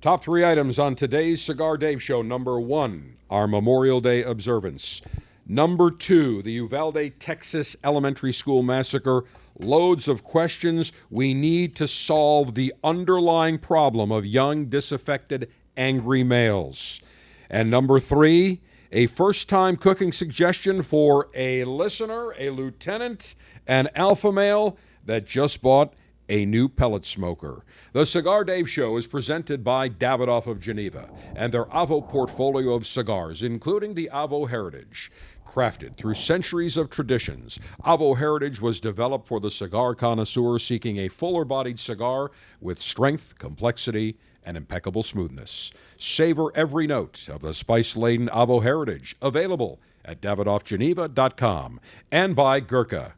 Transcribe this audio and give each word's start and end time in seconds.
Top 0.00 0.24
three 0.24 0.46
items 0.46 0.78
on 0.78 0.94
today's 0.94 1.42
Cigar 1.42 1.76
Dave 1.76 2.02
Show. 2.02 2.22
Number 2.22 2.58
one, 2.58 3.16
our 3.28 3.46
Memorial 3.46 4.00
Day 4.00 4.22
observance. 4.22 5.02
Number 5.46 5.90
two, 5.90 6.40
the 6.40 6.52
Uvalde, 6.52 7.12
Texas 7.18 7.76
Elementary 7.84 8.32
School 8.32 8.62
Massacre. 8.62 9.24
Loads 9.58 10.08
of 10.08 10.24
questions. 10.24 10.90
We 11.10 11.34
need 11.34 11.76
to 11.76 11.86
solve 11.86 12.54
the 12.54 12.72
underlying 12.82 13.58
problem 13.58 14.10
of 14.10 14.24
young, 14.24 14.70
disaffected, 14.70 15.50
angry 15.76 16.24
males. 16.24 17.02
And 17.50 17.70
number 17.70 18.00
three, 18.00 18.62
a 18.90 19.06
first 19.06 19.50
time 19.50 19.76
cooking 19.76 20.12
suggestion 20.12 20.82
for 20.82 21.28
a 21.34 21.64
listener, 21.64 22.34
a 22.38 22.48
lieutenant, 22.48 23.34
an 23.66 23.90
alpha 23.94 24.32
male 24.32 24.78
that 25.04 25.26
just 25.26 25.60
bought 25.60 25.92
a 26.30 26.46
new 26.46 26.68
pellet 26.68 27.04
smoker. 27.04 27.64
The 27.92 28.06
Cigar 28.06 28.44
Dave 28.44 28.70
Show 28.70 28.96
is 28.96 29.08
presented 29.08 29.64
by 29.64 29.88
Davidoff 29.88 30.46
of 30.46 30.60
Geneva 30.60 31.10
and 31.34 31.52
their 31.52 31.64
Avo 31.66 32.08
portfolio 32.08 32.72
of 32.74 32.86
cigars, 32.86 33.42
including 33.42 33.94
the 33.94 34.08
Avo 34.12 34.48
Heritage. 34.48 35.10
Crafted 35.44 35.96
through 35.96 36.14
centuries 36.14 36.76
of 36.76 36.88
traditions, 36.88 37.58
Avo 37.84 38.16
Heritage 38.16 38.60
was 38.60 38.78
developed 38.78 39.26
for 39.26 39.40
the 39.40 39.50
cigar 39.50 39.96
connoisseur 39.96 40.60
seeking 40.60 40.98
a 40.98 41.08
fuller 41.08 41.44
bodied 41.44 41.80
cigar 41.80 42.30
with 42.60 42.80
strength, 42.80 43.34
complexity, 43.36 44.16
and 44.44 44.56
impeccable 44.56 45.02
smoothness. 45.02 45.72
Savor 45.98 46.52
every 46.54 46.86
note 46.86 47.28
of 47.28 47.40
the 47.42 47.52
spice 47.52 47.96
laden 47.96 48.28
Avo 48.28 48.62
Heritage, 48.62 49.16
available 49.20 49.80
at 50.04 50.22
DavidoffGeneva.com 50.22 51.80
and 52.12 52.36
by 52.36 52.60
Gurkha, 52.60 53.14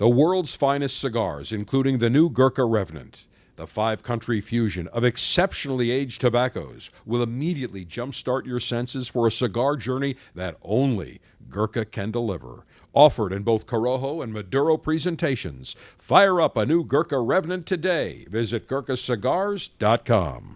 the 0.00 0.08
world's 0.08 0.54
finest 0.54 0.98
cigars, 0.98 1.52
including 1.52 1.98
the 1.98 2.08
new 2.08 2.30
Gurkha 2.30 2.64
Revenant. 2.64 3.26
The 3.56 3.66
five 3.66 4.02
country 4.02 4.40
fusion 4.40 4.88
of 4.88 5.04
exceptionally 5.04 5.90
aged 5.90 6.22
tobaccos 6.22 6.88
will 7.04 7.22
immediately 7.22 7.84
jumpstart 7.84 8.46
your 8.46 8.60
senses 8.60 9.08
for 9.08 9.26
a 9.26 9.30
cigar 9.30 9.76
journey 9.76 10.16
that 10.34 10.56
only 10.62 11.20
Gurkha 11.50 11.84
can 11.84 12.10
deliver. 12.10 12.64
Offered 12.94 13.34
in 13.34 13.42
both 13.42 13.66
Corojo 13.66 14.24
and 14.24 14.32
Maduro 14.32 14.78
presentations. 14.78 15.76
Fire 15.98 16.40
up 16.40 16.56
a 16.56 16.64
new 16.64 16.82
Gurkha 16.82 17.20
Revenant 17.20 17.66
today. 17.66 18.24
Visit 18.30 18.66
GurkhaCigars.com. 18.68 20.54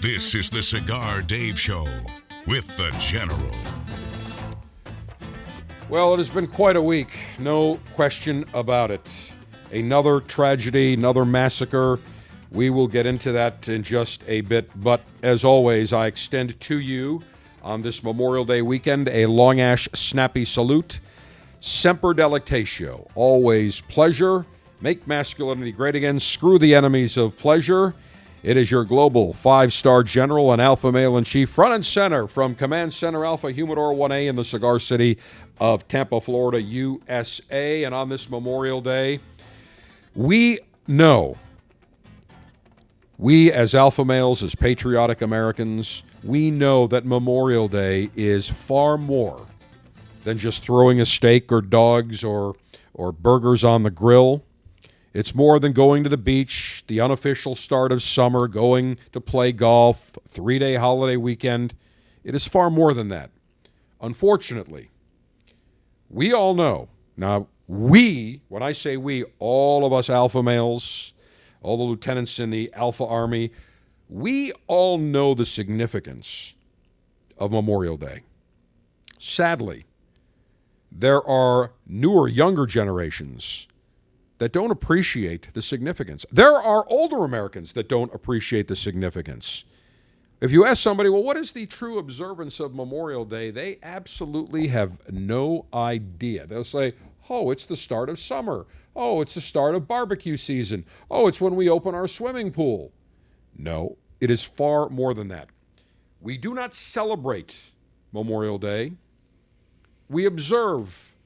This 0.00 0.34
is 0.34 0.50
the 0.50 0.62
Cigar 0.64 1.22
Dave 1.22 1.60
Show 1.60 1.86
with 2.44 2.76
the 2.76 2.92
General. 2.98 3.83
Well, 5.90 6.14
it 6.14 6.16
has 6.16 6.30
been 6.30 6.46
quite 6.46 6.76
a 6.76 6.82
week, 6.82 7.10
no 7.38 7.78
question 7.94 8.46
about 8.54 8.90
it. 8.90 9.06
Another 9.70 10.20
tragedy, 10.20 10.94
another 10.94 11.26
massacre. 11.26 12.00
We 12.50 12.70
will 12.70 12.88
get 12.88 13.04
into 13.04 13.32
that 13.32 13.68
in 13.68 13.82
just 13.82 14.24
a 14.26 14.40
bit, 14.40 14.70
but 14.76 15.02
as 15.22 15.44
always, 15.44 15.92
I 15.92 16.06
extend 16.06 16.58
to 16.58 16.80
you 16.80 17.22
on 17.62 17.82
this 17.82 18.02
Memorial 18.02 18.46
Day 18.46 18.62
weekend 18.62 19.08
a 19.08 19.26
Long 19.26 19.60
Ash 19.60 19.86
snappy 19.92 20.46
salute. 20.46 21.00
Semper 21.60 22.14
Delectatio, 22.14 23.06
always 23.14 23.82
pleasure. 23.82 24.46
Make 24.80 25.06
masculinity 25.06 25.72
great 25.72 25.96
again. 25.96 26.18
Screw 26.18 26.58
the 26.58 26.74
enemies 26.74 27.18
of 27.18 27.36
pleasure. 27.36 27.94
It 28.44 28.58
is 28.58 28.70
your 28.70 28.84
global 28.84 29.32
five 29.32 29.72
star 29.72 30.02
general 30.02 30.52
and 30.52 30.60
alpha 30.60 30.92
male 30.92 31.16
in 31.16 31.24
chief, 31.24 31.48
front 31.48 31.72
and 31.72 31.84
center 31.84 32.26
from 32.26 32.54
Command 32.54 32.92
Center 32.92 33.24
Alpha 33.24 33.50
Humidor 33.50 33.94
1A 33.94 34.28
in 34.28 34.36
the 34.36 34.44
cigar 34.44 34.78
city 34.78 35.16
of 35.60 35.86
Tampa, 35.88 36.20
Florida, 36.20 36.60
USA. 36.60 37.84
And 37.84 37.94
on 37.94 38.08
this 38.08 38.28
Memorial 38.28 38.80
Day, 38.80 39.20
we 40.14 40.58
know, 40.86 41.36
we 43.18 43.52
as 43.52 43.74
alpha 43.74 44.04
males, 44.04 44.42
as 44.42 44.54
patriotic 44.54 45.22
Americans, 45.22 46.02
we 46.22 46.50
know 46.50 46.86
that 46.86 47.04
Memorial 47.04 47.68
Day 47.68 48.10
is 48.16 48.48
far 48.48 48.96
more 48.96 49.46
than 50.24 50.38
just 50.38 50.62
throwing 50.62 51.00
a 51.00 51.04
steak 51.04 51.52
or 51.52 51.60
dogs 51.60 52.24
or, 52.24 52.56
or 52.92 53.12
burgers 53.12 53.62
on 53.62 53.82
the 53.82 53.90
grill. 53.90 54.42
It's 55.12 55.34
more 55.34 55.60
than 55.60 55.72
going 55.72 56.02
to 56.02 56.10
the 56.10 56.16
beach, 56.16 56.82
the 56.88 57.00
unofficial 57.00 57.54
start 57.54 57.92
of 57.92 58.02
summer, 58.02 58.48
going 58.48 58.98
to 59.12 59.20
play 59.20 59.52
golf, 59.52 60.18
three 60.28 60.58
day 60.58 60.74
holiday 60.74 61.16
weekend. 61.16 61.74
It 62.24 62.34
is 62.34 62.48
far 62.48 62.70
more 62.70 62.94
than 62.94 63.08
that. 63.08 63.30
Unfortunately, 64.00 64.90
we 66.14 66.32
all 66.32 66.54
know. 66.54 66.88
Now, 67.16 67.48
we, 67.66 68.40
when 68.48 68.62
I 68.62 68.70
say 68.70 68.96
we, 68.96 69.24
all 69.40 69.84
of 69.84 69.92
us 69.92 70.08
alpha 70.08 70.42
males, 70.42 71.12
all 71.60 71.76
the 71.76 71.82
lieutenants 71.82 72.38
in 72.38 72.50
the 72.50 72.72
Alpha 72.72 73.04
Army, 73.04 73.50
we 74.08 74.52
all 74.68 74.96
know 74.96 75.34
the 75.34 75.44
significance 75.44 76.54
of 77.36 77.50
Memorial 77.50 77.96
Day. 77.96 78.20
Sadly, 79.18 79.86
there 80.92 81.26
are 81.26 81.72
newer, 81.86 82.28
younger 82.28 82.66
generations 82.66 83.66
that 84.38 84.52
don't 84.52 84.70
appreciate 84.70 85.52
the 85.52 85.62
significance. 85.62 86.24
There 86.30 86.54
are 86.54 86.86
older 86.88 87.24
Americans 87.24 87.72
that 87.72 87.88
don't 87.88 88.14
appreciate 88.14 88.68
the 88.68 88.76
significance. 88.76 89.64
If 90.40 90.52
you 90.52 90.66
ask 90.66 90.82
somebody, 90.82 91.08
well, 91.08 91.22
what 91.22 91.36
is 91.36 91.52
the 91.52 91.66
true 91.66 91.98
observance 91.98 92.60
of 92.60 92.74
Memorial 92.74 93.24
Day? 93.24 93.50
They 93.50 93.78
absolutely 93.82 94.66
have 94.68 94.92
no 95.10 95.66
idea. 95.72 96.46
They'll 96.46 96.64
say, 96.64 96.94
oh, 97.30 97.50
it's 97.50 97.66
the 97.66 97.76
start 97.76 98.08
of 98.08 98.18
summer. 98.18 98.66
Oh, 98.94 99.20
it's 99.20 99.34
the 99.34 99.40
start 99.40 99.74
of 99.74 99.88
barbecue 99.88 100.36
season. 100.36 100.84
Oh, 101.10 101.28
it's 101.28 101.40
when 101.40 101.56
we 101.56 101.68
open 101.68 101.94
our 101.94 102.06
swimming 102.06 102.50
pool. 102.50 102.92
No, 103.56 103.96
it 104.20 104.30
is 104.30 104.42
far 104.42 104.88
more 104.88 105.14
than 105.14 105.28
that. 105.28 105.48
We 106.20 106.36
do 106.36 106.54
not 106.54 106.74
celebrate 106.74 107.56
Memorial 108.12 108.58
Day, 108.58 108.92
we 110.08 110.24
observe 110.24 111.16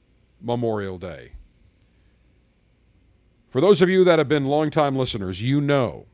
Memorial 0.41 0.97
Day. 0.97 1.33
For 3.51 3.61
those 3.61 3.81
of 3.81 3.89
you 3.89 4.03
that 4.03 4.19
have 4.19 4.27
been 4.27 4.45
longtime 4.45 4.95
listeners, 4.95 5.41
you 5.41 5.61
know 5.61 6.07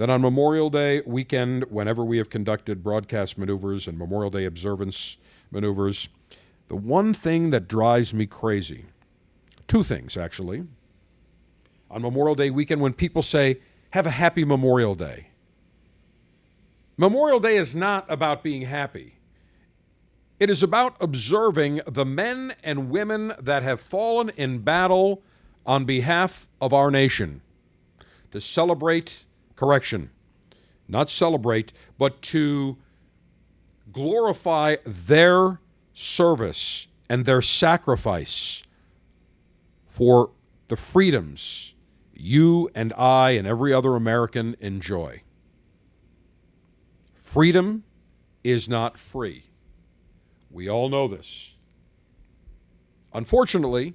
that 0.00 0.08
on 0.08 0.22
Memorial 0.22 0.70
Day 0.70 1.02
weekend, 1.04 1.64
whenever 1.64 2.02
we 2.02 2.16
have 2.16 2.30
conducted 2.30 2.82
broadcast 2.82 3.36
maneuvers 3.36 3.86
and 3.86 3.98
Memorial 3.98 4.30
Day 4.30 4.46
observance 4.46 5.18
maneuvers, 5.50 6.08
the 6.68 6.74
one 6.74 7.12
thing 7.12 7.50
that 7.50 7.68
drives 7.68 8.14
me 8.14 8.24
crazy, 8.24 8.86
two 9.68 9.84
things 9.84 10.16
actually, 10.16 10.64
on 11.90 12.00
Memorial 12.00 12.34
Day 12.34 12.48
weekend 12.48 12.80
when 12.80 12.94
people 12.94 13.20
say, 13.20 13.60
have 13.90 14.06
a 14.06 14.10
happy 14.12 14.42
Memorial 14.42 14.94
Day. 14.94 15.26
Memorial 16.96 17.38
Day 17.38 17.58
is 17.58 17.76
not 17.76 18.06
about 18.08 18.42
being 18.42 18.62
happy. 18.62 19.18
It 20.38 20.48
is 20.48 20.62
about 20.62 20.96
observing 20.98 21.82
the 21.86 22.06
men 22.06 22.54
and 22.64 22.88
women 22.88 23.34
that 23.38 23.62
have 23.62 23.82
fallen 23.82 24.30
in 24.30 24.60
battle 24.60 25.22
on 25.66 25.84
behalf 25.84 26.48
of 26.58 26.72
our 26.72 26.90
nation 26.90 27.42
to 28.30 28.40
celebrate 28.40 29.26
correction, 29.60 30.10
not 30.88 31.10
celebrate, 31.10 31.70
but 31.98 32.22
to 32.22 32.78
glorify 33.92 34.76
their 34.86 35.60
service 35.92 36.86
and 37.10 37.26
their 37.26 37.42
sacrifice 37.42 38.62
for 39.86 40.30
the 40.68 40.76
freedoms 40.76 41.74
you 42.14 42.70
and 42.74 42.94
I 42.94 43.32
and 43.32 43.46
every 43.46 43.72
other 43.72 43.96
American 43.96 44.56
enjoy. 44.60 45.22
Freedom 47.22 47.84
is 48.42 48.66
not 48.66 48.96
free. 48.96 49.44
We 50.50 50.70
all 50.70 50.88
know 50.88 51.06
this. 51.06 51.56
Unfortunately, 53.12 53.92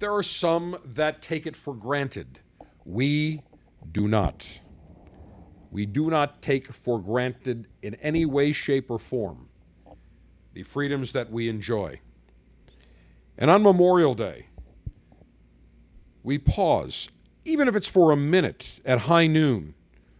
there 0.00 0.12
are 0.12 0.22
some 0.22 0.78
that 0.84 1.22
take 1.22 1.46
it 1.46 1.54
for 1.54 1.74
granted. 1.74 2.40
We 2.84 3.42
do 3.90 4.08
not. 4.08 4.60
We 5.74 5.86
do 5.86 6.08
not 6.08 6.40
take 6.40 6.72
for 6.72 7.00
granted 7.00 7.66
in 7.82 7.96
any 7.96 8.24
way, 8.24 8.52
shape, 8.52 8.90
or 8.90 8.98
form 8.98 9.48
the 10.52 10.62
freedoms 10.62 11.10
that 11.12 11.32
we 11.32 11.48
enjoy. 11.48 11.98
And 13.36 13.50
on 13.50 13.64
Memorial 13.64 14.14
Day, 14.14 14.46
we 16.22 16.38
pause, 16.38 17.08
even 17.44 17.66
if 17.66 17.74
it's 17.74 17.88
for 17.88 18.12
a 18.12 18.16
minute 18.16 18.80
at 18.84 19.00
high 19.00 19.26
noon, 19.26 19.74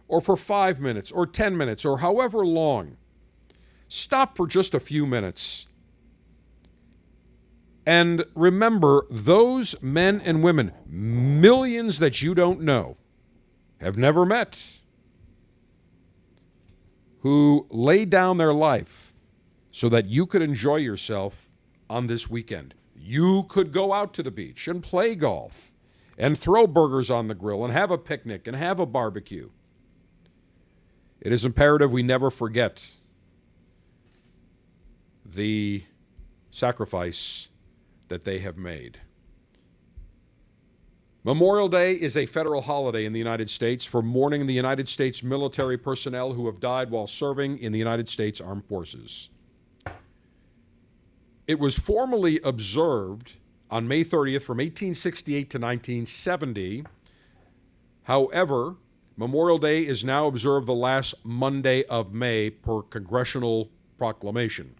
or 0.09 0.19
for 0.19 0.35
five 0.35 0.81
minutes, 0.81 1.09
or 1.09 1.25
10 1.25 1.55
minutes, 1.55 1.85
or 1.85 1.99
however 1.99 2.45
long. 2.45 2.97
Stop 3.87 4.35
for 4.35 4.45
just 4.45 4.73
a 4.73 4.79
few 4.79 5.05
minutes 5.05 5.67
and 7.85 8.25
remember, 8.33 9.05
those 9.11 9.79
men 9.81 10.19
and 10.21 10.41
women, 10.41 10.71
millions 10.87 11.99
that 11.99 12.21
you 12.21 12.33
don't 12.33 12.61
know, 12.61 12.97
have 13.79 13.97
never 13.97 14.25
met, 14.25 14.63
who 17.25 17.65
laid 17.71 18.07
down 18.11 18.37
their 18.37 18.53
life 18.53 19.15
so 19.71 19.89
that 19.89 20.05
you 20.05 20.27
could 20.27 20.43
enjoy 20.43 20.75
yourself 20.75 21.49
on 21.89 22.05
this 22.05 22.29
weekend. 22.29 22.75
You 22.95 23.45
could 23.49 23.71
go 23.73 23.93
out 23.93 24.13
to 24.13 24.21
the 24.21 24.29
beach 24.29 24.67
and 24.67 24.83
play 24.83 25.15
golf 25.15 25.73
and 26.19 26.37
throw 26.37 26.67
burgers 26.67 27.09
on 27.09 27.27
the 27.27 27.33
grill 27.33 27.63
and 27.63 27.73
have 27.73 27.89
a 27.89 27.97
picnic 27.97 28.45
and 28.45 28.55
have 28.55 28.79
a 28.79 28.85
barbecue. 28.85 29.49
It 31.19 31.31
is 31.31 31.43
imperative 31.43 31.91
we 31.91 32.03
never 32.03 32.29
forget 32.29 32.91
the 35.25 35.83
sacrifice 36.51 37.49
that 38.07 38.23
they 38.23 38.37
have 38.37 38.55
made. 38.55 38.99
Memorial 41.25 41.67
Day 41.67 41.93
is 41.93 42.15
a 42.15 42.27
federal 42.27 42.61
holiday 42.61 43.03
in 43.03 43.11
the 43.11 43.17
United 43.17 43.49
States 43.49 43.83
for 43.83 44.03
mourning 44.03 44.45
the 44.45 44.53
United 44.53 44.87
States 44.87 45.23
military 45.23 45.75
personnel 45.75 46.33
who 46.33 46.45
have 46.45 46.59
died 46.59 46.91
while 46.91 47.07
serving 47.07 47.57
in 47.57 47.71
the 47.71 47.79
United 47.79 48.07
States 48.07 48.39
Armed 48.39 48.63
Forces. 48.65 49.31
It 51.47 51.57
was 51.57 51.79
formally 51.79 52.39
observed 52.43 53.33
on 53.71 53.87
May 53.87 54.03
30th 54.03 54.43
from 54.43 54.59
1868 54.59 55.49
to 55.49 55.57
1970. 55.57 56.83
However, 58.03 58.75
Memorial 59.17 59.57
Day 59.57 59.81
is 59.81 60.05
now 60.05 60.27
observed 60.27 60.67
the 60.67 60.75
last 60.75 61.15
Monday 61.23 61.85
of 61.85 62.13
May 62.13 62.51
per 62.51 62.83
congressional 62.83 63.71
proclamation. 63.97 64.75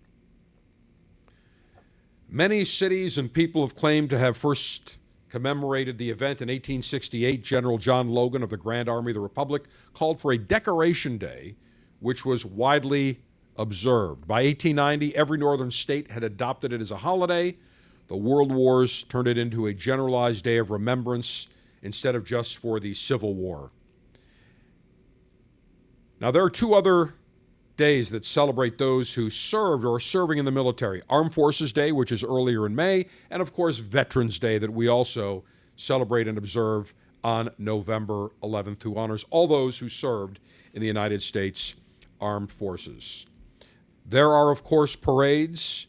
Many 2.30 2.64
cities 2.66 3.18
and 3.18 3.34
people 3.34 3.66
have 3.66 3.74
claimed 3.74 4.12
to 4.12 4.20
have 4.20 4.38
first 4.38 4.98
commemorated 5.36 5.98
the 5.98 6.10
event 6.10 6.42
in 6.42 6.48
1868. 6.48 7.44
General 7.44 7.78
John 7.78 8.08
Logan 8.08 8.42
of 8.42 8.50
the 8.50 8.56
Grand 8.56 8.88
Army 8.88 9.12
of 9.12 9.16
the 9.16 9.20
Republic 9.20 9.64
called 9.94 10.18
for 10.18 10.32
a 10.32 10.38
Decoration 10.38 11.18
Day, 11.18 11.58
which 12.00 12.24
was 12.24 12.46
widely 12.46 13.20
observed. 13.58 14.26
By 14.26 14.46
1890, 14.46 15.14
every 15.14 15.38
northern 15.38 15.72
state 15.72 16.10
had 16.10 16.24
adopted 16.24 16.72
it 16.72 16.80
as 16.80 16.90
a 16.90 16.96
holiday. 16.96 17.58
The 18.08 18.16
World 18.16 18.50
Wars 18.50 19.04
turned 19.04 19.28
it 19.28 19.38
into 19.38 19.68
a 19.68 19.74
generalized 19.74 20.46
day 20.46 20.56
of 20.56 20.72
remembrance 20.72 21.50
instead 21.82 22.16
of 22.16 22.24
just 22.24 22.56
for 22.56 22.80
the 22.80 22.94
Civil 22.94 23.34
War. 23.34 23.72
Now, 26.22 26.32
there 26.32 26.46
are 26.46 26.50
two 26.50 26.74
other 26.74 27.16
days 27.78 28.10
that 28.10 28.26
celebrate 28.26 28.78
those 28.78 29.14
who 29.14 29.30
served 29.30 29.84
or 29.86 29.96
are 29.96 30.00
serving 30.00 30.38
in 30.38 30.46
the 30.46 30.52
military 30.52 31.02
Armed 31.10 31.34
Forces 31.34 31.74
Day, 31.74 31.92
which 31.92 32.12
is 32.12 32.24
earlier 32.24 32.66
in 32.66 32.76
May, 32.76 33.06
and 33.30 33.42
of 33.42 33.54
course, 33.54 33.78
Veterans 33.78 34.40
Day, 34.40 34.58
that 34.58 34.72
we 34.72 34.88
also 34.88 35.44
celebrate 35.76 36.28
and 36.28 36.38
observe 36.38 36.94
on 37.24 37.50
November 37.58 38.30
11th, 38.44 38.84
who 38.84 38.98
honors 38.98 39.26
all 39.30 39.48
those 39.48 39.80
who 39.80 39.90
served 39.90 40.40
in 40.74 40.82
the 40.82 40.88
United 40.88 41.22
States 41.22 41.74
Armed 42.22 42.52
Forces. 42.52 43.26
There 44.06 44.32
are, 44.32 44.52
of 44.52 44.64
course, 44.64 44.96
parades 44.96 45.88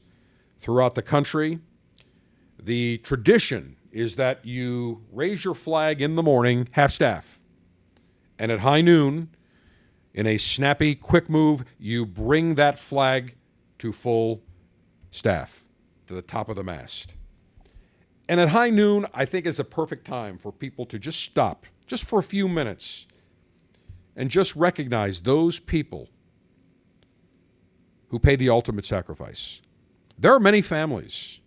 throughout 0.58 0.94
the 0.94 1.02
country. 1.02 1.60
The 2.58 2.98
tradition 2.98 3.76
is 3.92 4.16
that 4.16 4.44
you 4.44 5.02
raise 5.12 5.44
your 5.44 5.54
flag 5.54 6.00
in 6.00 6.16
the 6.16 6.22
morning, 6.22 6.68
half 6.72 6.92
staff, 6.92 7.40
and 8.38 8.50
at 8.50 8.60
high 8.60 8.80
noon, 8.80 9.28
in 10.16 10.26
a 10.26 10.38
snappy, 10.38 10.94
quick 10.94 11.28
move, 11.28 11.64
you 11.78 12.06
bring 12.06 12.54
that 12.54 12.78
flag 12.78 13.36
to 13.78 13.92
full 13.92 14.42
staff, 15.10 15.62
to 16.06 16.14
the 16.14 16.22
top 16.22 16.48
of 16.48 16.56
the 16.56 16.64
mast. 16.64 17.12
And 18.26 18.40
at 18.40 18.48
high 18.48 18.70
noon, 18.70 19.06
I 19.12 19.26
think 19.26 19.44
is 19.46 19.60
a 19.60 19.64
perfect 19.64 20.06
time 20.06 20.38
for 20.38 20.50
people 20.50 20.86
to 20.86 20.98
just 20.98 21.20
stop, 21.20 21.66
just 21.86 22.06
for 22.06 22.18
a 22.18 22.22
few 22.22 22.48
minutes, 22.48 23.06
and 24.16 24.30
just 24.30 24.56
recognize 24.56 25.20
those 25.20 25.60
people 25.60 26.08
who 28.08 28.18
pay 28.18 28.36
the 28.36 28.48
ultimate 28.48 28.86
sacrifice. 28.86 29.60
There 30.18 30.32
are 30.32 30.40
many 30.40 30.62
families 30.62 31.40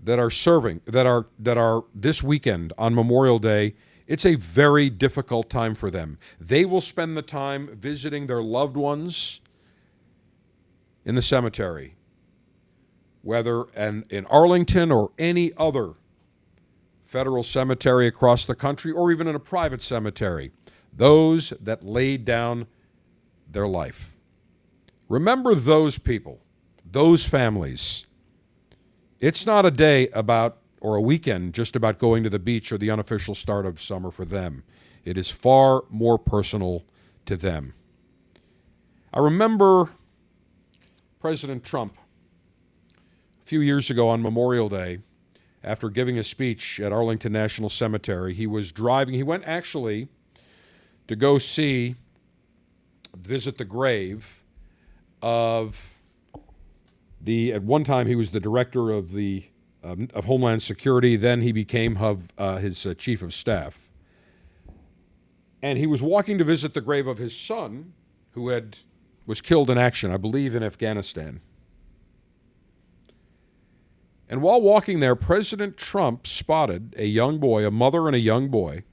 that 0.00 0.20
are 0.20 0.30
serving 0.30 0.80
that 0.86 1.06
are 1.06 1.26
that 1.40 1.58
are 1.58 1.82
this 1.92 2.22
weekend 2.22 2.72
on 2.78 2.94
Memorial 2.94 3.40
Day 3.40 3.74
it's 4.08 4.24
a 4.24 4.36
very 4.36 4.88
difficult 4.88 5.50
time 5.50 5.74
for 5.74 5.90
them. 5.90 6.18
They 6.40 6.64
will 6.64 6.80
spend 6.80 7.14
the 7.14 7.22
time 7.22 7.76
visiting 7.76 8.26
their 8.26 8.42
loved 8.42 8.74
ones 8.74 9.42
in 11.04 11.14
the 11.14 11.20
cemetery, 11.22 11.94
whether 13.20 13.64
in, 13.76 14.06
in 14.08 14.24
Arlington 14.26 14.90
or 14.90 15.12
any 15.18 15.52
other 15.58 15.92
federal 17.04 17.42
cemetery 17.42 18.06
across 18.06 18.46
the 18.46 18.54
country 18.54 18.90
or 18.92 19.12
even 19.12 19.28
in 19.28 19.34
a 19.34 19.40
private 19.40 19.82
cemetery. 19.82 20.52
Those 20.90 21.52
that 21.60 21.84
laid 21.84 22.24
down 22.24 22.66
their 23.46 23.68
life. 23.68 24.16
Remember 25.10 25.54
those 25.54 25.98
people, 25.98 26.40
those 26.84 27.26
families. 27.26 28.06
It's 29.20 29.44
not 29.44 29.66
a 29.66 29.70
day 29.70 30.08
about 30.08 30.58
or 30.80 30.96
a 30.96 31.00
weekend 31.00 31.54
just 31.54 31.76
about 31.76 31.98
going 31.98 32.22
to 32.24 32.30
the 32.30 32.38
beach 32.38 32.72
or 32.72 32.78
the 32.78 32.90
unofficial 32.90 33.34
start 33.34 33.66
of 33.66 33.80
summer 33.80 34.10
for 34.10 34.24
them. 34.24 34.62
It 35.04 35.16
is 35.16 35.30
far 35.30 35.84
more 35.90 36.18
personal 36.18 36.84
to 37.26 37.36
them. 37.36 37.74
I 39.12 39.20
remember 39.20 39.90
President 41.20 41.64
Trump 41.64 41.96
a 43.42 43.46
few 43.46 43.60
years 43.60 43.90
ago 43.90 44.08
on 44.08 44.22
Memorial 44.22 44.68
Day, 44.68 44.98
after 45.64 45.88
giving 45.88 46.18
a 46.18 46.24
speech 46.24 46.78
at 46.80 46.92
Arlington 46.92 47.32
National 47.32 47.68
Cemetery, 47.68 48.34
he 48.34 48.46
was 48.46 48.70
driving, 48.70 49.14
he 49.14 49.22
went 49.22 49.44
actually 49.46 50.08
to 51.08 51.16
go 51.16 51.38
see, 51.38 51.96
visit 53.16 53.58
the 53.58 53.64
grave 53.64 54.44
of 55.20 55.94
the, 57.20 57.52
at 57.52 57.62
one 57.62 57.82
time 57.82 58.06
he 58.06 58.14
was 58.14 58.30
the 58.30 58.40
director 58.40 58.90
of 58.90 59.12
the 59.12 59.44
um, 59.82 60.08
of 60.14 60.24
Homeland 60.24 60.62
Security. 60.62 61.16
Then 61.16 61.42
he 61.42 61.52
became 61.52 61.96
uh, 62.38 62.56
his 62.56 62.84
uh, 62.84 62.94
chief 62.94 63.22
of 63.22 63.34
staff. 63.34 63.88
And 65.62 65.78
he 65.78 65.86
was 65.86 66.00
walking 66.00 66.38
to 66.38 66.44
visit 66.44 66.74
the 66.74 66.80
grave 66.80 67.06
of 67.06 67.18
his 67.18 67.36
son, 67.36 67.92
who 68.32 68.48
had 68.48 68.78
was 69.26 69.40
killed 69.40 69.68
in 69.68 69.76
action, 69.76 70.10
I 70.10 70.16
believe, 70.16 70.54
in 70.54 70.62
Afghanistan. 70.62 71.40
And 74.28 74.42
while 74.42 74.60
walking 74.60 75.00
there, 75.00 75.16
President 75.16 75.76
Trump 75.76 76.26
spotted 76.26 76.94
a 76.96 77.06
young 77.06 77.38
boy, 77.38 77.66
a 77.66 77.70
mother 77.70 78.06
and 78.06 78.16
a 78.16 78.20
young 78.20 78.48
boy, 78.48 78.84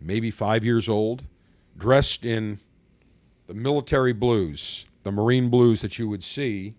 maybe 0.00 0.30
five 0.30 0.64
years 0.64 0.88
old, 0.88 1.24
dressed 1.76 2.24
in 2.24 2.60
the 3.46 3.54
military 3.54 4.12
blues, 4.12 4.86
the 5.02 5.12
Marine 5.12 5.50
blues 5.50 5.80
that 5.80 5.98
you 5.98 6.08
would 6.08 6.22
see 6.22 6.74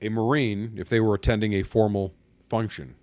a 0.00 0.08
Marine 0.08 0.74
if 0.76 0.88
they 0.88 1.00
were 1.00 1.14
attending 1.14 1.52
a 1.52 1.62
formal 1.62 2.14
function. 2.48 2.94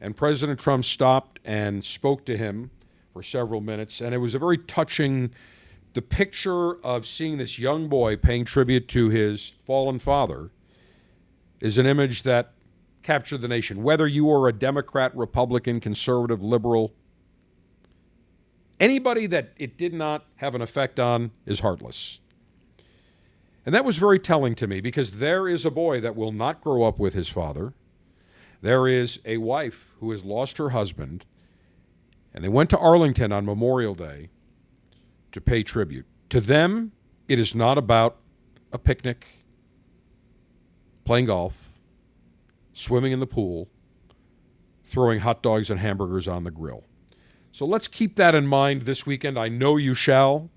And 0.00 0.16
President 0.16 0.58
Trump 0.58 0.84
stopped 0.84 1.40
and 1.44 1.84
spoke 1.84 2.24
to 2.26 2.36
him 2.36 2.70
for 3.12 3.22
several 3.22 3.60
minutes, 3.60 4.00
and 4.00 4.14
it 4.14 4.18
was 4.18 4.34
a 4.34 4.38
very 4.38 4.58
touching. 4.58 5.30
The 5.92 6.02
picture 6.02 6.82
of 6.84 7.06
seeing 7.06 7.38
this 7.38 7.58
young 7.58 7.88
boy 7.88 8.16
paying 8.16 8.44
tribute 8.44 8.88
to 8.88 9.10
his 9.10 9.52
fallen 9.66 9.98
father 9.98 10.50
is 11.60 11.76
an 11.76 11.86
image 11.86 12.22
that 12.22 12.52
captured 13.02 13.38
the 13.38 13.48
nation. 13.48 13.82
Whether 13.82 14.06
you 14.06 14.30
are 14.30 14.48
a 14.48 14.52
Democrat, 14.52 15.14
Republican, 15.16 15.80
conservative, 15.80 16.42
liberal, 16.42 16.94
anybody 18.78 19.26
that 19.26 19.52
it 19.58 19.76
did 19.76 19.92
not 19.92 20.24
have 20.36 20.54
an 20.54 20.62
effect 20.62 21.00
on 21.00 21.32
is 21.44 21.60
heartless. 21.60 22.20
And 23.66 23.74
that 23.74 23.84
was 23.84 23.98
very 23.98 24.18
telling 24.18 24.54
to 24.56 24.66
me 24.66 24.80
because 24.80 25.18
there 25.18 25.46
is 25.46 25.64
a 25.64 25.70
boy 25.70 26.00
that 26.00 26.16
will 26.16 26.32
not 26.32 26.62
grow 26.62 26.82
up 26.82 26.98
with 26.98 27.14
his 27.14 27.28
father. 27.28 27.74
There 28.62 28.88
is 28.88 29.20
a 29.24 29.38
wife 29.38 29.92
who 30.00 30.10
has 30.10 30.24
lost 30.24 30.58
her 30.58 30.70
husband, 30.70 31.24
and 32.34 32.44
they 32.44 32.48
went 32.48 32.70
to 32.70 32.78
Arlington 32.78 33.32
on 33.32 33.44
Memorial 33.44 33.94
Day 33.94 34.28
to 35.32 35.40
pay 35.40 35.62
tribute. 35.62 36.06
To 36.30 36.40
them, 36.40 36.92
it 37.28 37.38
is 37.38 37.54
not 37.54 37.78
about 37.78 38.16
a 38.72 38.78
picnic, 38.78 39.26
playing 41.04 41.26
golf, 41.26 41.72
swimming 42.72 43.12
in 43.12 43.20
the 43.20 43.26
pool, 43.26 43.68
throwing 44.84 45.20
hot 45.20 45.42
dogs 45.42 45.70
and 45.70 45.80
hamburgers 45.80 46.26
on 46.26 46.44
the 46.44 46.50
grill. 46.50 46.84
So 47.52 47.66
let's 47.66 47.88
keep 47.88 48.16
that 48.16 48.34
in 48.34 48.46
mind 48.46 48.82
this 48.82 49.06
weekend. 49.06 49.38
I 49.38 49.48
know 49.48 49.76
you 49.76 49.94
shall 49.94 50.50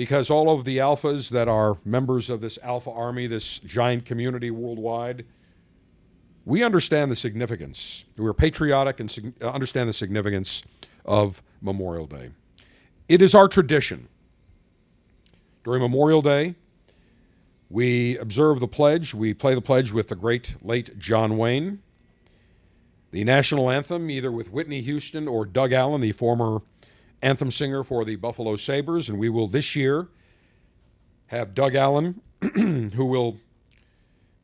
because 0.00 0.30
all 0.30 0.48
of 0.48 0.64
the 0.64 0.78
alphas 0.78 1.28
that 1.28 1.46
are 1.46 1.76
members 1.84 2.30
of 2.30 2.40
this 2.40 2.58
alpha 2.62 2.90
army, 2.90 3.26
this 3.26 3.58
giant 3.58 4.06
community 4.06 4.50
worldwide, 4.50 5.26
we 6.46 6.62
understand 6.62 7.10
the 7.10 7.16
significance. 7.16 8.06
We're 8.16 8.32
patriotic 8.32 8.98
and 8.98 9.34
uh, 9.42 9.50
understand 9.50 9.90
the 9.90 9.92
significance 9.92 10.62
of 11.04 11.42
Memorial 11.60 12.06
Day. 12.06 12.30
It 13.10 13.20
is 13.20 13.34
our 13.34 13.46
tradition. 13.46 14.08
During 15.64 15.82
Memorial 15.82 16.22
Day, 16.22 16.54
we 17.68 18.16
observe 18.16 18.58
the 18.58 18.68
pledge. 18.68 19.12
We 19.12 19.34
play 19.34 19.54
the 19.54 19.60
pledge 19.60 19.92
with 19.92 20.08
the 20.08 20.16
great 20.16 20.54
late 20.62 20.98
John 20.98 21.36
Wayne. 21.36 21.82
The 23.10 23.22
national 23.24 23.68
anthem, 23.68 24.08
either 24.08 24.32
with 24.32 24.50
Whitney 24.50 24.80
Houston 24.80 25.28
or 25.28 25.44
Doug 25.44 25.74
Allen, 25.74 26.00
the 26.00 26.12
former 26.12 26.62
anthem 27.22 27.50
singer 27.50 27.84
for 27.84 28.04
the 28.04 28.16
Buffalo 28.16 28.56
Sabres, 28.56 29.08
and 29.08 29.18
we 29.18 29.28
will 29.28 29.48
this 29.48 29.76
year 29.76 30.08
have 31.26 31.54
Doug 31.54 31.74
Allen, 31.74 32.20
who 32.94 33.04
will 33.04 33.38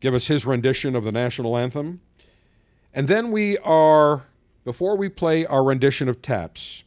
give 0.00 0.14
us 0.14 0.26
his 0.26 0.44
rendition 0.46 0.94
of 0.94 1.04
the 1.04 1.12
national 1.12 1.56
anthem. 1.56 2.00
And 2.92 3.08
then 3.08 3.30
we 3.30 3.58
are, 3.58 4.26
before 4.64 4.96
we 4.96 5.08
play 5.08 5.44
our 5.46 5.64
rendition 5.64 6.08
of 6.08 6.22
Taps, 6.22 6.84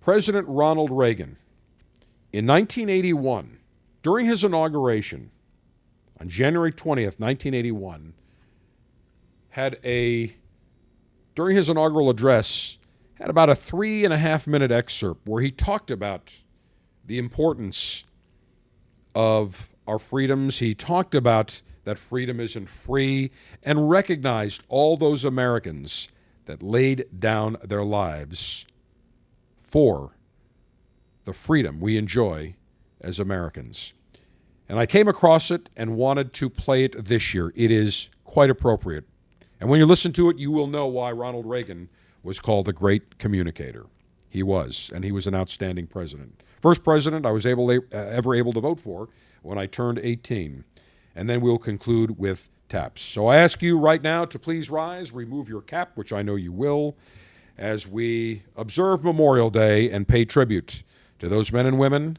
President 0.00 0.46
Ronald 0.48 0.90
Reagan, 0.90 1.36
in 2.32 2.46
1981, 2.46 3.58
during 4.02 4.26
his 4.26 4.44
inauguration, 4.44 5.30
on 6.20 6.28
January 6.28 6.72
20th, 6.72 7.18
1981, 7.18 8.14
had 9.50 9.78
a, 9.84 10.34
during 11.34 11.56
his 11.56 11.68
inaugural 11.68 12.10
address, 12.10 12.77
had 13.18 13.30
about 13.30 13.50
a 13.50 13.54
three 13.54 14.04
and 14.04 14.14
a 14.14 14.18
half 14.18 14.46
minute 14.46 14.70
excerpt 14.70 15.26
where 15.26 15.42
he 15.42 15.50
talked 15.50 15.90
about 15.90 16.32
the 17.04 17.18
importance 17.18 18.04
of 19.14 19.70
our 19.86 19.98
freedoms. 19.98 20.58
He 20.58 20.74
talked 20.74 21.14
about 21.14 21.62
that 21.84 21.98
freedom 21.98 22.38
isn't 22.38 22.68
free 22.68 23.30
and 23.62 23.90
recognized 23.90 24.62
all 24.68 24.96
those 24.96 25.24
Americans 25.24 26.08
that 26.44 26.62
laid 26.62 27.06
down 27.18 27.56
their 27.64 27.84
lives 27.84 28.66
for 29.60 30.12
the 31.24 31.32
freedom 31.32 31.80
we 31.80 31.96
enjoy 31.96 32.54
as 33.00 33.18
Americans. 33.18 33.92
And 34.68 34.78
I 34.78 34.86
came 34.86 35.08
across 35.08 35.50
it 35.50 35.70
and 35.76 35.96
wanted 35.96 36.32
to 36.34 36.50
play 36.50 36.84
it 36.84 37.06
this 37.06 37.32
year. 37.32 37.52
It 37.56 37.70
is 37.70 38.10
quite 38.24 38.50
appropriate. 38.50 39.04
And 39.60 39.68
when 39.68 39.80
you 39.80 39.86
listen 39.86 40.12
to 40.12 40.30
it, 40.30 40.38
you 40.38 40.50
will 40.50 40.66
know 40.66 40.86
why 40.86 41.10
Ronald 41.10 41.46
Reagan 41.46 41.88
was 42.22 42.38
called 42.38 42.68
a 42.68 42.72
great 42.72 43.18
communicator. 43.18 43.86
He 44.28 44.42
was, 44.42 44.90
and 44.94 45.04
he 45.04 45.12
was 45.12 45.26
an 45.26 45.34
outstanding 45.34 45.86
president. 45.86 46.42
First 46.60 46.84
president 46.84 47.24
I 47.24 47.30
was 47.30 47.46
able 47.46 47.70
uh, 47.70 47.78
ever 47.92 48.34
able 48.34 48.52
to 48.52 48.60
vote 48.60 48.80
for 48.80 49.08
when 49.42 49.58
I 49.58 49.66
turned 49.66 49.98
18. 49.98 50.64
And 51.14 51.28
then 51.28 51.40
we'll 51.40 51.58
conclude 51.58 52.18
with 52.18 52.50
taps. 52.68 53.00
So 53.00 53.26
I 53.26 53.36
ask 53.36 53.62
you 53.62 53.78
right 53.78 54.02
now 54.02 54.24
to 54.26 54.38
please 54.38 54.70
rise, 54.70 55.12
remove 55.12 55.48
your 55.48 55.62
cap, 55.62 55.92
which 55.94 56.12
I 56.12 56.22
know 56.22 56.36
you 56.36 56.52
will, 56.52 56.96
as 57.56 57.86
we 57.86 58.42
observe 58.56 59.02
Memorial 59.02 59.50
Day 59.50 59.90
and 59.90 60.06
pay 60.06 60.24
tribute 60.24 60.82
to 61.18 61.28
those 61.28 61.50
men 61.50 61.66
and 61.66 61.78
women 61.78 62.18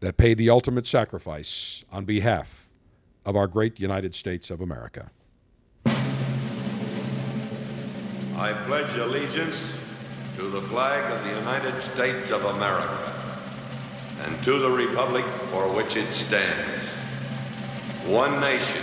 that 0.00 0.16
paid 0.16 0.38
the 0.38 0.50
ultimate 0.50 0.86
sacrifice 0.86 1.84
on 1.90 2.04
behalf 2.04 2.70
of 3.24 3.36
our 3.36 3.46
great 3.46 3.80
United 3.80 4.14
States 4.14 4.50
of 4.50 4.60
America. 4.60 5.10
I 8.38 8.52
pledge 8.66 8.94
allegiance 8.96 9.78
to 10.36 10.42
the 10.50 10.60
flag 10.60 11.10
of 11.10 11.24
the 11.24 11.40
United 11.40 11.80
States 11.80 12.30
of 12.30 12.44
America 12.44 13.14
and 14.24 14.44
to 14.44 14.58
the 14.58 14.70
republic 14.70 15.24
for 15.50 15.66
which 15.72 15.96
it 15.96 16.12
stands, 16.12 16.86
one 18.04 18.38
nation, 18.38 18.82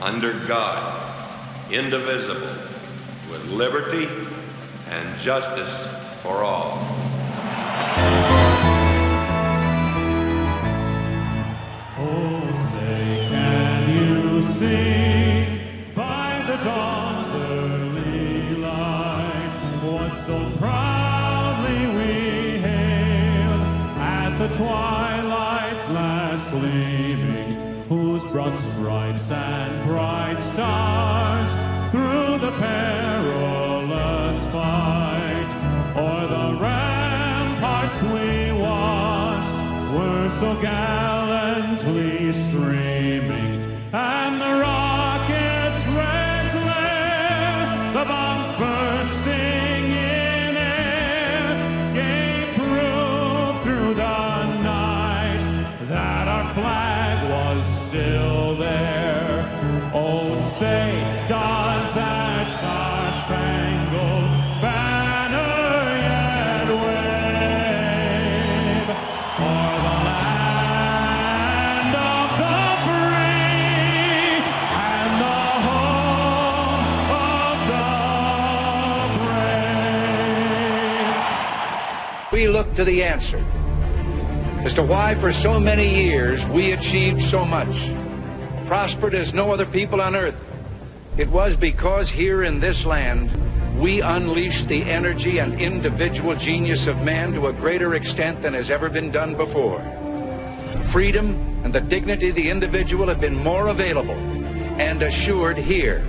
under 0.00 0.34
God, 0.46 1.72
indivisible, 1.72 2.46
with 3.28 3.44
liberty 3.46 4.08
and 4.88 5.18
justice 5.18 5.88
for 6.22 6.44
all. 6.44 6.78
Oh, 11.98 12.70
say, 12.72 13.26
can 13.30 13.90
you 13.90 14.42
see 14.54 14.99
to 82.80 82.84
the 82.84 83.04
answer 83.04 83.38
as 84.64 84.72
to 84.74 84.82
why, 84.82 85.14
for 85.14 85.32
so 85.32 85.60
many 85.60 86.04
years, 86.04 86.46
we 86.48 86.72
achieved 86.72 87.20
so 87.20 87.44
much, 87.44 87.90
prospered 88.66 89.14
as 89.14 89.34
no 89.34 89.52
other 89.52 89.66
people 89.66 90.00
on 90.00 90.16
earth. 90.16 90.38
It 91.18 91.28
was 91.28 91.56
because 91.56 92.08
here 92.08 92.42
in 92.42 92.58
this 92.58 92.86
land, 92.86 93.30
we 93.78 94.00
unleashed 94.00 94.68
the 94.68 94.82
energy 94.82 95.40
and 95.40 95.60
individual 95.60 96.34
genius 96.36 96.86
of 96.86 97.02
man 97.02 97.32
to 97.34 97.48
a 97.48 97.52
greater 97.52 97.94
extent 97.94 98.40
than 98.40 98.54
has 98.54 98.70
ever 98.70 98.88
been 98.88 99.10
done 99.10 99.34
before. 99.34 99.80
Freedom 100.84 101.36
and 101.64 101.74
the 101.74 101.80
dignity 101.80 102.30
of 102.30 102.36
the 102.36 102.48
individual 102.48 103.08
have 103.08 103.20
been 103.20 103.36
more 103.36 103.68
available 103.68 104.18
and 104.80 105.02
assured 105.02 105.58
here 105.58 106.02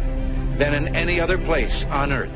than 0.57 0.73
in 0.73 0.95
any 0.95 1.19
other 1.19 1.37
place 1.37 1.83
on 1.85 2.13
earth. 2.13 2.31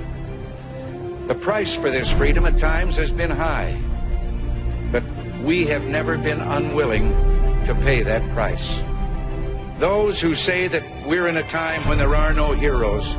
The 1.27 1.35
price 1.35 1.73
for 1.73 1.89
this 1.89 2.11
freedom 2.11 2.45
at 2.45 2.59
times 2.59 2.95
has 2.97 3.11
been 3.11 3.31
high, 3.31 3.79
we 5.45 5.67
have 5.67 5.85
never 5.85 6.17
been 6.17 6.41
unwilling 6.41 7.11
to 7.67 7.77
pay 7.83 8.01
that 8.01 8.27
price. 8.31 8.81
Those 9.77 10.19
who 10.19 10.33
say 10.33 10.67
that 10.67 10.83
we're 11.05 11.27
in 11.27 11.37
a 11.37 11.47
time 11.47 11.87
when 11.87 11.99
there 11.99 12.15
are 12.15 12.33
no 12.33 12.53
heroes, 12.53 13.15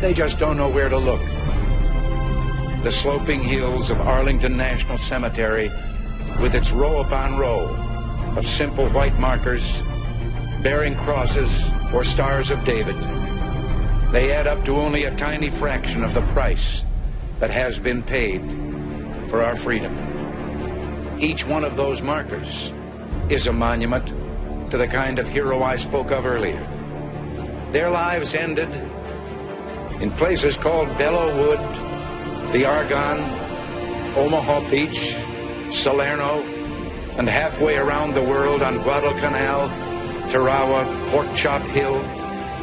they 0.00 0.12
just 0.12 0.40
don't 0.40 0.56
know 0.56 0.68
where 0.68 0.88
to 0.88 0.98
look. 0.98 1.20
The 2.82 2.90
sloping 2.90 3.44
hills 3.44 3.90
of 3.90 4.00
Arlington 4.00 4.56
National 4.56 4.98
Cemetery, 4.98 5.70
with 6.40 6.56
its 6.56 6.72
row 6.72 7.00
upon 7.00 7.38
row 7.38 7.68
of 8.36 8.44
simple 8.44 8.88
white 8.88 9.16
markers 9.20 9.82
bearing 10.64 10.96
crosses 10.96 11.70
or 11.94 12.02
stars 12.02 12.50
of 12.50 12.64
David, 12.64 12.96
they 14.10 14.32
add 14.32 14.48
up 14.48 14.64
to 14.64 14.76
only 14.76 15.04
a 15.04 15.14
tiny 15.14 15.48
fraction 15.48 16.02
of 16.02 16.12
the 16.12 16.22
price 16.32 16.82
that 17.38 17.50
has 17.50 17.78
been 17.78 18.02
paid 18.02 18.40
for 19.28 19.44
our 19.44 19.54
freedom. 19.54 20.07
Each 21.20 21.44
one 21.44 21.64
of 21.64 21.76
those 21.76 22.00
markers 22.00 22.72
is 23.28 23.48
a 23.48 23.52
monument 23.52 24.06
to 24.70 24.78
the 24.78 24.86
kind 24.86 25.18
of 25.18 25.26
hero 25.26 25.64
I 25.64 25.74
spoke 25.74 26.12
of 26.12 26.24
earlier. 26.24 26.64
Their 27.72 27.90
lives 27.90 28.34
ended 28.34 28.68
in 30.00 30.12
places 30.12 30.56
called 30.56 30.86
Belleau 30.96 31.34
Wood, 31.34 32.52
the 32.52 32.64
Argonne, 32.64 33.18
Omaha 34.16 34.70
Beach, 34.70 35.16
Salerno, 35.72 36.42
and 37.18 37.28
halfway 37.28 37.76
around 37.78 38.14
the 38.14 38.22
world 38.22 38.62
on 38.62 38.80
Guadalcanal, 38.84 39.68
Tarawa, 40.30 40.84
Pork 41.10 41.26
Chop 41.34 41.62
Hill, 41.62 42.00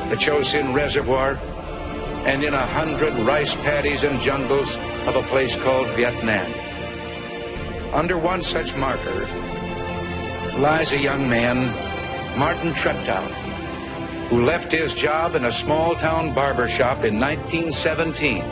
the 0.08 0.16
Chosin 0.16 0.74
Reservoir, 0.74 1.38
and 2.26 2.42
in 2.42 2.54
a 2.54 2.66
hundred 2.68 3.14
rice 3.26 3.58
paddies 3.58 4.06
and 4.06 4.18
jungles 4.22 4.78
of 5.08 5.18
a 5.18 5.24
place 5.24 5.58
called 5.58 5.90
Vietnam. 5.90 6.65
Under 7.96 8.18
one 8.18 8.44
such 8.44 8.76
marker 8.76 9.26
lies 10.60 10.92
a 10.92 11.00
young 11.00 11.30
man, 11.30 11.72
Martin 12.38 12.74
Treptow, 12.74 13.24
who 14.28 14.44
left 14.44 14.70
his 14.70 14.94
job 14.94 15.34
in 15.34 15.46
a 15.46 15.52
small 15.52 15.96
town 15.96 16.34
barber 16.34 16.68
shop 16.68 17.06
in 17.06 17.18
1917 17.18 18.44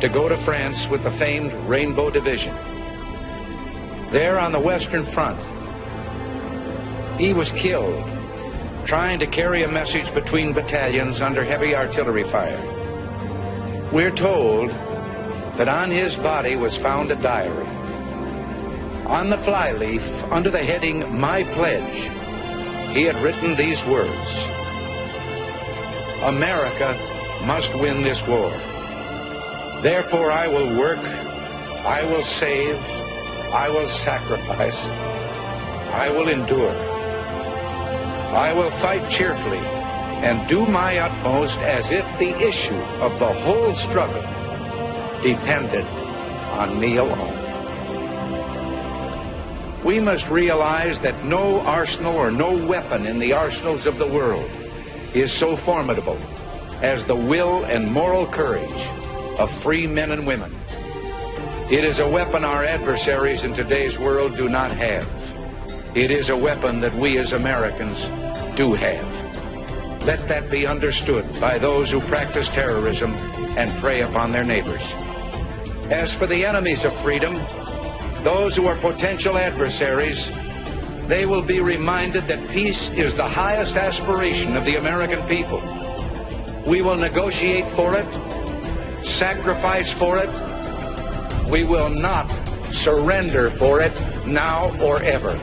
to 0.00 0.08
go 0.08 0.30
to 0.30 0.36
France 0.38 0.88
with 0.88 1.02
the 1.02 1.10
famed 1.10 1.52
Rainbow 1.68 2.08
Division. 2.08 2.54
There 4.10 4.38
on 4.38 4.50
the 4.50 4.60
Western 4.60 5.04
Front, 5.04 5.38
he 7.20 7.34
was 7.34 7.52
killed 7.52 8.02
trying 8.86 9.18
to 9.18 9.26
carry 9.26 9.64
a 9.64 9.68
message 9.68 10.12
between 10.14 10.54
battalions 10.54 11.20
under 11.20 11.44
heavy 11.44 11.76
artillery 11.76 12.24
fire. 12.24 12.62
We're 13.92 14.10
told 14.10 14.70
that 15.58 15.68
on 15.68 15.90
his 15.90 16.16
body 16.16 16.56
was 16.56 16.78
found 16.78 17.10
a 17.10 17.16
diary. 17.16 17.73
On 19.06 19.28
the 19.28 19.36
flyleaf, 19.36 20.24
under 20.32 20.48
the 20.48 20.64
heading 20.64 21.04
My 21.14 21.44
Pledge, 21.52 22.08
he 22.96 23.02
had 23.02 23.16
written 23.16 23.54
these 23.54 23.84
words 23.84 24.48
America 26.22 26.96
must 27.44 27.74
win 27.74 28.02
this 28.02 28.26
war. 28.26 28.48
Therefore, 29.82 30.30
I 30.30 30.48
will 30.48 30.78
work, 30.78 31.04
I 31.84 32.02
will 32.04 32.22
save, 32.22 32.80
I 33.52 33.68
will 33.68 33.86
sacrifice, 33.86 34.86
I 35.92 36.08
will 36.10 36.28
endure. 36.28 36.74
I 38.34 38.54
will 38.54 38.70
fight 38.70 39.10
cheerfully 39.10 39.64
and 40.24 40.48
do 40.48 40.64
my 40.64 40.96
utmost 40.96 41.58
as 41.60 41.90
if 41.90 42.06
the 42.18 42.34
issue 42.38 42.80
of 43.02 43.18
the 43.18 43.32
whole 43.32 43.74
struggle 43.74 44.22
depended 45.22 45.84
on 46.56 46.80
me 46.80 46.96
alone. 46.96 47.43
We 49.84 50.00
must 50.00 50.30
realize 50.30 51.02
that 51.02 51.26
no 51.26 51.60
arsenal 51.60 52.16
or 52.16 52.30
no 52.30 52.56
weapon 52.56 53.04
in 53.04 53.18
the 53.18 53.34
arsenals 53.34 53.84
of 53.84 53.98
the 53.98 54.06
world 54.06 54.50
is 55.12 55.30
so 55.30 55.56
formidable 55.56 56.18
as 56.80 57.04
the 57.04 57.14
will 57.14 57.64
and 57.64 57.92
moral 57.92 58.26
courage 58.26 58.88
of 59.38 59.52
free 59.52 59.86
men 59.86 60.10
and 60.10 60.26
women. 60.26 60.54
It 61.70 61.84
is 61.84 61.98
a 61.98 62.08
weapon 62.08 62.44
our 62.44 62.64
adversaries 62.64 63.42
in 63.42 63.52
today's 63.52 63.98
world 63.98 64.36
do 64.36 64.48
not 64.48 64.70
have. 64.70 65.06
It 65.94 66.10
is 66.10 66.30
a 66.30 66.36
weapon 66.36 66.80
that 66.80 66.94
we 66.94 67.18
as 67.18 67.34
Americans 67.34 68.08
do 68.56 68.72
have. 68.72 70.04
Let 70.06 70.26
that 70.28 70.50
be 70.50 70.66
understood 70.66 71.26
by 71.38 71.58
those 71.58 71.90
who 71.90 72.00
practice 72.00 72.48
terrorism 72.48 73.12
and 73.58 73.70
prey 73.82 74.00
upon 74.00 74.32
their 74.32 74.44
neighbors. 74.44 74.94
As 75.90 76.14
for 76.14 76.26
the 76.26 76.46
enemies 76.46 76.86
of 76.86 76.94
freedom, 76.94 77.38
those 78.24 78.56
who 78.56 78.66
are 78.66 78.76
potential 78.76 79.36
adversaries, 79.36 80.30
they 81.06 81.26
will 81.26 81.42
be 81.42 81.60
reminded 81.60 82.26
that 82.26 82.48
peace 82.48 82.88
is 82.92 83.14
the 83.14 83.28
highest 83.28 83.76
aspiration 83.76 84.56
of 84.56 84.64
the 84.64 84.76
American 84.76 85.22
people. 85.28 85.60
We 86.66 86.80
will 86.80 86.96
negotiate 86.96 87.68
for 87.68 87.94
it, 87.94 88.06
sacrifice 89.04 89.92
for 89.92 90.16
it. 90.16 90.30
We 91.50 91.64
will 91.64 91.90
not 91.90 92.26
surrender 92.72 93.50
for 93.50 93.82
it 93.82 93.92
now 94.26 94.74
or 94.80 95.02
ever. 95.02 95.38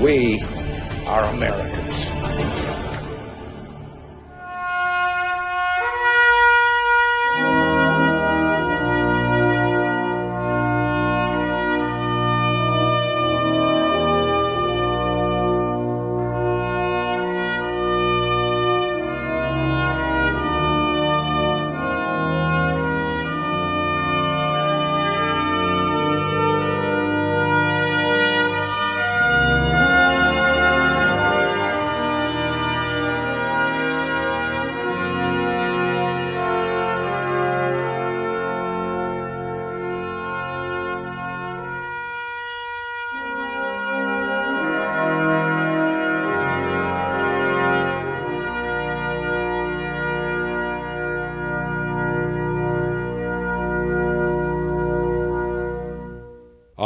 We 0.00 0.42
are 1.06 1.24
Americans. 1.34 2.01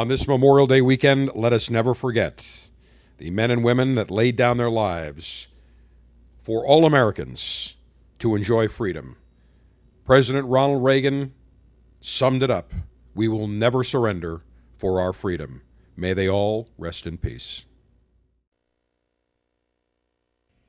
On 0.07 0.09
this 0.09 0.29
Memorial 0.29 0.69
Day 0.69 0.81
weekend, 0.81 1.33
let 1.35 1.53
us 1.53 1.69
never 1.69 1.93
forget 1.93 2.69
the 3.19 3.29
men 3.31 3.51
and 3.51 3.65
women 3.65 3.97
that 3.97 4.09
laid 4.09 4.37
down 4.37 4.57
their 4.57 4.71
lives 4.71 5.49
for 6.45 6.65
all 6.65 6.87
Americans 6.87 7.75
to 8.21 8.37
enjoy 8.37 8.69
freedom. 8.69 9.17
President 10.05 10.47
Ronald 10.47 10.85
Reagan 10.85 11.35
summed 12.01 12.45
it 12.45 12.53
up 12.53 12.73
We 13.17 13.27
will 13.27 13.49
never 13.49 13.83
surrender 13.83 14.43
for 14.79 15.01
our 15.01 15.13
freedom. 15.13 15.63
May 15.97 16.13
they 16.15 16.29
all 16.29 16.69
rest 16.79 17.05
in 17.09 17.19
peace. 17.19 17.65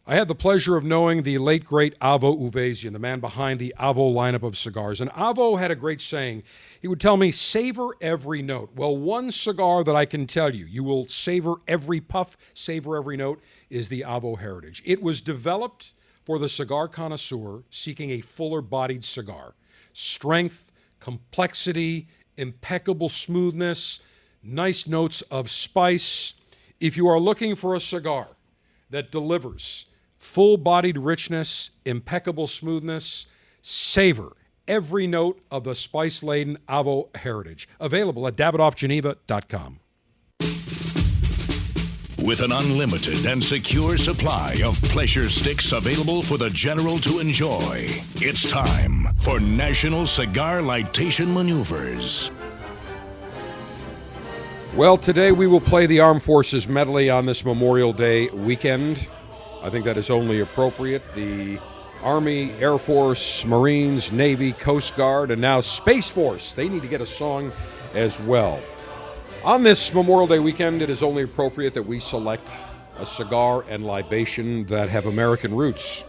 I 0.10 0.16
had 0.16 0.30
the 0.30 0.36
pleasure 0.36 0.78
of 0.78 0.86
knowing 0.86 1.24
the 1.24 1.38
late, 1.38 1.66
great 1.66 2.00
Avo 2.00 2.40
Uvezian, 2.40 2.94
the 2.94 3.00
man 3.00 3.20
behind 3.20 3.60
the 3.60 3.76
Avo 3.78 4.14
lineup 4.14 4.42
of 4.42 4.58
cigars. 4.58 5.02
And 5.02 5.12
Avo 5.12 5.60
had 5.60 5.70
a 5.70 5.76
great 5.76 6.00
saying. 6.00 6.46
He 6.82 6.88
would 6.88 7.02
tell 7.02 7.18
me, 7.18 7.30
savor 7.30 7.90
every 8.00 8.42
note. 8.42 8.70
Well, 8.74 8.96
one 8.96 9.32
cigar 9.32 9.84
that 9.84 9.98
I 9.98 10.06
can 10.06 10.26
tell 10.26 10.56
you, 10.56 10.64
you 10.64 10.82
will 10.82 11.10
savor 11.10 11.56
every 11.68 12.00
puff, 12.00 12.38
savor 12.54 12.96
every 12.96 13.18
note, 13.18 13.42
is 13.70 13.90
the 13.90 14.06
Avo 14.08 14.40
Heritage. 14.40 14.82
It 14.86 15.04
was 15.04 15.20
developed 15.20 15.92
for 16.24 16.40
the 16.40 16.48
cigar 16.48 16.88
connoisseur 16.88 17.64
seeking 17.70 18.12
a 18.12 18.22
fuller 18.22 18.62
bodied 18.62 19.04
cigar. 19.04 19.56
Strength, 19.92 20.72
complexity, 21.02 22.08
impeccable 22.38 23.10
smoothness, 23.10 24.00
nice 24.42 24.88
notes 24.88 25.22
of 25.24 25.50
spice. 25.50 26.34
If 26.80 26.96
you 26.96 27.10
are 27.10 27.20
looking 27.20 27.58
for 27.58 27.76
a 27.76 27.80
cigar 27.82 28.30
that 28.90 29.12
delivers 29.12 29.87
full 30.28 30.58
bodied 30.58 30.98
richness, 30.98 31.72
impeccable 31.86 32.48
smoothness, 32.48 33.26
savor 33.62 34.36
every 34.68 35.08
note 35.08 35.42
of 35.50 35.64
the 35.64 35.74
spice 35.74 36.22
laden 36.22 36.58
Avo 36.68 37.16
heritage. 37.16 37.68
Available 37.80 38.28
at 38.28 38.36
davidoffgeneva.com. 38.36 39.80
With 42.26 42.42
an 42.42 42.52
unlimited 42.52 43.26
and 43.26 43.42
secure 43.42 43.96
supply 43.96 44.58
of 44.66 44.82
pleasure 44.84 45.30
sticks 45.30 45.72
available 45.72 46.22
for 46.22 46.38
the 46.38 46.50
general 46.50 46.98
to 47.00 47.20
enjoy, 47.20 47.88
it's 48.16 48.50
time 48.50 49.08
for 49.16 49.40
National 49.40 50.06
Cigar 50.06 50.60
Lightation 50.60 51.34
Maneuvers. 51.34 52.32
Well, 54.76 54.98
today 54.98 55.32
we 55.32 55.48
will 55.48 55.62
play 55.62 55.86
the 55.86 56.02
Armed 56.02 56.22
Forces 56.22 56.68
medley 56.68 57.10
on 57.10 57.26
this 57.26 57.46
Memorial 57.46 57.94
Day 57.94 58.28
weekend. 58.30 59.08
I 59.64 59.70
think 59.70 59.86
that 59.86 59.98
is 59.98 60.10
only 60.10 60.42
appropriate. 60.42 61.02
The 61.14 61.60
Army, 62.04 62.52
Air 62.54 62.78
Force, 62.78 63.44
Marines, 63.46 64.12
Navy, 64.12 64.54
Coast 64.54 64.96
Guard, 64.96 65.32
and 65.32 65.42
now 65.42 65.62
Space 65.62 66.10
Force, 66.10 66.54
they 66.54 66.70
need 66.70 66.84
to 66.84 66.88
get 66.88 67.02
a 67.02 67.06
song 67.06 67.52
as 67.94 68.20
well. 68.20 68.62
On 69.44 69.64
this 69.64 69.94
Memorial 69.94 70.28
Day 70.28 70.40
weekend, 70.40 70.82
it 70.82 70.90
is 70.90 71.02
only 71.02 71.24
appropriate 71.24 71.74
that 71.74 71.84
we 71.84 72.00
select 72.00 72.52
a 73.00 73.06
cigar 73.06 73.64
and 73.68 73.86
libation 73.86 74.66
that 74.66 74.90
have 74.90 75.06
American 75.06 75.54
roots. 75.54 76.04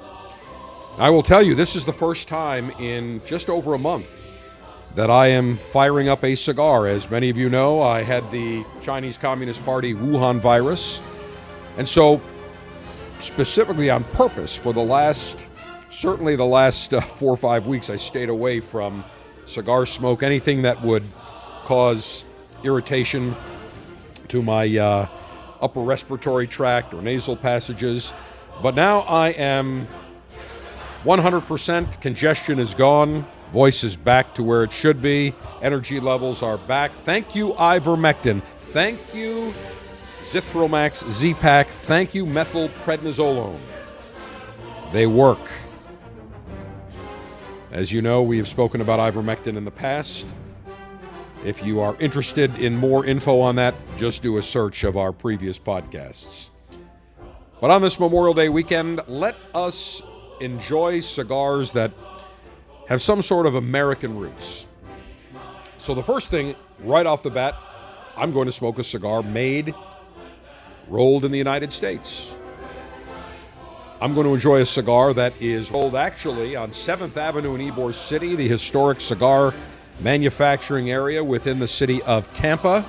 I 0.99 1.11
will 1.11 1.23
tell 1.23 1.43
you, 1.43 1.55
this 1.55 1.77
is 1.77 1.85
the 1.85 1.93
first 1.93 2.29
time 2.29 2.71
in 2.73 3.23
just 3.25 3.49
over 3.49 3.75
a 3.75 3.79
month 3.79 4.27
that 4.95 5.11
I 5.11 5.29
am 5.29 5.59
firing 5.73 6.09
up 6.09 6.25
a 6.25 6.35
cigar. 6.35 6.87
As 6.87 7.09
many 7.09 7.31
of 7.31 7.37
you 7.37 7.49
know, 7.49 7.81
I 7.81 8.03
had 8.03 8.29
the 8.31 8.65
Chinese 8.83 9.17
Communist 9.17 9.65
Party 9.65 9.95
Wuhan 9.95 10.41
virus. 10.41 11.01
And 11.77 11.89
so, 11.89 12.21
specifically 13.21 13.91
on 13.91 14.05
purpose, 14.05 14.57
for 14.57 14.73
the 14.73 14.83
last, 14.83 15.39
certainly 15.91 16.37
the 16.37 16.45
last 16.45 16.95
uh, 16.95 17.01
four 17.01 17.33
or 17.33 17.37
five 17.37 17.67
weeks, 17.67 17.91
I 17.91 17.97
stayed 17.97 18.29
away 18.29 18.61
from 18.61 19.05
cigar 19.45 19.87
smoke, 19.87 20.23
anything 20.23 20.63
that 20.63 20.83
would 20.83 21.05
cause 21.65 22.25
irritation 22.63 23.35
to 24.29 24.43
my 24.43 24.77
uh, 24.77 25.09
upper 25.61 25.81
respiratory 25.81 26.47
tract 26.47 26.95
or 26.95 27.03
nasal 27.03 27.37
passages. 27.37 28.13
But 28.63 28.75
now 28.75 29.01
I 29.01 29.31
am 29.31 29.87
100% 31.05 32.01
congestion 32.01 32.59
is 32.59 32.75
gone. 32.75 33.27
Voice 33.53 33.85
is 33.85 33.97
back 33.97 34.35
to 34.35 34.43
where 34.43 34.63
it 34.63 34.73
should 34.73 35.01
be. 35.01 35.35
Energy 35.63 36.01
levels 36.01 36.43
are 36.43 36.59
back. 36.59 36.93
Thank 37.05 37.35
you, 37.35 37.55
ivermectin. 37.55 38.43
Thank 38.73 39.15
you, 39.15 39.55
Zithromax 40.31 41.11
Z-Pak. 41.11 41.69
Thank 41.69 42.15
you, 42.15 42.27
methylprednisolone. 42.27 43.59
They 44.93 45.07
work. 45.07 45.41
As 47.73 47.91
you 47.91 48.03
know, 48.03 48.23
we 48.23 48.37
have 48.37 48.47
spoken 48.47 48.83
about 48.83 49.01
ivermectin 49.01 49.57
in 49.57 49.65
the 49.65 49.71
past. 49.71 50.27
If 51.47 51.65
you 51.65 51.81
are 51.81 51.97
interested 51.99 52.55
in 52.59 52.77
more 52.77 53.07
info 53.07 53.41
on 53.41 53.57
that, 53.57 53.75
just 53.97 54.23
do 54.23 54.37
a 54.37 54.43
search 54.43 54.85
of 54.85 54.99
our 54.99 55.13
previous 55.13 55.59
podcasts. 55.59 56.51
But 57.59 57.71
on 57.71 57.81
this 57.81 57.99
Memorial 57.99 58.35
Day 58.35 58.51
weekend, 58.51 59.01
let 59.07 59.35
us 59.55 60.03
enjoy 60.43 61.01
cigars 61.01 61.73
that 61.73 61.91
have 62.87 63.01
some 63.01 63.23
sort 63.23 63.47
of 63.47 63.55
American 63.55 64.19
roots. 64.19 64.67
So, 65.79 65.95
the 65.95 66.03
first 66.03 66.31
thing, 66.31 66.55
right 66.81 67.07
off 67.07 67.23
the 67.23 67.31
bat, 67.31 67.55
I'm 68.15 68.33
going 68.33 68.47
to 68.47 68.53
smoke 68.53 68.79
a 68.79 68.85
cigar 68.85 69.23
made, 69.23 69.75
rolled 70.89 71.25
in 71.25 71.31
the 71.31 71.39
United 71.39 71.73
States. 71.73 72.35
I'm 74.01 74.15
going 74.15 74.27
to 74.27 74.35
enjoy 74.35 74.61
a 74.61 74.67
cigar 74.67 75.13
that 75.15 75.35
is 75.41 75.71
rolled 75.71 75.97
actually 75.97 76.55
on 76.55 76.71
7th 76.71 77.17
Avenue 77.17 77.57
in 77.57 77.73
Ybor 77.73 77.93
City, 77.93 78.37
the 78.37 78.47
historic 78.47 79.01
cigar 79.01 79.53
manufacturing 80.01 80.91
area 80.91 81.23
within 81.23 81.59
the 81.59 81.67
city 81.67 82.01
of 82.03 82.33
Tampa, 82.33 82.85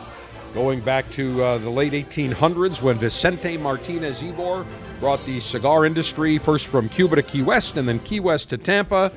going 0.54 0.82
back 0.82 1.10
to 1.12 1.44
uh, 1.44 1.58
the 1.58 1.70
late 1.70 1.94
1800s 1.94 2.82
when 2.82 3.00
Vicente 3.00 3.58
Martinez 3.58 4.22
Ybor 4.22 4.66
brought 5.00 5.26
the 5.26 5.40
cigar 5.40 5.86
industry 5.86 6.38
first 6.38 6.68
from 6.68 6.90
Cuba 6.90 7.16
to 7.16 7.24
Key 7.24 7.42
West 7.42 7.78
and 7.78 7.88
then 7.88 8.00
Key 8.00 8.20
West 8.20 8.52
to 8.52 8.58
Tampa, 8.58 9.12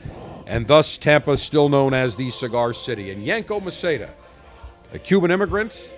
and 0.47 0.67
thus 0.67 0.97
Tampa 0.97 1.37
still 1.37 1.69
known 1.69 1.93
as 1.93 2.17
the 2.17 2.31
Cigar 2.31 2.73
City. 2.73 3.11
And 3.11 3.23
Yanko 3.23 3.61
Maceda, 3.61 4.11
a 4.95 4.99
Cuban 4.99 5.31
immigrant, 5.31 5.93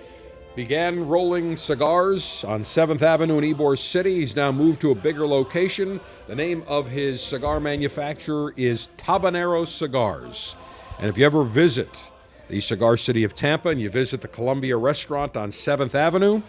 began 0.55 1.05
rolling 1.05 1.57
cigars 1.57 2.45
on 2.45 2.61
7th 2.61 3.01
Avenue 3.01 3.39
in 3.39 3.55
Ybor 3.55 3.77
City. 3.77 4.19
He's 4.19 4.37
now 4.37 4.53
moved 4.53 4.79
to 4.81 4.91
a 4.91 4.95
bigger 4.95 5.27
location. 5.27 5.99
The 6.27 6.35
name 6.35 6.63
of 6.65 6.87
his 6.87 7.21
cigar 7.21 7.59
manufacturer 7.59 8.53
is 8.55 8.87
Tabanero 8.97 9.67
Cigars. 9.67 10.55
And 10.97 11.09
if 11.09 11.17
you 11.17 11.25
ever 11.25 11.43
visit 11.43 12.09
the 12.47 12.61
Cigar 12.61 12.95
City 12.95 13.25
of 13.25 13.35
Tampa 13.35 13.67
and 13.67 13.81
you 13.81 13.89
visit 13.89 14.21
the 14.21 14.29
Columbia 14.29 14.77
restaurant 14.77 15.35
on 15.35 15.49
7th 15.49 15.93
Avenue, 15.93 16.41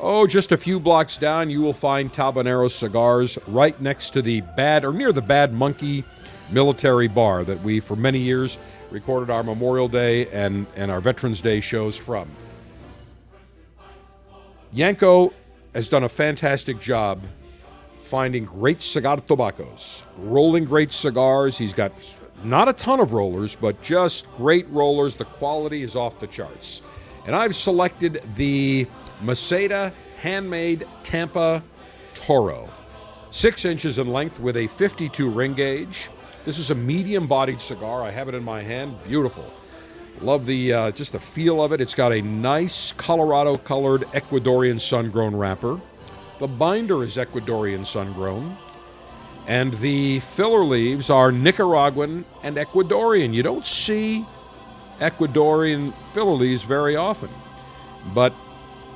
oh, 0.00 0.26
just 0.26 0.50
a 0.50 0.56
few 0.56 0.80
blocks 0.80 1.18
down, 1.18 1.50
you 1.50 1.60
will 1.60 1.74
find 1.74 2.10
Tabanero 2.10 2.70
Cigars 2.70 3.38
right 3.46 3.78
next 3.82 4.10
to 4.10 4.22
the 4.22 4.40
Bad 4.40 4.82
or 4.82 4.94
near 4.94 5.12
the 5.12 5.20
Bad 5.20 5.52
Monkey 5.52 6.04
military 6.50 7.08
bar 7.08 7.44
that 7.44 7.60
we, 7.60 7.80
for 7.80 7.96
many 7.96 8.18
years, 8.18 8.56
recorded 8.90 9.28
our 9.28 9.42
Memorial 9.42 9.88
Day 9.88 10.26
and, 10.28 10.66
and 10.74 10.90
our 10.90 11.02
Veterans 11.02 11.42
Day 11.42 11.60
shows 11.60 11.98
from. 11.98 12.30
Yanko 14.72 15.32
has 15.74 15.88
done 15.88 16.04
a 16.04 16.08
fantastic 16.08 16.80
job 16.80 17.22
finding 18.02 18.44
great 18.44 18.80
cigar 18.80 19.16
tobaccos, 19.18 20.04
rolling 20.18 20.64
great 20.64 20.92
cigars. 20.92 21.58
He's 21.58 21.74
got 21.74 21.92
not 22.44 22.68
a 22.68 22.72
ton 22.72 23.00
of 23.00 23.12
rollers, 23.12 23.56
but 23.56 23.80
just 23.82 24.30
great 24.36 24.68
rollers. 24.68 25.14
The 25.14 25.24
quality 25.24 25.82
is 25.82 25.96
off 25.96 26.20
the 26.20 26.26
charts. 26.26 26.82
And 27.26 27.34
I've 27.34 27.56
selected 27.56 28.22
the 28.36 28.86
Maceda 29.22 29.92
Handmade 30.18 30.86
Tampa 31.02 31.62
Toro. 32.14 32.68
Six 33.30 33.64
inches 33.64 33.98
in 33.98 34.12
length 34.12 34.38
with 34.38 34.56
a 34.56 34.66
52 34.68 35.28
ring 35.28 35.54
gauge. 35.54 36.08
This 36.44 36.58
is 36.58 36.70
a 36.70 36.74
medium 36.74 37.26
bodied 37.26 37.60
cigar. 37.60 38.02
I 38.02 38.10
have 38.10 38.28
it 38.28 38.34
in 38.34 38.44
my 38.44 38.62
hand. 38.62 38.96
Beautiful. 39.04 39.52
Love 40.22 40.46
the 40.46 40.72
uh, 40.72 40.90
just 40.92 41.12
the 41.12 41.20
feel 41.20 41.62
of 41.62 41.72
it. 41.72 41.80
It's 41.80 41.94
got 41.94 42.10
a 42.12 42.22
nice 42.22 42.92
Colorado 42.92 43.58
colored 43.58 44.02
Ecuadorian 44.12 44.80
sun 44.80 45.10
grown 45.10 45.36
wrapper. 45.36 45.78
The 46.38 46.46
binder 46.46 47.04
is 47.04 47.16
Ecuadorian 47.16 47.84
sun 47.84 48.12
grown. 48.14 48.56
And 49.46 49.74
the 49.74 50.20
filler 50.20 50.64
leaves 50.64 51.10
are 51.10 51.30
Nicaraguan 51.30 52.24
and 52.42 52.56
Ecuadorian. 52.56 53.34
You 53.34 53.42
don't 53.42 53.64
see 53.66 54.26
Ecuadorian 55.00 55.92
filler 56.14 56.32
leaves 56.32 56.62
very 56.62 56.96
often. 56.96 57.30
But 58.14 58.34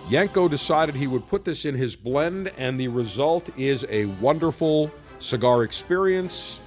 Yanko 0.08 0.48
decided 0.48 0.94
he 0.94 1.06
would 1.06 1.28
put 1.28 1.44
this 1.44 1.64
in 1.64 1.74
his 1.74 1.94
blend, 1.94 2.48
and 2.56 2.80
the 2.80 2.88
result 2.88 3.48
is 3.58 3.84
a 3.88 4.06
wonderful 4.06 4.90
cigar 5.18 5.62
experience. 5.62 6.60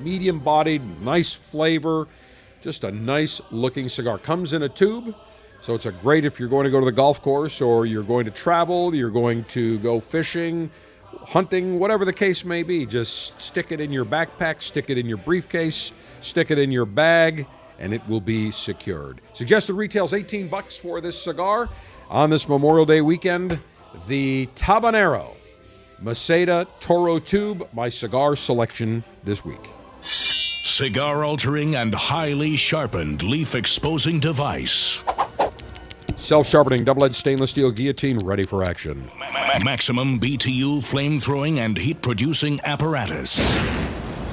Medium 0.00 0.40
bodied, 0.40 1.02
nice 1.02 1.34
flavor, 1.34 2.08
just 2.60 2.84
a 2.84 2.90
nice 2.90 3.40
looking 3.50 3.88
cigar. 3.88 4.18
Comes 4.18 4.52
in 4.52 4.62
a 4.62 4.68
tube, 4.68 5.14
so 5.60 5.74
it's 5.74 5.86
a 5.86 5.92
great 5.92 6.24
if 6.24 6.38
you're 6.38 6.48
going 6.48 6.64
to 6.64 6.70
go 6.70 6.80
to 6.80 6.86
the 6.86 6.92
golf 6.92 7.22
course 7.22 7.60
or 7.60 7.86
you're 7.86 8.02
going 8.02 8.24
to 8.24 8.30
travel, 8.30 8.94
you're 8.94 9.10
going 9.10 9.44
to 9.44 9.78
go 9.80 10.00
fishing, 10.00 10.70
hunting, 11.24 11.78
whatever 11.78 12.04
the 12.04 12.12
case 12.12 12.44
may 12.44 12.62
be. 12.62 12.86
Just 12.86 13.40
stick 13.40 13.72
it 13.72 13.80
in 13.80 13.92
your 13.92 14.04
backpack, 14.04 14.62
stick 14.62 14.90
it 14.90 14.98
in 14.98 15.06
your 15.06 15.18
briefcase, 15.18 15.92
stick 16.20 16.50
it 16.50 16.58
in 16.58 16.70
your 16.70 16.86
bag, 16.86 17.46
and 17.78 17.92
it 17.94 18.06
will 18.08 18.20
be 18.20 18.50
secured. 18.50 19.20
Suggested 19.32 19.74
retails 19.74 20.12
18 20.12 20.48
bucks 20.48 20.76
for 20.76 21.00
this 21.00 21.20
cigar 21.20 21.68
on 22.08 22.30
this 22.30 22.48
Memorial 22.48 22.86
Day 22.86 23.00
weekend. 23.00 23.58
The 24.06 24.48
Tabanero 24.54 25.34
Maceda 26.02 26.66
Toro 26.80 27.18
Tube, 27.18 27.68
my 27.72 27.88
cigar 27.88 28.36
selection 28.36 29.02
this 29.24 29.44
week. 29.44 29.77
Cigar 30.68 31.24
altering 31.24 31.76
and 31.76 31.94
highly 31.94 32.54
sharpened 32.54 33.22
leaf 33.22 33.54
exposing 33.54 34.20
device. 34.20 35.02
Self 36.18 36.46
sharpening 36.46 36.84
double 36.84 37.06
edged 37.06 37.16
stainless 37.16 37.50
steel 37.50 37.70
guillotine 37.70 38.18
ready 38.18 38.42
for 38.42 38.62
action. 38.62 39.10
Ma- 39.18 39.64
maximum 39.64 40.20
BTU 40.20 40.84
flame 40.84 41.18
throwing 41.18 41.58
and 41.58 41.78
heat 41.78 42.02
producing 42.02 42.60
apparatus. 42.64 43.40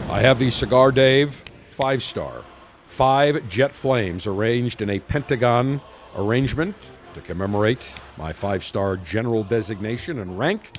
I 0.10 0.20
have 0.20 0.38
the 0.38 0.50
Cigar 0.50 0.92
Dave 0.92 1.42
five 1.68 2.04
star. 2.04 2.44
Five 2.86 3.48
jet 3.48 3.74
flames 3.74 4.28
arranged 4.28 4.82
in 4.82 4.90
a 4.90 5.00
pentagon 5.00 5.80
arrangement 6.18 6.76
to 7.14 7.22
commemorate 7.22 7.92
my 8.18 8.34
five 8.34 8.64
star 8.64 8.98
general 8.98 9.46
designation 9.46 10.20
and 10.20 10.38
rank. 10.38 10.78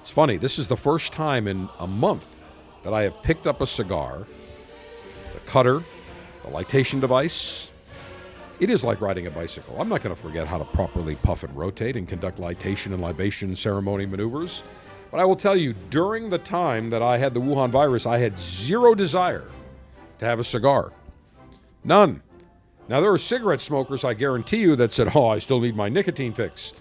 It's 0.00 0.10
funny, 0.10 0.38
this 0.38 0.58
is 0.58 0.66
the 0.66 0.76
first 0.76 1.12
time 1.12 1.46
in 1.46 1.68
a 1.78 1.86
month 1.86 2.26
that 2.82 2.92
I 2.92 3.04
have 3.04 3.22
picked 3.22 3.46
up 3.46 3.60
a 3.60 3.66
cigar, 3.66 4.26
the 5.32 5.40
cutter, 5.40 5.82
the 6.44 6.50
lightation 6.50 7.00
device. 7.00 7.70
It 8.60 8.70
is 8.70 8.84
like 8.84 9.00
riding 9.00 9.26
a 9.26 9.30
bicycle. 9.30 9.80
I'm 9.80 9.88
not 9.88 10.02
going 10.02 10.14
to 10.14 10.20
forget 10.20 10.46
how 10.46 10.58
to 10.58 10.64
properly 10.64 11.16
puff 11.16 11.42
and 11.42 11.56
rotate 11.56 11.96
and 11.96 12.08
conduct 12.08 12.38
lightation 12.38 12.92
and 12.92 13.00
libation 13.00 13.56
ceremony 13.56 14.06
maneuvers. 14.06 14.62
But 15.10 15.20
I 15.20 15.24
will 15.24 15.36
tell 15.36 15.56
you, 15.56 15.74
during 15.90 16.30
the 16.30 16.38
time 16.38 16.90
that 16.90 17.02
I 17.02 17.18
had 17.18 17.34
the 17.34 17.40
Wuhan 17.40 17.70
virus, 17.70 18.06
I 18.06 18.18
had 18.18 18.38
zero 18.38 18.94
desire 18.94 19.46
to 20.18 20.24
have 20.24 20.38
a 20.38 20.44
cigar. 20.44 20.92
None. 21.84 22.22
Now, 22.88 23.00
there 23.00 23.12
are 23.12 23.18
cigarette 23.18 23.60
smokers, 23.60 24.04
I 24.04 24.14
guarantee 24.14 24.58
you, 24.58 24.76
that 24.76 24.92
said, 24.92 25.10
Oh, 25.14 25.28
I 25.28 25.38
still 25.38 25.60
need 25.60 25.76
my 25.76 25.88
nicotine 25.88 26.32
fix. 26.32 26.72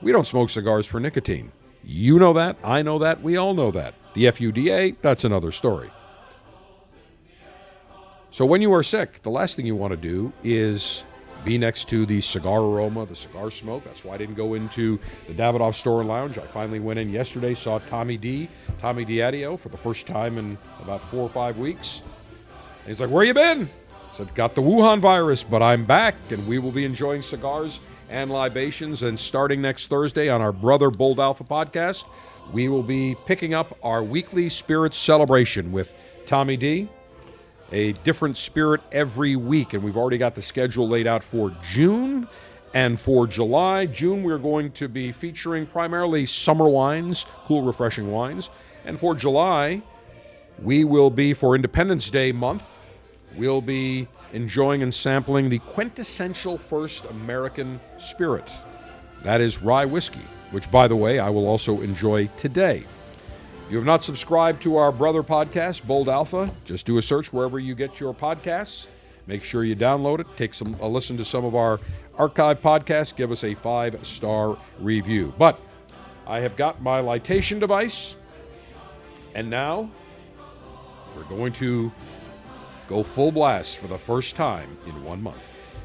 We 0.00 0.12
don't 0.12 0.26
smoke 0.26 0.50
cigars 0.50 0.86
for 0.86 0.98
nicotine. 0.98 1.52
You 1.84 2.18
know 2.18 2.32
that. 2.32 2.56
I 2.62 2.82
know 2.82 2.98
that. 2.98 3.22
We 3.22 3.36
all 3.36 3.54
know 3.54 3.70
that. 3.70 3.94
The 4.14 4.26
FUDA, 4.26 4.96
that's 5.00 5.24
another 5.24 5.52
story. 5.52 5.90
So, 8.32 8.46
when 8.46 8.62
you 8.62 8.72
are 8.72 8.82
sick, 8.82 9.20
the 9.20 9.30
last 9.30 9.56
thing 9.56 9.66
you 9.66 9.76
want 9.76 9.90
to 9.90 9.96
do 9.98 10.32
is 10.42 11.04
be 11.44 11.58
next 11.58 11.86
to 11.90 12.06
the 12.06 12.22
cigar 12.22 12.60
aroma, 12.60 13.04
the 13.04 13.14
cigar 13.14 13.50
smoke. 13.50 13.84
That's 13.84 14.06
why 14.06 14.14
I 14.14 14.16
didn't 14.16 14.36
go 14.36 14.54
into 14.54 14.98
the 15.28 15.34
Davidoff 15.34 15.74
store 15.74 16.00
and 16.00 16.08
lounge. 16.08 16.38
I 16.38 16.46
finally 16.46 16.80
went 16.80 16.98
in 16.98 17.10
yesterday, 17.10 17.52
saw 17.52 17.78
Tommy 17.80 18.16
D, 18.16 18.48
Tommy 18.78 19.04
Diadio, 19.04 19.58
for 19.58 19.68
the 19.68 19.76
first 19.76 20.06
time 20.06 20.38
in 20.38 20.56
about 20.80 21.02
four 21.10 21.20
or 21.20 21.28
five 21.28 21.58
weeks. 21.58 22.00
And 22.78 22.86
he's 22.86 23.02
like, 23.02 23.10
Where 23.10 23.22
you 23.22 23.34
been? 23.34 23.68
I 24.10 24.16
said, 24.16 24.34
Got 24.34 24.54
the 24.54 24.62
Wuhan 24.62 24.98
virus, 25.00 25.44
but 25.44 25.60
I'm 25.60 25.84
back, 25.84 26.14
and 26.30 26.48
we 26.48 26.58
will 26.58 26.72
be 26.72 26.86
enjoying 26.86 27.20
cigars 27.20 27.80
and 28.08 28.30
libations. 28.30 29.02
And 29.02 29.20
starting 29.20 29.60
next 29.60 29.88
Thursday 29.88 30.30
on 30.30 30.40
our 30.40 30.52
Brother 30.52 30.88
Bold 30.88 31.20
Alpha 31.20 31.44
podcast, 31.44 32.06
we 32.50 32.70
will 32.70 32.82
be 32.82 33.14
picking 33.26 33.52
up 33.52 33.76
our 33.82 34.02
weekly 34.02 34.48
spirits 34.48 34.96
celebration 34.96 35.70
with 35.70 35.94
Tommy 36.24 36.56
D 36.56 36.88
a 37.72 37.92
different 37.92 38.36
spirit 38.36 38.82
every 38.92 39.34
week. 39.34 39.72
And 39.72 39.82
we've 39.82 39.96
already 39.96 40.18
got 40.18 40.34
the 40.34 40.42
schedule 40.42 40.88
laid 40.88 41.06
out 41.06 41.24
for 41.24 41.50
June 41.62 42.28
and 42.74 43.00
for 43.00 43.26
July. 43.26 43.86
June, 43.86 44.22
we're 44.22 44.38
going 44.38 44.70
to 44.72 44.88
be 44.88 45.10
featuring 45.10 45.66
primarily 45.66 46.26
summer 46.26 46.68
wines, 46.68 47.26
cool, 47.44 47.62
refreshing 47.62 48.10
wines. 48.10 48.50
And 48.84 49.00
for 49.00 49.14
July, 49.14 49.82
we 50.62 50.84
will 50.84 51.10
be, 51.10 51.34
for 51.34 51.54
Independence 51.54 52.10
Day 52.10 52.30
month, 52.32 52.62
we'll 53.36 53.62
be 53.62 54.08
enjoying 54.32 54.82
and 54.82 54.92
sampling 54.92 55.48
the 55.48 55.58
quintessential 55.58 56.58
first 56.58 57.04
American 57.06 57.80
spirit. 57.98 58.50
That 59.22 59.40
is 59.40 59.62
rye 59.62 59.84
whiskey, 59.84 60.20
which, 60.50 60.70
by 60.70 60.88
the 60.88 60.96
way, 60.96 61.18
I 61.18 61.30
will 61.30 61.46
also 61.46 61.80
enjoy 61.80 62.28
today. 62.36 62.84
You 63.72 63.78
have 63.78 63.86
not 63.86 64.04
subscribed 64.04 64.60
to 64.64 64.76
our 64.76 64.92
brother 64.92 65.22
podcast, 65.22 65.86
Bold 65.86 66.10
Alpha, 66.10 66.50
just 66.66 66.84
do 66.84 66.98
a 66.98 67.02
search 67.02 67.32
wherever 67.32 67.58
you 67.58 67.74
get 67.74 67.98
your 67.98 68.12
podcasts. 68.12 68.86
Make 69.26 69.42
sure 69.42 69.64
you 69.64 69.74
download 69.74 70.20
it, 70.20 70.26
take 70.36 70.52
some 70.52 70.76
a 70.78 70.86
listen 70.86 71.16
to 71.16 71.24
some 71.24 71.46
of 71.46 71.54
our 71.54 71.80
archive 72.18 72.60
podcasts, 72.60 73.16
give 73.16 73.32
us 73.32 73.44
a 73.44 73.54
five 73.54 74.06
star 74.06 74.58
review. 74.78 75.32
But 75.38 75.58
I 76.26 76.40
have 76.40 76.54
got 76.54 76.82
my 76.82 77.00
lightation 77.00 77.60
device, 77.60 78.14
and 79.34 79.48
now 79.48 79.90
we're 81.16 81.24
going 81.24 81.54
to 81.54 81.90
go 82.88 83.02
full 83.02 83.32
blast 83.32 83.78
for 83.78 83.86
the 83.86 83.96
first 83.96 84.36
time 84.36 84.76
in 84.86 85.02
one 85.02 85.22
month. 85.22 85.42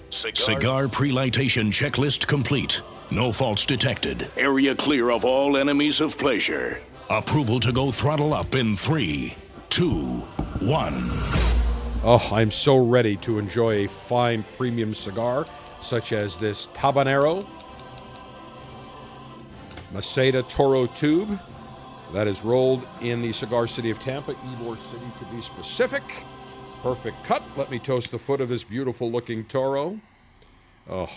Cigar 0.09 0.89
pre-lightation 0.89 1.71
checklist 1.71 2.27
complete. 2.27 2.81
No 3.11 3.31
faults 3.31 3.65
detected. 3.65 4.29
Area 4.35 4.75
clear 4.75 5.09
of 5.09 5.23
all 5.23 5.55
enemies 5.55 6.01
of 6.01 6.17
pleasure. 6.17 6.81
Approval 7.09 7.61
to 7.61 7.71
go 7.71 7.89
throttle 7.89 8.33
up 8.33 8.53
in 8.53 8.75
three, 8.75 9.33
two, 9.69 10.17
one. 10.59 11.09
Oh, 12.03 12.29
I'm 12.33 12.51
so 12.51 12.75
ready 12.85 13.15
to 13.17 13.39
enjoy 13.39 13.85
a 13.85 13.87
fine 13.87 14.43
premium 14.57 14.93
cigar 14.93 15.45
such 15.79 16.11
as 16.11 16.35
this 16.35 16.67
Tabanero 16.73 17.47
Maceda 19.93 20.47
Toro 20.49 20.85
Tube. 20.85 21.39
that 22.11 22.27
is 22.27 22.43
rolled 22.43 22.85
in 22.99 23.21
the 23.21 23.31
cigar 23.31 23.67
city 23.67 23.89
of 23.89 23.99
Tampa, 23.99 24.33
Ybor 24.33 24.77
City 24.91 25.05
to 25.19 25.25
be 25.33 25.41
specific. 25.41 26.03
Perfect 26.83 27.23
cut. 27.23 27.41
Let 27.55 27.71
me 27.71 27.79
toast 27.79 28.11
the 28.11 28.19
foot 28.19 28.41
of 28.41 28.49
this 28.49 28.65
beautiful 28.65 29.09
looking 29.09 29.45
toro. 29.45 30.01
Oh, 30.89 31.09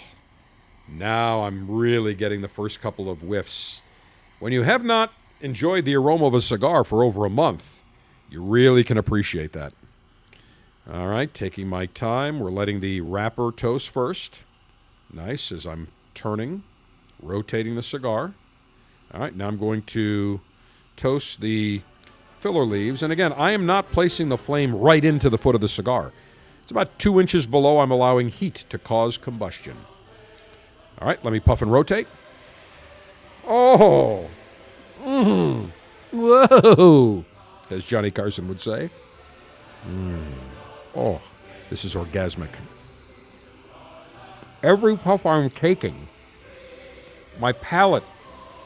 now 0.89 1.43
I'm 1.43 1.69
really 1.69 2.15
getting 2.15 2.43
the 2.43 2.49
first 2.49 2.81
couple 2.81 3.11
of 3.11 3.23
whiffs. 3.23 3.83
When 4.39 4.53
you 4.53 4.63
have 4.63 4.85
not 4.85 5.13
enjoyed 5.41 5.85
the 5.85 5.95
aroma 5.97 6.27
of 6.27 6.35
a 6.35 6.41
cigar 6.41 6.85
for 6.85 7.03
over 7.03 7.25
a 7.25 7.31
month, 7.31 7.81
you 8.29 8.43
really 8.43 8.85
can 8.85 8.97
appreciate 8.97 9.53
that. 9.53 9.73
All 10.93 11.07
right, 11.07 11.33
taking 11.33 11.69
my 11.69 11.87
time. 11.87 12.41
We're 12.41 12.51
letting 12.51 12.81
the 12.81 13.01
wrapper 13.01 13.53
toast 13.53 13.91
first. 13.91 14.41
Nice 15.13 15.53
as 15.53 15.67
I'm 15.67 15.89
turning, 16.15 16.63
rotating 17.21 17.75
the 17.75 17.83
cigar. 17.83 18.35
All 19.13 19.21
right, 19.21 19.35
now 19.35 19.49
I'm 19.49 19.59
going 19.59 19.83
to 19.83 20.41
toast 20.97 21.41
the 21.41 21.83
filler 22.39 22.65
leaves. 22.65 23.03
And 23.03 23.13
again, 23.13 23.33
I 23.33 23.53
am 23.53 23.67
not 23.67 23.93
placing 23.93 24.29
the 24.29 24.39
flame 24.39 24.75
right 24.75 25.05
into 25.05 25.29
the 25.29 25.39
foot 25.39 25.55
of 25.55 25.61
the 25.61 25.69
cigar. 25.69 26.13
It's 26.63 26.71
about 26.71 26.99
two 26.99 27.21
inches 27.21 27.47
below. 27.47 27.81
I'm 27.81 27.91
allowing 27.91 28.29
heat 28.29 28.65
to 28.69 28.79
cause 28.79 29.19
combustion. 29.19 29.77
All 31.01 31.09
right, 31.09 31.23
let 31.25 31.33
me 31.33 31.41
puff 31.41 31.63
and 31.63 31.73
rotate. 31.73 32.07
Oh, 33.47 34.29
mm. 35.01 35.71
whoa, 36.13 37.25
as 37.71 37.85
Johnny 37.85 38.11
Carson 38.11 38.49
would 38.49 38.61
say. 38.61 38.91
Mm. 39.89 40.33
Oh, 40.95 41.21
this 41.69 41.85
is 41.85 41.95
orgasmic. 41.95 42.51
Every 44.63 44.97
puff 44.97 45.25
I'm 45.25 45.51
taking, 45.51 46.09
my 47.39 47.53
palate 47.53 48.05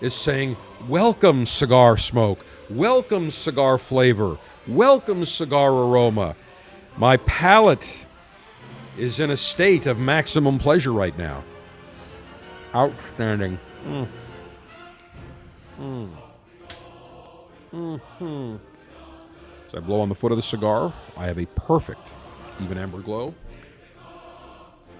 is 0.00 0.14
saying, 0.14 0.56
Welcome, 0.88 1.46
cigar 1.46 1.96
smoke. 1.96 2.44
Welcome, 2.68 3.30
cigar 3.30 3.78
flavor. 3.78 4.38
Welcome, 4.66 5.24
cigar 5.24 5.70
aroma. 5.70 6.34
My 6.96 7.16
palate 7.18 8.06
is 8.98 9.20
in 9.20 9.30
a 9.30 9.36
state 9.36 9.86
of 9.86 9.98
maximum 9.98 10.58
pleasure 10.58 10.92
right 10.92 11.16
now. 11.16 11.42
Outstanding. 12.74 13.58
Mm. 13.86 14.06
Mm. 15.80 16.10
Mm-hmm. 17.74 18.56
As 19.66 19.74
I 19.74 19.80
blow 19.80 20.00
on 20.00 20.08
the 20.08 20.14
foot 20.14 20.30
of 20.30 20.38
the 20.38 20.42
cigar, 20.42 20.92
I 21.16 21.26
have 21.26 21.38
a 21.38 21.46
perfect 21.46 22.06
even 22.62 22.78
amber 22.78 23.00
glow. 23.00 23.34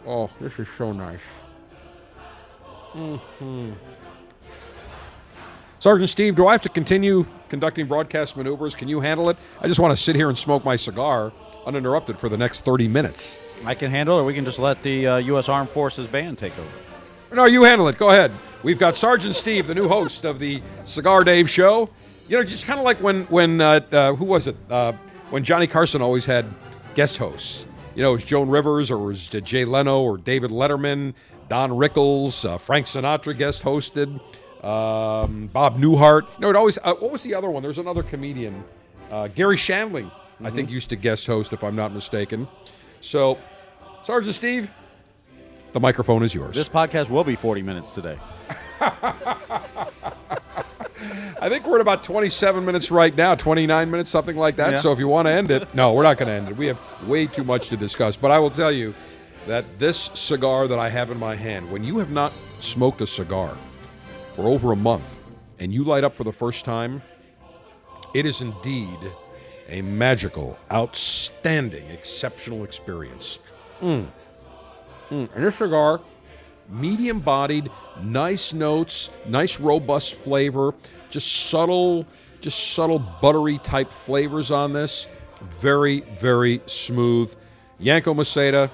Oh, 0.07 0.29
this 0.41 0.59
is 0.59 0.67
so 0.77 0.93
nice. 0.93 1.21
Mm-hmm. 2.93 3.73
Sergeant 5.79 6.11
Steve, 6.11 6.35
do 6.35 6.47
I 6.47 6.53
have 6.53 6.63
to 6.63 6.69
continue 6.69 7.27
conducting 7.49 7.87
broadcast 7.87 8.37
maneuvers? 8.37 8.75
Can 8.75 8.89
you 8.89 9.01
handle 9.01 9.29
it? 9.29 9.37
I 9.61 9.69
just 9.69 9.79
want 9.79 9.97
to 9.97 10.03
sit 10.03 10.17
here 10.17 10.29
and 10.29 10.37
smoke 10.37 10.65
my 10.65 10.77
cigar 10.77 11.33
uninterrupted 11.67 12.19
for 12.19 12.29
the 12.29 12.37
next 12.37 12.65
30 12.65 12.89
minutes. 12.89 13.41
I 13.65 13.75
can 13.75 13.91
handle 13.91 14.19
it, 14.19 14.25
we 14.25 14.35
can 14.35 14.45
just 14.45 14.59
let 14.59 14.83
the 14.83 15.07
uh, 15.07 15.17
U.S. 15.19 15.49
Armed 15.49 15.71
Forces 15.71 16.07
band 16.07 16.39
take 16.39 16.59
over. 16.59 16.69
No, 17.35 17.45
you 17.45 17.65
handle 17.65 17.89
it. 17.89 17.99
Go 17.99 18.11
ahead. 18.11 18.33
We've 18.63 18.79
got 18.79 18.97
Sergeant 18.97 19.35
Steve, 19.35 19.67
the 19.67 19.75
new 19.75 19.89
host 19.89 20.25
of 20.25 20.39
the 20.39 20.63
Cigar 20.85 21.25
Dave 21.25 21.51
Show. 21.51 21.91
You 22.27 22.39
know, 22.39 22.45
just 22.45 22.67
kind 22.67 22.79
of 22.79 22.85
like 22.85 22.99
when 22.99 23.25
when 23.25 23.61
uh, 23.61 23.81
uh, 23.93 24.15
who 24.15 24.25
was 24.25 24.47
it? 24.47 24.57
Uh, 24.71 24.93
when 25.31 25.45
Johnny 25.45 25.67
Carson 25.67 26.01
always 26.01 26.25
had 26.25 26.47
guest 26.95 27.19
hosts. 27.19 27.67
You 27.95 28.03
know, 28.03 28.11
it 28.11 28.15
was 28.15 28.25
Joan 28.25 28.49
Rivers 28.49 28.91
or 28.91 28.97
it 29.01 29.05
was 29.05 29.29
Jay 29.29 29.65
Leno 29.65 30.01
or 30.01 30.17
David 30.17 30.51
Letterman, 30.51 31.15
Don 31.49 31.71
Rickles, 31.71 32.49
uh, 32.49 32.59
Frank 32.59 32.87
Sinatra 32.87 33.37
guest 33.37 33.63
hosted, 33.63 34.21
um, 34.65 35.49
Bob 35.53 35.79
Newhart. 35.79 36.27
No, 36.39 36.51
it 36.51 36.57
always. 36.57 36.79
Uh, 36.79 36.95
what 36.95 37.13
was 37.13 37.23
the 37.23 37.35
other 37.35 37.51
one? 37.51 37.63
There's 37.63 37.79
another 37.79 38.03
comedian, 38.03 38.65
uh, 39.11 39.29
Garry 39.29 39.57
Shandling. 39.57 40.11
I 40.43 40.51
think 40.51 40.69
used 40.69 40.89
to 40.91 40.97
guest 40.97 41.27
host, 41.27 41.53
if 41.53 41.63
I'm 41.63 41.77
not 41.77 41.95
mistaken. 41.95 42.49
So, 43.01 43.39
Sergeant 44.03 44.35
Steve, 44.35 44.71
the 45.73 45.81
microphone 45.81 46.23
is 46.23 46.35
yours. 46.35 46.55
This 46.55 46.69
podcast 46.69 47.09
will 47.09 47.25
be 47.25 47.37
40 47.37 47.63
minutes 47.63 47.91
today. 47.91 48.19
I 51.45 51.51
think 51.51 51.67
we're 51.67 51.75
at 51.75 51.83
about 51.83 52.03
27 52.03 52.65
minutes 52.65 52.91
right 52.91 53.15
now, 53.15 53.35
29 53.35 53.91
minutes, 53.91 54.09
something 54.09 54.35
like 54.35 54.57
that. 54.57 54.73
Yeah. 54.73 54.81
So 54.81 54.93
if 54.93 54.99
you 54.99 55.09
want 55.09 55.27
to 55.27 55.31
end 55.31 55.51
it, 55.51 55.75
no, 55.75 55.93
we're 55.93 56.03
not 56.03 56.17
going 56.17 56.29
to 56.29 56.33
end 56.33 56.49
it. 56.49 56.57
We 56.57 56.69
have 56.69 56.81
way 57.07 57.27
too 57.27 57.45
much 57.45 57.69
to 57.69 57.77
discuss. 57.77 58.17
But 58.17 58.31
I 58.31 58.39
will 58.39 58.51
tell 58.51 58.73
you 58.73 58.95
that 59.47 59.79
this 59.79 60.11
cigar 60.15 60.67
that 60.67 60.79
I 60.79 60.89
have 60.89 61.11
in 61.11 61.19
my 61.19 61.37
hand, 61.37 61.71
when 61.71 61.85
you 61.85 61.99
have 61.99 62.09
not 62.09 62.33
smoked 62.61 63.03
a 63.03 63.07
cigar 63.07 63.55
for 64.33 64.49
over 64.49 64.73
a 64.73 64.77
month 64.77 65.05
and 65.59 65.71
you 65.71 65.85
light 65.85 66.03
up 66.03 66.15
for 66.15 66.25
the 66.25 66.33
first 66.33 66.65
time, 66.65 67.03
it 68.15 68.25
is 68.25 68.41
indeed 68.41 68.99
a 69.69 69.83
magical, 69.83 70.57
outstanding, 70.73 71.87
exceptional 71.91 72.65
experience. 72.65 73.39
Mm. 73.83 74.07
Mm. 75.11 75.29
And 75.35 75.45
this 75.45 75.57
cigar, 75.57 76.01
medium 76.71 77.21
bodied, 77.21 77.71
nice 78.03 78.55
notes, 78.55 79.11
nice 79.27 79.61
robust 79.61 80.15
flavor, 80.15 80.73
just 81.15 81.49
subtle, 81.49 82.05
just 82.41 82.75
subtle 82.75 82.99
buttery 82.99 83.59
type 83.59 83.93
flavors 83.93 84.51
on 84.51 84.73
this. 84.73 85.07
Very, 85.61 86.01
very 86.01 86.61
smooth. 86.67 87.33
Yanko 87.79 88.15
Maceda 88.15 88.69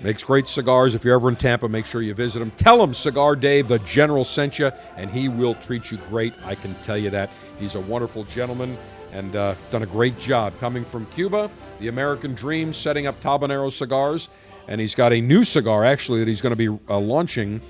makes 0.00 0.24
great 0.24 0.48
cigars. 0.48 0.96
If 0.96 1.04
you're 1.04 1.14
ever 1.14 1.28
in 1.28 1.36
Tampa, 1.36 1.68
make 1.68 1.86
sure 1.86 2.02
you 2.02 2.12
visit 2.12 2.42
him. 2.42 2.50
Tell 2.56 2.82
him 2.82 2.92
Cigar 2.92 3.36
Dave, 3.36 3.68
the 3.68 3.78
general, 3.78 4.24
sent 4.24 4.58
you, 4.58 4.72
and 4.96 5.08
he 5.08 5.28
will 5.28 5.54
treat 5.54 5.92
you 5.92 5.98
great. 6.08 6.34
I 6.44 6.56
can 6.56 6.74
tell 6.82 6.98
you 6.98 7.08
that. 7.10 7.30
He's 7.60 7.76
a 7.76 7.80
wonderful 7.80 8.24
gentleman 8.24 8.76
and 9.12 9.36
uh, 9.36 9.54
done 9.70 9.84
a 9.84 9.86
great 9.86 10.18
job 10.18 10.54
coming 10.58 10.84
from 10.84 11.06
Cuba, 11.14 11.48
the 11.78 11.86
American 11.86 12.34
dream, 12.34 12.72
setting 12.72 13.06
up 13.06 13.20
Tabanero 13.22 13.70
cigars. 13.70 14.28
And 14.66 14.80
he's 14.80 14.96
got 14.96 15.12
a 15.12 15.20
new 15.20 15.44
cigar, 15.44 15.84
actually, 15.84 16.18
that 16.18 16.26
he's 16.26 16.40
going 16.40 16.56
to 16.56 16.56
be 16.56 16.80
uh, 16.88 16.98
launching 16.98 17.60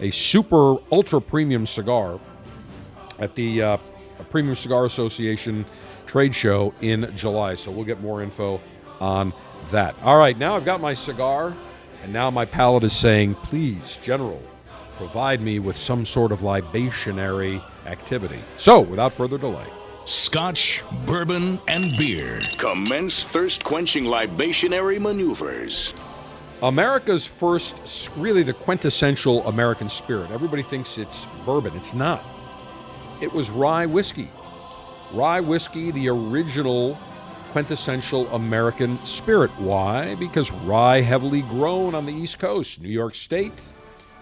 a 0.00 0.10
super 0.10 0.78
ultra 0.90 1.20
premium 1.20 1.66
cigar 1.66 2.18
at 3.20 3.34
the 3.34 3.62
uh, 3.62 3.76
Premium 4.30 4.54
Cigar 4.54 4.84
Association 4.84 5.64
trade 6.06 6.34
show 6.34 6.74
in 6.80 7.12
July. 7.16 7.54
So 7.54 7.70
we'll 7.70 7.84
get 7.84 8.00
more 8.00 8.22
info 8.22 8.60
on 9.00 9.32
that. 9.70 9.94
All 10.02 10.18
right, 10.18 10.36
now 10.36 10.56
I've 10.56 10.64
got 10.64 10.80
my 10.80 10.94
cigar, 10.94 11.54
and 12.02 12.12
now 12.12 12.30
my 12.30 12.44
palate 12.44 12.84
is 12.84 12.92
saying, 12.92 13.34
please, 13.36 13.98
General, 14.02 14.42
provide 14.96 15.40
me 15.40 15.58
with 15.58 15.76
some 15.76 16.04
sort 16.04 16.32
of 16.32 16.40
libationary 16.40 17.62
activity. 17.86 18.42
So, 18.56 18.80
without 18.80 19.12
further 19.14 19.38
delay, 19.38 19.66
Scotch, 20.06 20.82
bourbon, 21.06 21.60
and 21.68 21.96
beer. 21.96 22.40
Commence 22.58 23.22
thirst 23.22 23.62
quenching 23.62 24.04
libationary 24.04 25.00
maneuvers. 25.00 25.94
America's 26.62 27.24
first, 27.24 28.10
really 28.16 28.42
the 28.42 28.52
quintessential 28.52 29.46
American 29.46 29.88
spirit. 29.88 30.30
Everybody 30.30 30.62
thinks 30.62 30.98
it's 30.98 31.26
bourbon. 31.46 31.76
It's 31.76 31.94
not. 31.94 32.24
It 33.20 33.32
was 33.32 33.50
rye 33.50 33.86
whiskey. 33.86 34.30
Rye 35.12 35.40
whiskey, 35.40 35.90
the 35.90 36.08
original 36.08 36.98
quintessential 37.52 38.26
American 38.28 39.02
spirit. 39.04 39.50
Why? 39.58 40.14
Because 40.14 40.50
rye 40.50 41.00
heavily 41.00 41.42
grown 41.42 41.94
on 41.94 42.06
the 42.06 42.12
East 42.12 42.38
Coast, 42.38 42.80
New 42.80 42.88
York 42.88 43.14
State, 43.14 43.60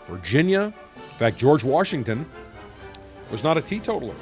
Virginia. 0.09 0.73
In 0.97 1.17
fact, 1.19 1.37
George 1.37 1.63
Washington 1.63 2.27
was 3.31 3.45
not 3.45 3.57
a 3.57 3.61
teetotaler. 3.61 4.15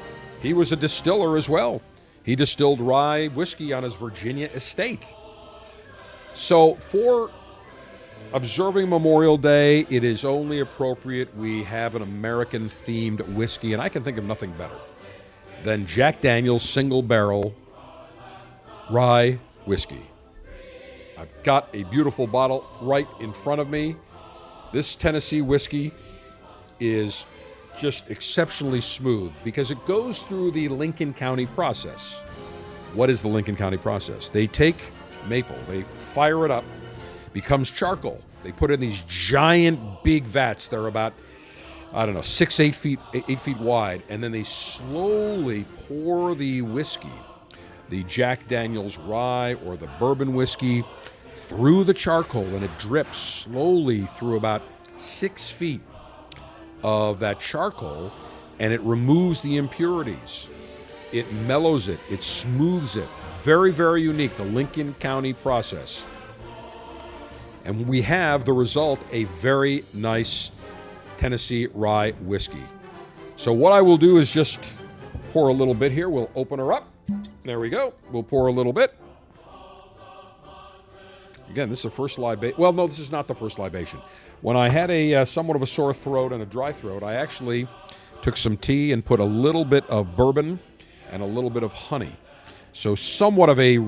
He 0.42 0.52
was 0.52 0.72
a 0.72 0.76
distiller 0.76 1.36
as 1.36 1.48
well. 1.48 1.80
He 2.24 2.34
distilled 2.34 2.80
rye 2.80 3.28
whiskey 3.28 3.72
on 3.72 3.82
his 3.82 3.94
Virginia 3.94 4.50
estate. 4.52 5.06
So, 6.34 6.74
for 6.74 7.30
observing 8.32 8.88
Memorial 8.88 9.36
Day, 9.36 9.86
it 9.90 10.04
is 10.04 10.24
only 10.24 10.60
appropriate 10.60 11.34
we 11.36 11.64
have 11.64 11.94
an 11.94 12.02
American 12.02 12.68
themed 12.68 13.26
whiskey, 13.34 13.72
and 13.72 13.82
I 13.82 13.88
can 13.88 14.02
think 14.02 14.18
of 14.18 14.24
nothing 14.24 14.52
better 14.52 14.76
than 15.64 15.86
Jack 15.86 16.20
Daniels 16.20 16.62
single 16.62 17.02
barrel 17.02 17.54
rye 18.90 19.38
whiskey. 19.64 20.02
I've 21.18 21.32
got 21.42 21.68
a 21.74 21.84
beautiful 21.84 22.26
bottle 22.26 22.66
right 22.80 23.08
in 23.20 23.32
front 23.32 23.60
of 23.60 23.68
me. 23.68 23.96
This 24.72 24.94
Tennessee 24.94 25.40
whiskey 25.40 25.92
is 26.78 27.24
just 27.78 28.10
exceptionally 28.10 28.80
smooth 28.80 29.32
because 29.44 29.70
it 29.70 29.84
goes 29.86 30.22
through 30.22 30.50
the 30.50 30.68
Lincoln 30.68 31.14
County 31.14 31.46
process. 31.46 32.22
What 32.94 33.10
is 33.10 33.22
the 33.22 33.28
Lincoln 33.28 33.56
County 33.56 33.76
process? 33.76 34.28
They 34.28 34.46
take 34.46 34.76
maple, 35.26 35.56
they 35.68 35.82
fire 36.14 36.44
it 36.44 36.50
up, 36.50 36.64
becomes 37.36 37.70
charcoal. 37.70 38.18
They 38.44 38.50
put 38.50 38.70
in 38.70 38.80
these 38.80 39.02
giant 39.06 40.02
big 40.02 40.24
vats. 40.24 40.68
They're 40.68 40.86
about, 40.86 41.12
I 41.92 42.06
don't 42.06 42.14
know, 42.14 42.22
six, 42.22 42.58
eight 42.60 42.74
feet, 42.74 42.98
eight, 43.12 43.38
feet 43.42 43.58
wide, 43.58 44.02
and 44.08 44.24
then 44.24 44.32
they 44.32 44.42
slowly 44.42 45.66
pour 45.86 46.34
the 46.34 46.62
whiskey, 46.62 47.12
the 47.90 48.04
Jack 48.04 48.48
Daniels 48.48 48.96
rye 48.96 49.52
or 49.66 49.76
the 49.76 49.86
bourbon 49.98 50.32
whiskey, 50.32 50.82
through 51.34 51.84
the 51.84 51.92
charcoal, 51.92 52.46
and 52.54 52.64
it 52.64 52.70
drips 52.78 53.18
slowly 53.18 54.06
through 54.16 54.38
about 54.38 54.62
six 54.96 55.50
feet 55.50 55.82
of 56.82 57.18
that 57.18 57.38
charcoal, 57.38 58.10
and 58.58 58.72
it 58.72 58.80
removes 58.80 59.42
the 59.42 59.58
impurities. 59.58 60.48
It 61.12 61.30
mellows 61.32 61.88
it, 61.88 62.00
it 62.10 62.22
smooths 62.22 62.96
it. 62.96 63.08
Very, 63.42 63.72
very 63.72 64.00
unique, 64.00 64.34
the 64.36 64.44
Lincoln 64.44 64.94
County 65.00 65.34
process. 65.34 66.06
And 67.66 67.88
we 67.88 68.00
have 68.02 68.44
the 68.44 68.52
result 68.52 69.00
a 69.10 69.24
very 69.24 69.84
nice 69.92 70.52
Tennessee 71.18 71.66
rye 71.74 72.12
whiskey. 72.12 72.62
So, 73.34 73.52
what 73.52 73.72
I 73.72 73.82
will 73.82 73.96
do 73.96 74.18
is 74.18 74.30
just 74.30 74.72
pour 75.32 75.48
a 75.48 75.52
little 75.52 75.74
bit 75.74 75.90
here. 75.90 76.08
We'll 76.08 76.30
open 76.36 76.60
her 76.60 76.72
up. 76.72 76.88
There 77.42 77.58
we 77.58 77.68
go. 77.68 77.92
We'll 78.12 78.22
pour 78.22 78.46
a 78.46 78.52
little 78.52 78.72
bit. 78.72 78.94
Again, 81.50 81.68
this 81.68 81.80
is 81.80 81.82
the 81.82 81.90
first 81.90 82.18
libation. 82.18 82.56
Well, 82.56 82.72
no, 82.72 82.86
this 82.86 83.00
is 83.00 83.10
not 83.10 83.26
the 83.26 83.34
first 83.34 83.58
libation. 83.58 84.00
When 84.42 84.56
I 84.56 84.68
had 84.68 84.88
a 84.92 85.16
uh, 85.16 85.24
somewhat 85.24 85.56
of 85.56 85.62
a 85.62 85.66
sore 85.66 85.92
throat 85.92 86.32
and 86.32 86.42
a 86.44 86.46
dry 86.46 86.70
throat, 86.70 87.02
I 87.02 87.14
actually 87.14 87.66
took 88.22 88.36
some 88.36 88.56
tea 88.56 88.92
and 88.92 89.04
put 89.04 89.18
a 89.18 89.24
little 89.24 89.64
bit 89.64 89.84
of 89.90 90.14
bourbon 90.14 90.60
and 91.10 91.20
a 91.20 91.26
little 91.26 91.50
bit 91.50 91.64
of 91.64 91.72
honey. 91.72 92.14
So, 92.72 92.94
somewhat 92.94 93.48
of 93.48 93.58
a, 93.58 93.78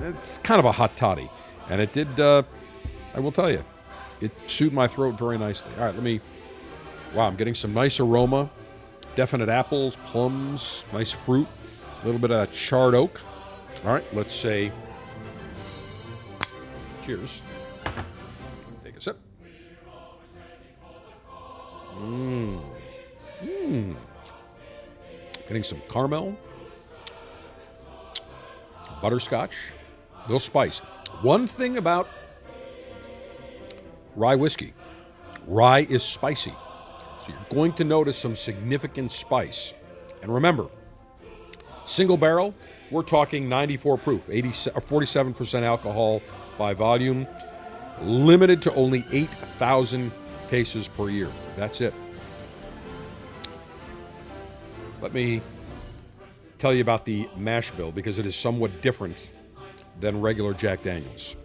it's 0.00 0.38
kind 0.38 0.58
of 0.58 0.64
a 0.64 0.72
hot 0.72 0.96
toddy. 0.96 1.30
And 1.68 1.80
it 1.80 1.92
did, 1.92 2.18
uh, 2.18 2.42
I 3.18 3.20
will 3.20 3.32
tell 3.32 3.50
you, 3.50 3.64
it 4.20 4.30
soothed 4.46 4.72
my 4.72 4.86
throat 4.86 5.18
very 5.18 5.38
nicely. 5.38 5.72
All 5.76 5.86
right, 5.86 5.92
let 5.92 6.04
me, 6.04 6.20
wow, 7.12 7.26
I'm 7.26 7.34
getting 7.34 7.52
some 7.52 7.74
nice 7.74 7.98
aroma. 7.98 8.48
Definite 9.16 9.48
apples, 9.48 9.96
plums, 10.06 10.84
nice 10.92 11.10
fruit, 11.10 11.48
a 12.00 12.04
little 12.04 12.20
bit 12.20 12.30
of 12.30 12.52
charred 12.52 12.94
oak. 12.94 13.20
All 13.84 13.92
right, 13.92 14.04
let's 14.14 14.32
say 14.32 14.70
cheers. 17.04 17.42
Take 18.84 18.96
a 18.96 19.00
sip. 19.00 19.18
Mmm. 21.96 22.62
Mmm. 23.42 23.96
Getting 25.48 25.64
some 25.64 25.82
caramel, 25.88 26.36
butterscotch, 29.02 29.56
a 30.14 30.22
little 30.22 30.38
spice. 30.38 30.78
One 31.22 31.48
thing 31.48 31.78
about 31.78 32.08
rye 34.18 34.34
whiskey 34.34 34.74
rye 35.48 35.86
is 35.88 36.02
spicy. 36.02 36.54
So 37.20 37.28
you're 37.28 37.46
going 37.50 37.72
to 37.74 37.84
notice 37.84 38.16
some 38.16 38.36
significant 38.36 39.10
spice. 39.10 39.74
And 40.22 40.32
remember, 40.32 40.68
single 41.84 42.16
barrel, 42.16 42.54
we're 42.90 43.02
talking 43.02 43.48
94 43.48 43.98
proof, 43.98 44.28
80, 44.30 44.48
uh, 44.48 44.52
47% 44.80 45.62
alcohol 45.62 46.22
by 46.56 46.74
volume, 46.74 47.26
limited 48.02 48.62
to 48.62 48.74
only 48.74 49.04
8,000 49.10 50.12
cases 50.48 50.88
per 50.88 51.08
year. 51.08 51.30
That's 51.56 51.80
it. 51.80 51.94
Let 55.00 55.12
me 55.12 55.40
tell 56.58 56.74
you 56.74 56.80
about 56.80 57.04
the 57.04 57.28
mash 57.36 57.70
bill 57.72 57.92
because 57.92 58.18
it 58.18 58.26
is 58.26 58.34
somewhat 58.34 58.82
different 58.82 59.32
than 60.00 60.20
regular 60.20 60.54
Jack 60.54 60.82
Daniels. 60.82 61.36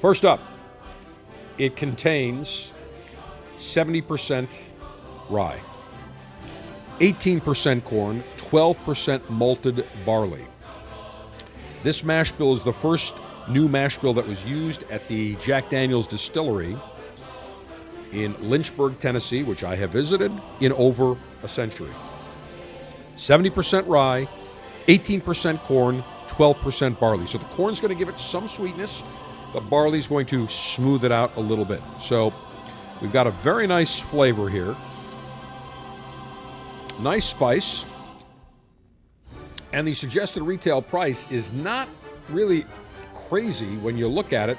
First 0.00 0.24
up, 0.24 0.40
it 1.58 1.74
contains 1.74 2.72
70% 3.56 4.64
rye, 5.28 5.60
18% 7.00 7.84
corn, 7.84 8.22
12% 8.36 9.28
malted 9.28 9.84
barley. 10.06 10.44
This 11.82 12.04
mash 12.04 12.30
bill 12.30 12.52
is 12.52 12.62
the 12.62 12.72
first 12.72 13.16
new 13.48 13.66
mash 13.66 13.98
bill 13.98 14.14
that 14.14 14.26
was 14.26 14.44
used 14.44 14.84
at 14.84 15.08
the 15.08 15.34
Jack 15.36 15.68
Daniels 15.68 16.06
distillery 16.06 16.76
in 18.12 18.36
Lynchburg, 18.48 19.00
Tennessee, 19.00 19.42
which 19.42 19.64
I 19.64 19.74
have 19.74 19.90
visited 19.90 20.32
in 20.60 20.72
over 20.72 21.16
a 21.42 21.48
century. 21.48 21.90
70% 23.16 23.86
rye, 23.88 24.28
18% 24.86 25.58
corn, 25.64 26.04
12% 26.28 27.00
barley. 27.00 27.26
So 27.26 27.38
the 27.38 27.44
corn's 27.46 27.80
going 27.80 27.92
to 27.92 27.98
give 27.98 28.08
it 28.08 28.18
some 28.20 28.46
sweetness, 28.46 29.02
the 29.58 29.68
barley's 29.68 30.06
going 30.06 30.26
to 30.26 30.46
smooth 30.48 31.04
it 31.04 31.12
out 31.12 31.36
a 31.36 31.40
little 31.40 31.64
bit. 31.64 31.80
So 31.98 32.32
we've 33.00 33.12
got 33.12 33.26
a 33.26 33.30
very 33.30 33.66
nice 33.66 33.98
flavor 33.98 34.48
here. 34.48 34.76
Nice 37.00 37.26
spice. 37.26 37.84
And 39.72 39.86
the 39.86 39.94
suggested 39.94 40.42
retail 40.42 40.80
price 40.80 41.30
is 41.30 41.52
not 41.52 41.88
really 42.28 42.64
crazy 43.28 43.76
when 43.78 43.98
you 43.98 44.08
look 44.08 44.32
at 44.32 44.48
it. 44.48 44.58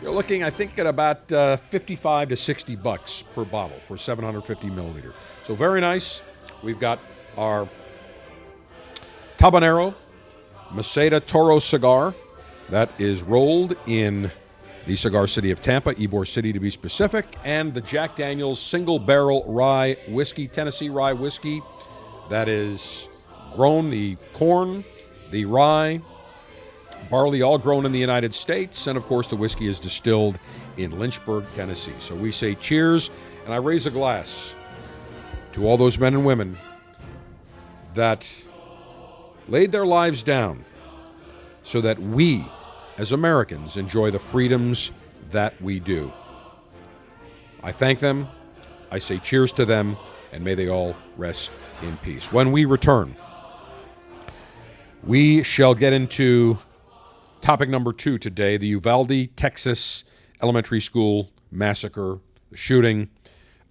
You're 0.00 0.12
looking, 0.12 0.44
I 0.44 0.50
think, 0.50 0.78
at 0.78 0.86
about 0.86 1.30
uh, 1.32 1.56
55 1.56 2.28
to 2.28 2.36
60 2.36 2.76
bucks 2.76 3.22
per 3.34 3.44
bottle 3.44 3.80
for 3.88 3.96
750 3.96 4.70
milliliter. 4.70 5.12
So 5.42 5.56
very 5.56 5.80
nice. 5.80 6.22
We've 6.62 6.78
got 6.78 7.00
our 7.36 7.68
Tabanero 9.36 9.94
Maceda 10.70 11.24
Toro 11.24 11.58
cigar 11.58 12.14
that 12.70 12.90
is 12.98 13.22
rolled 13.22 13.76
in 13.86 14.30
the 14.86 14.96
cigar 14.96 15.26
city 15.26 15.50
of 15.50 15.60
Tampa, 15.60 15.94
Ybor 15.94 16.26
City 16.26 16.52
to 16.52 16.60
be 16.60 16.70
specific, 16.70 17.36
and 17.44 17.74
the 17.74 17.80
Jack 17.80 18.16
Daniels 18.16 18.58
single 18.58 18.98
barrel 18.98 19.44
rye 19.46 19.96
whiskey, 20.08 20.48
Tennessee 20.48 20.88
rye 20.88 21.12
whiskey, 21.12 21.62
that 22.30 22.48
is 22.48 23.08
grown 23.54 23.90
the 23.90 24.16
corn, 24.32 24.84
the 25.30 25.44
rye, 25.44 26.00
barley, 27.10 27.42
all 27.42 27.58
grown 27.58 27.86
in 27.86 27.92
the 27.92 27.98
United 27.98 28.34
States, 28.34 28.86
and 28.86 28.96
of 28.96 29.04
course 29.06 29.28
the 29.28 29.36
whiskey 29.36 29.66
is 29.66 29.78
distilled 29.78 30.38
in 30.76 30.98
Lynchburg, 30.98 31.44
Tennessee. 31.54 31.92
So 31.98 32.14
we 32.14 32.32
say 32.32 32.54
cheers, 32.54 33.10
and 33.44 33.52
I 33.52 33.58
raise 33.58 33.86
a 33.86 33.90
glass 33.90 34.54
to 35.52 35.66
all 35.66 35.76
those 35.76 35.98
men 35.98 36.14
and 36.14 36.24
women 36.24 36.56
that 37.94 38.30
laid 39.48 39.72
their 39.72 39.86
lives 39.86 40.22
down 40.22 40.64
so 41.62 41.80
that 41.80 41.98
we, 41.98 42.46
as 42.98 43.12
Americans, 43.12 43.76
enjoy 43.76 44.10
the 44.10 44.18
freedoms 44.18 44.90
that 45.30 45.60
we 45.62 45.78
do. 45.78 46.12
I 47.62 47.70
thank 47.70 48.00
them. 48.00 48.28
I 48.90 48.98
say 48.98 49.18
cheers 49.18 49.52
to 49.52 49.64
them, 49.64 49.96
and 50.32 50.42
may 50.42 50.54
they 50.56 50.68
all 50.68 50.96
rest 51.16 51.52
in 51.82 51.96
peace. 51.98 52.32
When 52.32 52.50
we 52.50 52.64
return, 52.64 53.16
we 55.04 55.44
shall 55.44 55.74
get 55.74 55.92
into 55.92 56.58
topic 57.40 57.68
number 57.68 57.92
two 57.92 58.18
today 58.18 58.56
the 58.56 58.66
Uvalde, 58.66 59.36
Texas 59.36 60.04
elementary 60.42 60.80
school 60.80 61.30
massacre, 61.50 62.18
the 62.50 62.56
shooting. 62.56 63.08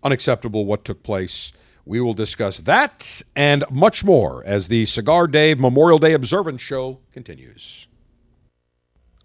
Unacceptable 0.04 0.66
what 0.66 0.86
took 0.86 1.04
place. 1.04 1.52
We 1.86 2.00
will 2.00 2.14
discuss 2.14 2.60
that 2.60 3.22
and 3.36 3.66
much 3.70 4.04
more 4.04 4.44
as 4.46 4.68
the 4.68 4.86
Cigar 4.86 5.28
Dave 5.28 5.60
Memorial 5.60 5.98
Day 5.98 6.14
Observance 6.14 6.62
Show 6.62 7.00
continues. 7.12 7.87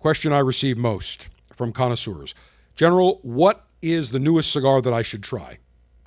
Question 0.03 0.33
I 0.33 0.41
receive 0.41 0.77
most 0.77 1.29
from 1.55 1.73
connoisseurs 1.73 2.35
General, 2.75 3.21
what 3.23 3.67
is 3.81 4.11
the 4.11 4.19
newest 4.19 4.51
cigar 4.51 4.83
that 4.83 4.93
I 4.93 5.01
should 5.03 5.23
try? 5.23 5.59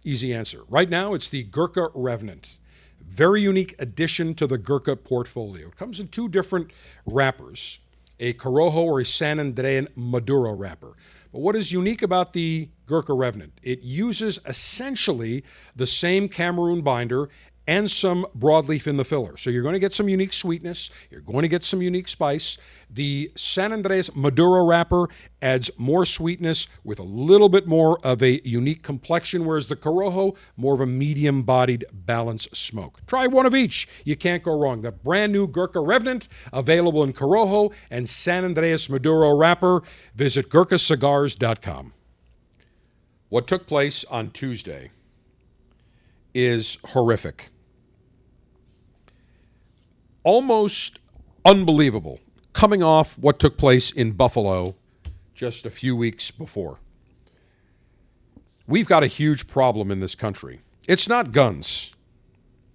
Easy 0.04 0.34
answer. 0.34 0.64
Right 0.68 0.90
now, 0.90 1.14
it's 1.14 1.30
the 1.30 1.44
Gurkha 1.44 1.92
Revenant. 1.96 2.58
Very 3.00 3.42
unique 3.42 3.74
addition 3.80 4.36
to 4.36 4.48
the 4.48 4.58
Gurkha 4.58 4.98
portfolio. 4.98 5.70
It 5.70 5.78
comes 5.78 6.02
in 6.02 6.10
two 6.10 6.28
different 6.28 6.72
wrappers 7.06 7.80
a 8.20 8.34
Corojo 8.34 8.76
or 8.76 9.00
a 9.00 9.06
San 9.06 9.40
Andres 9.40 9.88
Maduro 9.96 10.52
wrapper. 10.54 10.98
But 11.32 11.40
what 11.40 11.56
is 11.56 11.72
unique 11.72 12.02
about 12.02 12.34
the 12.34 12.68
Gurkha 12.88 13.14
Revenant? 13.14 13.54
It 13.64 13.82
uses 13.82 14.40
essentially 14.46 15.46
the 15.74 15.88
same 15.88 16.28
Cameroon 16.28 16.82
binder 16.82 17.30
and 17.68 17.90
some 17.90 18.26
broadleaf 18.38 18.88
in 18.88 18.98
the 18.98 19.06
filler. 19.06 19.38
So 19.38 19.50
you're 19.50 19.64
going 19.64 19.74
to 19.74 19.80
get 19.80 19.94
some 19.94 20.10
unique 20.10 20.34
sweetness, 20.34 20.90
you're 21.10 21.22
going 21.22 21.42
to 21.42 21.48
get 21.48 21.64
some 21.64 21.82
unique 21.82 22.08
spice. 22.08 22.58
The 22.90 23.32
San 23.36 23.74
Andres 23.74 24.16
Maduro 24.16 24.66
wrapper 24.66 25.08
adds 25.42 25.72
more 25.78 26.06
sweetness 26.06 26.68
with 26.84 27.00
a 27.00 27.04
little 27.04 27.50
bit 27.50 27.68
more 27.68 28.00
of 28.06 28.22
a 28.22 28.42
unique 28.48 28.84
complexion, 28.84 29.46
whereas 29.46 29.68
the 29.68 29.76
Corojo, 29.76 30.36
more 30.56 30.76
of 30.76 30.82
a 30.82 30.86
medium 30.86 31.44
bodied, 31.44 31.86
balanced 31.92 32.56
smoke. 32.56 33.06
Try 33.08 33.28
one 33.28 33.46
of 33.46 33.56
each. 33.56 33.88
You 34.04 34.16
can't 34.16 34.44
go 34.44 34.58
wrong. 34.58 34.82
The 34.82 34.92
brand 34.92 35.34
new 35.34 35.48
Gurkha 35.48 35.80
Revenant, 35.80 36.28
available 36.54 37.04
in 37.04 37.14
Corojo 37.14 37.74
and 37.90 38.08
San 38.08 38.46
Andres 38.46 38.90
Maduro 38.90 39.36
wrapper. 39.36 39.82
Visit 40.16 40.50
GurkhaCigars.com. 40.50 41.94
What 43.30 43.48
took 43.48 43.66
place 43.66 44.06
on 44.06 44.30
Tuesday 44.30 44.92
is 46.34 46.78
horrific 46.86 47.50
almost 50.26 51.00
unbelievable 51.46 52.20
coming 52.52 52.84
off 52.84 53.18
what 53.18 53.40
took 53.40 53.58
place 53.58 53.92
in 53.92 54.12
Buffalo 54.12 54.76
just 55.34 55.66
a 55.66 55.70
few 55.70 55.96
weeks 55.96 56.32
before. 56.32 56.80
We've 58.68 58.88
got 58.88 59.04
a 59.04 59.08
huge 59.08 59.48
problem 59.48 59.92
in 59.92 60.00
this 60.00 60.16
country. 60.16 60.62
It's 60.88 61.08
not 61.08 61.32
guns. 61.32 61.94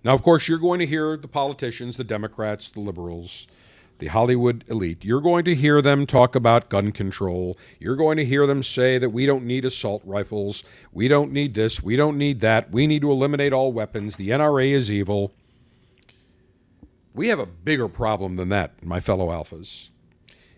Now, 0.05 0.14
of 0.14 0.22
course, 0.22 0.48
you're 0.48 0.59
going 0.59 0.78
to 0.78 0.86
hear 0.86 1.16
the 1.16 1.28
politicians, 1.28 1.96
the 1.96 2.05
Democrats, 2.05 2.70
the 2.70 2.80
liberals, 2.80 3.48
the 3.98 4.07
Hollywood 4.07 4.64
elite, 4.68 5.05
you're 5.05 5.20
going 5.20 5.44
to 5.44 5.55
hear 5.55 5.82
them 5.82 6.07
talk 6.07 6.34
about 6.34 6.70
gun 6.70 6.90
control. 6.90 7.59
You're 7.78 7.96
going 7.96 8.16
to 8.16 8.24
hear 8.24 8.46
them 8.46 8.62
say 8.62 8.96
that 8.96 9.11
we 9.11 9.26
don't 9.26 9.44
need 9.44 9.64
assault 9.64 10.03
rifles. 10.05 10.64
We 10.90 11.07
don't 11.07 11.32
need 11.32 11.55
this. 11.55 11.82
We 11.82 11.96
don't 11.96 12.16
need 12.16 12.40
that. 12.40 12.70
We 12.70 12.86
need 12.86 13.03
to 13.03 13.11
eliminate 13.11 13.53
all 13.53 13.72
weapons. 13.72 14.16
The 14.16 14.30
NRA 14.30 14.72
is 14.72 14.90
evil. 14.90 15.34
We 17.14 17.28
have 17.28 17.38
a 17.38 17.46
bigger 17.46 17.88
problem 17.88 18.36
than 18.36 18.50
that, 18.50 18.84
my 18.84 19.00
fellow 19.00 19.28
alphas. 19.28 19.88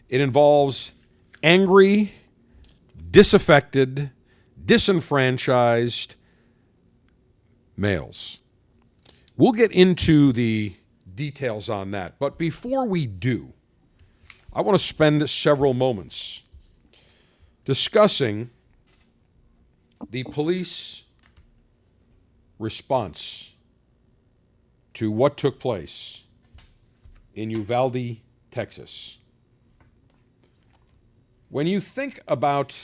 It 0.08 0.20
involves 0.20 0.92
angry, 1.42 2.12
disaffected, 3.10 4.10
disenfranchised 4.64 6.14
males. 7.76 8.38
We'll 9.36 9.52
get 9.52 9.72
into 9.72 10.32
the 10.32 10.76
details 11.14 11.68
on 11.68 11.90
that. 11.92 12.18
But 12.18 12.38
before 12.38 12.84
we 12.84 13.06
do, 13.06 13.54
I 14.52 14.60
want 14.60 14.78
to 14.78 14.84
spend 14.84 15.28
several 15.30 15.72
moments 15.72 16.42
discussing 17.64 18.50
the 20.10 20.24
police 20.24 21.04
response 22.58 23.52
to 24.94 25.10
what 25.10 25.36
took 25.38 25.58
place 25.58 26.21
in 27.34 27.50
Uvalde, 27.50 28.18
Texas. 28.50 29.18
When 31.48 31.66
you 31.66 31.80
think 31.80 32.20
about 32.26 32.74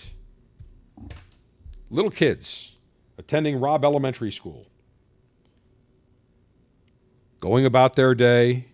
little 1.90 2.11
kids 2.11 2.76
attending 3.16 3.61
Robb 3.61 3.84
Elementary 3.84 4.30
School, 4.30 4.66
going 7.40 7.64
about 7.64 7.94
their 7.94 8.14
day, 8.14 8.66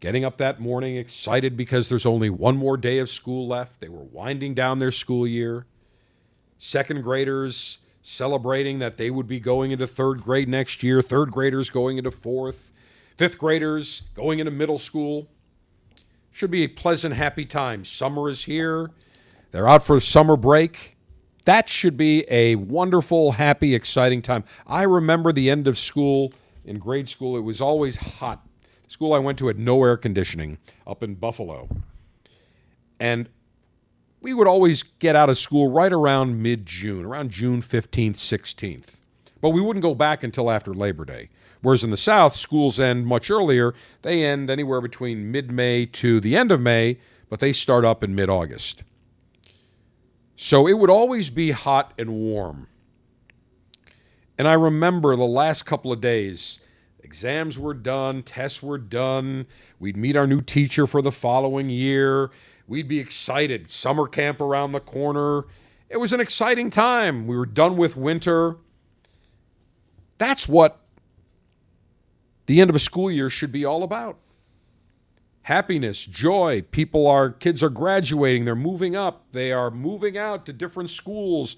getting 0.00 0.24
up 0.24 0.38
that 0.38 0.60
morning 0.60 0.96
excited 0.96 1.56
because 1.56 1.88
there's 1.88 2.06
only 2.06 2.30
one 2.30 2.56
more 2.56 2.76
day 2.76 2.98
of 2.98 3.10
school 3.10 3.46
left. 3.46 3.80
They 3.80 3.88
were 3.88 4.04
winding 4.04 4.54
down 4.54 4.78
their 4.78 4.90
school 4.90 5.26
year. 5.26 5.66
Second 6.56 7.02
graders 7.02 7.78
celebrating 8.02 8.78
that 8.78 8.96
they 8.96 9.10
would 9.10 9.28
be 9.28 9.40
going 9.40 9.70
into 9.70 9.86
third 9.86 10.22
grade 10.22 10.48
next 10.48 10.82
year, 10.82 11.02
third 11.02 11.30
graders 11.30 11.68
going 11.68 11.98
into 11.98 12.10
fourth, 12.10 12.72
fifth 13.20 13.36
graders 13.36 14.00
going 14.14 14.38
into 14.38 14.50
middle 14.50 14.78
school. 14.78 15.28
Should 16.30 16.50
be 16.50 16.64
a 16.64 16.68
pleasant, 16.68 17.14
happy 17.14 17.44
time. 17.44 17.84
Summer 17.84 18.30
is 18.30 18.44
here. 18.44 18.92
They're 19.50 19.68
out 19.68 19.82
for 19.82 20.00
summer 20.00 20.38
break. 20.38 20.96
That 21.44 21.68
should 21.68 21.98
be 21.98 22.24
a 22.30 22.54
wonderful, 22.54 23.32
happy, 23.32 23.74
exciting 23.74 24.22
time. 24.22 24.42
I 24.66 24.84
remember 24.84 25.34
the 25.34 25.50
end 25.50 25.66
of 25.66 25.76
school 25.76 26.32
in 26.64 26.78
grade 26.78 27.10
school. 27.10 27.36
It 27.36 27.42
was 27.42 27.60
always 27.60 27.98
hot. 27.98 28.42
The 28.84 28.90
school 28.90 29.12
I 29.12 29.18
went 29.18 29.38
to 29.40 29.48
had 29.48 29.58
no 29.58 29.84
air 29.84 29.98
conditioning 29.98 30.56
up 30.86 31.02
in 31.02 31.14
Buffalo. 31.14 31.68
And 32.98 33.28
we 34.22 34.32
would 34.32 34.48
always 34.48 34.82
get 34.82 35.14
out 35.14 35.28
of 35.28 35.36
school 35.36 35.70
right 35.70 35.92
around 35.92 36.42
mid 36.42 36.64
June, 36.64 37.04
around 37.04 37.32
June 37.32 37.60
15th, 37.60 38.14
16th. 38.14 39.00
But 39.42 39.50
we 39.50 39.60
wouldn't 39.60 39.82
go 39.82 39.94
back 39.94 40.24
until 40.24 40.50
after 40.50 40.72
Labor 40.72 41.04
Day. 41.04 41.28
Whereas 41.62 41.84
in 41.84 41.90
the 41.90 41.96
South, 41.96 42.36
schools 42.36 42.80
end 42.80 43.06
much 43.06 43.30
earlier. 43.30 43.74
They 44.02 44.24
end 44.24 44.48
anywhere 44.50 44.80
between 44.80 45.30
mid 45.30 45.50
May 45.50 45.86
to 45.86 46.20
the 46.20 46.36
end 46.36 46.50
of 46.50 46.60
May, 46.60 46.98
but 47.28 47.40
they 47.40 47.52
start 47.52 47.84
up 47.84 48.02
in 48.02 48.14
mid 48.14 48.30
August. 48.30 48.82
So 50.36 50.66
it 50.66 50.78
would 50.78 50.88
always 50.88 51.28
be 51.28 51.50
hot 51.50 51.92
and 51.98 52.10
warm. 52.10 52.66
And 54.38 54.48
I 54.48 54.54
remember 54.54 55.14
the 55.16 55.24
last 55.24 55.66
couple 55.66 55.92
of 55.92 56.00
days, 56.00 56.60
exams 57.02 57.58
were 57.58 57.74
done, 57.74 58.22
tests 58.22 58.62
were 58.62 58.78
done. 58.78 59.46
We'd 59.78 59.98
meet 59.98 60.16
our 60.16 60.26
new 60.26 60.40
teacher 60.40 60.86
for 60.86 61.02
the 61.02 61.12
following 61.12 61.68
year. 61.68 62.30
We'd 62.66 62.88
be 62.88 63.00
excited. 63.00 63.68
Summer 63.68 64.06
camp 64.08 64.40
around 64.40 64.72
the 64.72 64.80
corner. 64.80 65.44
It 65.90 65.98
was 65.98 66.14
an 66.14 66.20
exciting 66.20 66.70
time. 66.70 67.26
We 67.26 67.36
were 67.36 67.44
done 67.44 67.76
with 67.76 67.96
winter. 67.96 68.56
That's 70.16 70.48
what 70.48 70.79
the 72.50 72.60
end 72.60 72.68
of 72.68 72.74
a 72.74 72.80
school 72.80 73.12
year 73.12 73.30
should 73.30 73.52
be 73.52 73.64
all 73.64 73.84
about. 73.84 74.18
Happiness, 75.42 76.04
joy. 76.04 76.64
People 76.72 77.06
are, 77.06 77.30
kids 77.30 77.62
are 77.62 77.70
graduating, 77.70 78.44
they're 78.44 78.56
moving 78.56 78.96
up, 78.96 79.24
they 79.30 79.52
are 79.52 79.70
moving 79.70 80.18
out 80.18 80.46
to 80.46 80.52
different 80.52 80.90
schools. 80.90 81.54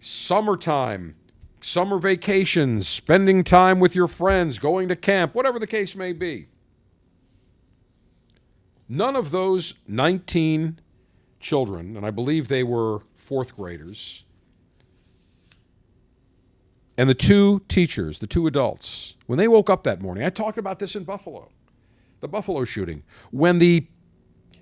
Summertime, 0.00 1.16
summer 1.60 1.98
vacations, 1.98 2.88
spending 2.88 3.44
time 3.44 3.78
with 3.78 3.94
your 3.94 4.06
friends, 4.06 4.58
going 4.58 4.88
to 4.88 4.96
camp, 4.96 5.34
whatever 5.34 5.58
the 5.58 5.66
case 5.66 5.94
may 5.94 6.14
be. 6.14 6.46
None 8.88 9.16
of 9.16 9.32
those 9.32 9.74
19 9.86 10.80
children, 11.40 11.94
and 11.94 12.06
I 12.06 12.10
believe 12.10 12.48
they 12.48 12.62
were 12.62 13.00
fourth 13.18 13.54
graders, 13.54 14.24
and 16.96 17.08
the 17.08 17.14
two 17.14 17.62
teachers, 17.68 18.18
the 18.18 18.26
two 18.26 18.46
adults, 18.46 19.14
when 19.26 19.38
they 19.38 19.48
woke 19.48 19.68
up 19.68 19.84
that 19.84 20.00
morning, 20.00 20.24
I 20.24 20.30
talked 20.30 20.58
about 20.58 20.78
this 20.78 20.96
in 20.96 21.04
Buffalo, 21.04 21.50
the 22.20 22.28
Buffalo 22.28 22.64
shooting, 22.64 23.02
when 23.30 23.58
the 23.58 23.86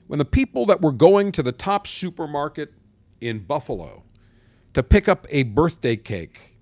when 0.06 0.18
the 0.18 0.24
people 0.24 0.66
that 0.66 0.82
were 0.82 0.92
going 0.92 1.32
to 1.32 1.42
the 1.42 1.52
top 1.52 1.86
supermarket 1.86 2.74
in 3.22 3.38
Buffalo 3.38 4.02
to 4.74 4.82
pick 4.82 5.08
up 5.08 5.26
a 5.30 5.44
birthday 5.44 5.96
cake 5.96 6.54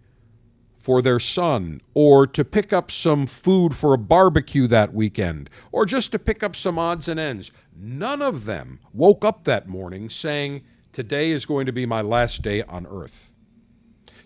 for 0.78 1.00
their 1.00 1.20
son, 1.20 1.80
or 1.94 2.26
to 2.26 2.44
pick 2.44 2.72
up 2.72 2.90
some 2.90 3.24
food 3.24 3.74
for 3.74 3.94
a 3.94 3.98
barbecue 3.98 4.66
that 4.66 4.92
weekend, 4.92 5.48
or 5.70 5.86
just 5.86 6.10
to 6.10 6.18
pick 6.18 6.42
up 6.42 6.56
some 6.56 6.76
odds 6.76 7.06
and 7.06 7.20
ends. 7.20 7.52
None 7.74 8.20
of 8.20 8.46
them 8.46 8.80
woke 8.92 9.24
up 9.24 9.44
that 9.44 9.68
morning 9.68 10.10
saying, 10.10 10.62
Today 10.92 11.30
is 11.30 11.46
going 11.46 11.66
to 11.66 11.72
be 11.72 11.86
my 11.86 12.02
last 12.02 12.42
day 12.42 12.62
on 12.64 12.86
earth. 12.86 13.31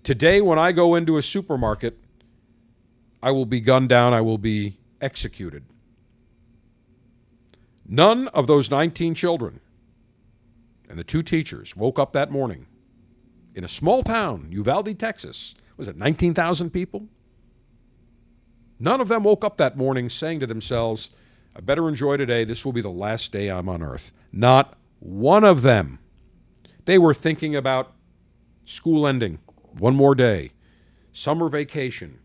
Today, 0.07 0.41
when 0.41 0.57
I 0.57 0.71
go 0.71 0.95
into 0.95 1.17
a 1.17 1.23
supermarket, 1.23 1.99
I 3.21 3.33
will 3.33 3.45
be 3.45 3.59
gunned 3.59 3.89
down, 3.89 4.15
I 4.15 4.21
will 4.21 4.39
be 4.39 4.79
executed. 5.01 5.65
None 7.85 8.29
of 8.29 8.47
those 8.47 8.71
19 8.71 9.17
children 9.17 9.59
and 10.89 10.97
the 10.97 11.03
two 11.03 11.25
teachers 11.25 11.75
woke 11.75 11.99
up 11.99 12.13
that 12.13 12.31
morning 12.31 12.67
in 13.53 13.65
a 13.65 13.69
small 13.69 14.05
town, 14.05 14.47
Uvalde, 14.53 14.97
Texas. 14.97 15.57
Was 15.77 15.89
it 15.89 15.97
19,000 15.97 16.71
people? 16.71 17.09
None 18.79 19.01
of 19.01 19.09
them 19.09 19.25
woke 19.25 19.45
up 19.45 19.57
that 19.57 19.77
morning 19.77 20.09
saying 20.09 20.39
to 20.39 20.47
themselves, 20.47 21.11
I 21.57 21.63
better 21.63 21.89
enjoy 21.89 22.17
today. 22.17 22.45
This 22.45 22.65
will 22.65 22.73
be 22.73 22.81
the 22.81 22.91
last 22.91 23.33
day 23.33 23.51
I'm 23.51 23.69
on 23.69 23.83
earth. 23.83 24.13
Not 24.31 24.79
one 25.01 25.43
of 25.43 25.63
them. 25.63 25.99
They 26.85 26.97
were 26.97 27.13
thinking 27.13 27.57
about 27.57 27.93
school 28.65 29.05
ending, 29.05 29.41
one 29.79 29.95
more 29.95 30.15
day, 30.15 30.53
summer 31.13 31.49
vacation, 31.49 32.19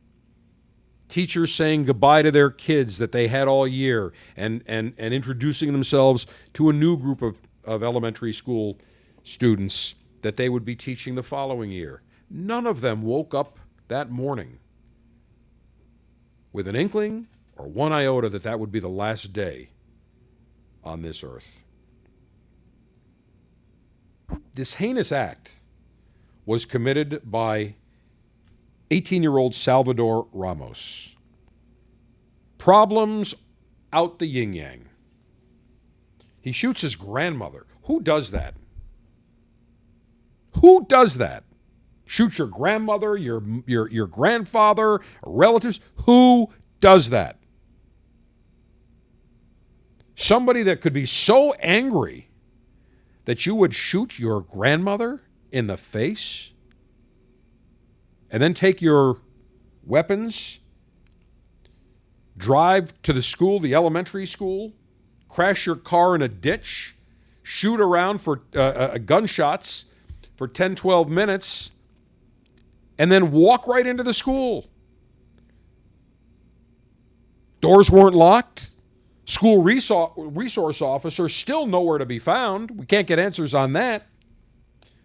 teachers 1.10 1.54
saying 1.54 1.86
goodbye 1.86 2.22
to 2.22 2.32
their 2.32 2.50
kids 2.50 2.98
that 2.98 3.12
they 3.12 3.28
had 3.28 3.48
all 3.48 3.68
year 3.68 4.14
and, 4.36 4.64
and, 4.66 4.94
and 4.98 5.14
introducing 5.14 5.74
themselves 5.74 6.26
to 6.54 6.70
a 6.70 6.74
new 6.74 6.98
group 6.98 7.22
of, 7.22 7.38
of 7.66 7.84
elementary 7.84 8.34
school 8.34 8.78
students 9.24 9.96
that 10.22 10.38
they 10.38 10.50
would 10.50 10.64
be 10.64 10.76
teaching 10.76 11.16
the 11.16 11.24
following 11.24 11.72
year. 11.72 12.02
None 12.30 12.66
of 12.66 12.82
them 12.82 13.02
woke 13.02 13.34
up 13.34 13.60
that 13.88 14.10
morning 14.10 14.60
with 16.54 16.68
an 16.68 16.76
inkling 16.76 17.28
or 17.58 17.68
one 17.68 17.92
iota 17.92 18.30
that 18.30 18.44
that 18.44 18.60
would 18.60 18.72
be 18.72 18.80
the 18.80 18.88
last 18.88 19.34
day 19.34 19.70
on 20.84 21.02
this 21.02 21.24
earth. 21.24 21.64
This 24.54 24.76
heinous 24.76 25.12
act 25.12 25.52
was 26.46 26.66
committed 26.66 27.22
by 27.24 27.76
18 28.90 29.24
year 29.24 29.38
old 29.38 29.56
Salvador 29.56 30.28
Ramos. 30.32 31.16
Problems 32.58 33.34
out 33.94 34.20
the 34.20 34.28
yin 34.28 34.54
yang. 34.54 34.90
He 36.42 36.52
shoots 36.52 36.82
his 36.82 36.96
grandmother. 36.96 37.66
Who 37.84 38.02
does 38.02 38.32
that? 38.32 38.56
Who 40.60 40.86
does 40.86 41.18
that? 41.18 41.44
Shoot 42.06 42.38
your 42.38 42.48
grandmother, 42.48 43.16
your, 43.16 43.42
your, 43.66 43.90
your 43.90 44.08
grandfather, 44.08 45.00
relatives? 45.26 45.80
Who 46.06 46.50
does 46.80 47.10
that? 47.10 47.38
Somebody 50.16 50.62
that 50.64 50.82
could 50.82 50.94
be 50.94 51.06
so 51.06 51.54
angry 51.54 52.30
that 53.26 53.46
you 53.46 53.56
would 53.56 53.74
shoot 53.74 54.20
your 54.20 54.42
grandmother 54.42 55.22
in 55.52 55.68
the 55.68 55.78
face 55.78 56.52
and 58.32 58.42
then 58.42 58.54
take 58.54 58.82
your 58.82 59.18
weapons, 59.86 60.60
drive 62.38 63.00
to 63.04 63.14
the 63.14 63.22
school, 63.22 63.60
the 63.60 63.76
elementary 63.76 64.26
school, 64.26 64.72
crash 65.28 65.66
your 65.66 65.76
car 65.76 66.16
in 66.16 66.22
a 66.22 66.28
ditch, 66.30 66.96
shoot 67.44 67.80
around 67.80 68.20
for 68.20 68.42
uh, 68.56 68.60
uh, 68.60 68.98
gunshots 69.00 69.86
for 70.36 70.48
10, 70.48 70.76
12 70.76 71.10
minutes, 71.10 71.72
and 72.98 73.12
then 73.12 73.32
walk 73.32 73.68
right 73.68 73.86
into 73.86 74.04
the 74.04 74.14
school. 74.14 74.68
Doors 77.60 77.92
weren't 77.92 78.16
locked. 78.16 78.70
School 79.26 79.62
resource 79.62 80.82
officer 80.82 81.30
still 81.30 81.68
nowhere 81.68 81.98
to 82.00 82.06
be 82.06 82.20
found. 82.20 82.72
We 82.72 82.86
can't 82.86 83.08
get 83.08 83.20
answers 83.20 83.54
on 83.54 83.74
that. 83.74 84.08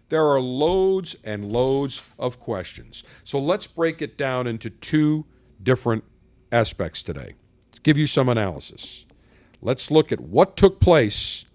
There 0.09 0.25
are 0.25 0.39
loads 0.39 1.15
and 1.23 1.51
loads 1.51 2.01
of 2.17 2.39
questions. 2.39 3.03
So 3.23 3.39
let's 3.39 3.67
break 3.67 4.01
it 4.01 4.17
down 4.17 4.47
into 4.47 4.69
two 4.69 5.25
different 5.61 6.03
aspects 6.51 7.01
today. 7.01 7.33
Let's 7.69 7.79
give 7.79 7.97
you 7.97 8.07
some 8.07 8.29
analysis. 8.29 9.05
Let's 9.61 9.91
look 9.91 10.11
at 10.11 10.19
what 10.19 10.55
took 10.55 10.79
place 10.79 11.45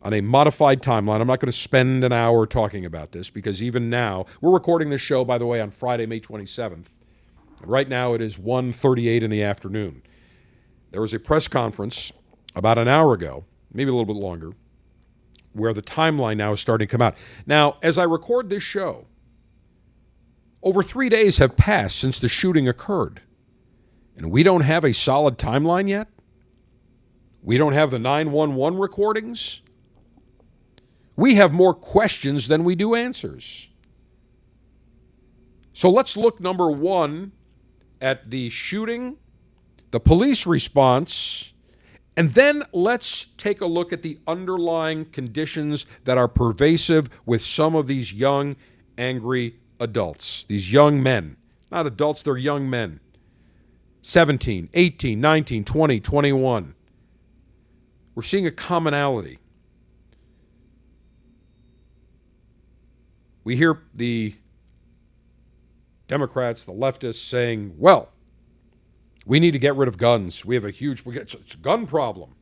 on 0.00 0.12
a 0.12 0.20
modified 0.20 0.82
timeline. 0.82 1.20
I'm 1.20 1.26
not 1.26 1.40
going 1.40 1.50
to 1.50 1.58
spend 1.58 2.04
an 2.04 2.12
hour 2.12 2.46
talking 2.46 2.84
about 2.84 3.12
this 3.12 3.28
because 3.28 3.62
even 3.62 3.90
now, 3.90 4.26
we're 4.40 4.52
recording 4.52 4.88
this 4.88 5.00
show, 5.00 5.24
by 5.24 5.36
the 5.36 5.46
way, 5.46 5.60
on 5.60 5.70
Friday, 5.70 6.06
May 6.06 6.20
27th. 6.20 6.86
Right 7.62 7.88
now 7.88 8.14
it 8.14 8.20
is 8.22 8.36
1.38 8.36 9.22
in 9.22 9.30
the 9.30 9.42
afternoon. 9.42 10.02
There 10.92 11.00
was 11.00 11.12
a 11.12 11.18
press 11.18 11.48
conference 11.48 12.12
about 12.54 12.78
an 12.78 12.86
hour 12.88 13.12
ago, 13.12 13.44
maybe 13.72 13.90
a 13.90 13.92
little 13.92 14.06
bit 14.06 14.20
longer, 14.20 14.52
where 15.56 15.72
the 15.72 15.82
timeline 15.82 16.36
now 16.36 16.52
is 16.52 16.60
starting 16.60 16.86
to 16.86 16.90
come 16.90 17.02
out. 17.02 17.16
Now, 17.46 17.78
as 17.82 17.98
I 17.98 18.04
record 18.04 18.50
this 18.50 18.62
show, 18.62 19.06
over 20.62 20.82
three 20.82 21.08
days 21.08 21.38
have 21.38 21.56
passed 21.56 21.98
since 21.98 22.18
the 22.18 22.28
shooting 22.28 22.68
occurred, 22.68 23.22
and 24.16 24.30
we 24.30 24.42
don't 24.42 24.62
have 24.62 24.84
a 24.84 24.92
solid 24.92 25.38
timeline 25.38 25.88
yet. 25.88 26.08
We 27.42 27.56
don't 27.56 27.74
have 27.74 27.90
the 27.90 27.98
911 27.98 28.78
recordings. 28.78 29.62
We 31.14 31.36
have 31.36 31.52
more 31.52 31.72
questions 31.72 32.48
than 32.48 32.64
we 32.64 32.74
do 32.74 32.94
answers. 32.94 33.68
So 35.72 35.88
let's 35.88 36.16
look, 36.16 36.40
number 36.40 36.70
one, 36.70 37.32
at 38.00 38.30
the 38.30 38.50
shooting, 38.50 39.16
the 39.90 40.00
police 40.00 40.46
response, 40.46 41.52
and 42.16 42.30
then 42.30 42.62
let's 42.72 43.26
take 43.36 43.60
a 43.60 43.66
look 43.66 43.92
at 43.92 44.02
the 44.02 44.18
underlying 44.26 45.04
conditions 45.04 45.84
that 46.04 46.16
are 46.16 46.28
pervasive 46.28 47.10
with 47.26 47.44
some 47.44 47.74
of 47.74 47.86
these 47.86 48.12
young, 48.12 48.56
angry 48.96 49.56
adults, 49.78 50.46
these 50.46 50.72
young 50.72 51.02
men. 51.02 51.36
Not 51.70 51.86
adults, 51.86 52.22
they're 52.22 52.38
young 52.38 52.70
men. 52.70 53.00
17, 54.00 54.70
18, 54.72 55.20
19, 55.20 55.64
20, 55.64 56.00
21. 56.00 56.74
We're 58.14 58.22
seeing 58.22 58.46
a 58.46 58.50
commonality. 58.50 59.38
We 63.44 63.56
hear 63.56 63.82
the 63.94 64.34
Democrats, 66.08 66.64
the 66.64 66.72
leftists 66.72 67.28
saying, 67.28 67.74
well, 67.76 68.10
we 69.26 69.40
need 69.40 69.50
to 69.50 69.58
get 69.58 69.76
rid 69.76 69.88
of 69.88 69.98
guns. 69.98 70.44
We 70.44 70.54
have 70.54 70.64
a 70.64 70.70
huge 70.70 71.04
it's 71.04 71.34
a 71.34 71.58
gun 71.58 71.86
problem. 71.86 72.36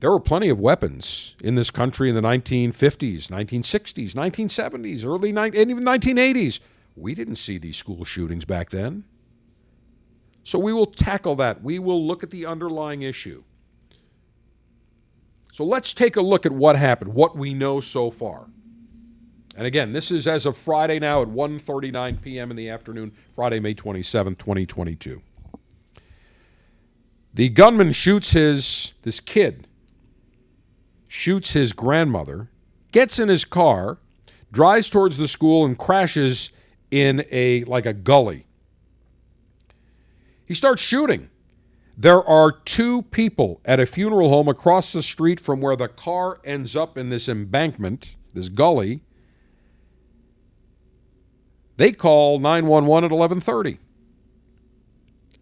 There 0.00 0.10
were 0.10 0.20
plenty 0.20 0.48
of 0.48 0.60
weapons 0.60 1.34
in 1.40 1.56
this 1.56 1.70
country 1.70 2.08
in 2.08 2.14
the 2.14 2.20
1950s, 2.20 3.28
1960s, 3.28 4.12
1970s, 4.12 5.04
early 5.04 5.30
and 5.30 5.70
even 5.70 5.84
1980s. 5.84 6.60
We 6.94 7.14
didn't 7.14 7.36
see 7.36 7.58
these 7.58 7.76
school 7.76 8.04
shootings 8.04 8.44
back 8.44 8.70
then. 8.70 9.04
So 10.44 10.58
we 10.58 10.72
will 10.72 10.86
tackle 10.86 11.34
that. 11.36 11.62
We 11.62 11.78
will 11.78 12.06
look 12.06 12.22
at 12.22 12.30
the 12.30 12.46
underlying 12.46 13.02
issue. 13.02 13.42
So 15.52 15.64
let's 15.64 15.92
take 15.92 16.16
a 16.16 16.20
look 16.20 16.46
at 16.46 16.52
what 16.52 16.76
happened, 16.76 17.14
what 17.14 17.36
we 17.36 17.52
know 17.52 17.80
so 17.80 18.10
far. 18.10 18.46
And 19.56 19.66
again, 19.66 19.92
this 19.92 20.10
is 20.10 20.26
as 20.26 20.44
of 20.44 20.56
Friday 20.56 20.98
now 20.98 21.22
at 21.22 21.28
1:39 21.28 22.20
p.m. 22.20 22.50
in 22.50 22.56
the 22.56 22.68
afternoon, 22.68 23.12
Friday, 23.34 23.58
May 23.58 23.74
27, 23.74 24.36
2022. 24.36 25.22
The 27.34 27.48
gunman 27.48 27.92
shoots 27.92 28.32
his 28.32 28.94
this 29.02 29.18
kid 29.18 29.66
shoots 31.08 31.52
his 31.52 31.72
grandmother, 31.72 32.50
gets 32.92 33.18
in 33.18 33.28
his 33.28 33.44
car, 33.44 33.98
drives 34.52 34.90
towards 34.90 35.16
the 35.16 35.28
school 35.28 35.64
and 35.64 35.78
crashes 35.78 36.50
in 36.90 37.24
a 37.30 37.64
like 37.64 37.86
a 37.86 37.92
gully. 37.92 38.46
He 40.44 40.54
starts 40.54 40.82
shooting. 40.82 41.30
There 41.96 42.22
are 42.22 42.52
two 42.52 43.02
people 43.02 43.60
at 43.64 43.80
a 43.80 43.86
funeral 43.86 44.28
home 44.28 44.48
across 44.48 44.92
the 44.92 45.02
street 45.02 45.40
from 45.40 45.62
where 45.62 45.76
the 45.76 45.88
car 45.88 46.40
ends 46.44 46.76
up 46.76 46.98
in 46.98 47.08
this 47.08 47.28
embankment, 47.28 48.16
this 48.34 48.50
gully. 48.50 49.00
They 51.76 51.92
call 51.92 52.38
911 52.38 53.04
at 53.04 53.10
11:30. 53.10 53.78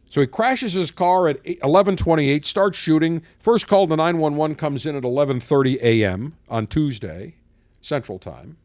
So 0.09 0.21
he 0.21 0.27
crashes 0.27 0.75
his 0.75 0.91
car 0.91 1.29
at 1.29 1.43
11:28, 1.45 2.45
starts 2.45 2.79
shooting. 2.79 3.23
First 3.39 3.67
call 3.67 3.89
to 3.89 3.97
911 3.97 4.57
comes 4.57 4.87
in 4.87 4.95
at 4.97 5.03
11:30 5.03 5.79
a.m. 5.83 6.37
on 6.49 6.67
Tuesday, 6.67 7.35
Central 7.81 8.19
Time. 8.19 8.57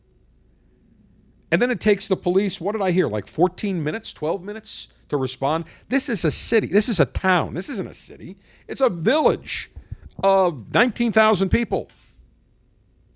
And 1.51 1.61
then 1.61 1.71
it 1.71 1.79
takes 1.79 2.07
the 2.07 2.15
police, 2.15 2.61
what 2.61 2.73
did 2.73 2.81
I 2.81 2.91
hear? 2.91 3.07
Like 3.07 3.27
14 3.27 3.83
minutes, 3.83 4.13
12 4.13 4.43
minutes 4.43 4.87
to 5.09 5.17
respond. 5.17 5.65
This 5.87 6.07
is 6.07 6.23
a 6.23 6.29
city. 6.29 6.67
This 6.67 6.87
is 6.87 6.99
a 6.99 7.05
town. 7.05 7.55
This 7.55 7.69
isn't 7.69 7.87
a 7.87 7.93
city. 7.93 8.37
It's 8.67 8.81
a 8.81 8.89
village 8.89 9.71
of 10.23 10.71
19,000 10.71 11.49
people. 11.49 11.89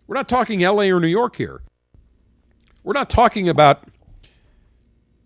We're 0.08 0.16
not 0.16 0.28
talking 0.28 0.62
LA 0.62 0.86
or 0.86 1.00
New 1.00 1.08
York 1.08 1.36
here. 1.36 1.62
We're 2.84 2.94
not 2.94 3.12
talking 3.12 3.48
about 3.48 3.88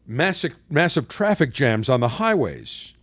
massive, 0.08 0.56
massive 0.70 1.08
traffic 1.08 1.52
jams 1.52 1.90
on 1.90 2.00
the 2.00 2.08
highways. 2.08 2.94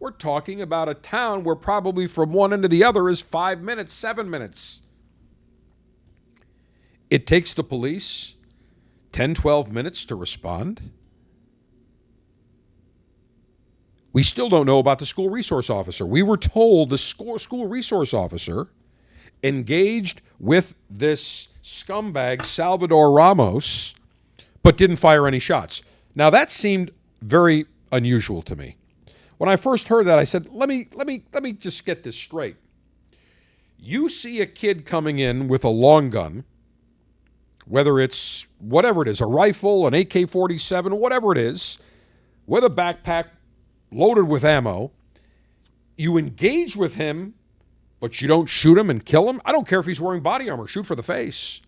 We're 0.00 0.10
talking 0.12 0.60
about 0.60 0.88
a 0.88 0.94
town 0.94 1.44
where 1.44 1.56
probably 1.56 2.06
from 2.06 2.32
one 2.32 2.52
end 2.52 2.62
to 2.62 2.68
the 2.68 2.82
other 2.82 3.08
is 3.08 3.20
five 3.20 3.60
minutes, 3.60 3.92
seven 3.92 4.30
minutes. 4.30 4.82
It 7.10 7.26
takes 7.26 7.52
the 7.52 7.64
police 7.64 8.34
10, 9.12 9.34
12 9.34 9.72
minutes 9.72 10.04
to 10.06 10.14
respond. 10.14 10.90
We 14.12 14.22
still 14.22 14.48
don't 14.48 14.66
know 14.66 14.78
about 14.78 14.98
the 14.98 15.06
school 15.06 15.28
resource 15.28 15.68
officer. 15.68 16.06
We 16.06 16.22
were 16.22 16.36
told 16.36 16.90
the 16.90 16.98
school, 16.98 17.38
school 17.38 17.66
resource 17.66 18.14
officer 18.14 18.68
engaged 19.42 20.20
with 20.38 20.74
this 20.90 21.48
scumbag, 21.62 22.44
Salvador 22.44 23.12
Ramos, 23.12 23.94
but 24.62 24.76
didn't 24.76 24.96
fire 24.96 25.26
any 25.26 25.38
shots. 25.38 25.82
Now 26.18 26.30
that 26.30 26.50
seemed 26.50 26.90
very 27.22 27.66
unusual 27.92 28.42
to 28.42 28.56
me. 28.56 28.76
When 29.36 29.48
I 29.48 29.54
first 29.54 29.86
heard 29.86 30.04
that, 30.06 30.18
I 30.18 30.24
said, 30.24 30.48
"Let 30.48 30.68
me 30.68 30.88
let 30.92 31.06
me 31.06 31.22
let 31.32 31.44
me 31.44 31.52
just 31.52 31.86
get 31.86 32.02
this 32.02 32.16
straight. 32.16 32.56
You 33.78 34.08
see 34.08 34.40
a 34.40 34.46
kid 34.46 34.84
coming 34.84 35.20
in 35.20 35.46
with 35.46 35.62
a 35.62 35.68
long 35.68 36.10
gun, 36.10 36.42
whether 37.66 38.00
it's 38.00 38.48
whatever 38.58 39.02
it 39.02 39.08
is, 39.08 39.20
a 39.20 39.26
rifle, 39.26 39.86
an 39.86 39.94
AK-47, 39.94 40.98
whatever 40.98 41.30
it 41.30 41.38
is, 41.38 41.78
with 42.48 42.64
a 42.64 42.68
backpack 42.68 43.26
loaded 43.92 44.24
with 44.24 44.44
ammo. 44.44 44.90
You 45.96 46.16
engage 46.16 46.74
with 46.74 46.96
him, 46.96 47.34
but 48.00 48.20
you 48.20 48.26
don't 48.26 48.46
shoot 48.46 48.76
him 48.76 48.90
and 48.90 49.04
kill 49.04 49.30
him. 49.30 49.40
I 49.44 49.52
don't 49.52 49.68
care 49.68 49.78
if 49.78 49.86
he's 49.86 50.00
wearing 50.00 50.22
body 50.22 50.50
armor. 50.50 50.66
Shoot 50.66 50.86
for 50.86 50.96
the 50.96 51.02
face. 51.04 51.60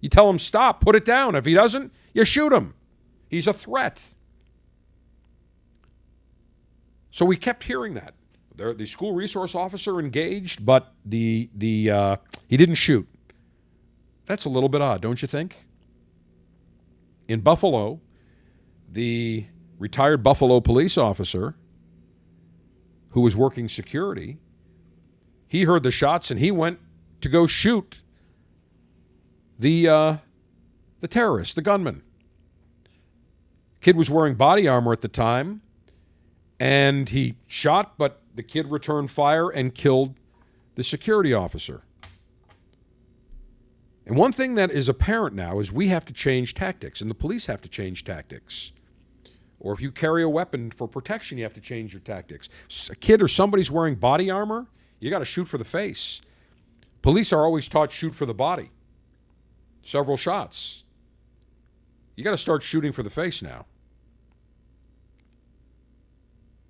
You 0.00 0.08
tell 0.08 0.30
him 0.30 0.38
stop, 0.38 0.80
put 0.80 0.96
it 0.96 1.04
down. 1.04 1.34
If 1.34 1.44
he 1.44 1.52
doesn't, 1.52 1.92
you 2.14 2.24
shoot 2.24 2.50
him. 2.50 2.72
He's 3.34 3.48
a 3.48 3.52
threat. 3.52 4.00
So 7.10 7.24
we 7.24 7.36
kept 7.36 7.64
hearing 7.64 7.94
that. 7.94 8.14
The 8.54 8.86
school 8.86 9.12
resource 9.12 9.56
officer 9.56 9.98
engaged, 9.98 10.64
but 10.64 10.92
the 11.04 11.50
the 11.52 11.90
uh, 11.90 12.16
he 12.46 12.56
didn't 12.56 12.76
shoot. 12.76 13.08
That's 14.26 14.44
a 14.44 14.48
little 14.48 14.68
bit 14.68 14.80
odd, 14.80 15.00
don't 15.00 15.20
you 15.20 15.26
think? 15.26 15.66
In 17.26 17.40
Buffalo, 17.40 18.00
the 18.88 19.46
retired 19.80 20.22
Buffalo 20.22 20.60
police 20.60 20.96
officer 20.96 21.56
who 23.10 23.20
was 23.20 23.34
working 23.34 23.68
security, 23.68 24.38
he 25.48 25.64
heard 25.64 25.82
the 25.82 25.90
shots 25.90 26.30
and 26.30 26.38
he 26.38 26.52
went 26.52 26.78
to 27.20 27.28
go 27.28 27.48
shoot 27.48 28.00
the 29.58 29.88
uh, 29.88 30.16
the 31.00 31.08
terrorist, 31.08 31.56
the 31.56 31.62
gunman. 31.62 32.04
Kid 33.84 33.98
was 33.98 34.08
wearing 34.08 34.34
body 34.34 34.66
armor 34.66 34.94
at 34.94 35.02
the 35.02 35.08
time, 35.08 35.60
and 36.58 37.10
he 37.10 37.34
shot, 37.46 37.98
but 37.98 38.22
the 38.34 38.42
kid 38.42 38.70
returned 38.70 39.10
fire 39.10 39.50
and 39.50 39.74
killed 39.74 40.14
the 40.74 40.82
security 40.82 41.34
officer. 41.34 41.82
And 44.06 44.16
one 44.16 44.32
thing 44.32 44.54
that 44.54 44.70
is 44.70 44.88
apparent 44.88 45.36
now 45.36 45.58
is 45.58 45.70
we 45.70 45.88
have 45.88 46.06
to 46.06 46.14
change 46.14 46.54
tactics, 46.54 47.02
and 47.02 47.10
the 47.10 47.14
police 47.14 47.44
have 47.44 47.60
to 47.60 47.68
change 47.68 48.04
tactics. 48.04 48.72
Or 49.60 49.74
if 49.74 49.82
you 49.82 49.92
carry 49.92 50.22
a 50.22 50.30
weapon 50.30 50.70
for 50.70 50.88
protection, 50.88 51.36
you 51.36 51.44
have 51.44 51.52
to 51.52 51.60
change 51.60 51.92
your 51.92 52.00
tactics. 52.00 52.48
A 52.88 52.96
kid 52.96 53.20
or 53.20 53.28
somebody's 53.28 53.70
wearing 53.70 53.96
body 53.96 54.30
armor, 54.30 54.66
you 54.98 55.10
got 55.10 55.18
to 55.18 55.26
shoot 55.26 55.44
for 55.44 55.58
the 55.58 55.62
face. 55.62 56.22
Police 57.02 57.34
are 57.34 57.44
always 57.44 57.68
taught 57.68 57.92
shoot 57.92 58.14
for 58.14 58.24
the 58.24 58.32
body. 58.32 58.70
Several 59.82 60.16
shots. 60.16 60.84
You 62.16 62.24
got 62.24 62.30
to 62.30 62.38
start 62.38 62.62
shooting 62.62 62.90
for 62.90 63.02
the 63.02 63.10
face 63.10 63.42
now. 63.42 63.66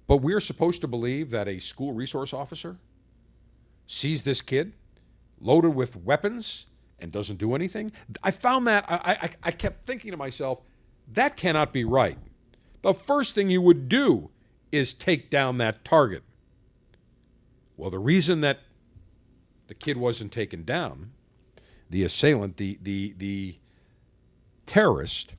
But 0.06 0.18
we're 0.18 0.40
supposed 0.40 0.80
to 0.82 0.88
believe 0.88 1.30
that 1.30 1.48
a 1.48 1.58
school 1.58 1.92
resource 1.92 2.32
officer 2.32 2.76
sees 3.86 4.22
this 4.22 4.40
kid 4.40 4.72
loaded 5.40 5.74
with 5.74 5.96
weapons 5.96 6.66
and 6.98 7.10
doesn't 7.10 7.38
do 7.38 7.54
anything. 7.54 7.92
I 8.22 8.30
found 8.30 8.66
that, 8.66 8.84
I, 8.88 9.18
I, 9.22 9.30
I 9.44 9.50
kept 9.50 9.86
thinking 9.86 10.10
to 10.10 10.16
myself, 10.16 10.60
that 11.12 11.36
cannot 11.36 11.72
be 11.72 11.84
right. 11.84 12.18
The 12.82 12.94
first 12.94 13.34
thing 13.34 13.50
you 13.50 13.62
would 13.62 13.88
do 13.88 14.30
is 14.70 14.94
take 14.94 15.30
down 15.30 15.58
that 15.58 15.84
target. 15.84 16.22
Well, 17.76 17.90
the 17.90 17.98
reason 17.98 18.40
that 18.42 18.60
the 19.66 19.74
kid 19.74 19.96
wasn't 19.96 20.32
taken 20.32 20.64
down, 20.64 21.12
the 21.90 22.04
assailant, 22.04 22.56
the, 22.56 22.78
the, 22.82 23.14
the 23.16 23.58
terrorist, 24.66 25.34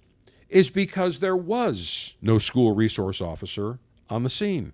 is 0.50 0.70
because 0.70 1.20
there 1.20 1.36
was 1.36 2.16
no 2.22 2.38
school 2.38 2.76
resource 2.76 3.22
officer 3.22 3.80
on 4.10 4.24
the 4.24 4.30
scene. 4.30 4.74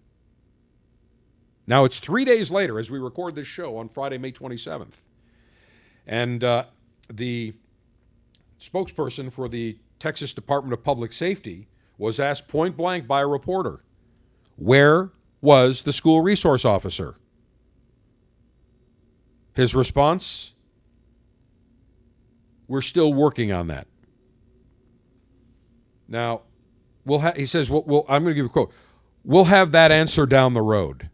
Now, 1.67 1.85
it's 1.85 1.99
three 1.99 2.25
days 2.25 2.51
later 2.51 2.79
as 2.79 2.91
we 2.91 2.99
record 2.99 3.35
this 3.35 3.47
show 3.47 3.77
on 3.77 3.87
Friday, 3.89 4.17
May 4.17 4.31
27th. 4.31 4.95
And 6.05 6.43
uh, 6.43 6.65
the 7.11 7.53
spokesperson 8.59 9.31
for 9.31 9.47
the 9.47 9.77
Texas 9.99 10.33
Department 10.33 10.73
of 10.73 10.83
Public 10.83 11.13
Safety 11.13 11.67
was 11.97 12.19
asked 12.19 12.47
point 12.47 12.75
blank 12.75 13.07
by 13.07 13.21
a 13.21 13.27
reporter 13.27 13.83
where 14.55 15.11
was 15.39 15.83
the 15.83 15.91
school 15.91 16.21
resource 16.21 16.65
officer? 16.65 17.15
His 19.53 19.73
response 19.73 20.53
we're 22.71 22.79
still 22.79 23.13
working 23.13 23.51
on 23.51 23.67
that. 23.67 23.85
Now, 26.07 26.43
we'll 27.03 27.19
ha- 27.19 27.33
he 27.35 27.45
says, 27.45 27.69
well, 27.69 27.83
we'll, 27.85 28.05
I'm 28.07 28.23
going 28.23 28.33
to 28.33 28.41
give 28.41 28.45
a 28.45 28.49
quote. 28.49 28.71
We'll 29.23 29.45
have 29.45 29.71
that 29.71 29.91
answer 29.91 30.25
down 30.25 30.53
the 30.53 30.61
road. 30.61 31.09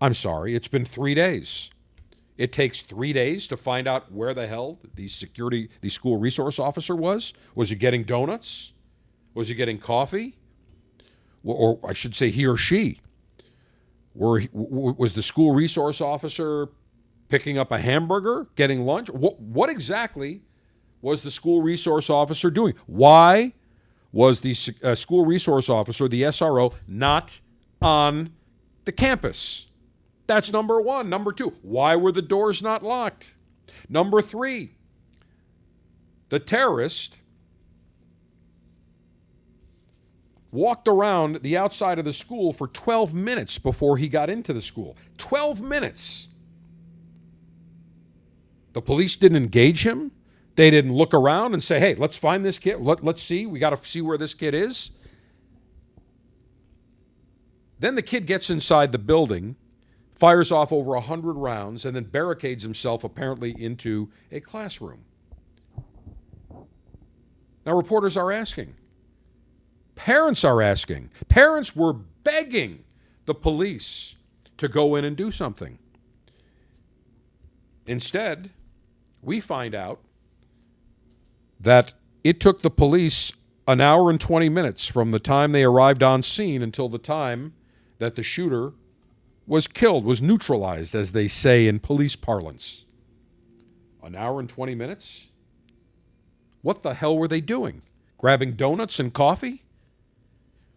I'm 0.00 0.14
sorry, 0.14 0.54
it's 0.54 0.68
been 0.68 0.84
three 0.84 1.14
days. 1.14 1.70
It 2.38 2.52
takes 2.52 2.80
three 2.80 3.12
days 3.12 3.46
to 3.48 3.56
find 3.56 3.86
out 3.86 4.10
where 4.10 4.32
the 4.32 4.46
hell 4.46 4.78
the 4.94 5.08
security, 5.08 5.68
the 5.82 5.90
school 5.90 6.16
resource 6.16 6.58
officer 6.58 6.96
was. 6.96 7.34
Was 7.54 7.68
he 7.68 7.74
getting 7.74 8.04
donuts? 8.04 8.72
Was 9.34 9.48
he 9.48 9.54
getting 9.54 9.78
coffee? 9.78 10.38
Or, 11.44 11.78
or 11.82 11.90
I 11.90 11.92
should 11.92 12.14
say, 12.14 12.30
he 12.30 12.46
or 12.46 12.56
she. 12.56 13.00
Were, 14.14 14.42
was 14.52 15.14
the 15.14 15.22
school 15.22 15.54
resource 15.54 16.00
officer 16.00 16.68
picking 17.28 17.58
up 17.58 17.70
a 17.70 17.78
hamburger, 17.78 18.46
getting 18.56 18.86
lunch? 18.86 19.10
What, 19.10 19.38
what 19.38 19.68
exactly 19.68 20.42
was 21.02 21.22
the 21.22 21.30
school 21.30 21.62
resource 21.62 22.08
officer 22.08 22.50
doing? 22.50 22.74
Why 22.86 23.52
was 24.12 24.40
the 24.40 24.56
uh, 24.82 24.94
school 24.94 25.24
resource 25.24 25.68
officer, 25.68 26.08
the 26.08 26.22
SRO, 26.22 26.74
not 26.86 27.40
on 27.80 28.32
the 28.84 28.92
campus? 28.92 29.68
That's 30.26 30.52
number 30.52 30.80
one. 30.80 31.08
Number 31.08 31.32
two, 31.32 31.54
why 31.62 31.96
were 31.96 32.12
the 32.12 32.22
doors 32.22 32.62
not 32.62 32.82
locked? 32.82 33.34
Number 33.88 34.22
three, 34.22 34.76
the 36.28 36.38
terrorist 36.38 37.18
walked 40.52 40.88
around 40.88 41.42
the 41.42 41.56
outside 41.56 41.98
of 41.98 42.04
the 42.04 42.12
school 42.12 42.52
for 42.52 42.66
12 42.66 43.14
minutes 43.14 43.58
before 43.58 43.96
he 43.96 44.08
got 44.08 44.30
into 44.30 44.52
the 44.52 44.62
school. 44.62 44.96
12 45.18 45.60
minutes. 45.60 46.28
The 48.72 48.82
police 48.82 49.16
didn't 49.16 49.36
engage 49.36 49.84
him. 49.84 50.12
They 50.56 50.70
didn't 50.70 50.92
look 50.92 51.14
around 51.14 51.54
and 51.54 51.62
say, 51.62 51.80
hey, 51.80 51.94
let's 51.94 52.16
find 52.16 52.44
this 52.44 52.58
kid. 52.58 52.80
Let, 52.80 53.04
let's 53.04 53.22
see. 53.22 53.46
We 53.46 53.58
got 53.58 53.70
to 53.70 53.88
see 53.88 54.00
where 54.00 54.18
this 54.18 54.34
kid 54.34 54.54
is. 54.54 54.90
Then 57.78 57.94
the 57.94 58.02
kid 58.02 58.26
gets 58.26 58.50
inside 58.50 58.92
the 58.92 58.98
building, 58.98 59.56
fires 60.14 60.52
off 60.52 60.70
over 60.70 60.92
100 60.92 61.32
rounds, 61.32 61.84
and 61.86 61.96
then 61.96 62.04
barricades 62.04 62.62
himself 62.62 63.04
apparently 63.04 63.54
into 63.58 64.10
a 64.30 64.40
classroom. 64.40 65.04
Now, 67.64 67.74
reporters 67.74 68.16
are 68.16 68.30
asking, 68.30 68.74
parents 69.94 70.44
are 70.44 70.60
asking, 70.60 71.10
parents 71.28 71.74
were 71.74 71.92
begging 71.92 72.84
the 73.24 73.34
police 73.34 74.16
to 74.58 74.68
go 74.68 74.94
in 74.94 75.04
and 75.04 75.16
do 75.16 75.30
something. 75.30 75.78
Instead, 77.86 78.50
we 79.22 79.40
find 79.40 79.74
out 79.74 80.00
that 81.60 81.94
it 82.24 82.40
took 82.40 82.62
the 82.62 82.70
police 82.70 83.32
an 83.68 83.80
hour 83.80 84.10
and 84.10 84.20
20 84.20 84.48
minutes 84.48 84.86
from 84.86 85.10
the 85.10 85.18
time 85.18 85.52
they 85.52 85.62
arrived 85.62 86.02
on 86.02 86.22
scene 86.22 86.62
until 86.62 86.88
the 86.88 86.98
time 86.98 87.54
that 87.98 88.16
the 88.16 88.22
shooter 88.22 88.72
was 89.46 89.66
killed, 89.68 90.04
was 90.04 90.22
neutralized, 90.22 90.94
as 90.94 91.12
they 91.12 91.28
say 91.28 91.66
in 91.66 91.78
police 91.78 92.16
parlance. 92.16 92.84
An 94.02 94.14
hour 94.14 94.40
and 94.40 94.48
20 94.48 94.74
minutes? 94.74 95.26
What 96.62 96.82
the 96.82 96.94
hell 96.94 97.16
were 97.16 97.28
they 97.28 97.40
doing? 97.40 97.82
Grabbing 98.18 98.52
donuts 98.52 98.98
and 98.98 99.12
coffee? 99.12 99.64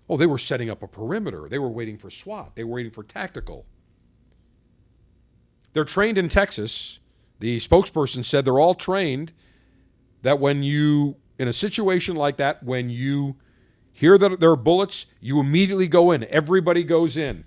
Oh, 0.10 0.18
they 0.18 0.26
were 0.26 0.38
setting 0.38 0.70
up 0.70 0.84
a 0.84 0.88
perimeter. 0.88 1.48
They 1.50 1.60
were 1.60 1.70
waiting 1.70 1.98
for 1.98 2.10
SWAT. 2.10 2.56
They 2.56 2.64
were 2.64 2.76
waiting 2.76 2.92
for 2.92 3.04
tactical. 3.04 3.66
They're 5.74 5.86
trained 5.86 6.18
in 6.18 6.30
Texas. 6.30 7.00
The 7.40 7.58
spokesperson 7.58 8.24
said 8.24 8.46
they're 8.46 8.60
all 8.60 8.76
trained 8.76 9.32
that 10.24 10.40
when 10.40 10.64
you, 10.64 11.18
in 11.38 11.48
a 11.48 11.54
situation 11.54 12.16
like 12.16 12.38
that, 12.38 12.64
when 12.64 12.90
you 12.90 13.36
hear 13.92 14.18
that 14.18 14.40
there 14.40 14.50
are 14.50 14.56
bullets, 14.56 15.06
you 15.22 15.40
immediately 15.40 15.88
go 15.88 16.12
in. 16.12 16.24
Everybody 16.26 16.84
goes 16.84 17.16
in. 17.16 17.44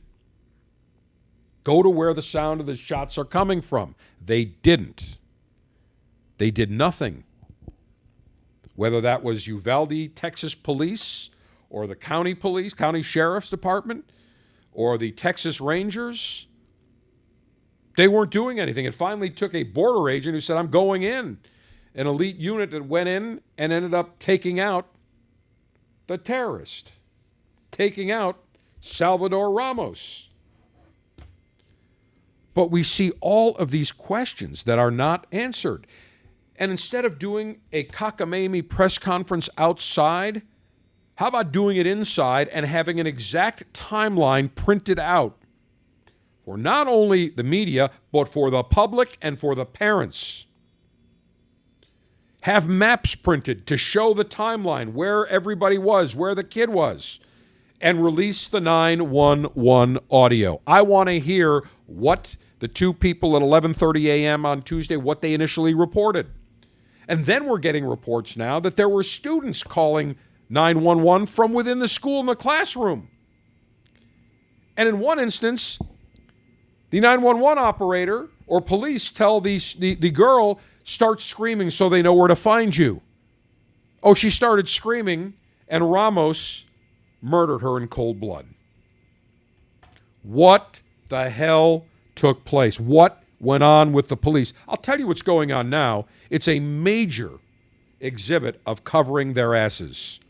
Go 1.65 1.83
to 1.83 1.89
where 1.89 2.15
the 2.15 2.23
sound 2.23 2.61
of 2.61 2.67
the 2.67 2.77
shots 2.77 3.19
are 3.19 3.25
coming 3.25 3.61
from. 3.61 3.97
They 4.25 4.45
didn't. 4.45 5.19
They 6.39 6.53
did 6.53 6.71
nothing. 6.71 7.25
Whether 8.77 9.01
that 9.01 9.25
was 9.25 9.47
Uvalde, 9.47 10.15
Texas 10.15 10.55
police, 10.55 11.31
or 11.71 11.87
the 11.87 11.97
county 11.97 12.35
police, 12.35 12.75
county 12.75 13.03
sheriff's 13.03 13.49
department, 13.49 14.05
or 14.71 14.99
the 14.99 15.11
Texas 15.13 15.61
Rangers, 15.63 16.47
they 17.97 18.07
weren't 18.07 18.31
doing 18.31 18.61
anything. 18.61 18.85
It 18.85 18.95
finally 18.95 19.31
took 19.31 19.55
a 19.55 19.63
border 19.63 20.11
agent 20.11 20.35
who 20.35 20.41
said, 20.41 20.59
I'm 20.59 20.69
going 20.69 21.03
in 21.03 21.39
an 21.97 22.07
elite 22.07 22.37
unit 22.37 22.71
that 22.71 22.87
went 22.87 23.09
in 23.09 23.41
and 23.57 23.73
ended 23.73 23.95
up 23.95 24.19
taking 24.19 24.61
out 24.61 24.87
the 26.07 26.19
terrorist, 26.19 26.93
taking 27.73 28.11
out 28.11 28.39
Salvador 28.81 29.51
Ramos. 29.51 30.29
But 32.55 32.71
we 32.71 32.83
see 32.83 33.13
all 33.21 33.57
of 33.57 33.71
these 33.71 33.93
questions 33.93 34.63
that 34.65 34.79
are 34.79 34.91
not 34.91 35.27
answered. 35.33 35.87
And 36.57 36.71
instead 36.71 37.05
of 37.05 37.19
doing 37.19 37.61
a 37.73 37.85
cockamamie 37.85 38.69
press 38.69 38.99
conference 38.99 39.49
outside, 39.59 40.43
how 41.17 41.29
about 41.29 41.51
doing 41.51 41.77
it 41.79 41.87
inside 41.87 42.49
and 42.49 42.67
having 42.67 43.01
an 43.01 43.07
exact 43.07 43.73
timeline 43.73 44.55
printed 44.55 44.99
out 44.99 45.39
for 46.45 46.57
not 46.57 46.87
only 46.87 47.31
the 47.31 47.43
media, 47.43 47.91
but 48.13 48.29
for 48.29 48.51
the 48.51 48.63
public 48.63 49.19
and 49.21 49.39
for 49.39 49.55
the 49.55 49.67
parents? 49.67 50.46
Have 52.47 52.69
maps 52.69 53.17
printed 53.17 53.67
to 53.67 53.77
show 53.77 54.15
the 54.15 54.25
timeline 54.25 54.93
where 54.93 55.27
everybody 55.27 55.77
was, 55.77 56.15
where 56.15 56.33
the 56.33 56.45
kid 56.45 56.71
was, 56.71 57.19
and 57.81 58.05
release 58.05 58.47
the 58.47 58.61
911 58.61 59.99
audio. 60.13 60.61
I 60.65 60.83
want 60.83 61.09
to 61.09 61.19
hear 61.19 61.65
what 61.87 62.37
the 62.61 62.69
two 62.69 62.93
people 62.93 63.35
at 63.35 63.43
11:30 63.43 64.05
a.m. 64.07 64.47
on 64.47 64.63
Tuesday 64.63 64.97
what 64.97 65.23
they 65.23 65.35
initially 65.35 65.75
reported. 65.75 66.29
And 67.09 67.27
then 67.27 67.47
we're 67.47 67.59
getting 67.59 67.85
reports 67.85 68.37
now 68.37 68.61
that 68.61 68.77
there 68.77 68.89
were 68.89 69.03
students 69.03 69.65
calling 69.65 70.15
911 70.49 71.27
from 71.27 71.53
within 71.53 71.81
the 71.81 71.89
school 71.89 72.21
in 72.21 72.27
the 72.27 72.37
classroom. 72.37 73.09
And 74.77 74.89
in 74.89 75.01
one 75.01 75.19
instance, 75.19 75.81
the 76.91 77.01
911 77.01 77.59
operator 77.59 78.29
or 78.47 78.61
police 78.61 79.11
tell 79.11 79.41
the, 79.41 79.61
the, 79.81 79.97
the 79.97 80.11
girl 80.11 80.61
start 80.87 81.21
screaming 81.21 81.69
so 81.69 81.89
they 81.89 82.01
know 82.01 82.15
where 82.15 82.29
to 82.29 82.37
find 82.37 82.75
you. 82.75 83.03
Oh, 84.05 84.15
she 84.15 84.31
started 84.31 84.69
screaming, 84.69 85.35
and 85.69 85.91
Ramos 85.91 86.65
murdered 87.21 87.59
her 87.59 87.77
in 87.77 87.89
cold 87.89 88.21
blood. 88.21 88.47
What 90.23 90.81
the 91.09 91.29
hell 91.29 91.87
took 92.15 92.45
place? 92.45 92.79
What 92.79 93.21
went 93.41 93.65
on 93.65 93.93
with 93.93 94.07
the 94.07 94.17
police? 94.17 94.53
I'll 94.69 94.77
tell 94.77 95.01
you 95.01 95.09
what's 95.09 95.23
going 95.23 95.51
on 95.51 95.69
now. 95.69 96.07
It's 96.31 96.47
a 96.47 96.61
major 96.61 97.33
exhibit 97.99 98.61
of 98.65 98.85
covering 98.85 99.33
their 99.33 99.57
asses. 99.57 100.21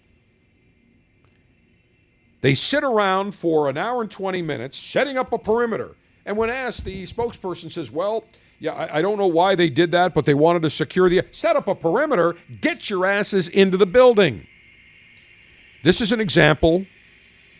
They 2.40 2.54
sit 2.54 2.82
around 2.82 3.34
for 3.34 3.68
an 3.68 3.76
hour 3.76 4.00
and 4.00 4.10
20 4.10 4.40
minutes 4.40 4.78
setting 4.78 5.18
up 5.18 5.32
a 5.34 5.38
perimeter. 5.38 5.96
And 6.24 6.38
when 6.38 6.48
asked, 6.48 6.84
the 6.84 7.02
spokesperson 7.02 7.70
says, 7.70 7.90
Well, 7.90 8.24
yeah, 8.58 8.72
I, 8.72 8.98
I, 8.98 9.02
don't 9.02 9.18
know 9.18 9.26
why 9.26 9.54
they 9.54 9.68
did 9.68 9.90
that, 9.90 10.14
but 10.14 10.24
they 10.24 10.34
wanted 10.34 10.62
to 10.62 10.70
secure 10.70 11.08
the 11.08 11.22
set 11.30 11.56
up 11.56 11.68
a 11.68 11.74
perimeter, 11.74 12.36
get 12.60 12.88
your 12.88 13.04
asses 13.04 13.48
into 13.48 13.76
the 13.76 13.86
building. 13.86 14.46
This 15.84 16.00
is 16.00 16.10
an 16.12 16.20
example. 16.20 16.86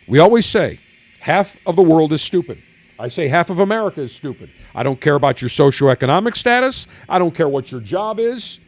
We 0.07 0.19
always 0.19 0.45
say, 0.45 0.79
Half 1.19 1.57
of 1.65 1.75
the 1.75 1.83
world 1.83 2.13
is 2.13 2.21
stupid. 2.21 2.61
I 2.99 3.09
say 3.09 3.27
half 3.27 3.49
of 3.49 3.59
America 3.59 4.01
is 4.01 4.15
stupid. 4.15 4.49
I 4.73 4.81
don't 4.81 4.99
care 4.99 5.15
about 5.15 5.41
your 5.41 5.49
socioeconomic 5.49 6.35
status. 6.35 6.87
I 7.07 7.19
don't 7.19 7.35
care 7.35 7.49
what 7.49 7.71
your 7.71 7.81
job 7.81 8.19
is. 8.19 8.59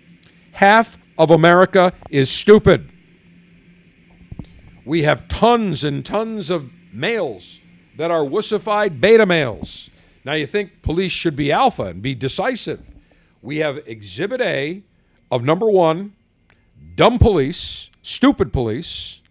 Half 0.51 0.97
of 1.17 1.31
America 1.31 1.93
is 2.09 2.29
stupid. 2.29 2.91
We 4.85 5.03
have 5.03 5.27
tons 5.27 5.83
and 5.83 6.05
tons 6.05 6.49
of 6.49 6.71
males 6.91 7.61
that 7.97 8.11
are 8.11 8.23
wussified 8.23 8.99
beta 8.99 9.25
males. 9.25 9.89
Now 10.29 10.35
you 10.35 10.45
think 10.45 10.83
police 10.83 11.11
should 11.11 11.35
be 11.35 11.51
alpha 11.51 11.85
and 11.85 12.03
be 12.03 12.13
decisive. 12.13 12.93
We 13.41 13.57
have 13.57 13.77
exhibit 13.87 14.41
A 14.41 14.83
of 15.31 15.43
number 15.43 15.67
one, 15.67 16.13
dumb 16.93 17.17
police, 17.17 17.89
stupid 18.03 18.53
police, 18.53 19.21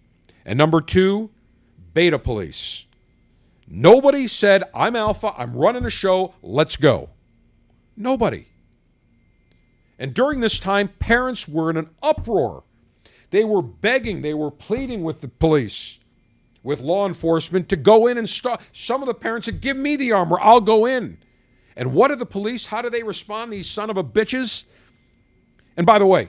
and 0.45 0.59
number 0.59 0.81
two, 0.81 1.31
beta 1.95 2.19
police. 2.19 2.85
Nobody 3.69 4.27
said, 4.27 4.65
I'm 4.75 4.97
alpha, 4.97 5.33
I'm 5.39 5.55
running 5.55 5.85
a 5.85 5.91
show, 5.91 6.35
let's 6.43 6.75
go. 6.75 7.11
Nobody. 7.97 8.47
And 10.01 10.13
during 10.13 10.41
this 10.41 10.59
time, 10.59 10.89
parents 10.99 11.47
were 11.47 11.71
in 11.71 11.77
an 11.77 11.91
uproar. 12.03 12.65
They 13.31 13.45
were 13.45 13.63
begging, 13.63 14.23
they 14.23 14.35
were 14.35 14.51
pleading 14.51 15.05
with 15.05 15.21
the 15.21 15.29
police, 15.29 15.98
with 16.69 16.81
law 16.81 17.09
enforcement 17.09 17.67
to 17.67 17.77
go 17.77 18.07
in 18.07 18.19
and 18.19 18.29
stop. 18.29 18.61
Some 18.73 19.01
of 19.01 19.07
the 19.07 19.15
parents 19.15 19.47
said, 19.47 19.63
Give 19.63 19.75
me 19.75 19.97
the 19.97 20.13
armor, 20.13 20.37
I'll 20.39 20.61
go 20.61 20.85
in. 20.85 21.17
And 21.75 21.95
what 21.95 22.09
did 22.09 22.19
the 22.19 22.27
police, 22.27 22.67
how 22.67 22.83
do 22.83 22.91
they 22.91 23.03
respond, 23.03 23.51
these 23.51 23.71
son 23.71 23.89
of 23.89 23.97
a 23.97 24.05
bitches? 24.05 24.65
And 25.79 25.87
by 25.87 25.99
the 25.99 26.05
way, 26.05 26.29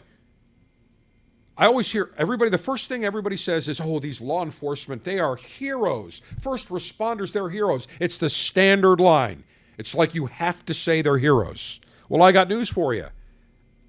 I 1.57 1.65
always 1.65 1.91
hear 1.91 2.13
everybody, 2.17 2.49
the 2.49 2.57
first 2.57 2.87
thing 2.87 3.03
everybody 3.03 3.35
says 3.35 3.67
is, 3.67 3.81
oh, 3.81 3.99
these 3.99 4.21
law 4.21 4.41
enforcement, 4.41 5.03
they 5.03 5.19
are 5.19 5.35
heroes. 5.35 6.21
First 6.41 6.69
responders, 6.69 7.33
they're 7.33 7.49
heroes. 7.49 7.89
It's 7.99 8.17
the 8.17 8.29
standard 8.29 9.01
line. 9.01 9.43
It's 9.77 9.93
like 9.93 10.15
you 10.15 10.27
have 10.27 10.65
to 10.67 10.73
say 10.73 11.01
they're 11.01 11.17
heroes. 11.17 11.81
Well, 12.07 12.23
I 12.23 12.31
got 12.31 12.47
news 12.47 12.69
for 12.69 12.93
you. 12.93 13.07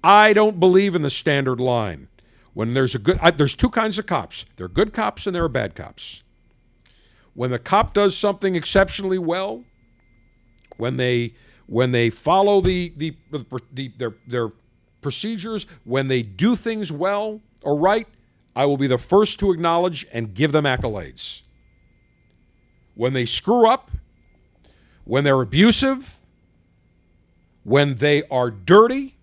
I 0.03 0.33
don't 0.33 0.59
believe 0.59 0.95
in 0.95 1.01
the 1.01 1.09
standard 1.09 1.61
line. 1.61 2.09
When 2.53 2.73
there's 2.73 2.93
a 2.93 2.99
good, 2.99 3.19
I, 3.21 3.31
there's 3.31 3.55
two 3.55 3.69
kinds 3.69 3.97
of 3.97 4.05
cops. 4.05 4.43
There 4.57 4.65
are 4.65 4.67
good 4.67 4.91
cops 4.91 5.25
and 5.25 5.33
there 5.33 5.45
are 5.45 5.49
bad 5.49 5.75
cops. 5.75 6.23
When 7.33 7.51
the 7.51 7.59
cop 7.59 7.93
does 7.93 8.17
something 8.17 8.55
exceptionally 8.55 9.19
well, 9.19 9.63
when 10.77 10.97
they 10.97 11.35
when 11.67 11.91
they 11.91 12.09
follow 12.09 12.61
the 12.61 12.93
the, 12.97 13.15
the 13.31 13.91
their 13.97 14.13
their 14.27 14.49
procedures, 15.01 15.65
when 15.83 16.07
they 16.07 16.21
do 16.21 16.55
things 16.55 16.91
well 16.91 17.41
or 17.63 17.77
right, 17.77 18.07
I 18.55 18.65
will 18.65 18.77
be 18.77 18.87
the 18.87 18.97
first 18.97 19.39
to 19.39 19.51
acknowledge 19.51 20.05
and 20.11 20.33
give 20.33 20.51
them 20.51 20.65
accolades. 20.65 21.41
When 22.95 23.13
they 23.13 23.25
screw 23.25 23.67
up, 23.67 23.91
when 25.05 25.23
they're 25.23 25.41
abusive, 25.41 26.19
when 27.63 27.95
they 27.95 28.23
are 28.23 28.51
dirty, 28.51 29.15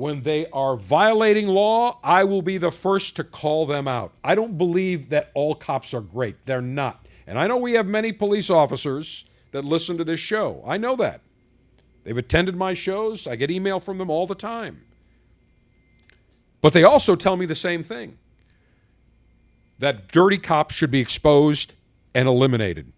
when 0.00 0.22
they 0.22 0.46
are 0.46 0.76
violating 0.76 1.46
law, 1.46 2.00
I 2.02 2.24
will 2.24 2.40
be 2.40 2.56
the 2.56 2.70
first 2.70 3.16
to 3.16 3.24
call 3.24 3.66
them 3.66 3.86
out. 3.86 4.14
I 4.24 4.34
don't 4.34 4.56
believe 4.56 5.10
that 5.10 5.30
all 5.34 5.54
cops 5.54 5.92
are 5.92 6.00
great. 6.00 6.46
They're 6.46 6.62
not. 6.62 7.06
And 7.26 7.38
I 7.38 7.46
know 7.46 7.58
we 7.58 7.74
have 7.74 7.86
many 7.86 8.10
police 8.10 8.48
officers 8.48 9.26
that 9.52 9.62
listen 9.62 9.98
to 9.98 10.04
this 10.04 10.18
show. 10.18 10.64
I 10.66 10.78
know 10.78 10.96
that. 10.96 11.20
They've 12.02 12.16
attended 12.16 12.56
my 12.56 12.72
shows. 12.72 13.26
I 13.26 13.36
get 13.36 13.50
email 13.50 13.78
from 13.78 13.98
them 13.98 14.08
all 14.08 14.26
the 14.26 14.34
time. 14.34 14.84
But 16.62 16.72
they 16.72 16.82
also 16.82 17.14
tell 17.14 17.36
me 17.36 17.44
the 17.44 17.54
same 17.54 17.82
thing 17.82 18.16
that 19.80 20.08
dirty 20.08 20.38
cops 20.38 20.74
should 20.74 20.90
be 20.90 21.00
exposed 21.00 21.74
and 22.14 22.26
eliminated, 22.26 22.92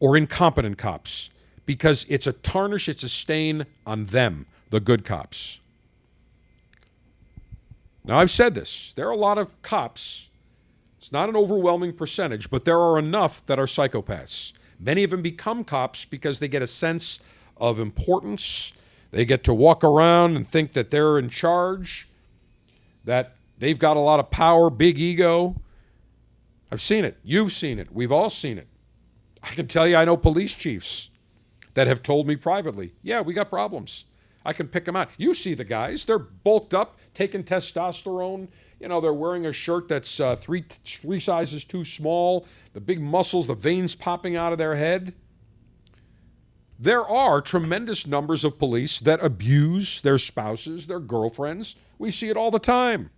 or 0.00 0.16
incompetent 0.16 0.76
cops, 0.76 1.30
because 1.66 2.04
it's 2.08 2.26
a 2.26 2.32
tarnish, 2.32 2.88
it's 2.88 3.04
a 3.04 3.08
stain 3.08 3.64
on 3.86 4.06
them, 4.06 4.46
the 4.70 4.80
good 4.80 5.04
cops. 5.04 5.59
Now, 8.10 8.18
I've 8.18 8.30
said 8.32 8.56
this 8.56 8.92
there 8.96 9.06
are 9.06 9.12
a 9.12 9.16
lot 9.16 9.38
of 9.38 9.62
cops. 9.62 10.30
It's 10.98 11.12
not 11.12 11.28
an 11.28 11.36
overwhelming 11.36 11.92
percentage, 11.92 12.50
but 12.50 12.64
there 12.64 12.80
are 12.80 12.98
enough 12.98 13.46
that 13.46 13.60
are 13.60 13.66
psychopaths. 13.66 14.52
Many 14.80 15.04
of 15.04 15.10
them 15.10 15.22
become 15.22 15.62
cops 15.62 16.04
because 16.04 16.40
they 16.40 16.48
get 16.48 16.60
a 16.60 16.66
sense 16.66 17.20
of 17.56 17.78
importance. 17.78 18.72
They 19.12 19.24
get 19.24 19.44
to 19.44 19.54
walk 19.54 19.84
around 19.84 20.34
and 20.34 20.46
think 20.46 20.72
that 20.72 20.90
they're 20.90 21.20
in 21.20 21.28
charge 21.28 22.08
that 23.04 23.36
they've 23.58 23.78
got 23.78 23.96
a 23.96 24.00
lot 24.00 24.18
of 24.18 24.28
power, 24.32 24.70
big 24.70 24.98
ego. 24.98 25.60
I've 26.72 26.82
seen 26.82 27.04
it. 27.04 27.16
You've 27.22 27.52
seen 27.52 27.78
it. 27.78 27.94
We've 27.94 28.10
all 28.10 28.28
seen 28.28 28.58
it. 28.58 28.66
I 29.40 29.50
can 29.50 29.68
tell 29.68 29.86
you, 29.86 29.94
I 29.94 30.04
know 30.04 30.16
police 30.16 30.56
chiefs 30.56 31.10
that 31.74 31.86
have 31.86 32.02
told 32.02 32.26
me 32.26 32.34
privately, 32.34 32.92
yeah, 33.04 33.20
we 33.20 33.34
got 33.34 33.48
problems. 33.50 34.04
I 34.44 34.52
can 34.52 34.68
pick 34.68 34.84
them 34.84 34.96
out. 34.96 35.10
You 35.16 35.34
see 35.34 35.54
the 35.54 35.64
guys, 35.64 36.04
they're 36.04 36.18
bulked 36.18 36.74
up, 36.74 36.98
taking 37.14 37.44
testosterone. 37.44 38.48
You 38.78 38.88
know, 38.88 39.00
they're 39.00 39.12
wearing 39.12 39.44
a 39.44 39.52
shirt 39.52 39.88
that's 39.88 40.18
uh, 40.18 40.36
three, 40.36 40.64
three 40.84 41.20
sizes 41.20 41.64
too 41.64 41.84
small, 41.84 42.46
the 42.72 42.80
big 42.80 43.00
muscles, 43.00 43.46
the 43.46 43.54
veins 43.54 43.94
popping 43.94 44.36
out 44.36 44.52
of 44.52 44.58
their 44.58 44.76
head. 44.76 45.12
There 46.78 47.06
are 47.06 47.42
tremendous 47.42 48.06
numbers 48.06 48.42
of 48.42 48.58
police 48.58 48.98
that 49.00 49.22
abuse 49.22 50.00
their 50.00 50.16
spouses, 50.16 50.86
their 50.86 50.98
girlfriends. 50.98 51.76
We 51.98 52.10
see 52.10 52.30
it 52.30 52.38
all 52.38 52.50
the 52.50 52.58
time. 52.58 53.10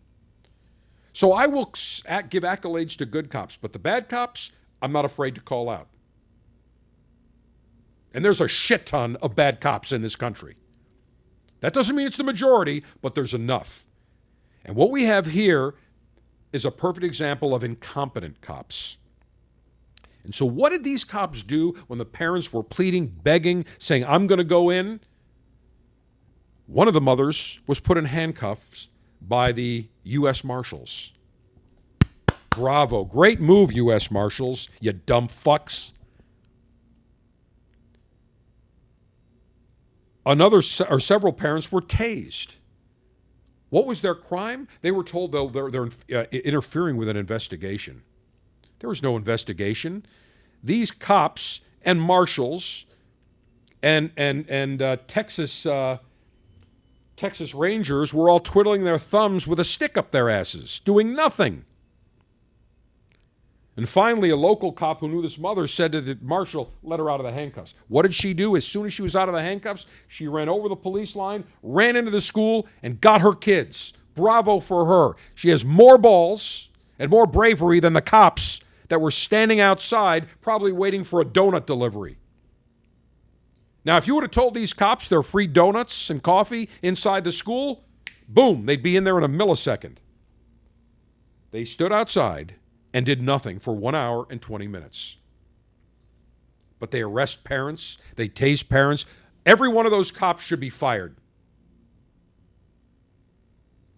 So 1.13 1.33
I 1.33 1.47
will 1.47 1.67
give 1.67 2.43
accolades 2.43 2.97
to 2.97 3.07
good 3.07 3.31
cops, 3.31 3.57
but 3.57 3.73
the 3.73 3.79
bad 3.79 4.09
cops, 4.09 4.51
I'm 4.81 4.91
not 4.91 5.05
afraid 5.05 5.37
to 5.37 5.41
call 5.41 5.71
out. 5.71 5.87
And 8.13 8.25
there's 8.25 8.41
a 8.41 8.49
shit 8.49 8.87
ton 8.87 9.17
of 9.23 9.37
bad 9.37 9.61
cops 9.61 9.93
in 9.93 10.03
this 10.03 10.17
country. 10.17 10.57
That 11.63 11.73
doesn't 11.73 11.95
mean 11.95 12.09
it's 12.09 12.17
the 12.17 12.25
majority, 12.25 12.83
but 13.01 13.15
there's 13.15 13.33
enough. 13.33 13.87
And 14.65 14.77
what 14.77 14.91
we 14.91 15.05
have 15.05 15.27
here 15.27 15.75
is 16.53 16.65
a 16.65 16.73
perfect 16.73 17.05
example 17.05 17.55
of 17.55 17.63
incompetent 17.65 18.41
cops. 18.41 18.99
And 20.25 20.35
so, 20.35 20.45
what 20.45 20.71
did 20.71 20.85
these 20.85 21.05
cops 21.05 21.43
do 21.43 21.75
when 21.87 21.99
the 21.99 22.05
parents 22.05 22.53
were 22.53 22.65
pleading, 22.65 23.07
begging, 23.07 23.65
saying, 23.79 24.05
I'm 24.05 24.27
going 24.27 24.39
to 24.39 24.45
go 24.45 24.71
in? 24.71 25.01
One 26.67 26.89
of 26.89 26.95
the 26.95 27.01
mothers 27.01 27.61
was 27.67 27.81
put 27.81 27.97
in 27.97 28.07
handcuffs 28.07 28.89
by 29.21 29.53
the 29.53 29.89
U.S. 30.03 30.43
Marshals. 30.43 31.13
Bravo. 32.51 33.05
Great 33.05 33.41
move, 33.41 33.73
U.S. 33.73 34.11
Marshals, 34.11 34.69
you 34.81 34.93
dumb 34.93 35.29
fucks. 35.29 35.93
Another 40.25 40.63
or 40.89 41.01
several 41.01 41.33
parents 41.33 41.73
were 41.73 41.83
tased. 41.83 42.57
What 43.71 43.87
was 43.87 44.03
their 44.03 44.15
crime? 44.15 44.69
They 44.83 44.91
were 44.91 45.03
told 45.03 45.33
they're, 45.33 45.71
they're 45.71 45.89
uh, 46.15 46.27
interfering 46.31 46.97
with 46.97 47.09
an 47.09 47.17
investigation. 47.17 48.03
There 48.79 48.89
was 48.89 49.03
no 49.03 49.17
investigation. 49.17 50.05
These 50.63 50.91
cops 50.91 51.61
and 51.83 52.01
marshals 52.01 52.85
and 53.83 54.13
and 54.17 54.49
and 54.49 54.81
uh, 54.81 54.97
Texas 55.09 55.67
uh, 55.67 55.99
Texas 57.17 57.55
Rangers 57.55 58.15
were 58.15 58.29
all 58.29 58.41
twiddling 58.41 58.85
their 58.85 58.99
thumbs 58.99 59.47
with 59.47 59.59
a 59.59 59.65
stick 59.65 59.97
up 59.97 60.11
their 60.11 60.29
asses, 60.29 60.81
doing 60.81 61.15
nothing. 61.15 61.65
And 63.77 63.89
finally, 63.89 64.29
a 64.29 64.37
local 64.37 64.71
cop 64.71 65.01
who 65.01 65.09
knew 65.09 65.23
this 65.23 65.39
mother 65.39 65.67
said 65.67 65.93
to 65.93 66.01
the 66.03 66.19
marshal, 66.21 66.73
let 66.83 66.99
her 66.99 67.11
out 67.11 67.21
of 67.21 67.25
the 67.25 67.33
handcuffs. 67.33 67.75
What 67.89 68.03
did 68.03 68.15
she 68.15 68.35
do? 68.35 68.55
As 68.55 68.67
soon 68.67 68.85
as 68.85 68.93
she 68.93 69.01
was 69.01 69.17
out 69.17 69.29
of 69.29 69.35
the 69.35 69.41
handcuffs, 69.41 69.87
she 70.09 70.29
ran 70.29 70.51
over 70.51 70.69
the 70.69 70.77
police 70.77 71.17
line, 71.17 71.45
ran 71.63 71.97
into 71.97 72.11
the 72.11 72.21
school, 72.21 72.67
and 72.83 73.01
got 73.01 73.23
her 73.23 73.33
kids. 73.33 73.95
Bravo 74.15 74.61
for 74.61 74.85
her. 74.85 75.17
She 75.35 75.49
has 75.49 75.65
more 75.65 75.97
balls 75.97 76.69
and 76.99 77.11
more 77.11 77.27
bravery 77.27 77.81
than 77.81 77.95
the 77.95 78.03
cops 78.03 78.61
that 78.89 79.01
were 79.01 79.11
standing 79.11 79.59
outside, 79.59 80.29
probably 80.43 80.71
waiting 80.71 81.03
for 81.03 81.23
a 81.23 81.25
donut 81.25 81.65
delivery. 81.65 82.19
Now, 83.87 83.97
if 83.97 84.07
you 84.07 84.15
would 84.15 84.25
have 84.25 84.31
told 84.31 84.53
these 84.53 84.75
cops 84.75 85.09
there 85.09 85.21
are 85.21 85.25
free 85.25 85.47
donuts 85.47 86.11
and 86.11 86.23
coffee 86.23 86.69
inside 86.83 87.25
the 87.25 87.33
school, 87.33 87.85
boom, 88.29 88.67
they'd 88.67 88.83
be 88.83 88.97
in 88.97 89.05
there 89.05 89.17
in 89.17 89.25
a 89.25 89.29
millisecond. 89.31 89.97
They 91.53 91.65
stood 91.65 91.91
outside 91.91 92.57
and 92.95 93.07
did 93.07 93.23
nothing 93.23 93.59
for 93.59 93.75
one 93.75 93.95
hour 93.95 94.27
and 94.31 94.41
20 94.41 94.67
minutes. 94.67 95.17
But 96.79 96.91
they 96.91 97.01
arrest 97.01 97.45
parents, 97.45 97.99
they 98.17 98.29
tase 98.29 98.69
parents. 98.69 99.05
Every 99.45 99.69
one 99.69 99.87
of 99.87 99.93
those 99.93 100.13
cops 100.13 100.43
should 100.43 100.61
be 100.61 100.71
fired. 100.71 101.17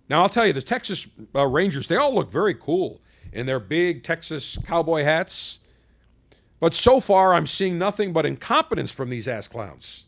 Now, 0.08 0.22
I'll 0.22 0.28
tell 0.28 0.46
you, 0.46 0.52
the 0.52 0.62
Texas 0.62 1.06
uh, 1.34 1.46
Rangers, 1.46 1.86
they 1.86 1.96
all 1.96 2.14
look 2.14 2.30
very 2.30 2.54
cool 2.54 3.00
in 3.32 3.46
their 3.46 3.60
big 3.60 4.02
Texas 4.02 4.58
cowboy 4.66 5.02
hats. 5.02 5.60
But 6.60 6.74
so 6.74 7.00
far, 7.00 7.34
I'm 7.34 7.46
seeing 7.46 7.78
nothing 7.78 8.12
but 8.12 8.24
incompetence 8.24 8.90
from 8.90 9.10
these 9.10 9.28
ass 9.28 9.48
clowns. 9.48 10.04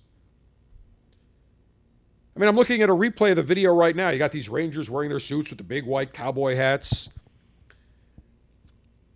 I 2.34 2.38
mean, 2.38 2.48
I'm 2.48 2.56
looking 2.56 2.82
at 2.82 2.90
a 2.90 2.94
replay 2.94 3.30
of 3.30 3.36
the 3.36 3.42
video 3.42 3.74
right 3.74 3.96
now. 3.96 4.10
You 4.10 4.18
got 4.18 4.32
these 4.32 4.48
Rangers 4.48 4.90
wearing 4.90 5.08
their 5.08 5.20
suits 5.20 5.50
with 5.50 5.58
the 5.58 5.64
big 5.64 5.86
white 5.86 6.12
cowboy 6.12 6.54
hats. 6.54 7.08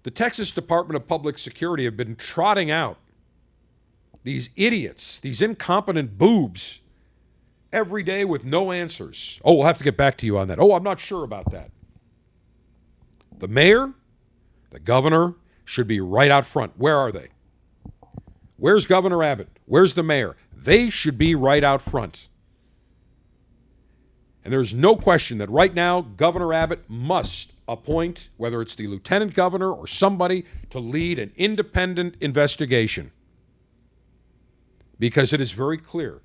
The 0.03 0.11
Texas 0.11 0.53
Department 0.53 0.97
of 0.97 1.07
Public 1.07 1.39
Security 1.39 1.85
have 1.85 1.97
been 1.97 2.17
trotting 2.17 2.71
out 2.71 2.99
these 4.23 4.51
idiots, 4.57 5.21
these 5.21 5.41
incompetent 5.43 6.19
boobs, 6.19 6.81
every 7.73 8.03
day 8.03 8.25
with 8.25 8.45
no 8.45 8.73
answers. 8.73 9.41
Oh, 9.45 9.55
we'll 9.55 9.67
have 9.67 9.79
to 9.79 9.85
get 9.85 9.97
back 9.97 10.17
to 10.19 10.27
you 10.27 10.37
on 10.39 10.49
that. 10.49 10.59
Oh, 10.59 10.75
I'm 10.75 10.83
not 10.83 11.01
sure 11.01 11.25
about 11.25 11.51
that. 11.53 11.71
The 13.39 13.49
mayor, 13.49 13.93
the 14.71 14.81
governor 14.81 15.35
should 15.65 15.87
be 15.87 16.01
right 16.01 16.31
out 16.31 16.45
front. 16.45 16.73
Where 16.77 16.97
are 16.97 17.13
they? 17.13 17.29
Where's 18.57 18.87
Governor 18.87 19.23
Abbott? 19.23 19.49
Where's 19.65 19.95
the 19.95 20.03
mayor? 20.03 20.37
They 20.53 20.91
should 20.91 21.17
be 21.17 21.35
right 21.35 21.65
out 21.65 21.81
front. 21.81 22.29
And 24.45 24.53
there's 24.53 24.75
no 24.75 24.97
question 24.97 25.39
that 25.39 25.49
right 25.49 25.73
now, 25.73 26.03
Governor 26.03 26.53
Abbott 26.53 26.85
must 26.89 27.50
appoint, 27.71 28.29
whether 28.37 28.61
it's 28.61 28.75
the 28.75 28.89
lieutenant 28.89 29.33
governor 29.33 29.73
or 29.73 29.87
somebody, 29.87 30.45
to 30.71 30.79
lead 30.79 31.19
an 31.19 31.33
independent 31.37 32.17
investigation. 32.21 33.13
Because 34.99 35.33
it 35.33 35.41
is 35.41 35.53
very 35.53 35.79
clear 35.79 36.21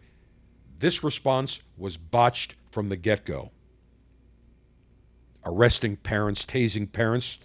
this 0.80 1.04
response 1.04 1.62
was 1.78 1.96
botched 1.96 2.56
from 2.70 2.90
the 2.90 2.98
get 2.98 3.26
go. 3.26 3.52
Arresting 5.46 5.96
parents, 5.96 6.44
tasing 6.44 6.92
parents 6.92 7.40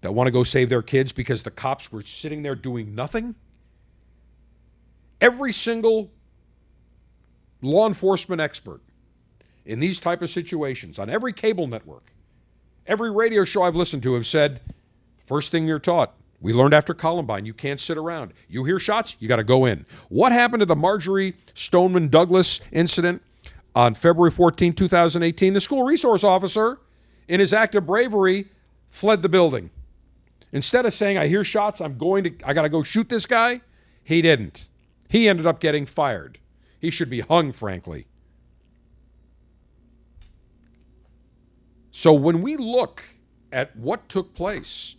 that 0.00 0.12
want 0.12 0.28
to 0.28 0.32
go 0.32 0.44
save 0.44 0.68
their 0.70 0.82
kids 0.82 1.12
because 1.12 1.42
the 1.42 1.50
cops 1.50 1.92
were 1.92 2.02
sitting 2.02 2.42
there 2.42 2.54
doing 2.54 2.94
nothing. 2.94 3.34
Every 5.20 5.52
single 5.52 6.10
law 7.60 7.86
enforcement 7.86 8.40
expert 8.40 8.80
in 9.66 9.80
these 9.80 10.00
type 10.00 10.22
of 10.22 10.30
situations 10.30 10.98
on 10.98 11.10
every 11.10 11.32
cable 11.32 11.66
network, 11.66 12.12
every 12.86 13.10
radio 13.10 13.44
show 13.44 13.62
I've 13.62 13.76
listened 13.76 14.02
to 14.04 14.14
have 14.14 14.26
said, 14.26 14.60
first 15.26 15.50
thing 15.50 15.66
you're 15.66 15.78
taught, 15.78 16.14
we 16.40 16.52
learned 16.52 16.72
after 16.72 16.94
Columbine, 16.94 17.44
you 17.44 17.52
can't 17.52 17.78
sit 17.78 17.98
around. 17.98 18.32
You 18.48 18.64
hear 18.64 18.78
shots, 18.78 19.16
you 19.18 19.28
got 19.28 19.36
to 19.36 19.44
go 19.44 19.66
in. 19.66 19.84
What 20.08 20.32
happened 20.32 20.60
to 20.60 20.66
the 20.66 20.76
Marjory 20.76 21.36
Stoneman 21.54 22.08
Douglas 22.08 22.60
incident 22.72 23.22
on 23.74 23.94
February 23.94 24.30
14, 24.30 24.72
2018? 24.72 25.52
The 25.52 25.60
school 25.60 25.84
resource 25.84 26.24
officer, 26.24 26.80
in 27.28 27.40
his 27.40 27.52
act 27.52 27.74
of 27.74 27.86
bravery, 27.86 28.48
fled 28.90 29.22
the 29.22 29.28
building. 29.28 29.70
Instead 30.52 30.86
of 30.86 30.92
saying, 30.92 31.18
I 31.18 31.28
hear 31.28 31.44
shots, 31.44 31.80
I'm 31.80 31.98
going 31.98 32.24
to, 32.24 32.32
I 32.44 32.54
got 32.54 32.62
to 32.62 32.68
go 32.68 32.82
shoot 32.82 33.08
this 33.08 33.26
guy, 33.26 33.60
he 34.02 34.22
didn't. 34.22 34.68
He 35.08 35.28
ended 35.28 35.46
up 35.46 35.60
getting 35.60 35.86
fired. 35.86 36.38
He 36.80 36.90
should 36.90 37.10
be 37.10 37.20
hung, 37.20 37.52
frankly. 37.52 38.06
So 42.00 42.14
when 42.14 42.40
we 42.40 42.56
look 42.56 43.02
at 43.52 43.76
what 43.76 44.08
took 44.08 44.32
place, 44.32 44.96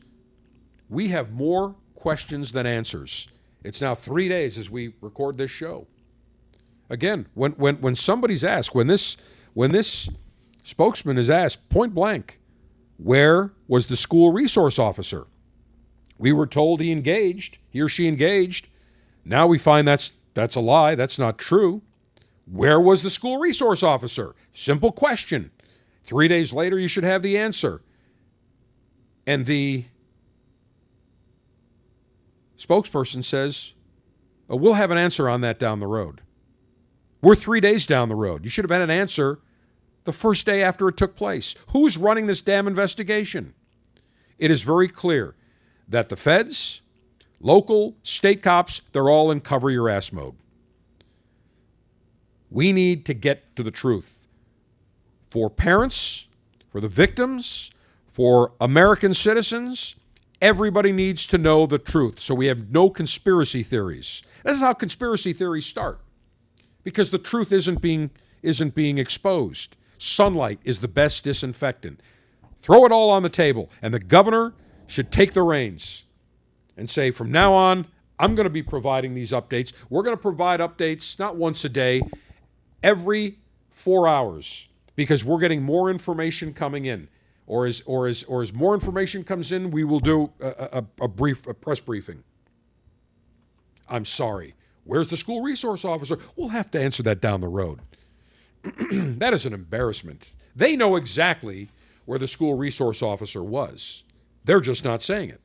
we 0.87 1.07
have 1.07 1.31
more 1.31 1.73
questions 1.95 2.51
than 2.51 2.67
answers. 2.67 3.27
It's 3.63 3.81
now 3.81 3.95
three 3.95 4.29
days 4.29 4.55
as 4.55 4.69
we 4.69 4.93
record 5.01 5.39
this 5.39 5.49
show. 5.49 5.87
Again, 6.91 7.25
when, 7.33 7.53
when, 7.53 7.77
when 7.77 7.95
somebody's 7.95 8.43
asked, 8.43 8.75
when 8.75 8.85
this, 8.85 9.17
when 9.55 9.71
this 9.71 10.09
spokesman 10.61 11.17
is 11.17 11.27
asked 11.27 11.69
point 11.69 11.95
blank, 11.95 12.39
where 12.97 13.51
was 13.67 13.87
the 13.87 13.95
school 13.95 14.31
resource 14.31 14.77
officer? 14.77 15.25
We 16.19 16.31
were 16.31 16.45
told 16.45 16.81
he 16.81 16.91
engaged, 16.91 17.57
he 17.71 17.81
or 17.81 17.89
she 17.89 18.07
engaged. 18.07 18.67
Now 19.25 19.47
we 19.47 19.57
find 19.57 19.87
that's, 19.87 20.11
that's 20.35 20.55
a 20.55 20.61
lie, 20.61 20.93
that's 20.93 21.17
not 21.17 21.39
true. 21.39 21.81
Where 22.45 22.79
was 22.79 23.01
the 23.01 23.09
school 23.09 23.39
resource 23.39 23.81
officer? 23.81 24.35
Simple 24.53 24.91
question. 24.91 25.49
Three 26.11 26.27
days 26.27 26.51
later, 26.51 26.77
you 26.77 26.89
should 26.89 27.05
have 27.05 27.21
the 27.21 27.37
answer. 27.37 27.81
And 29.25 29.45
the 29.45 29.85
spokesperson 32.59 33.23
says, 33.23 33.71
oh, 34.49 34.57
We'll 34.57 34.73
have 34.73 34.91
an 34.91 34.97
answer 34.97 35.29
on 35.29 35.39
that 35.39 35.57
down 35.57 35.79
the 35.79 35.87
road. 35.87 36.19
We're 37.21 37.35
three 37.35 37.61
days 37.61 37.87
down 37.87 38.09
the 38.09 38.15
road. 38.15 38.43
You 38.43 38.49
should 38.49 38.65
have 38.65 38.71
had 38.77 38.81
an 38.81 38.89
answer 38.89 39.39
the 40.03 40.11
first 40.11 40.45
day 40.45 40.61
after 40.61 40.89
it 40.89 40.97
took 40.97 41.15
place. 41.15 41.55
Who's 41.69 41.95
running 41.95 42.27
this 42.27 42.41
damn 42.41 42.67
investigation? 42.67 43.53
It 44.37 44.51
is 44.51 44.63
very 44.63 44.89
clear 44.89 45.35
that 45.87 46.09
the 46.09 46.17
feds, 46.17 46.81
local, 47.39 47.95
state 48.03 48.43
cops, 48.43 48.81
they're 48.91 49.09
all 49.09 49.31
in 49.31 49.39
cover 49.39 49.69
your 49.69 49.87
ass 49.87 50.11
mode. 50.11 50.35
We 52.49 52.73
need 52.73 53.05
to 53.05 53.13
get 53.13 53.55
to 53.55 53.63
the 53.63 53.71
truth 53.71 54.20
for 55.31 55.49
parents, 55.49 56.27
for 56.69 56.81
the 56.81 56.89
victims, 56.89 57.71
for 58.11 58.51
American 58.59 59.13
citizens. 59.13 59.95
Everybody 60.41 60.91
needs 60.91 61.25
to 61.27 61.37
know 61.37 61.65
the 61.65 61.79
truth 61.79 62.19
so 62.19 62.35
we 62.35 62.47
have 62.47 62.69
no 62.69 62.89
conspiracy 62.89 63.63
theories. 63.63 64.21
This 64.43 64.57
is 64.57 64.61
how 64.61 64.73
conspiracy 64.73 65.33
theories 65.33 65.65
start 65.65 66.01
because 66.83 67.11
the 67.11 67.17
truth 67.17 67.51
isn't 67.51 67.81
being, 67.81 68.09
isn't 68.43 68.75
being 68.75 68.97
exposed. 68.97 69.77
Sunlight 69.97 70.59
is 70.63 70.79
the 70.79 70.87
best 70.87 71.23
disinfectant. 71.23 72.01
Throw 72.59 72.85
it 72.85 72.91
all 72.91 73.09
on 73.09 73.23
the 73.23 73.29
table, 73.29 73.69
and 73.81 73.93
the 73.93 73.99
governor 73.99 74.53
should 74.87 75.11
take 75.11 75.33
the 75.33 75.43
reins 75.43 76.05
and 76.75 76.89
say, 76.89 77.11
from 77.11 77.31
now 77.31 77.53
on, 77.53 77.87
I'm 78.19 78.35
going 78.35 78.45
to 78.45 78.51
be 78.51 78.63
providing 78.63 79.13
these 79.13 79.31
updates. 79.31 79.73
We're 79.89 80.03
going 80.03 80.15
to 80.15 80.21
provide 80.21 80.59
updates 80.59 81.17
not 81.17 81.35
once 81.35 81.63
a 81.65 81.69
day, 81.69 82.01
every 82.83 83.37
four 83.69 84.07
hours 84.07 84.67
because 85.01 85.25
we're 85.25 85.39
getting 85.39 85.63
more 85.63 85.89
information 85.89 86.53
coming 86.53 86.85
in. 86.85 87.07
Or 87.47 87.65
as, 87.65 87.81
or 87.85 88.07
as, 88.07 88.23
or 88.23 88.41
as 88.41 88.53
more 88.53 88.73
information 88.73 89.23
comes 89.23 89.51
in, 89.51 89.71
we 89.71 89.83
will 89.83 89.99
do 89.99 90.31
a, 90.39 90.79
a, 90.99 91.03
a 91.03 91.07
brief 91.07 91.45
a 91.47 91.53
press 91.53 91.79
briefing. 91.79 92.23
I'm 93.89 94.05
sorry. 94.05 94.53
Where's 94.83 95.07
the 95.07 95.17
school 95.17 95.41
resource 95.41 95.83
officer? 95.83 96.17
We'll 96.35 96.49
have 96.49 96.71
to 96.71 96.81
answer 96.81 97.03
that 97.03 97.19
down 97.19 97.41
the 97.41 97.47
road. 97.47 97.81
that 98.63 99.33
is 99.33 99.45
an 99.45 99.53
embarrassment. 99.53 100.33
They 100.55 100.75
know 100.75 100.95
exactly 100.95 101.69
where 102.05 102.19
the 102.19 102.27
school 102.27 102.55
resource 102.55 103.01
officer 103.01 103.43
was. 103.43 104.03
They're 104.45 104.61
just 104.61 104.83
not 104.83 105.01
saying 105.01 105.29
it. 105.29 105.41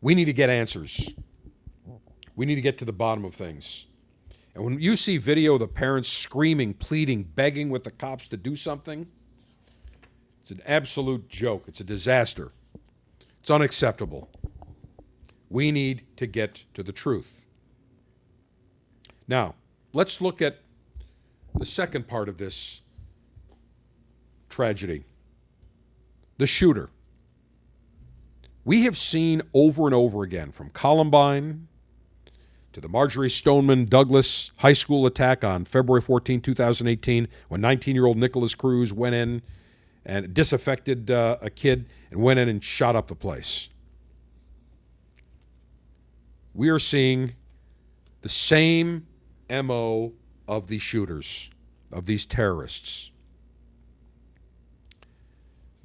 We 0.00 0.14
need 0.14 0.26
to 0.26 0.32
get 0.32 0.50
answers. 0.50 1.14
We 2.36 2.44
need 2.46 2.56
to 2.56 2.60
get 2.60 2.78
to 2.78 2.84
the 2.84 2.92
bottom 2.92 3.24
of 3.24 3.34
things. 3.34 3.86
And 4.54 4.64
when 4.64 4.80
you 4.80 4.96
see 4.96 5.16
video 5.16 5.54
of 5.54 5.60
the 5.60 5.68
parents 5.68 6.08
screaming, 6.08 6.74
pleading, 6.74 7.22
begging 7.22 7.70
with 7.70 7.84
the 7.84 7.90
cops 7.90 8.28
to 8.28 8.36
do 8.36 8.56
something, 8.56 9.06
it's 10.42 10.50
an 10.50 10.62
absolute 10.66 11.28
joke. 11.28 11.64
It's 11.68 11.80
a 11.80 11.84
disaster. 11.84 12.52
It's 13.40 13.50
unacceptable. 13.50 14.28
We 15.48 15.70
need 15.70 16.02
to 16.16 16.26
get 16.26 16.64
to 16.74 16.82
the 16.82 16.92
truth. 16.92 17.42
Now, 19.28 19.54
let's 19.92 20.20
look 20.20 20.42
at 20.42 20.58
the 21.54 21.64
second 21.64 22.08
part 22.08 22.28
of 22.28 22.38
this 22.38 22.80
tragedy 24.48 25.04
the 26.38 26.46
shooter. 26.46 26.88
We 28.64 28.84
have 28.84 28.96
seen 28.96 29.42
over 29.52 29.86
and 29.86 29.94
over 29.94 30.22
again 30.22 30.52
from 30.52 30.70
Columbine 30.70 31.68
to 32.80 32.88
the 32.88 32.92
Marjory 32.92 33.28
Stoneman 33.28 33.84
Douglas 33.84 34.52
High 34.56 34.72
School 34.72 35.04
attack 35.04 35.44
on 35.44 35.64
February 35.64 36.00
14, 36.00 36.40
2018, 36.40 37.28
when 37.48 37.60
19 37.60 37.94
year 37.94 38.06
old 38.06 38.16
Nikolas 38.16 38.54
Cruz 38.54 38.92
went 38.92 39.14
in 39.14 39.42
and 40.04 40.32
disaffected 40.32 41.10
uh, 41.10 41.36
a 41.42 41.50
kid 41.50 41.86
and 42.10 42.22
went 42.22 42.40
in 42.40 42.48
and 42.48 42.64
shot 42.64 42.96
up 42.96 43.08
the 43.08 43.14
place. 43.14 43.68
We 46.54 46.68
are 46.70 46.78
seeing 46.78 47.34
the 48.22 48.28
same 48.28 49.06
MO 49.50 50.12
of 50.48 50.68
these 50.68 50.82
shooters, 50.82 51.50
of 51.92 52.06
these 52.06 52.24
terrorists. 52.24 53.10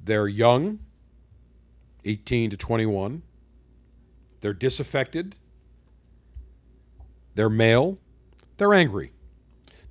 They're 0.02 0.28
young, 0.28 0.78
18 2.04 2.50
to 2.50 2.56
21. 2.56 3.22
They're 4.40 4.54
disaffected. 4.54 5.34
They're 7.36 7.50
male. 7.50 7.98
They're 8.56 8.74
angry. 8.74 9.12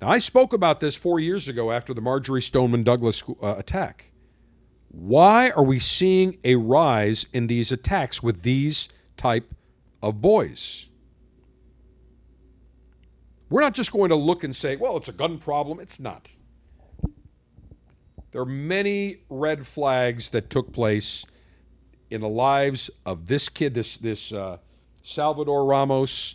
Now, 0.02 0.08
I 0.08 0.18
spoke 0.18 0.52
about 0.52 0.80
this 0.80 0.96
four 0.96 1.18
years 1.18 1.48
ago 1.48 1.70
after 1.72 1.94
the 1.94 2.00
Marjory 2.00 2.42
Stoneman 2.42 2.82
Douglas 2.82 3.22
uh, 3.42 3.54
attack. 3.56 4.10
Why 4.88 5.50
are 5.50 5.62
we 5.62 5.78
seeing 5.78 6.38
a 6.44 6.56
rise 6.56 7.26
in 7.32 7.46
these 7.46 7.70
attacks 7.70 8.22
with 8.22 8.42
these 8.42 8.88
type 9.16 9.54
of 10.02 10.20
boys? 10.20 10.88
We're 13.48 13.60
not 13.60 13.74
just 13.74 13.92
going 13.92 14.10
to 14.10 14.16
look 14.16 14.42
and 14.42 14.54
say, 14.54 14.74
well, 14.74 14.96
it's 14.96 15.08
a 15.08 15.12
gun 15.12 15.38
problem. 15.38 15.78
It's 15.78 16.00
not. 16.00 16.36
There 18.32 18.42
are 18.42 18.44
many 18.44 19.18
red 19.30 19.66
flags 19.66 20.30
that 20.30 20.50
took 20.50 20.72
place 20.72 21.24
in 22.10 22.20
the 22.20 22.28
lives 22.28 22.90
of 23.06 23.28
this 23.28 23.48
kid, 23.48 23.74
this 23.74 23.96
this 23.98 24.32
uh, 24.32 24.58
Salvador 25.02 25.64
Ramos, 25.64 26.34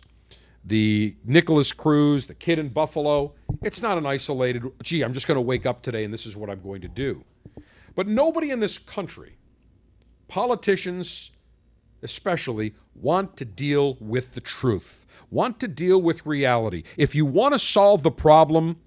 the 0.64 1.16
Nikolas 1.24 1.72
Cruz, 1.72 2.26
the 2.26 2.34
kid 2.34 2.58
in 2.58 2.68
Buffalo. 2.68 3.34
It's 3.62 3.82
not 3.82 3.98
an 3.98 4.06
isolated. 4.06 4.64
Gee, 4.82 5.02
I'm 5.02 5.12
just 5.12 5.26
going 5.26 5.36
to 5.36 5.42
wake 5.42 5.66
up 5.66 5.82
today 5.82 6.04
and 6.04 6.12
this 6.12 6.26
is 6.26 6.36
what 6.36 6.50
I'm 6.50 6.62
going 6.62 6.82
to 6.82 6.88
do. 6.88 7.24
But 7.94 8.06
nobody 8.06 8.50
in 8.50 8.60
this 8.60 8.78
country 8.78 9.36
Politicians, 10.32 11.30
especially, 12.02 12.72
want 12.94 13.36
to 13.36 13.44
deal 13.44 13.98
with 14.00 14.32
the 14.32 14.40
truth, 14.40 15.04
want 15.30 15.60
to 15.60 15.68
deal 15.68 16.00
with 16.00 16.24
reality. 16.24 16.84
If 16.96 17.14
you 17.14 17.26
want 17.26 17.52
to 17.52 17.58
solve 17.58 18.02
the 18.02 18.10
problem, 18.10 18.78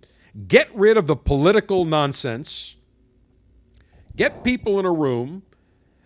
get 0.47 0.75
rid 0.75 0.97
of 0.97 1.05
the 1.05 1.15
political 1.15 1.85
nonsense, 1.85 2.77
get 4.15 4.43
people 4.43 4.79
in 4.79 4.87
a 4.87 4.91
room, 4.91 5.43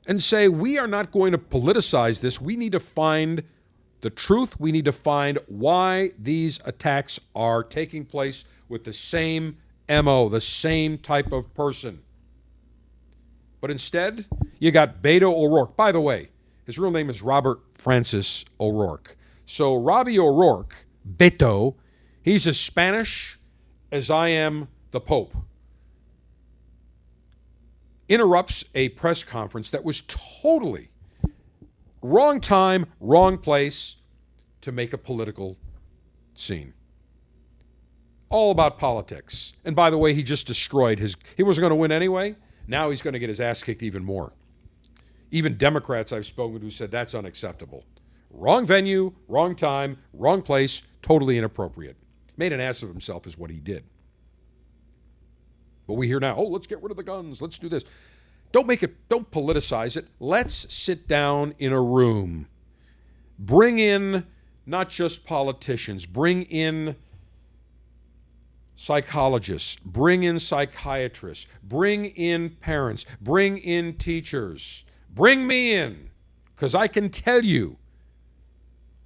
and 0.05 0.21
say, 0.21 0.49
we 0.49 0.77
are 0.77 0.87
not 0.87 1.09
going 1.09 1.31
to 1.31 1.37
politicize 1.37 2.19
this. 2.19 2.41
We 2.41 2.57
need 2.57 2.73
to 2.73 2.81
find 2.81 3.43
the 4.01 4.09
truth. 4.09 4.59
We 4.59 4.71
need 4.71 4.85
to 4.85 4.91
find 4.91 5.39
why 5.47 6.11
these 6.17 6.59
attacks 6.65 7.19
are 7.35 7.63
taking 7.63 8.05
place 8.05 8.45
with 8.67 8.83
the 8.83 8.93
same 8.93 9.57
MO, 9.89 10.29
the 10.29 10.41
same 10.41 10.97
type 10.97 11.31
of 11.31 11.53
person. 11.53 12.03
But 13.61 13.71
instead, 13.71 14.25
you 14.59 14.71
got 14.71 15.01
Beto 15.01 15.33
O'Rourke. 15.33 15.75
By 15.75 15.91
the 15.91 15.99
way, 15.99 16.29
his 16.65 16.79
real 16.79 16.91
name 16.91 17.09
is 17.09 17.21
Robert 17.21 17.59
Francis 17.77 18.45
O'Rourke. 18.59 19.17
So 19.45 19.75
Robbie 19.75 20.19
O'Rourke, 20.19 20.85
Beto, 21.07 21.75
he's 22.21 22.45
as 22.47 22.59
Spanish 22.59 23.39
as 23.91 24.09
I 24.09 24.29
am 24.29 24.67
the 24.91 25.01
Pope. 25.01 25.35
Interrupts 28.07 28.63
a 28.75 28.89
press 28.89 29.23
conference 29.23 29.69
that 29.71 29.83
was 29.83 30.03
totally 30.07 30.88
wrong 32.01 32.39
time, 32.41 32.85
wrong 32.99 33.37
place 33.37 33.97
to 34.61 34.71
make 34.71 34.93
a 34.93 34.97
political 34.97 35.57
scene. 36.33 36.73
All 38.29 38.51
about 38.51 38.77
politics. 38.77 39.53
And 39.65 39.75
by 39.75 39.89
the 39.89 39.97
way, 39.97 40.13
he 40.13 40.23
just 40.23 40.45
destroyed 40.45 40.99
his. 40.99 41.15
He 41.35 41.43
wasn't 41.43 41.63
going 41.63 41.71
to 41.71 41.75
win 41.75 41.91
anyway. 41.91 42.35
Now 42.67 42.89
he's 42.89 43.01
going 43.01 43.13
to 43.13 43.19
get 43.19 43.29
his 43.29 43.39
ass 43.39 43.63
kicked 43.63 43.81
even 43.81 44.03
more. 44.03 44.33
Even 45.31 45.57
Democrats 45.57 46.11
I've 46.11 46.25
spoken 46.25 46.59
to 46.61 46.71
said 46.71 46.91
that's 46.91 47.15
unacceptable. 47.15 47.83
Wrong 48.31 48.65
venue, 48.65 49.13
wrong 49.27 49.55
time, 49.55 49.97
wrong 50.13 50.41
place, 50.41 50.83
totally 51.01 51.37
inappropriate. 51.37 51.97
Made 52.37 52.53
an 52.53 52.59
ass 52.59 52.83
of 52.83 52.89
himself, 52.89 53.25
is 53.25 53.37
what 53.37 53.49
he 53.49 53.59
did. 53.59 53.83
But 55.87 55.95
we 55.95 56.07
hear 56.07 56.19
now, 56.19 56.35
oh, 56.35 56.43
let's 56.43 56.67
get 56.67 56.81
rid 56.83 56.91
of 56.91 56.97
the 56.97 57.03
guns, 57.03 57.41
let's 57.41 57.57
do 57.57 57.67
this. 57.67 57.83
Don't 58.51 58.67
make 58.67 58.81
it, 58.83 58.95
don't 59.09 59.29
politicize 59.29 59.95
it. 59.95 60.07
Let's 60.19 60.73
sit 60.73 61.07
down 61.07 61.53
in 61.59 61.71
a 61.71 61.81
room. 61.81 62.47
Bring 63.37 63.79
in 63.79 64.25
not 64.65 64.89
just 64.89 65.25
politicians, 65.25 66.05
bring 66.05 66.43
in 66.43 66.95
psychologists, 68.75 69.77
bring 69.83 70.23
in 70.23 70.39
psychiatrists, 70.39 71.47
bring 71.63 72.05
in 72.05 72.51
parents, 72.61 73.05
bring 73.19 73.57
in 73.57 73.97
teachers, 73.97 74.85
bring 75.13 75.45
me 75.45 75.73
in, 75.73 76.09
because 76.55 76.73
I 76.73 76.87
can 76.87 77.09
tell 77.09 77.43
you 77.43 77.77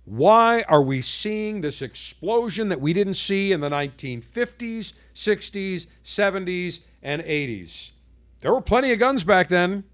why 0.05 0.63
are 0.63 0.81
we 0.81 1.01
seeing 1.01 1.61
this 1.61 1.81
explosion 1.81 2.67
that 2.69 2.81
we 2.81 2.91
didn't 2.91 3.13
see 3.13 3.53
in 3.53 3.61
the 3.61 3.69
1950s, 3.69 4.93
60s, 5.15 5.87
70s, 6.03 6.81
and 7.01 7.21
80s? 7.21 7.92
There 8.43 8.53
were 8.53 8.59
plenty 8.59 8.91
of 8.91 8.99
guns 8.99 9.23
back 9.23 9.47
then. 9.47 9.85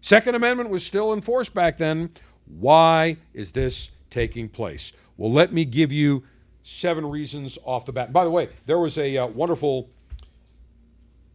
Second 0.00 0.34
Amendment 0.34 0.70
was 0.70 0.84
still 0.84 1.12
enforced 1.12 1.54
back 1.54 1.78
then. 1.78 2.10
Why 2.46 3.18
is 3.32 3.52
this 3.52 3.90
taking 4.10 4.48
place? 4.48 4.90
Well, 5.16 5.30
let 5.30 5.52
me 5.52 5.64
give 5.64 5.92
you 5.92 6.24
seven 6.64 7.06
reasons 7.06 7.56
off 7.64 7.86
the 7.86 7.92
bat. 7.92 8.12
By 8.12 8.24
the 8.24 8.30
way, 8.30 8.48
there 8.66 8.80
was 8.80 8.98
a 8.98 9.18
uh, 9.18 9.26
wonderful 9.28 9.88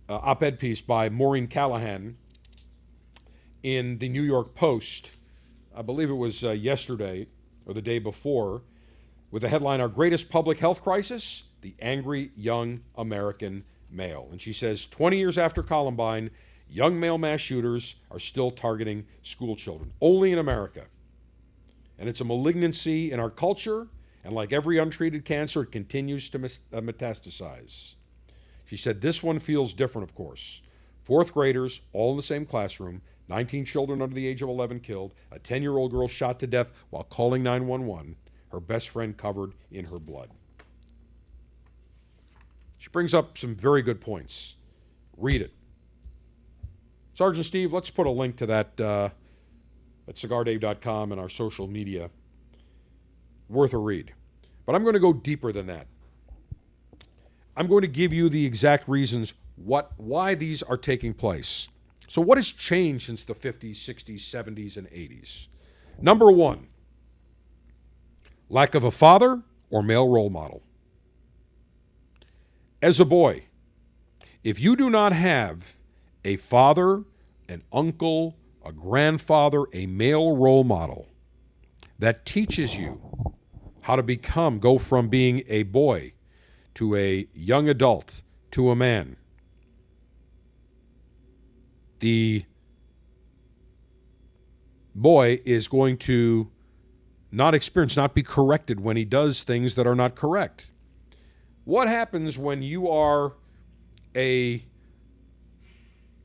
uh, 0.10 0.16
op 0.16 0.44
ed 0.44 0.60
piece 0.60 0.82
by 0.82 1.08
Maureen 1.08 1.48
Callahan 1.48 2.18
in 3.64 3.98
the 4.00 4.10
New 4.10 4.24
York 4.24 4.56
Post. 4.56 5.12
I 5.74 5.84
believe 5.84 6.10
it 6.10 6.16
was 6.16 6.44
uh, 6.44 6.52
yesterday 6.52 7.28
or 7.66 7.74
the 7.74 7.82
day 7.82 8.00
before, 8.00 8.62
with 9.32 9.44
the 9.44 9.48
headline 9.48 9.80
Our 9.80 9.88
Greatest 9.88 10.30
Public 10.30 10.60
Health 10.60 10.84
Crisis 10.84 11.44
The 11.62 11.76
Angry 11.80 12.32
Young 12.36 12.82
American 12.98 13.64
Male. 13.94 14.28
And 14.32 14.42
she 14.42 14.54
says 14.54 14.86
20 14.88 15.18
years 15.18 15.38
after 15.38 15.64
Columbine, 15.64 16.32
young 16.70 17.00
male 17.00 17.18
mass 17.18 17.40
shooters 17.40 17.96
are 18.12 18.20
still 18.20 18.52
targeting 18.52 19.06
school 19.22 19.56
children, 19.56 19.92
only 20.02 20.32
in 20.32 20.40
America. 20.40 20.86
And 22.00 22.10
it's 22.10 22.22
a 22.22 22.26
malignancy 22.26 23.12
in 23.12 23.20
our 23.20 23.30
culture 23.30 23.88
and 24.24 24.34
like 24.34 24.54
every 24.54 24.78
untreated 24.78 25.26
cancer, 25.26 25.64
it 25.64 25.72
continues 25.72 26.30
to 26.30 26.38
uh, 26.38 26.80
metastasize. 26.80 27.96
She 28.66 28.78
said, 28.78 29.02
This 29.02 29.22
one 29.22 29.40
feels 29.40 29.74
different, 29.74 30.08
of 30.08 30.16
course. 30.16 30.62
Fourth 31.02 31.34
graders, 31.34 31.82
all 31.92 32.12
in 32.12 32.18
the 32.18 32.24
same 32.24 32.46
classroom, 32.46 33.02
19 33.28 33.66
children 33.66 34.02
under 34.02 34.16
the 34.16 34.26
age 34.26 34.42
of 34.42 34.50
11 34.50 34.80
killed, 34.80 35.14
a 35.32 35.40
10 35.40 35.62
year 35.62 35.78
old 35.78 35.92
girl 35.92 36.08
shot 36.08 36.40
to 36.40 36.48
death 36.48 36.72
while 36.90 37.04
calling 37.04 37.44
911, 37.44 38.16
her 38.52 38.60
best 38.62 38.90
friend 38.90 39.18
covered 39.18 39.54
in 39.72 39.86
her 39.86 40.00
blood. 40.00 40.30
She 42.84 42.90
brings 42.90 43.14
up 43.14 43.38
some 43.38 43.56
very 43.56 43.82
good 43.82 44.02
points. 44.02 44.56
Read 45.16 45.42
it. 45.42 45.54
Sergeant 47.14 47.46
Steve, 47.46 47.72
let's 47.72 47.90
put 47.90 48.06
a 48.06 48.10
link 48.10 48.36
to 48.36 48.46
that 48.48 48.82
uh, 48.82 49.08
at 50.06 50.16
cigardave.com 50.16 51.14
and 51.14 51.22
our 51.22 51.30
social 51.30 51.66
media 51.66 52.10
worth 53.48 53.72
a 53.72 53.78
read. 53.78 54.12
But 54.66 54.76
I'm 54.76 54.84
going 54.84 54.96
to 54.96 55.00
go 55.00 55.14
deeper 55.14 55.54
than 55.54 55.68
that. 55.68 55.88
I'm 57.56 57.68
going 57.68 57.84
to 57.84 57.88
give 57.88 58.12
you 58.12 58.28
the 58.28 58.46
exact 58.46 58.90
reasons 58.90 59.34
what 59.56 59.94
why 59.96 60.36
these 60.36 60.62
are 60.62 60.76
taking 60.76 61.14
place. 61.14 61.70
So 62.10 62.22
what 62.22 62.38
has 62.38 62.52
changed 62.52 63.06
since 63.06 63.24
the 63.24 63.34
50s, 63.34 63.78
60s, 63.78 64.20
70s 64.20 64.76
and 64.76 64.90
80s? 64.90 65.48
Number 66.02 66.30
1, 66.30 66.68
lack 68.50 68.76
of 68.76 68.84
a 68.84 68.92
father 68.92 69.42
or 69.70 69.82
male 69.82 70.10
role 70.10 70.30
model. 70.30 70.64
As 72.84 73.00
a 73.00 73.06
boy, 73.06 73.46
if 74.44 74.60
you 74.60 74.76
do 74.76 74.90
not 74.90 75.14
have 75.14 75.78
a 76.26 76.36
father, 76.36 77.06
an 77.48 77.64
uncle, 77.72 78.36
a 78.62 78.74
grandfather, 78.74 79.64
a 79.72 79.86
male 79.86 80.36
role 80.36 80.66
model 80.66 81.08
that 81.98 82.26
teaches 82.26 82.76
you 82.76 83.00
how 83.84 83.96
to 83.96 84.04
become, 84.04 84.60
go 84.60 84.78
from 84.78 85.08
being 85.08 85.44
a 85.48 85.64
boy 85.64 86.12
to 86.74 86.94
a 86.98 87.26
young 87.34 87.70
adult 87.70 88.22
to 88.52 88.70
a 88.70 88.76
man. 88.76 89.16
The 92.00 92.44
boy 94.94 95.40
is 95.46 95.70
going 95.70 96.00
to 96.00 96.52
not 97.32 97.56
experience, 97.56 97.96
not 97.96 98.14
be 98.14 98.24
corrected 98.24 98.82
when 98.82 98.98
he 98.98 99.06
does 99.06 99.44
things 99.44 99.76
that 99.76 99.88
are 99.88 99.96
not 99.96 100.16
correct. 100.16 100.73
What 101.66 101.88
happens 101.88 102.38
when 102.38 102.62
you 102.62 102.90
are 102.90 103.34
a 104.16 104.64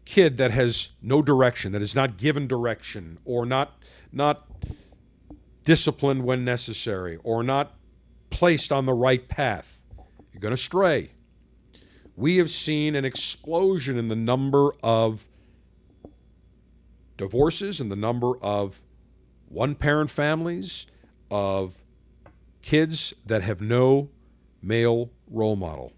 kid 0.04 0.36
that 0.38 0.50
has 0.50 0.88
no 1.00 1.22
direction, 1.22 1.72
that 1.72 1.82
is 1.82 1.94
not 1.94 2.16
given 2.16 2.46
direction, 2.46 3.18
or 3.24 3.46
not 3.46 3.74
not 4.10 4.48
disciplined 5.64 6.24
when 6.24 6.44
necessary 6.44 7.18
or 7.22 7.42
not 7.42 7.74
placed 8.30 8.72
on 8.72 8.86
the 8.86 8.94
right 8.94 9.28
path, 9.28 9.82
you're 10.32 10.40
going 10.40 10.54
to 10.54 10.56
stray. 10.56 11.10
We 12.16 12.38
have 12.38 12.50
seen 12.50 12.96
an 12.96 13.04
explosion 13.04 13.98
in 13.98 14.08
the 14.08 14.16
number 14.16 14.72
of 14.82 15.26
divorces 17.16 17.80
and 17.80 17.92
the 17.92 17.96
number 17.96 18.38
of 18.38 18.80
one 19.48 19.74
parent 19.74 20.10
families, 20.10 20.86
of 21.30 21.76
kids 22.62 23.12
that 23.26 23.42
have 23.42 23.60
no 23.60 24.08
male 24.62 25.10
role 25.30 25.56
model. 25.56 25.92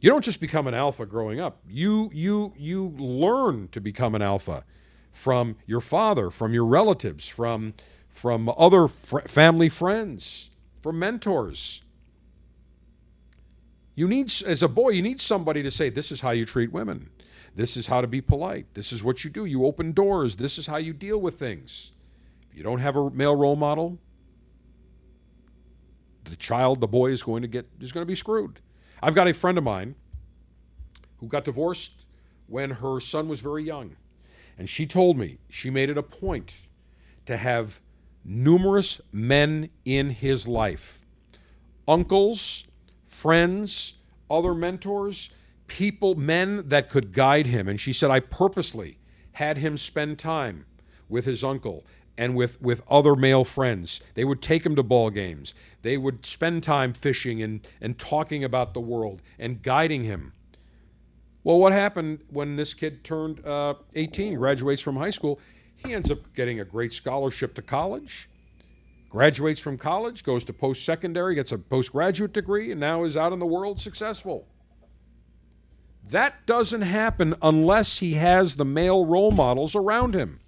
You 0.00 0.10
don't 0.10 0.24
just 0.24 0.40
become 0.40 0.66
an 0.66 0.74
alpha 0.74 1.06
growing 1.06 1.40
up. 1.40 1.60
You 1.68 2.10
you 2.12 2.52
you 2.56 2.94
learn 2.98 3.68
to 3.72 3.80
become 3.80 4.14
an 4.14 4.22
alpha 4.22 4.64
from 5.12 5.56
your 5.66 5.80
father, 5.80 6.28
from 6.28 6.52
your 6.52 6.66
relatives, 6.66 7.28
from, 7.28 7.74
from 8.10 8.52
other 8.58 8.88
fr- 8.88 9.20
family 9.20 9.68
friends, 9.68 10.50
from 10.82 10.98
mentors. 10.98 11.82
You 13.94 14.08
need, 14.08 14.32
as 14.44 14.62
a 14.62 14.68
boy, 14.68 14.90
you 14.90 15.02
need 15.02 15.20
somebody 15.20 15.62
to 15.62 15.70
say, 15.70 15.88
This 15.88 16.10
is 16.12 16.20
how 16.20 16.32
you 16.32 16.44
treat 16.44 16.72
women. 16.72 17.10
This 17.54 17.76
is 17.76 17.86
how 17.86 18.00
to 18.00 18.08
be 18.08 18.20
polite. 18.20 18.66
This 18.74 18.92
is 18.92 19.04
what 19.04 19.22
you 19.22 19.30
do. 19.30 19.44
You 19.44 19.64
open 19.64 19.92
doors. 19.92 20.36
This 20.36 20.58
is 20.58 20.66
how 20.66 20.76
you 20.76 20.92
deal 20.92 21.20
with 21.20 21.38
things. 21.38 21.92
If 22.50 22.56
you 22.56 22.64
don't 22.64 22.80
have 22.80 22.96
a 22.96 23.10
male 23.10 23.36
role 23.36 23.54
model, 23.54 24.00
the 26.24 26.36
child, 26.36 26.80
the 26.80 26.86
boy 26.88 27.10
is 27.10 27.22
going 27.22 27.42
to 27.42 27.48
get 27.48 27.66
is 27.80 27.92
going 27.92 28.02
to 28.02 28.08
be 28.08 28.14
screwed. 28.14 28.60
I've 29.02 29.14
got 29.14 29.28
a 29.28 29.34
friend 29.34 29.58
of 29.58 29.64
mine 29.64 29.94
who 31.18 31.26
got 31.26 31.44
divorced 31.44 32.04
when 32.46 32.70
her 32.70 33.00
son 33.00 33.28
was 33.28 33.40
very 33.40 33.64
young. 33.64 33.96
And 34.58 34.68
she 34.68 34.86
told 34.86 35.18
me 35.18 35.38
she 35.48 35.70
made 35.70 35.90
it 35.90 35.98
a 35.98 36.02
point 36.02 36.54
to 37.26 37.36
have 37.36 37.80
numerous 38.24 39.00
men 39.12 39.70
in 39.84 40.10
his 40.10 40.46
life 40.48 41.00
uncles, 41.86 42.64
friends, 43.06 43.94
other 44.30 44.54
mentors, 44.54 45.30
people, 45.66 46.14
men 46.14 46.68
that 46.68 46.88
could 46.88 47.12
guide 47.12 47.46
him. 47.46 47.68
And 47.68 47.78
she 47.78 47.92
said, 47.92 48.10
I 48.10 48.20
purposely 48.20 48.98
had 49.32 49.58
him 49.58 49.76
spend 49.76 50.18
time 50.18 50.64
with 51.08 51.26
his 51.26 51.44
uncle 51.44 51.84
and 52.16 52.34
with, 52.36 52.60
with 52.62 52.82
other 52.88 53.16
male 53.16 53.44
friends. 53.44 54.00
They 54.14 54.24
would 54.24 54.40
take 54.40 54.64
him 54.64 54.76
to 54.76 54.82
ball 54.82 55.10
games. 55.10 55.54
They 55.82 55.96
would 55.96 56.24
spend 56.24 56.62
time 56.62 56.92
fishing 56.92 57.42
and, 57.42 57.66
and 57.80 57.98
talking 57.98 58.44
about 58.44 58.74
the 58.74 58.80
world 58.80 59.20
and 59.38 59.62
guiding 59.62 60.04
him. 60.04 60.32
Well, 61.42 61.58
what 61.58 61.72
happened 61.72 62.20
when 62.30 62.56
this 62.56 62.72
kid 62.72 63.04
turned 63.04 63.44
uh, 63.44 63.74
18, 63.94 64.36
graduates 64.36 64.80
from 64.80 64.96
high 64.96 65.10
school? 65.10 65.38
He 65.76 65.92
ends 65.92 66.10
up 66.10 66.34
getting 66.34 66.58
a 66.58 66.64
great 66.64 66.92
scholarship 66.92 67.54
to 67.56 67.62
college, 67.62 68.30
graduates 69.10 69.60
from 69.60 69.76
college, 69.76 70.24
goes 70.24 70.44
to 70.44 70.52
post 70.54 70.84
secondary, 70.84 71.34
gets 71.34 71.52
a 71.52 71.58
postgraduate 71.58 72.32
degree, 72.32 72.70
and 72.70 72.80
now 72.80 73.04
is 73.04 73.16
out 73.16 73.32
in 73.32 73.40
the 73.40 73.46
world 73.46 73.78
successful. 73.78 74.46
That 76.08 76.46
doesn't 76.46 76.82
happen 76.82 77.34
unless 77.42 77.98
he 77.98 78.14
has 78.14 78.56
the 78.56 78.64
male 78.64 79.04
role 79.04 79.30
models 79.30 79.74
around 79.74 80.14
him. 80.14 80.40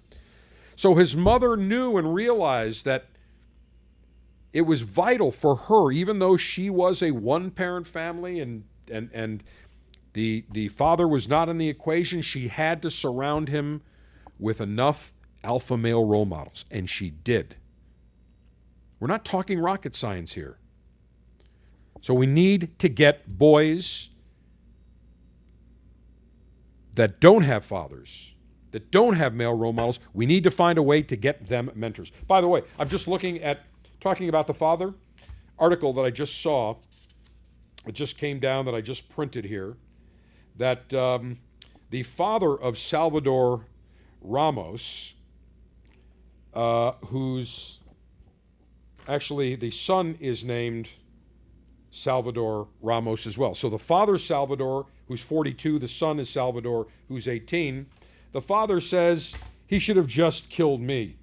So 0.77 0.93
his 0.93 1.15
mother 1.15 1.57
knew 1.57 1.97
and 1.97 2.13
realized 2.13 2.85
that 2.85 3.07
it 4.53 4.61
was 4.61 4.83
vital 4.83 5.31
for 5.31 5.55
her, 5.55 5.91
even 5.91 6.19
though 6.19 6.37
she 6.37 6.69
was 6.69 7.01
a 7.01 7.09
one 7.11 7.49
parent 7.49 7.87
family 7.87 8.39
and, 8.39 8.63
and, 8.89 9.09
and 9.11 9.43
the, 10.13 10.45
the 10.51 10.67
father 10.67 11.07
was 11.07 11.27
not 11.27 11.49
in 11.49 11.57
the 11.57 11.67
equation, 11.67 12.21
she 12.21 12.47
had 12.49 12.83
to 12.83 12.91
surround 12.91 13.49
him 13.49 13.81
with 14.37 14.61
enough 14.61 15.13
alpha 15.43 15.75
male 15.77 16.05
role 16.05 16.25
models, 16.25 16.63
and 16.69 16.87
she 16.87 17.09
did. 17.09 17.55
We're 18.99 19.07
not 19.07 19.25
talking 19.25 19.59
rocket 19.59 19.95
science 19.95 20.33
here. 20.33 20.59
So 22.01 22.13
we 22.13 22.27
need 22.27 22.77
to 22.77 22.87
get 22.87 23.39
boys 23.39 24.09
that 26.93 27.19
don't 27.19 27.41
have 27.41 27.65
fathers, 27.65 28.35
that 28.77 28.91
don't 28.91 29.15
have 29.15 29.33
male 29.33 29.55
role 29.55 29.73
models. 29.73 29.99
We 30.13 30.27
need 30.27 30.43
to 30.43 30.51
find 30.51 30.77
a 30.77 30.83
way 30.83 31.01
to 31.01 31.15
get 31.15 31.47
them 31.47 31.71
mentors. 31.73 32.11
By 32.27 32.41
the 32.41 32.47
way, 32.47 32.61
I'm 32.77 32.87
just 32.87 33.07
looking 33.07 33.41
at 33.41 33.61
talking 33.99 34.29
about 34.29 34.45
the 34.45 34.53
father 34.53 34.93
article 35.57 35.93
that 35.93 36.03
I 36.03 36.11
just 36.11 36.39
saw. 36.43 36.75
It 37.87 37.95
just 37.95 38.19
came 38.19 38.39
down 38.39 38.65
that 38.65 38.75
I 38.75 38.81
just 38.81 39.09
printed 39.09 39.45
here. 39.45 39.77
That 40.57 40.93
um, 40.93 41.39
the 41.89 42.03
father 42.03 42.55
of 42.55 42.77
Salvador 42.77 43.65
Ramos, 44.21 45.15
uh, 46.53 46.91
who's 47.07 47.79
actually 49.07 49.55
the 49.55 49.71
son 49.71 50.19
is 50.19 50.43
named 50.43 50.89
Salvador 51.89 52.67
Ramos 52.83 53.25
as 53.25 53.39
well. 53.39 53.55
So 53.55 53.71
the 53.71 53.79
father 53.79 54.19
Salvador, 54.19 54.85
who's 55.07 55.21
42, 55.21 55.79
the 55.79 55.87
son 55.87 56.19
is 56.19 56.29
Salvador, 56.29 56.85
who's 57.07 57.27
18. 57.27 57.87
The 58.37 58.41
father 58.43 58.79
says 58.79 59.33
he 59.65 59.79
should 59.79 59.97
have 59.97 60.05
just 60.05 60.47
killed 60.47 60.79
me. 60.79 61.15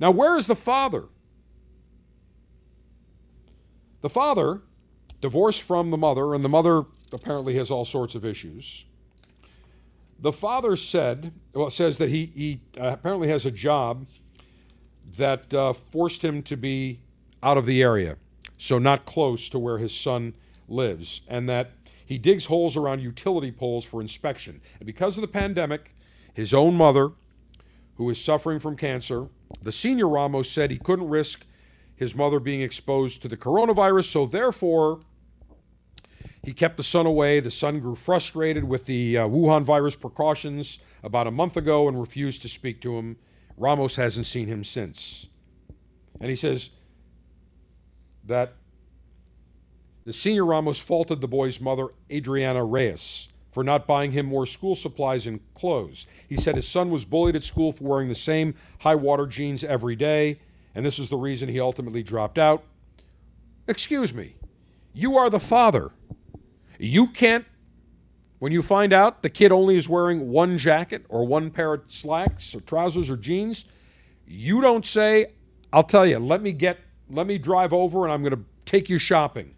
Now, 0.00 0.10
where 0.10 0.36
is 0.36 0.48
the 0.48 0.56
father? 0.56 1.04
The 4.00 4.10
father 4.10 4.62
divorced 5.20 5.62
from 5.62 5.92
the 5.92 5.96
mother, 5.96 6.34
and 6.34 6.44
the 6.44 6.48
mother 6.48 6.86
apparently 7.12 7.54
has 7.54 7.70
all 7.70 7.84
sorts 7.84 8.16
of 8.16 8.24
issues. 8.24 8.84
The 10.18 10.32
father 10.32 10.74
said, 10.74 11.30
well, 11.52 11.70
says 11.70 11.98
that 11.98 12.08
he, 12.08 12.32
he 12.34 12.60
uh, 12.80 12.88
apparently 12.88 13.28
has 13.28 13.46
a 13.46 13.52
job 13.52 14.04
that 15.16 15.54
uh, 15.54 15.72
forced 15.72 16.24
him 16.24 16.42
to 16.42 16.56
be 16.56 16.98
out 17.44 17.58
of 17.58 17.64
the 17.64 17.80
area, 17.80 18.16
so 18.58 18.80
not 18.80 19.06
close 19.06 19.48
to 19.50 19.60
where 19.60 19.78
his 19.78 19.94
son 19.94 20.34
lives, 20.68 21.20
and 21.28 21.48
that 21.48 21.70
he 22.04 22.18
digs 22.18 22.46
holes 22.46 22.76
around 22.76 23.02
utility 23.02 23.52
poles 23.52 23.84
for 23.84 24.00
inspection. 24.00 24.60
And 24.80 24.86
because 24.86 25.16
of 25.16 25.20
the 25.20 25.28
pandemic, 25.28 25.93
his 26.34 26.52
own 26.52 26.74
mother, 26.74 27.12
who 27.96 28.10
is 28.10 28.22
suffering 28.22 28.58
from 28.58 28.76
cancer, 28.76 29.28
the 29.62 29.72
senior 29.72 30.08
Ramos 30.08 30.50
said 30.50 30.70
he 30.70 30.78
couldn't 30.78 31.08
risk 31.08 31.46
his 31.96 32.14
mother 32.14 32.40
being 32.40 32.60
exposed 32.60 33.22
to 33.22 33.28
the 33.28 33.36
coronavirus, 33.36 34.10
so 34.10 34.26
therefore 34.26 35.00
he 36.42 36.52
kept 36.52 36.76
the 36.76 36.82
son 36.82 37.06
away. 37.06 37.40
The 37.40 37.50
son 37.50 37.80
grew 37.80 37.94
frustrated 37.94 38.64
with 38.64 38.86
the 38.86 39.18
uh, 39.18 39.28
Wuhan 39.28 39.62
virus 39.62 39.96
precautions 39.96 40.80
about 41.02 41.26
a 41.26 41.30
month 41.30 41.56
ago 41.56 41.88
and 41.88 41.98
refused 41.98 42.42
to 42.42 42.48
speak 42.48 42.80
to 42.82 42.98
him. 42.98 43.16
Ramos 43.56 43.96
hasn't 43.96 44.26
seen 44.26 44.48
him 44.48 44.64
since. 44.64 45.26
And 46.20 46.28
he 46.28 46.36
says 46.36 46.70
that 48.24 48.54
the 50.04 50.12
senior 50.12 50.44
Ramos 50.44 50.78
faulted 50.78 51.20
the 51.20 51.28
boy's 51.28 51.60
mother, 51.60 51.88
Adriana 52.10 52.64
Reyes, 52.64 53.28
for 53.54 53.62
not 53.62 53.86
buying 53.86 54.10
him 54.10 54.26
more 54.26 54.46
school 54.46 54.74
supplies 54.74 55.28
and 55.28 55.38
clothes. 55.54 56.06
He 56.28 56.36
said 56.36 56.56
his 56.56 56.66
son 56.66 56.90
was 56.90 57.04
bullied 57.04 57.36
at 57.36 57.44
school 57.44 57.72
for 57.72 57.84
wearing 57.84 58.08
the 58.08 58.14
same 58.16 58.56
high 58.80 58.96
water 58.96 59.28
jeans 59.28 59.62
every 59.62 59.94
day, 59.94 60.40
and 60.74 60.84
this 60.84 60.98
is 60.98 61.08
the 61.08 61.16
reason 61.16 61.48
he 61.48 61.60
ultimately 61.60 62.02
dropped 62.02 62.36
out. 62.36 62.64
Excuse 63.68 64.12
me, 64.12 64.34
you 64.92 65.16
are 65.16 65.30
the 65.30 65.38
father. 65.38 65.92
You 66.80 67.06
can't, 67.06 67.44
when 68.40 68.50
you 68.50 68.60
find 68.60 68.92
out 68.92 69.22
the 69.22 69.30
kid 69.30 69.52
only 69.52 69.76
is 69.76 69.88
wearing 69.88 70.30
one 70.30 70.58
jacket 70.58 71.06
or 71.08 71.24
one 71.24 71.52
pair 71.52 71.74
of 71.74 71.84
slacks 71.86 72.56
or 72.56 72.60
trousers 72.60 73.08
or 73.08 73.16
jeans, 73.16 73.66
you 74.26 74.60
don't 74.60 74.84
say, 74.84 75.26
I'll 75.72 75.84
tell 75.84 76.04
you, 76.04 76.18
let 76.18 76.42
me 76.42 76.50
get, 76.50 76.80
let 77.08 77.28
me 77.28 77.38
drive 77.38 77.72
over 77.72 78.02
and 78.02 78.12
I'm 78.12 78.24
going 78.24 78.34
to 78.34 78.44
take 78.66 78.88
you 78.88 78.98
shopping. 78.98 79.54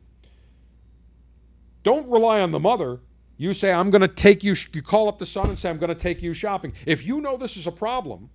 Don't 1.83 2.07
rely 2.11 2.43
on 2.43 2.51
the 2.51 2.61
mother. 2.61 3.01
You 3.37 3.53
say, 3.53 3.73
I'm 3.73 3.91
going 3.91 4.01
to 4.01 4.09
take 4.09 4.43
you, 4.43 4.55
you 4.73 4.83
call 4.83 5.09
up 5.09 5.19
the 5.19 5.27
son 5.27 5.49
and 5.49 5.59
say, 5.59 5.69
I'm 5.69 5.79
going 5.79 5.89
to 5.89 5.95
take 5.95 6.23
you 6.23 6.33
shopping. 6.33 6.73
If 6.87 7.05
you 7.05 7.21
know 7.21 7.37
this 7.37 7.57
is 7.57 7.67
a 7.67 7.73
problem, 7.73 8.31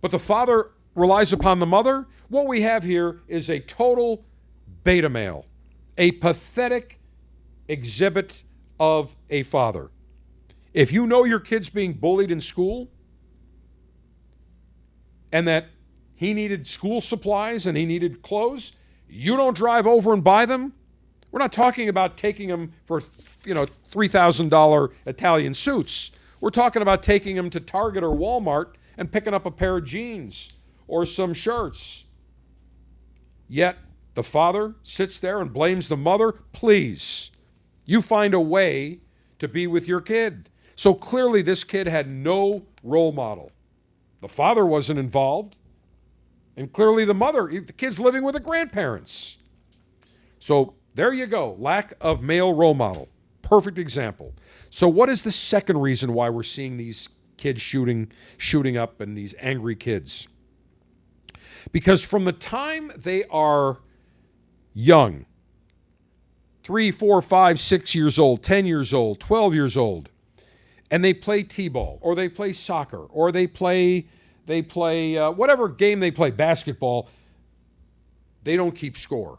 but 0.00 0.10
the 0.10 0.18
father 0.18 0.70
relies 0.94 1.32
upon 1.32 1.58
the 1.58 1.66
mother, 1.66 2.06
what 2.28 2.46
we 2.46 2.62
have 2.62 2.84
here 2.84 3.20
is 3.26 3.50
a 3.50 3.60
total 3.60 4.24
beta 4.84 5.08
male, 5.08 5.46
a 5.98 6.12
pathetic 6.12 7.00
exhibit 7.68 8.44
of 8.78 9.16
a 9.30 9.42
father. 9.42 9.90
If 10.72 10.92
you 10.92 11.06
know 11.06 11.24
your 11.24 11.40
kid's 11.40 11.70
being 11.70 11.94
bullied 11.94 12.30
in 12.30 12.40
school 12.40 12.88
and 15.32 15.48
that 15.48 15.68
he 16.14 16.34
needed 16.34 16.66
school 16.66 17.00
supplies 17.00 17.66
and 17.66 17.76
he 17.76 17.84
needed 17.84 18.22
clothes, 18.22 18.72
you 19.08 19.36
don't 19.36 19.56
drive 19.56 19.86
over 19.86 20.12
and 20.12 20.22
buy 20.22 20.46
them. 20.46 20.72
We're 21.30 21.40
not 21.40 21.52
talking 21.52 21.88
about 21.88 22.16
taking 22.16 22.48
them 22.48 22.72
for, 22.86 23.02
you 23.46 23.54
know, 23.54 23.66
$3,000 23.92 24.92
Italian 25.06 25.54
suits. 25.54 26.10
We're 26.40 26.50
talking 26.50 26.82
about 26.82 27.02
taking 27.02 27.36
him 27.36 27.48
to 27.50 27.60
Target 27.60 28.04
or 28.04 28.10
Walmart 28.10 28.74
and 28.98 29.10
picking 29.10 29.32
up 29.32 29.46
a 29.46 29.50
pair 29.50 29.78
of 29.78 29.84
jeans 29.84 30.50
or 30.86 31.06
some 31.06 31.32
shirts. 31.32 32.04
Yet 33.48 33.78
the 34.14 34.22
father 34.22 34.74
sits 34.82 35.18
there 35.18 35.40
and 35.40 35.52
blames 35.52 35.88
the 35.88 35.96
mother. 35.96 36.32
Please, 36.52 37.30
you 37.84 38.02
find 38.02 38.34
a 38.34 38.40
way 38.40 39.00
to 39.38 39.48
be 39.48 39.66
with 39.66 39.86
your 39.86 40.00
kid. 40.00 40.48
So 40.74 40.92
clearly, 40.92 41.42
this 41.42 41.64
kid 41.64 41.86
had 41.86 42.08
no 42.08 42.66
role 42.82 43.12
model. 43.12 43.52
The 44.20 44.28
father 44.28 44.66
wasn't 44.66 44.98
involved, 44.98 45.56
and 46.56 46.72
clearly, 46.72 47.04
the 47.04 47.14
mother, 47.14 47.46
the 47.46 47.72
kid's 47.72 48.00
living 48.00 48.22
with 48.22 48.34
the 48.34 48.40
grandparents. 48.40 49.38
So 50.38 50.74
there 50.94 51.12
you 51.12 51.26
go 51.26 51.56
lack 51.58 51.94
of 52.00 52.22
male 52.22 52.52
role 52.52 52.74
model. 52.74 53.08
Perfect 53.46 53.78
example. 53.78 54.34
So, 54.70 54.88
what 54.88 55.08
is 55.08 55.22
the 55.22 55.30
second 55.30 55.78
reason 55.78 56.12
why 56.12 56.28
we're 56.30 56.42
seeing 56.42 56.78
these 56.78 57.08
kids 57.36 57.60
shooting, 57.62 58.10
shooting 58.36 58.76
up 58.76 59.00
and 59.00 59.16
these 59.16 59.36
angry 59.38 59.76
kids? 59.76 60.26
Because 61.70 62.04
from 62.04 62.24
the 62.24 62.32
time 62.32 62.90
they 62.96 63.22
are 63.26 63.78
young, 64.74 65.26
three, 66.64 66.90
four, 66.90 67.22
five, 67.22 67.60
six 67.60 67.94
years 67.94 68.18
old, 68.18 68.42
10 68.42 68.66
years 68.66 68.92
old, 68.92 69.20
12 69.20 69.54
years 69.54 69.76
old, 69.76 70.08
and 70.90 71.04
they 71.04 71.14
play 71.14 71.44
t-ball 71.44 72.00
or 72.02 72.16
they 72.16 72.28
play 72.28 72.52
soccer 72.52 73.04
or 73.04 73.30
they 73.30 73.46
play 73.46 74.08
they 74.46 74.60
play 74.60 75.16
uh, 75.16 75.30
whatever 75.30 75.68
game 75.68 76.00
they 76.00 76.10
play 76.10 76.32
basketball 76.32 77.08
they 78.42 78.56
don't 78.56 78.74
keep 78.74 78.98
score 78.98 79.38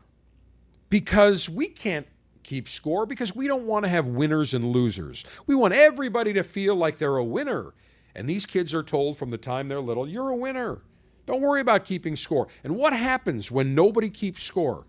because 0.90 1.50
we 1.50 1.68
can't 1.68 2.08
keep 2.48 2.68
score 2.68 3.06
because 3.06 3.36
we 3.36 3.46
don't 3.46 3.66
want 3.66 3.84
to 3.84 3.90
have 3.90 4.08
winners 4.08 4.54
and 4.54 4.64
losers 4.64 5.24
we 5.46 5.54
want 5.54 5.74
everybody 5.74 6.34
to 6.34 6.44
feel 6.44 6.74
like 6.76 6.98
they're 6.98 7.18
a 7.18 7.24
winner 7.24 7.74
and 8.16 8.28
these 8.28 8.46
kids 8.46 8.74
are 8.74 8.82
told 8.82 9.18
from 9.18 9.30
the 9.30 9.38
time 9.38 9.68
they're 9.68 9.82
little 9.82 10.08
you're 10.08 10.30
a 10.30 10.36
winner 10.36 10.82
don't 11.26 11.42
worry 11.42 11.62
about 11.62 11.84
keeping 11.84 12.16
score 12.16 12.48
and 12.64 12.76
what 12.76 12.94
happens 12.94 13.52
when 13.52 13.76
nobody 13.76 14.10
keeps 14.10 14.42
score 14.42 14.86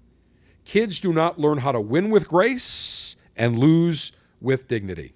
kids 0.64 1.00
do 1.00 1.12
not 1.12 1.38
learn 1.38 1.58
how 1.58 1.72
to 1.72 1.80
win 1.80 2.10
with 2.10 2.28
grace 2.28 3.16
and 3.36 3.58
lose 3.58 4.12
with 4.40 4.68
dignity 4.68 5.12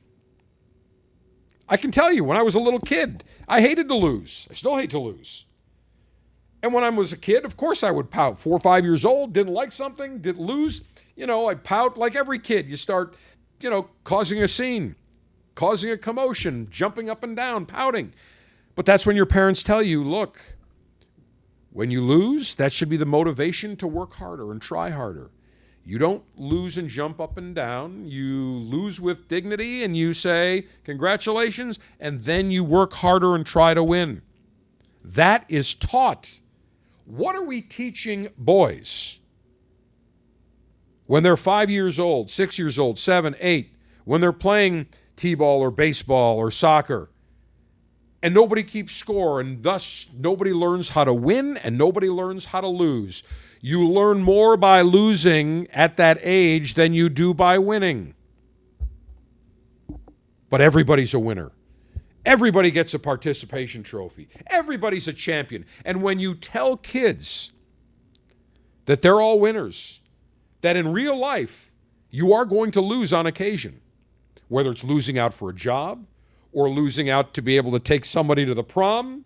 I 1.72 1.78
can 1.78 1.90
tell 1.90 2.12
you, 2.12 2.22
when 2.22 2.36
I 2.36 2.42
was 2.42 2.54
a 2.54 2.60
little 2.60 2.78
kid, 2.78 3.24
I 3.48 3.62
hated 3.62 3.88
to 3.88 3.94
lose. 3.94 4.46
I 4.50 4.52
still 4.52 4.76
hate 4.76 4.90
to 4.90 4.98
lose. 4.98 5.46
And 6.62 6.74
when 6.74 6.84
I 6.84 6.90
was 6.90 7.14
a 7.14 7.16
kid, 7.16 7.46
of 7.46 7.56
course 7.56 7.82
I 7.82 7.90
would 7.90 8.10
pout. 8.10 8.38
Four 8.38 8.56
or 8.56 8.60
five 8.60 8.84
years 8.84 9.06
old, 9.06 9.32
didn't 9.32 9.54
like 9.54 9.72
something, 9.72 10.18
didn't 10.18 10.44
lose. 10.44 10.82
You 11.16 11.26
know, 11.26 11.48
I'd 11.48 11.64
pout 11.64 11.98
like 11.98 12.14
every 12.16 12.38
kid. 12.38 12.68
You 12.68 12.76
start, 12.76 13.14
you 13.60 13.70
know, 13.70 13.88
causing 14.04 14.42
a 14.42 14.48
scene. 14.48 14.96
causing 15.54 15.90
a 15.90 15.98
commotion, 15.98 16.68
jumping 16.70 17.10
up 17.10 17.22
and 17.22 17.36
down, 17.36 17.66
pouting. 17.66 18.12
But 18.74 18.86
that's 18.86 19.06
when 19.06 19.16
your 19.16 19.26
parents 19.26 19.62
tell 19.62 19.82
you, 19.82 20.02
look, 20.04 20.40
when 21.72 21.90
you 21.90 22.02
lose, 22.02 22.54
that 22.56 22.72
should 22.72 22.88
be 22.88 22.96
the 22.96 23.06
motivation 23.06 23.76
to 23.76 23.86
work 23.86 24.14
harder 24.14 24.50
and 24.52 24.62
try 24.62 24.90
harder. 24.90 25.30
You 25.84 25.98
don't 25.98 26.24
lose 26.36 26.78
and 26.78 26.88
jump 26.88 27.20
up 27.20 27.36
and 27.36 27.54
down. 27.54 28.06
You 28.06 28.36
lose 28.42 29.00
with 29.00 29.28
dignity 29.28 29.82
and 29.84 29.96
you 29.96 30.12
say, 30.14 30.68
Congratulations, 30.84 31.78
and 32.00 32.20
then 32.20 32.50
you 32.52 32.64
work 32.64 32.94
harder 32.94 33.34
and 33.34 33.44
try 33.46 33.74
to 33.74 33.84
win. 33.84 34.22
That 35.04 35.44
is 35.48 35.74
taught. 35.74 36.40
What 37.06 37.36
are 37.36 37.44
we 37.44 37.60
teaching 37.62 38.30
boys? 38.38 39.18
When 41.12 41.22
they're 41.22 41.36
five 41.36 41.68
years 41.68 41.98
old, 41.98 42.30
six 42.30 42.58
years 42.58 42.78
old, 42.78 42.98
seven, 42.98 43.36
eight, 43.38 43.74
when 44.06 44.22
they're 44.22 44.32
playing 44.32 44.86
t 45.14 45.34
ball 45.34 45.60
or 45.60 45.70
baseball 45.70 46.38
or 46.38 46.50
soccer, 46.50 47.10
and 48.22 48.32
nobody 48.32 48.62
keeps 48.62 48.96
score, 48.96 49.38
and 49.38 49.62
thus 49.62 50.06
nobody 50.16 50.54
learns 50.54 50.88
how 50.88 51.04
to 51.04 51.12
win 51.12 51.58
and 51.58 51.76
nobody 51.76 52.08
learns 52.08 52.46
how 52.46 52.62
to 52.62 52.66
lose. 52.66 53.24
You 53.60 53.86
learn 53.86 54.22
more 54.22 54.56
by 54.56 54.80
losing 54.80 55.68
at 55.70 55.98
that 55.98 56.16
age 56.22 56.72
than 56.72 56.94
you 56.94 57.10
do 57.10 57.34
by 57.34 57.58
winning. 57.58 58.14
But 60.48 60.62
everybody's 60.62 61.12
a 61.12 61.18
winner. 61.18 61.52
Everybody 62.24 62.70
gets 62.70 62.94
a 62.94 62.98
participation 62.98 63.82
trophy. 63.82 64.30
Everybody's 64.46 65.08
a 65.08 65.12
champion. 65.12 65.66
And 65.84 66.02
when 66.02 66.18
you 66.18 66.34
tell 66.34 66.78
kids 66.78 67.52
that 68.86 69.02
they're 69.02 69.20
all 69.20 69.38
winners, 69.38 69.98
that 70.62 70.76
in 70.76 70.88
real 70.92 71.16
life 71.16 71.72
you 72.10 72.32
are 72.32 72.44
going 72.44 72.70
to 72.72 72.80
lose 72.80 73.12
on 73.12 73.26
occasion, 73.26 73.80
whether 74.48 74.70
it's 74.70 74.84
losing 74.84 75.18
out 75.18 75.34
for 75.34 75.50
a 75.50 75.54
job, 75.54 76.06
or 76.52 76.68
losing 76.68 77.08
out 77.08 77.34
to 77.34 77.42
be 77.42 77.56
able 77.56 77.72
to 77.72 77.78
take 77.78 78.04
somebody 78.04 78.44
to 78.44 78.54
the 78.54 78.62
prom 78.62 79.24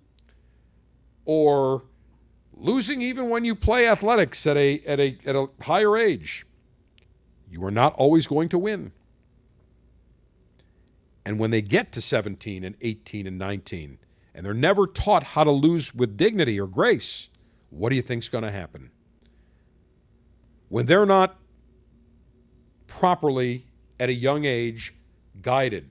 or 1.24 1.82
losing 2.54 3.02
even 3.02 3.28
when 3.28 3.44
you 3.44 3.54
play 3.54 3.88
athletics 3.88 4.46
at 4.46 4.56
a 4.56 4.80
at 4.86 5.00
a 5.00 5.18
at 5.26 5.34
a 5.36 5.48
higher 5.62 5.96
age. 5.96 6.46
You 7.50 7.64
are 7.64 7.70
not 7.70 7.94
always 7.94 8.26
going 8.26 8.48
to 8.50 8.58
win. 8.58 8.92
And 11.24 11.40
when 11.40 11.50
they 11.50 11.62
get 11.62 11.90
to 11.92 12.00
17 12.00 12.62
and 12.62 12.76
18 12.80 13.26
and 13.26 13.36
19 13.36 13.98
and 14.32 14.46
they're 14.46 14.54
never 14.54 14.86
taught 14.86 15.24
how 15.24 15.42
to 15.42 15.50
lose 15.50 15.92
with 15.92 16.16
dignity 16.16 16.60
or 16.60 16.68
grace 16.68 17.28
what 17.70 17.88
do 17.88 17.96
you 17.96 18.02
think's 18.02 18.28
going 18.28 18.44
to 18.44 18.50
happen 18.52 18.90
when 20.68 20.86
they're 20.86 21.06
not 21.06 21.36
properly 22.86 23.66
at 24.00 24.08
a 24.08 24.14
young 24.14 24.44
age 24.44 24.94
guided 25.40 25.90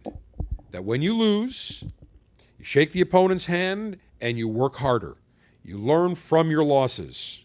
that 0.72 0.84
when 0.84 1.02
you 1.02 1.16
lose, 1.16 1.84
you 2.58 2.66
shake 2.66 2.92
the 2.92 3.02
opponent's 3.02 3.46
hand 3.46 3.98
and 4.20 4.38
you 4.38 4.48
work 4.48 4.76
harder. 4.76 5.16
You 5.64 5.78
learn 5.78 6.16
from 6.16 6.52
your 6.52 6.64
losses. 6.64 7.44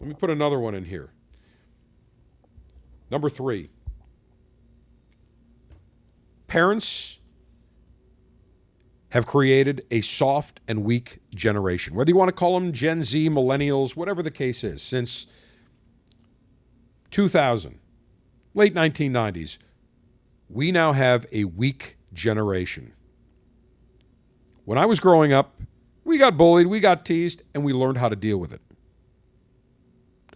Let 0.00 0.08
me 0.08 0.14
put 0.14 0.30
another 0.30 0.58
one 0.58 0.74
in 0.74 0.84
here. 0.84 1.10
Number 3.10 3.28
three 3.28 3.70
parents 6.46 7.19
have 9.10 9.26
created 9.26 9.84
a 9.90 10.00
soft 10.00 10.60
and 10.68 10.84
weak 10.84 11.20
generation. 11.34 11.94
Whether 11.94 12.10
you 12.10 12.16
want 12.16 12.28
to 12.28 12.34
call 12.34 12.54
them 12.54 12.72
Gen 12.72 13.02
Z, 13.02 13.28
millennials, 13.28 13.96
whatever 13.96 14.22
the 14.22 14.30
case 14.30 14.64
is, 14.64 14.82
since 14.82 15.26
2000, 17.10 17.78
late 18.54 18.74
1990s, 18.74 19.58
we 20.48 20.70
now 20.72 20.92
have 20.92 21.26
a 21.32 21.44
weak 21.44 21.96
generation. 22.12 22.92
When 24.64 24.78
I 24.78 24.86
was 24.86 25.00
growing 25.00 25.32
up, 25.32 25.60
we 26.04 26.16
got 26.16 26.36
bullied, 26.36 26.68
we 26.68 26.78
got 26.80 27.04
teased, 27.04 27.42
and 27.52 27.64
we 27.64 27.72
learned 27.72 27.98
how 27.98 28.08
to 28.08 28.16
deal 28.16 28.38
with 28.38 28.52
it. 28.52 28.60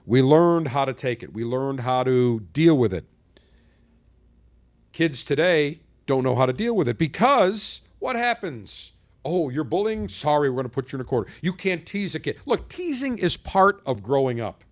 We 0.04 0.20
learned 0.20 0.68
how 0.68 0.84
to 0.84 0.92
take 0.92 1.22
it, 1.22 1.32
we 1.32 1.44
learned 1.44 1.80
how 1.80 2.02
to 2.02 2.40
deal 2.52 2.76
with 2.76 2.92
it. 2.92 3.04
Kids 4.92 5.24
today 5.24 5.80
don't 6.06 6.24
know 6.24 6.34
how 6.34 6.46
to 6.46 6.52
deal 6.52 6.74
with 6.74 6.88
it 6.88 6.98
because 6.98 7.80
what 8.04 8.16
happens? 8.16 8.92
Oh, 9.24 9.48
you're 9.48 9.64
bullying? 9.64 10.10
Sorry, 10.10 10.50
we're 10.50 10.56
going 10.56 10.64
to 10.64 10.68
put 10.68 10.92
you 10.92 10.98
in 10.98 11.00
a 11.00 11.04
corner. 11.04 11.26
You 11.40 11.54
can't 11.54 11.86
tease 11.86 12.14
a 12.14 12.20
kid. 12.20 12.36
Look, 12.44 12.68
teasing 12.68 13.16
is 13.16 13.38
part 13.38 13.80
of 13.86 14.02
growing 14.02 14.42
up. 14.42 14.62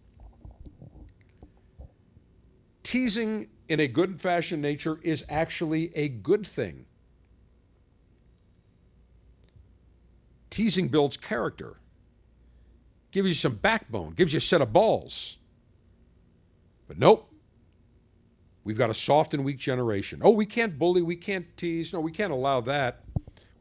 Teasing 2.83 3.49
in 3.71 3.81
a 3.81 3.89
good 3.89 4.21
fashion 4.21 4.61
nature 4.61 5.01
is 5.03 5.25
actually 5.31 5.97
a 5.97 6.11
good 6.11 6.47
thing. 6.47 6.85
Teasing 10.51 10.89
builds 10.89 11.17
character, 11.17 11.77
gives 13.13 13.29
you 13.29 13.35
some 13.35 13.55
backbone, 13.55 14.13
gives 14.13 14.35
you 14.35 14.39
a 14.39 14.43
set 14.43 14.61
of 14.61 14.75
balls. 14.75 15.39
But 16.87 16.99
nope. 16.99 17.33
We've 18.63 18.77
got 18.77 18.91
a 18.91 18.95
soft 18.95 19.33
and 19.33 19.43
weak 19.43 19.57
generation. 19.57 20.21
Oh, 20.23 20.33
we 20.33 20.45
can't 20.45 20.79
bully, 20.79 21.01
we 21.01 21.17
can't 21.17 21.57
tease. 21.57 21.95
No, 21.95 22.01
we 22.01 22.13
can't 22.13 22.31
allow 22.31 22.61
that. 22.61 23.05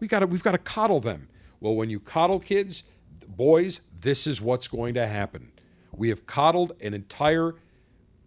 We 0.01 0.07
got 0.07 0.27
we've 0.29 0.43
got 0.43 0.51
to 0.51 0.57
coddle 0.57 0.99
them. 0.99 1.29
Well, 1.61 1.75
when 1.75 1.89
you 1.89 1.99
coddle 1.99 2.39
kids, 2.39 2.83
boys, 3.27 3.79
this 4.01 4.27
is 4.27 4.41
what's 4.41 4.67
going 4.67 4.95
to 4.95 5.07
happen. 5.07 5.51
We 5.93 6.09
have 6.09 6.25
coddled 6.25 6.73
an 6.81 6.93
entire 6.93 7.55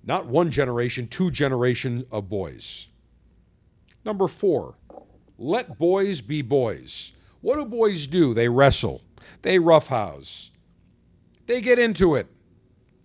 not 0.07 0.27
one 0.27 0.51
generation, 0.51 1.09
two 1.09 1.31
generations 1.31 2.05
of 2.13 2.29
boys. 2.29 2.89
Number 4.05 4.29
four, 4.29 4.77
let 5.37 5.79
boys 5.79 6.21
be 6.21 6.43
boys. 6.43 7.13
What 7.41 7.57
do 7.57 7.65
boys 7.65 8.07
do? 8.07 8.35
They 8.35 8.49
wrestle, 8.49 9.03
they 9.43 9.59
roughhouse, 9.59 10.51
they 11.47 11.61
get 11.61 11.79
into 11.79 12.15
it. 12.15 12.29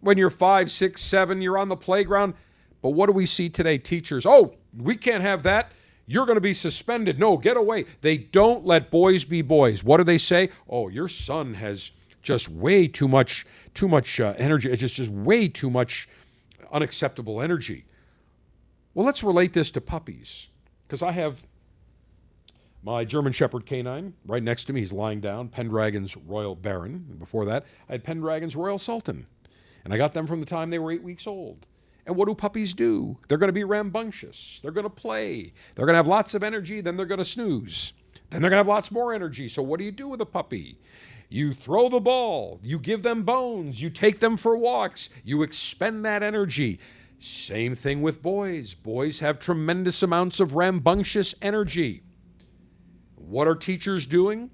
When 0.01 0.17
you're 0.17 0.29
five, 0.29 0.69
six, 0.71 1.01
seven, 1.01 1.41
you're 1.41 1.57
on 1.57 1.69
the 1.69 1.75
playground. 1.75 2.35
But 2.81 2.91
what 2.91 3.07
do 3.07 3.11
we 3.11 3.25
see 3.25 3.49
today? 3.49 3.77
Teachers, 3.77 4.25
oh, 4.25 4.55
we 4.77 4.95
can't 4.95 5.21
have 5.21 5.43
that. 5.43 5.73
You're 6.11 6.25
going 6.25 6.37
to 6.37 6.41
be 6.41 6.55
suspended. 6.55 7.19
No, 7.19 7.37
get 7.37 7.55
away. 7.55 7.85
They 8.01 8.17
don't 8.17 8.65
let 8.65 8.89
boys 8.89 9.25
be 9.25 9.43
boys. 9.43 9.83
What 9.83 9.97
do 9.97 10.03
they 10.03 10.17
say? 10.17 10.49
Oh, 10.67 10.89
your 10.89 11.07
son 11.07 11.53
has 11.53 11.91
just 12.23 12.49
way 12.49 12.87
too 12.87 13.07
much, 13.07 13.45
too 13.75 13.87
much 13.87 14.19
uh, 14.19 14.33
energy. 14.39 14.71
It's 14.71 14.79
just, 14.79 14.95
just 14.95 15.11
way 15.11 15.47
too 15.47 15.69
much 15.69 16.09
unacceptable 16.71 17.39
energy. 17.39 17.85
Well, 18.95 19.05
let's 19.05 19.23
relate 19.23 19.53
this 19.53 19.69
to 19.69 19.81
puppies 19.81 20.47
because 20.87 21.03
I 21.03 21.11
have 21.11 21.43
my 22.81 23.05
German 23.05 23.31
Shepherd 23.31 23.67
canine 23.67 24.15
right 24.25 24.41
next 24.41 24.63
to 24.63 24.73
me. 24.73 24.79
He's 24.79 24.91
lying 24.91 25.21
down, 25.21 25.49
Pendragon's 25.49 26.17
Royal 26.17 26.55
Baron. 26.55 27.17
Before 27.19 27.45
that, 27.45 27.67
I 27.87 27.91
had 27.91 28.03
Pendragon's 28.03 28.55
Royal 28.55 28.79
Sultan. 28.79 29.27
And 29.83 29.93
I 29.93 29.97
got 29.97 30.13
them 30.13 30.25
from 30.25 30.39
the 30.39 30.47
time 30.47 30.71
they 30.71 30.79
were 30.79 30.91
eight 30.91 31.03
weeks 31.03 31.27
old. 31.27 31.67
And 32.09 32.17
what 32.17 32.27
do 32.27 32.33
puppies 32.33 32.73
do? 32.73 33.19
They're 33.27 33.37
going 33.37 33.49
to 33.49 33.53
be 33.53 33.63
rambunctious. 33.63 34.61
They're 34.63 34.71
going 34.71 34.85
to 34.85 34.89
play. 34.89 35.53
They're 35.75 35.85
going 35.85 35.93
to 35.93 35.97
have 35.97 36.07
lots 36.07 36.33
of 36.33 36.41
energy. 36.41 36.81
Then 36.81 36.97
they're 36.97 37.05
going 37.05 37.19
to 37.19 37.23
snooze. 37.23 37.93
Then 38.31 38.41
they're 38.41 38.49
going 38.49 38.57
to 38.57 38.61
have 38.61 38.67
lots 38.67 38.91
more 38.91 39.13
energy. 39.13 39.47
So, 39.47 39.61
what 39.61 39.77
do 39.77 39.85
you 39.85 39.91
do 39.91 40.07
with 40.07 40.19
a 40.19 40.25
puppy? 40.25 40.79
You 41.29 41.53
throw 41.53 41.87
the 41.87 41.99
ball. 41.99 42.59
You 42.63 42.79
give 42.79 43.03
them 43.03 43.21
bones. 43.21 43.79
You 43.79 43.91
take 43.91 44.21
them 44.21 44.37
for 44.37 44.57
walks. 44.57 45.09
You 45.23 45.43
expend 45.43 46.03
that 46.05 46.23
energy. 46.23 46.79
Same 47.19 47.75
thing 47.75 48.01
with 48.01 48.23
boys. 48.23 48.73
Boys 48.73 49.19
have 49.19 49.37
tremendous 49.37 50.01
amounts 50.01 50.39
of 50.39 50.55
rambunctious 50.55 51.35
energy. 51.43 52.01
What 53.13 53.47
are 53.47 53.53
teachers 53.53 54.07
doing? 54.07 54.49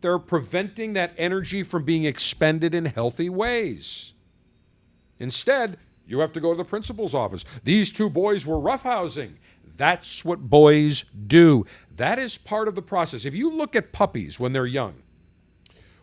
They're 0.00 0.20
preventing 0.20 0.92
that 0.92 1.12
energy 1.18 1.64
from 1.64 1.82
being 1.82 2.04
expended 2.04 2.72
in 2.72 2.84
healthy 2.84 3.28
ways. 3.28 4.12
Instead, 5.18 5.76
you 6.12 6.18
have 6.18 6.32
to 6.34 6.40
go 6.40 6.52
to 6.52 6.58
the 6.58 6.64
principal's 6.64 7.14
office. 7.14 7.42
These 7.64 7.90
two 7.90 8.10
boys 8.10 8.44
were 8.44 8.58
roughhousing. 8.58 9.36
That's 9.78 10.26
what 10.26 10.50
boys 10.50 11.06
do. 11.26 11.64
That 11.96 12.18
is 12.18 12.36
part 12.36 12.68
of 12.68 12.74
the 12.74 12.82
process. 12.82 13.24
If 13.24 13.34
you 13.34 13.50
look 13.50 13.74
at 13.74 13.92
puppies 13.92 14.38
when 14.38 14.52
they're 14.52 14.66
young, 14.66 14.96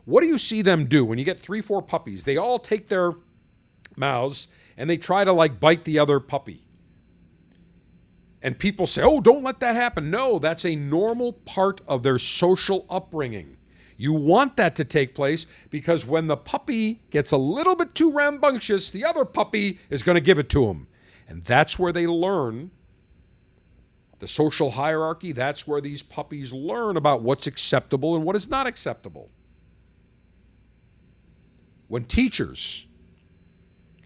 what 0.05 0.21
do 0.21 0.27
you 0.27 0.39
see 0.39 0.63
them 0.63 0.87
do 0.87 1.05
when 1.05 1.19
you 1.19 1.25
get 1.25 1.39
three, 1.39 1.61
four 1.61 1.83
puppies? 1.83 2.23
They 2.23 2.37
all 2.37 2.57
take 2.57 2.89
their 2.89 3.13
mouths 3.95 4.47
and 4.75 4.89
they 4.89 4.97
try 4.97 5.23
to 5.23 5.31
like 5.31 5.59
bite 5.59 5.83
the 5.83 5.99
other 5.99 6.19
puppy. 6.19 6.63
And 8.41 8.57
people 8.57 8.87
say, 8.87 9.03
oh, 9.03 9.21
don't 9.21 9.43
let 9.43 9.59
that 9.59 9.75
happen. 9.75 10.09
No, 10.09 10.39
that's 10.39 10.65
a 10.65 10.75
normal 10.75 11.33
part 11.33 11.81
of 11.87 12.01
their 12.01 12.17
social 12.17 12.87
upbringing. 12.89 13.57
You 13.99 14.13
want 14.13 14.55
that 14.55 14.77
to 14.77 14.85
take 14.85 15.13
place 15.13 15.45
because 15.69 16.05
when 16.05 16.27
the 16.27 16.37
puppy 16.37 17.01
gets 17.11 17.33
a 17.33 17.37
little 17.37 17.75
bit 17.75 17.93
too 17.93 18.09
rambunctious, 18.09 18.89
the 18.89 19.03
other 19.03 19.25
puppy 19.25 19.77
is 19.89 20.03
going 20.03 20.15
to 20.15 20.21
give 20.21 20.39
it 20.39 20.47
to 20.51 20.67
him. 20.67 20.87
And 21.27 21.43
that's 21.43 21.77
where 21.77 21.91
they 21.91 22.07
learn 22.07 22.71
the 24.19 24.27
social 24.27 24.71
hierarchy. 24.71 25.33
That's 25.33 25.67
where 25.67 25.81
these 25.81 26.01
puppies 26.01 26.53
learn 26.53 26.95
about 26.95 27.23
what's 27.23 27.45
acceptable 27.45 28.15
and 28.15 28.23
what 28.23 28.37
is 28.37 28.49
not 28.49 28.67
acceptable. 28.67 29.29
When 31.89 32.05
teachers 32.05 32.87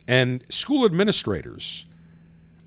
and 0.08 0.44
school 0.50 0.86
administrators 0.86 1.86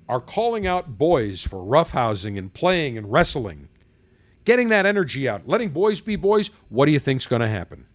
are 0.07 0.21
calling 0.21 0.65
out 0.65 0.97
boys 0.97 1.43
for 1.43 1.57
roughhousing 1.57 2.37
and 2.37 2.53
playing 2.53 2.97
and 2.97 3.11
wrestling, 3.11 3.67
getting 4.47 4.69
that 4.69 4.85
energy 4.85 5.27
out, 5.27 5.45
letting 5.45 5.67
boys 5.67 5.99
be 5.99 6.15
boys, 6.15 6.49
what 6.69 6.85
do 6.85 6.93
you 6.93 6.99
think's 6.99 7.27
going 7.27 7.41
to 7.41 7.49
happen? 7.49 7.85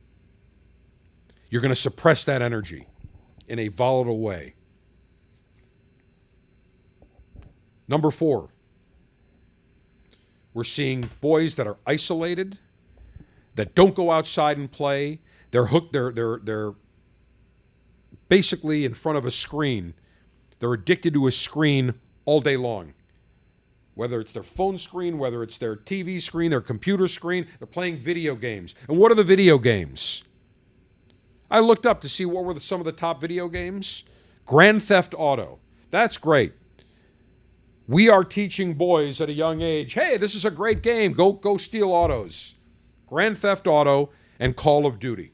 You're 1.49 1.63
going 1.63 1.71
to 1.71 1.81
suppress 1.81 2.25
that 2.25 2.43
energy 2.43 2.89
in 3.49 3.59
a 3.59 3.69
volatile 3.69 4.19
way. 4.19 4.55
Number 7.89 8.11
four, 8.11 8.51
we're 10.53 10.65
seeing 10.65 11.09
boys 11.23 11.55
that 11.55 11.67
are 11.67 11.79
isolated, 11.87 12.59
that 13.55 13.75
don't 13.75 13.95
go 13.95 14.11
outside 14.11 14.59
and 14.59 14.71
play. 14.71 15.21
They're 15.53 15.67
hooked. 15.67 15.95
They're 15.95 16.13
they're 16.13 16.39
they're 16.43 16.73
basically 18.29 18.85
in 18.85 18.93
front 18.93 19.17
of 19.17 19.25
a 19.25 19.31
screen. 19.31 19.95
They're 20.59 20.75
addicted 20.75 21.15
to 21.15 21.27
a 21.27 21.33
screen 21.33 21.95
all 22.27 22.43
day 22.43 22.59
long. 22.59 22.93
Whether 23.95 24.21
it's 24.21 24.33
their 24.33 24.43
phone 24.43 24.79
screen, 24.79 25.19
whether 25.19 25.43
it's 25.43 25.59
their 25.59 25.77
TV 25.77 26.21
screen, 26.21 26.51
their 26.51 26.61
computer 26.61 27.09
screen, 27.09 27.47
they're 27.59 27.67
playing 27.67 27.99
video 27.99 28.35
games. 28.35 28.75
And 28.89 28.99
what 28.99 29.13
are 29.13 29.17
the 29.17 29.25
video 29.25 29.59
games? 29.59 30.25
I 31.51 31.61
looked 31.61 31.85
up 31.85 32.01
to 32.01 32.09
see 32.09 32.25
what 32.25 32.45
were 32.45 32.55
the, 32.55 32.61
some 32.61 32.81
of 32.81 32.87
the 32.87 32.93
top 32.93 33.21
video 33.21 33.49
games. 33.49 34.05
Grand 34.47 34.83
Theft 34.83 35.15
Auto. 35.17 35.59
That's 35.91 36.17
great. 36.17 36.55
We 37.87 38.09
are 38.09 38.25
teaching 38.25 38.75
boys 38.75 39.21
at 39.21 39.29
a 39.29 39.35
young 39.35 39.61
age, 39.61 39.93
hey, 39.93 40.17
this 40.17 40.35
is 40.35 40.45
a 40.45 40.51
great 40.51 40.83
game. 40.83 41.13
Go 41.13 41.33
go 41.33 41.59
steal 41.59 41.91
autos. 41.91 42.55
Grand 43.07 43.37
Theft 43.37 43.67
Auto 43.67 44.09
and 44.39 44.57
Call 44.57 44.87
of 44.87 44.99
Duty. 44.99 45.33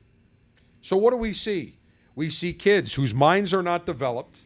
So 0.83 0.97
what 0.97 1.11
do 1.11 1.17
we 1.17 1.33
see? 1.33 1.79
We 2.17 2.31
see 2.31 2.53
kids 2.53 2.95
whose 2.95 3.15
minds 3.15 3.55
are 3.55 3.63
not 3.63 3.87
developed. 3.87 4.41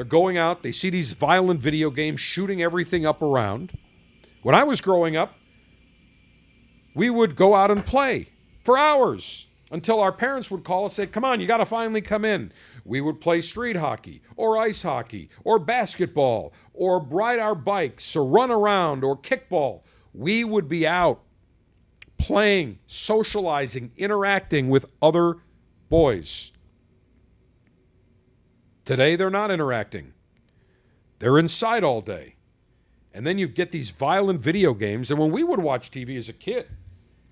They're 0.00 0.06
going 0.06 0.38
out, 0.38 0.62
they 0.62 0.72
see 0.72 0.88
these 0.88 1.12
violent 1.12 1.60
video 1.60 1.90
games 1.90 2.22
shooting 2.22 2.62
everything 2.62 3.04
up 3.04 3.20
around. 3.20 3.76
When 4.42 4.54
I 4.54 4.64
was 4.64 4.80
growing 4.80 5.14
up, 5.14 5.34
we 6.94 7.10
would 7.10 7.36
go 7.36 7.54
out 7.54 7.70
and 7.70 7.84
play 7.84 8.30
for 8.64 8.78
hours 8.78 9.46
until 9.70 10.00
our 10.00 10.10
parents 10.10 10.50
would 10.50 10.64
call 10.64 10.86
us 10.86 10.98
and 10.98 11.06
say, 11.06 11.12
Come 11.12 11.22
on, 11.22 11.38
you 11.38 11.46
got 11.46 11.58
to 11.58 11.66
finally 11.66 12.00
come 12.00 12.24
in. 12.24 12.50
We 12.82 13.02
would 13.02 13.20
play 13.20 13.42
street 13.42 13.76
hockey 13.76 14.22
or 14.36 14.56
ice 14.56 14.80
hockey 14.80 15.28
or 15.44 15.58
basketball 15.58 16.54
or 16.72 17.02
ride 17.02 17.38
our 17.38 17.54
bikes 17.54 18.16
or 18.16 18.24
run 18.24 18.50
around 18.50 19.04
or 19.04 19.18
kickball. 19.18 19.82
We 20.14 20.44
would 20.44 20.66
be 20.66 20.86
out 20.86 21.20
playing, 22.16 22.78
socializing, 22.86 23.92
interacting 23.98 24.70
with 24.70 24.86
other 25.02 25.42
boys. 25.90 26.52
Today, 28.90 29.14
they're 29.14 29.30
not 29.30 29.52
interacting, 29.52 30.14
they're 31.20 31.38
inside 31.38 31.84
all 31.84 32.00
day. 32.00 32.34
And 33.14 33.24
then 33.24 33.38
you 33.38 33.46
get 33.46 33.70
these 33.70 33.90
violent 33.90 34.40
video 34.40 34.74
games. 34.74 35.12
And 35.12 35.20
when 35.20 35.30
we 35.30 35.44
would 35.44 35.60
watch 35.60 35.92
TV 35.92 36.18
as 36.18 36.28
a 36.28 36.32
kid, 36.32 36.66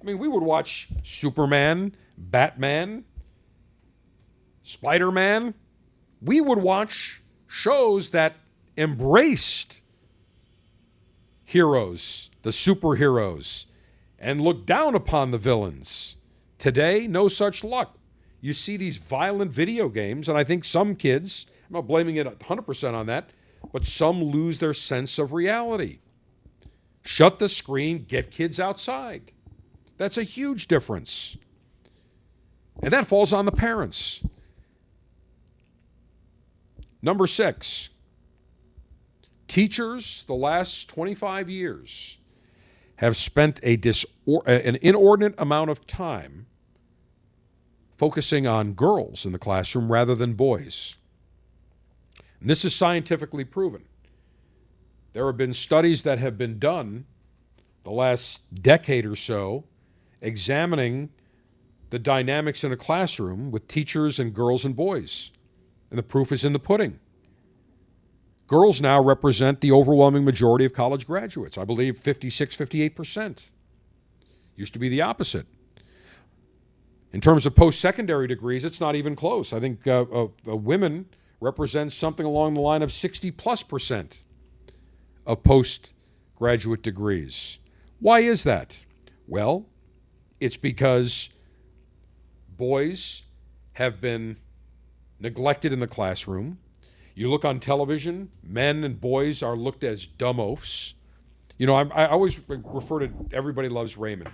I 0.01 0.05
mean, 0.05 0.19
we 0.19 0.29
would 0.29 0.45
watch 0.45 0.87
Superman, 1.03 1.97
Batman, 2.17 3.07
Spider 4.63 5.11
Man. 5.11 5.55
We 6.23 6.41
would 6.41 6.59
watch 6.59 7.23
shows 7.49 8.11
that 8.11 8.37
embraced 8.77 9.81
heroes, 11.43 12.31
the 12.43 12.51
superheroes, 12.51 13.67
and 14.17 14.41
looked 14.41 14.67
down 14.67 14.95
upon 14.95 15.33
the 15.33 15.39
villains. 15.39 16.15
Today, 16.61 17.09
no 17.09 17.27
such 17.27 17.65
luck. 17.65 17.98
You 18.41 18.53
see 18.53 18.77
these 18.77 18.99
violent 18.99 19.51
video 19.51 19.89
games, 19.89 20.29
and 20.29 20.39
I 20.39 20.45
think 20.45 20.65
some 20.65 20.95
kids, 20.95 21.47
I'm 21.69 21.75
not 21.75 21.87
blaming 21.87 22.17
it 22.17 22.27
100% 22.27 22.95
on 22.95 23.07
that, 23.07 23.31
but 23.73 23.85
some 23.85 24.23
lose 24.23 24.59
their 24.59 24.75
sense 24.75 25.19
of 25.19 25.33
reality. 25.33 25.99
Shut 27.03 27.39
the 27.39 27.49
screen, 27.49 28.05
get 28.07 28.31
kids 28.31 28.61
outside. 28.61 29.33
That's 29.97 30.17
a 30.17 30.23
huge 30.23 30.69
difference. 30.69 31.37
And 32.83 32.93
that 32.93 33.07
falls 33.07 33.33
on 33.33 33.45
the 33.45 33.53
parents. 33.53 34.23
Number 37.03 37.27
six, 37.27 37.91
teachers 39.49 40.25
the 40.27 40.35
last 40.35 40.89
25 40.89 41.49
years 41.49 42.19
have 42.97 43.17
spent 43.17 43.61
a 43.63 43.77
disor- 43.77 44.07
uh, 44.47 44.51
an 44.51 44.77
inordinate 44.83 45.35
amount 45.39 45.71
of 45.71 45.87
time 45.87 46.47
focusing 47.99 48.47
on 48.47 48.73
girls 48.73 49.27
in 49.27 49.33
the 49.33 49.39
classroom 49.39 49.91
rather 49.93 50.15
than 50.15 50.35
boys. 50.35 50.97
And 52.41 52.49
this 52.49 52.65
is 52.65 52.75
scientifically 52.75 53.45
proven. 53.45 53.85
There 55.13 55.27
have 55.27 55.37
been 55.37 55.53
studies 55.53 56.05
that 56.05 56.21
have 56.21 56.39
been 56.39 56.61
done 56.61 57.07
the 57.83 57.91
last 57.91 58.41
decade 58.63 59.05
or 59.05 59.17
so 59.17 59.65
examining 60.21 61.11
the 61.91 61.99
dynamics 61.99 62.63
in 62.63 62.71
a 62.71 62.77
classroom 62.77 63.51
with 63.51 63.67
teachers 63.67 64.19
and 64.19 64.33
girls 64.33 64.65
and 64.65 64.77
boys. 64.77 65.33
And 65.91 65.99
the 65.99 66.03
proof 66.03 66.31
is 66.31 66.45
in 66.45 66.53
the 66.53 66.59
pudding. 66.59 67.01
Girls 68.47 68.81
now 68.81 69.03
represent 69.03 69.61
the 69.61 69.73
overwhelming 69.73 70.25
majority 70.25 70.65
of 70.65 70.73
college 70.73 71.07
graduates. 71.07 71.59
I 71.59 71.65
believe 71.65 71.99
56, 71.99 72.57
58%. 72.57 73.51
Used 74.55 74.73
to 74.73 74.79
be 74.79 74.89
the 74.89 75.03
opposite. 75.03 75.47
In 77.13 77.21
terms 77.21 77.47
of 77.47 77.55
post 77.55 77.81
secondary 77.81 78.27
degrees, 78.27 78.65
it's 78.65 78.81
not 78.81 78.95
even 78.95 79.17
close. 79.17 79.53
I 79.53 79.61
think 79.61 79.87
uh, 79.87 80.05
uh, 80.13 80.29
uh, 80.47 80.57
women 80.57 81.07
represent 81.41 81.93
something 81.93 82.27
along 82.27 82.55
the 82.55 82.61
line 82.61 82.83
of 82.83 82.93
60 82.93 83.31
plus 83.33 83.63
percent 83.63 84.23
of 85.27 85.43
postgraduate 85.43 86.83
degrees. 86.83 87.59
Why 88.01 88.21
is 88.21 88.45
that? 88.45 88.81
Well, 89.27 89.67
it's 90.41 90.57
because 90.57 91.31
boys 92.49 93.23
have 93.75 94.01
been 94.01 94.37
neglected 95.19 95.73
in 95.73 95.81
the 95.81 95.87
classroom. 95.87 96.59
You 97.15 97.31
look 97.31 97.45
on 97.45 97.59
television, 97.59 98.31
men 98.43 98.85
and 98.85 99.01
boys 99.01 99.43
are 99.43 99.57
looked 99.57 99.83
as 99.83 100.07
dumb 100.07 100.39
oafs. 100.39 100.95
You 101.57 101.67
know, 101.67 101.75
I'm, 101.75 101.91
I 101.93 102.07
always 102.07 102.41
refer 102.49 103.01
to 103.01 103.11
everybody 103.33 103.69
loves 103.69 103.97
Raymond. 103.97 104.31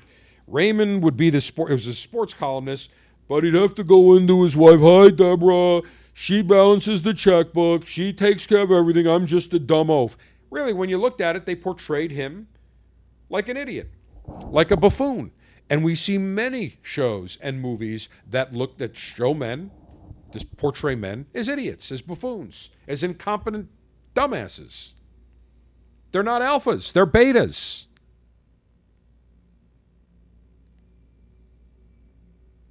Raymond 0.47 1.03
would 1.03 1.17
be 1.17 1.31
the 1.31 1.41
sport. 1.41 1.71
It 1.71 1.75
was 1.75 1.87
a 1.87 1.95
sports 1.95 2.35
columnist, 2.35 2.91
but 3.29 3.45
he'd 3.45 3.55
have 3.55 3.75
to 3.77 3.85
go 3.85 4.15
into 4.15 4.43
his 4.43 4.57
wife. 4.57 4.81
Hi, 4.81 5.11
Deborah. 5.11 5.83
She 6.13 6.43
balances 6.43 7.03
the 7.03 7.15
checkbook. 7.15 7.87
She 7.87 8.13
takes 8.13 8.47
care 8.47 8.61
of 8.61 8.71
everything. 8.71 9.07
I'm 9.07 9.27
just 9.27 9.53
a 9.53 9.59
dumb 9.59 9.91
oaf. 9.91 10.17
Really, 10.51 10.73
when 10.73 10.89
you 10.89 10.99
looked 10.99 11.21
at 11.21 11.35
it, 11.35 11.47
they 11.47 11.57
portrayed 11.57 12.13
him 12.13 12.47
like 13.29 13.49
an 13.49 13.57
idiot, 13.57 13.91
like 14.27 14.71
a 14.71 14.77
buffoon. 14.77 15.33
And 15.69 15.83
we 15.83 15.95
see 15.95 16.19
many 16.19 16.79
shows 16.83 17.39
and 17.41 17.61
movies 17.61 18.09
that 18.29 18.53
look 18.53 18.79
that 18.79 18.97
show 18.97 19.35
men, 19.35 19.71
just 20.33 20.57
portray 20.57 20.95
men 20.95 21.27
as 21.35 21.49
idiots, 21.49 21.91
as 21.91 22.03
buffoons, 22.03 22.71
as 22.87 23.03
incompetent 23.03 23.69
dumbasses. 24.15 24.93
They're 26.13 26.23
not 26.23 26.43
alphas, 26.43 26.93
they're 26.93 27.07
betas. 27.07 27.87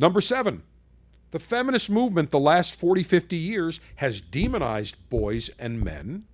Number 0.03 0.19
seven, 0.19 0.63
the 1.31 1.39
feminist 1.39 1.89
movement 1.89 2.29
the 2.29 2.37
last 2.37 2.75
40, 2.75 3.03
50 3.03 3.37
years 3.37 3.79
has 3.95 4.19
demonized 4.19 4.97
boys 5.09 5.49
and 5.57 5.81
men, 5.81 6.25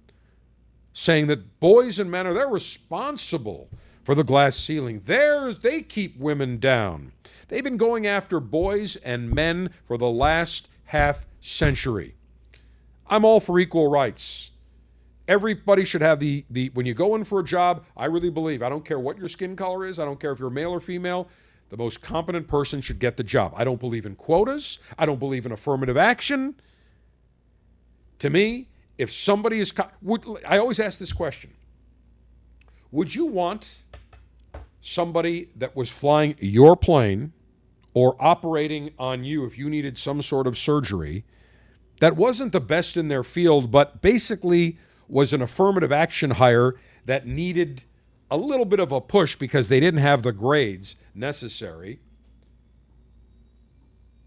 saying 0.92 1.28
that 1.28 1.60
boys 1.60 2.00
and 2.00 2.10
men 2.10 2.26
are 2.26 2.34
they're 2.34 2.48
responsible 2.48 3.70
for 4.04 4.16
the 4.16 4.24
glass 4.24 4.56
ceiling. 4.56 5.04
Theirs, 5.06 5.60
they 5.60 5.84
keep 5.84 6.18
women 6.18 6.58
down. 6.58 7.12
They've 7.48 7.64
been 7.64 7.78
going 7.78 8.08
after 8.08 8.40
boys 8.40 8.96
and 8.96 9.32
men 9.32 9.70
for 9.86 10.00
the 10.00 10.10
last 10.10 10.68
half 10.86 11.28
century. 11.40 12.16
I'm 13.06 13.24
all 13.24 13.40
for 13.40 13.60
equal 13.60 13.88
rights. 13.88 14.50
Everybody 15.28 15.86
should 15.86 16.02
have 16.02 16.18
the, 16.18 16.44
the 16.50 16.72
when 16.74 16.88
you 16.88 16.96
go 16.96 17.14
in 17.14 17.24
for 17.24 17.42
a 17.42 17.46
job, 17.46 17.86
I 17.96 18.06
really 18.06 18.32
believe, 18.32 18.64
I 18.64 18.70
don't 18.70 18.84
care 18.84 18.98
what 18.98 19.20
your 19.20 19.28
skin 19.28 19.56
color 19.56 19.86
is, 19.86 20.00
I 20.00 20.06
don't 20.06 20.20
care 20.20 20.32
if 20.32 20.40
you're 20.40 20.50
male 20.50 20.72
or 20.72 20.80
female, 20.80 21.30
the 21.70 21.78
most 21.78 22.02
competent 22.02 22.48
person 22.48 22.82
should 22.82 23.00
get 23.00 23.18
the 23.18 23.24
job. 23.24 23.54
I 23.56 23.64
don't 23.64 23.80
believe 23.80 24.06
in 24.06 24.16
quotas. 24.16 24.80
I 24.98 25.06
don't 25.06 25.20
believe 25.20 25.46
in 25.46 25.52
affirmative 25.52 25.98
action. 25.98 26.56
To 28.20 28.30
me, 28.30 28.70
if 28.98 29.12
somebody 29.12 29.60
is, 29.60 29.72
would, 30.02 30.26
I 30.46 30.58
always 30.58 30.80
ask 30.80 31.00
this 31.00 31.14
question 31.14 31.54
Would 32.92 33.16
you 33.16 33.26
want 33.26 33.80
somebody 34.82 35.50
that 35.56 35.76
was 35.76 35.90
flying 35.90 36.36
your 36.40 36.76
plane 36.76 37.34
or 37.94 38.16
operating 38.20 38.92
on 38.98 39.24
you 39.24 39.46
if 39.46 39.58
you 39.58 39.70
needed 39.70 39.98
some 39.98 40.22
sort 40.22 40.48
of 40.48 40.58
surgery 40.58 41.26
that 42.00 42.16
wasn't 42.16 42.52
the 42.52 42.62
best 42.62 42.96
in 42.96 43.10
their 43.10 43.24
field, 43.24 43.72
but 43.72 44.02
basically 44.02 44.78
was 45.08 45.34
an 45.34 45.42
affirmative 45.42 45.92
action 45.92 46.32
hire 46.32 46.76
that 47.06 47.28
needed 47.28 47.84
a 48.32 48.38
little 48.38 48.66
bit 48.66 48.80
of 48.80 48.92
a 48.92 49.02
push 49.02 49.36
because 49.36 49.68
they 49.68 49.80
didn't 49.80 50.00
have 50.00 50.22
the 50.22 50.32
grades 50.32 50.96
necessary, 51.20 52.00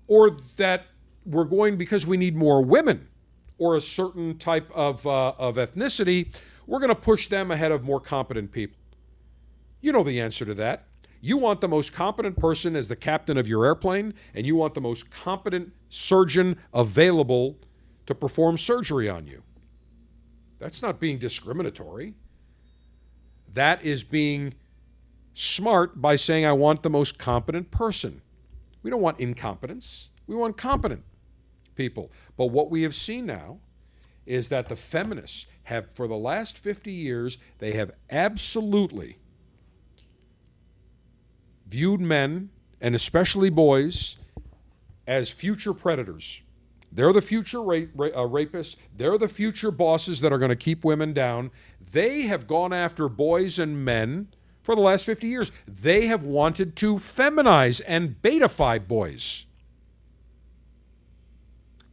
or 0.07 0.31
that 0.57 0.87
we're 1.25 1.45
going 1.45 1.77
because 1.77 2.07
we 2.07 2.17
need 2.17 2.37
more 2.37 2.63
women 2.63 3.09
or 3.59 3.77
a 3.77 3.81
certain 3.81 4.37
type 4.39 4.71
of, 4.75 5.07
uh, 5.07 5.33
of 5.39 5.57
ethnicity, 5.57 6.33
we're 6.67 6.81
going 6.81 6.89
to 6.89 6.95
push 6.95 7.29
them 7.29 7.51
ahead 7.51 7.73
of 7.73 7.83
more 7.83 8.01
competent 8.01 8.51
people. 8.53 8.79
You 9.81 9.93
know 9.93 10.03
the 10.03 10.21
answer 10.21 10.45
to 10.45 10.55
that. 10.55 10.87
You 11.21 11.37
want 11.37 11.61
the 11.61 11.69
most 11.69 11.93
competent 11.93 12.37
person 12.37 12.75
as 12.75 12.89
the 12.89 12.97
captain 12.97 13.37
of 13.37 13.47
your 13.47 13.65
airplane, 13.65 14.15
and 14.35 14.45
you 14.45 14.57
want 14.57 14.75
the 14.75 14.81
most 14.81 15.11
competent 15.11 15.73
surgeon 15.89 16.57
available 16.75 17.59
to 18.07 18.15
perform 18.15 18.59
surgery 18.59 19.09
on 19.09 19.29
you. 19.29 19.43
That's 20.59 20.83
not 20.83 20.99
being 20.99 21.19
discriminatory. 21.19 22.15
That 23.55 23.85
is 23.85 24.03
being 24.03 24.55
smart 25.35 26.01
by 26.01 26.17
saying, 26.17 26.45
I 26.45 26.53
want 26.53 26.83
the 26.83 26.91
most 26.91 27.19
competent 27.19 27.71
person. 27.71 28.23
We 28.83 28.91
don't 28.91 29.01
want 29.01 29.21
incompetence, 29.21 30.09
we 30.27 30.35
want 30.35 30.57
competent 30.57 31.05
people. 31.75 32.11
But 32.37 32.47
what 32.47 32.71
we 32.71 32.83
have 32.83 32.95
seen 32.95 33.27
now 33.27 33.59
is 34.27 34.49
that 34.49 34.69
the 34.69 34.77
feminists 34.77 35.47
have, 35.65 35.89
for 35.95 36.07
the 36.07 36.17
last 36.17 36.59
50 36.59 36.93
years, 36.93 37.39
they 37.59 37.73
have 37.73 37.93
absolutely 38.11 39.19
viewed 41.67 42.01
men, 42.01 42.51
and 42.81 42.95
especially 42.95 43.51
boys, 43.51 44.17
as 45.07 45.29
future 45.29 45.75
predators. 45.75 46.43
They're 46.91 47.13
the 47.13 47.23
future 47.23 47.61
uh, 47.61 48.29
rapists. 48.29 48.77
They're 48.95 49.17
the 49.17 49.29
future 49.29 49.71
bosses 49.71 50.21
that 50.21 50.33
are 50.33 50.39
going 50.39 50.51
to 50.51 50.57
keep 50.57 50.85
women 50.85 51.15
down. 51.15 51.51
They 51.81 52.23
have 52.23 52.47
gone 52.47 52.73
after 52.73 53.09
boys 53.09 53.59
and 53.59 53.85
men 53.85 54.29
for 54.63 54.75
the 54.75 54.81
last 54.81 55.05
50 55.05 55.27
years. 55.27 55.53
They 55.67 56.07
have 56.07 56.23
wanted 56.23 56.77
to 56.77 56.97
feminize 56.97 57.81
and 57.87 58.17
betify 58.23 58.87
boys. 58.87 59.47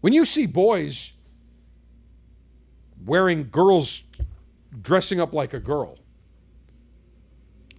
When 0.02 0.14
you 0.14 0.24
see 0.24 0.46
boys 0.46 1.14
wearing 3.06 3.50
girls 3.50 4.04
dressing 4.82 5.20
up 5.20 5.34
like 5.34 5.54
a 5.54 5.60
girl, 5.60 5.98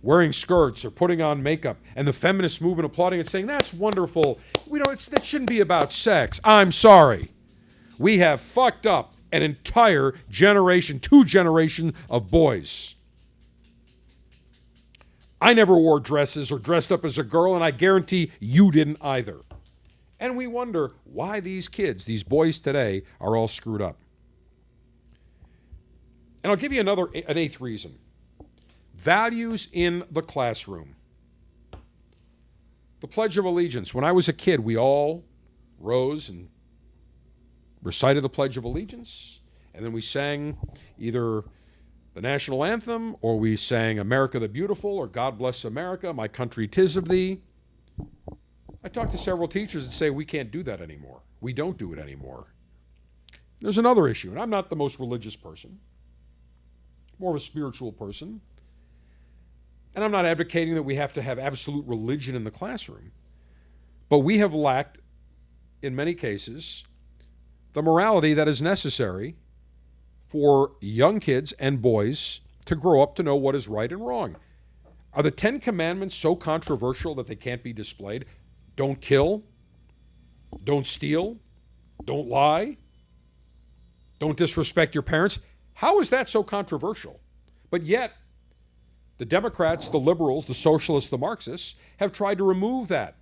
wearing 0.03 0.33
skirts 0.33 0.85
or 0.85 0.91
putting 0.91 1.23
on 1.23 1.43
makeup, 1.43 1.79
and 1.95 2.07
the 2.07 2.13
feminist 2.13 2.61
movement 2.61 2.87
applauding 2.87 3.21
and 3.21 3.29
saying, 3.29 3.47
That's 3.47 3.73
wonderful. 3.73 4.39
We 4.67 4.81
don't, 4.81 4.93
it's, 4.93 5.27
shouldn't 5.27 5.49
be 5.49 5.61
about 5.61 5.93
sex. 5.93 6.41
I'm 6.45 6.73
sorry. 6.73 7.31
We 7.99 8.19
have 8.19 8.41
fucked 8.41 8.87
up 8.87 9.15
an 9.33 9.43
entire 9.43 10.15
generation, 10.31 11.01
two 11.01 11.25
generation 11.25 11.95
of 12.09 12.31
boys. 12.31 12.97
I 15.41 15.55
never 15.55 15.77
wore 15.77 16.01
dresses 16.01 16.53
or 16.53 16.59
dressed 16.59 16.93
up 16.93 17.05
as 17.05 17.17
a 17.19 17.23
girl, 17.23 17.55
and 17.55 17.65
I 17.65 17.71
guarantee 17.71 18.33
you 18.41 18.71
didn't 18.71 18.99
either. 19.01 19.41
And 20.19 20.37
we 20.37 20.47
wonder 20.47 20.93
why 21.05 21.41
these 21.41 21.67
kids, 21.67 22.05
these 22.05 22.23
boys 22.23 22.59
today, 22.59 23.05
are 23.21 23.37
all 23.37 23.49
screwed 23.49 23.81
up. 23.81 23.99
And 26.43 26.51
I'll 26.51 26.57
give 26.57 26.73
you 26.73 26.81
another, 26.81 27.07
an 27.15 27.39
eighth 27.39 27.61
reason 27.61 27.99
values 28.95 29.67
in 29.73 30.05
the 30.11 30.21
classroom. 30.21 30.95
The 33.01 33.07
Pledge 33.07 33.39
of 33.39 33.47
Allegiance. 33.47 33.95
When 33.95 34.05
I 34.05 34.13
was 34.13 34.29
a 34.29 34.33
kid, 34.35 34.61
we 34.61 34.77
all 34.77 35.25
rose 35.79 36.29
and 36.29 36.51
recited 37.83 38.23
the 38.23 38.29
Pledge 38.29 38.59
of 38.59 38.65
Allegiance, 38.65 39.41
and 39.73 39.83
then 39.83 39.93
we 39.93 40.03
sang 40.03 40.59
either 40.99 41.45
the 42.15 42.21
national 42.21 42.65
anthem 42.65 43.17
or 43.21 43.39
we 43.39 43.57
sang 43.57 43.99
America 43.99 44.39
the 44.39 44.49
Beautiful 44.49 44.91
or 44.91 45.07
God 45.07 45.39
Bless 45.39 45.65
America, 45.65 46.13
My 46.13 46.29
Country 46.29 46.67
Tis 46.67 46.97
of 46.97 47.09
Thee. 47.09 47.41
I 48.83 48.89
talked 48.89 49.13
to 49.13 49.19
several 49.19 49.47
teachers 49.47 49.87
that 49.87 49.93
say 49.93 50.11
we 50.11 50.25
can't 50.25 50.51
do 50.51 50.63
that 50.65 50.81
anymore. 50.81 51.21
We 51.41 51.53
don't 51.53 51.79
do 51.79 51.93
it 51.93 51.99
anymore. 51.99 52.47
There's 53.61 53.79
another 53.79 54.09
issue, 54.09 54.31
and 54.31 54.41
I'm 54.41 54.51
not 54.51 54.71
the 54.71 54.77
most 54.77 54.99
religious 54.99 55.37
person, 55.37 55.79
more 57.19 57.31
of 57.31 57.37
a 57.37 57.41
spiritual 57.41 57.93
person. 57.93 58.41
And 59.95 60.03
I'm 60.03 60.13
not 60.13 60.25
advocating 60.25 60.75
that 60.75 60.83
we 60.83 60.95
have 60.95 61.13
to 61.15 61.23
have 61.23 61.39
absolute 61.39 61.87
religion 61.87 62.35
in 62.35 62.45
the 62.45 62.51
classroom, 62.51 63.13
but 64.09 64.21
we 64.21 64.39
have 64.39 64.55
lacked, 64.55 64.99
in 65.83 65.95
many 65.95 66.15
cases, 66.15 66.85
the 67.75 67.83
morality 67.83 68.33
that 68.35 68.49
is 68.49 68.63
necessary 68.63 69.37
for 70.31 70.73
young 70.81 71.19
kids 71.19 71.53
and 71.59 71.83
boys 71.83 72.41
to 72.65 72.77
grow 72.77 73.03
up 73.03 73.17
to 73.17 73.23
know 73.23 73.35
what 73.35 73.57
is 73.57 73.67
right 73.67 73.91
and 73.91 74.07
wrong. 74.07 74.37
Are 75.13 75.25
the 75.25 75.33
Ten 75.33 75.59
Commandments 75.59 76.15
so 76.15 76.37
controversial 76.37 77.17
that 77.17 77.27
they 77.27 77.35
can't 77.35 77.65
be 77.65 77.73
displayed? 77.73 78.27
Don't 78.77 79.01
kill, 79.01 79.43
don't 80.63 80.87
steal, 80.87 81.39
don't 82.05 82.29
lie, 82.29 82.77
don't 84.21 84.37
disrespect 84.37 84.95
your 84.95 85.03
parents. 85.03 85.41
How 85.75 85.99
is 85.99 86.11
that 86.11 86.29
so 86.29 86.45
controversial? 86.45 87.19
But 87.71 87.83
yet, 87.83 88.13
the 89.19 89.25
Democrats, 89.25 89.89
the 89.89 89.99
liberals, 89.99 90.47
the 90.47 90.55
socialists, 90.55 91.11
the 91.11 91.19
Marxists 91.19 91.75
have 91.97 92.13
tried 92.13 92.39
to 92.39 92.45
remove 92.45 92.87
that. 92.89 93.17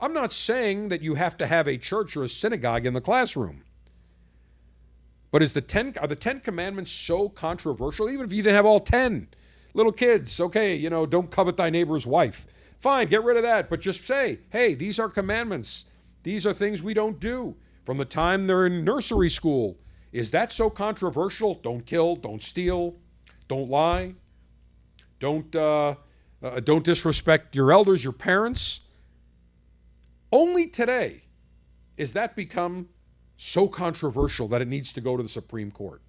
I'm 0.00 0.12
not 0.12 0.32
saying 0.32 0.88
that 0.88 1.02
you 1.02 1.14
have 1.14 1.36
to 1.38 1.46
have 1.46 1.66
a 1.66 1.78
church 1.78 2.16
or 2.16 2.22
a 2.22 2.28
synagogue 2.28 2.86
in 2.86 2.94
the 2.94 3.00
classroom. 3.00 3.64
But 5.30 5.42
is 5.42 5.52
the 5.52 5.60
ten 5.60 5.94
are 6.00 6.06
the 6.06 6.16
Ten 6.16 6.40
Commandments 6.40 6.90
so 6.90 7.28
controversial? 7.28 8.08
Even 8.08 8.26
if 8.26 8.32
you 8.32 8.42
didn't 8.42 8.56
have 8.56 8.66
all 8.66 8.80
ten 8.80 9.28
little 9.74 9.92
kids, 9.92 10.40
okay, 10.40 10.74
you 10.74 10.88
know, 10.88 11.04
don't 11.04 11.30
covet 11.30 11.56
thy 11.56 11.70
neighbor's 11.70 12.06
wife. 12.06 12.46
Fine, 12.80 13.08
get 13.08 13.24
rid 13.24 13.36
of 13.36 13.42
that, 13.42 13.68
but 13.68 13.80
just 13.80 14.04
say, 14.04 14.40
hey, 14.50 14.74
these 14.74 14.98
are 14.98 15.08
commandments. 15.08 15.86
These 16.22 16.46
are 16.46 16.54
things 16.54 16.82
we 16.82 16.94
don't 16.94 17.20
do 17.20 17.56
from 17.84 17.98
the 17.98 18.04
time 18.04 18.46
they're 18.46 18.66
in 18.66 18.84
nursery 18.84 19.30
school. 19.30 19.78
Is 20.12 20.30
that 20.30 20.52
so 20.52 20.70
controversial? 20.70 21.54
Don't 21.54 21.84
kill, 21.84 22.16
don't 22.16 22.42
steal, 22.42 22.96
don't 23.48 23.68
lie, 23.68 24.14
don't 25.20 25.54
uh, 25.54 25.96
uh, 26.42 26.60
don't 26.60 26.84
disrespect 26.84 27.54
your 27.54 27.72
elders, 27.72 28.04
your 28.04 28.12
parents. 28.12 28.80
Only 30.32 30.66
today 30.66 31.22
is 31.96 32.12
that 32.12 32.36
become 32.36 32.88
so 33.36 33.68
controversial 33.68 34.48
that 34.48 34.62
it 34.62 34.68
needs 34.68 34.92
to 34.94 35.00
go 35.00 35.16
to 35.16 35.22
the 35.22 35.28
Supreme 35.28 35.70
Court. 35.70 36.00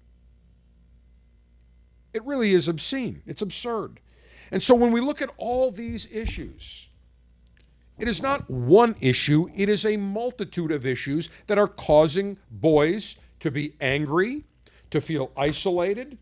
It 2.12 2.24
really 2.24 2.54
is 2.54 2.68
obscene. 2.68 3.22
It's 3.26 3.42
absurd. 3.42 4.00
And 4.50 4.62
so 4.62 4.74
when 4.74 4.92
we 4.92 5.00
look 5.00 5.20
at 5.20 5.30
all 5.36 5.70
these 5.70 6.10
issues, 6.10 6.88
it 7.98 8.08
is 8.08 8.22
not 8.22 8.48
one 8.48 8.94
issue, 9.00 9.48
it 9.54 9.68
is 9.68 9.84
a 9.84 9.96
multitude 9.96 10.72
of 10.72 10.86
issues 10.86 11.28
that 11.48 11.58
are 11.58 11.66
causing 11.66 12.38
boys 12.50 13.16
to 13.40 13.50
be 13.50 13.74
angry, 13.80 14.44
to 14.90 15.00
feel 15.00 15.32
isolated, 15.36 16.16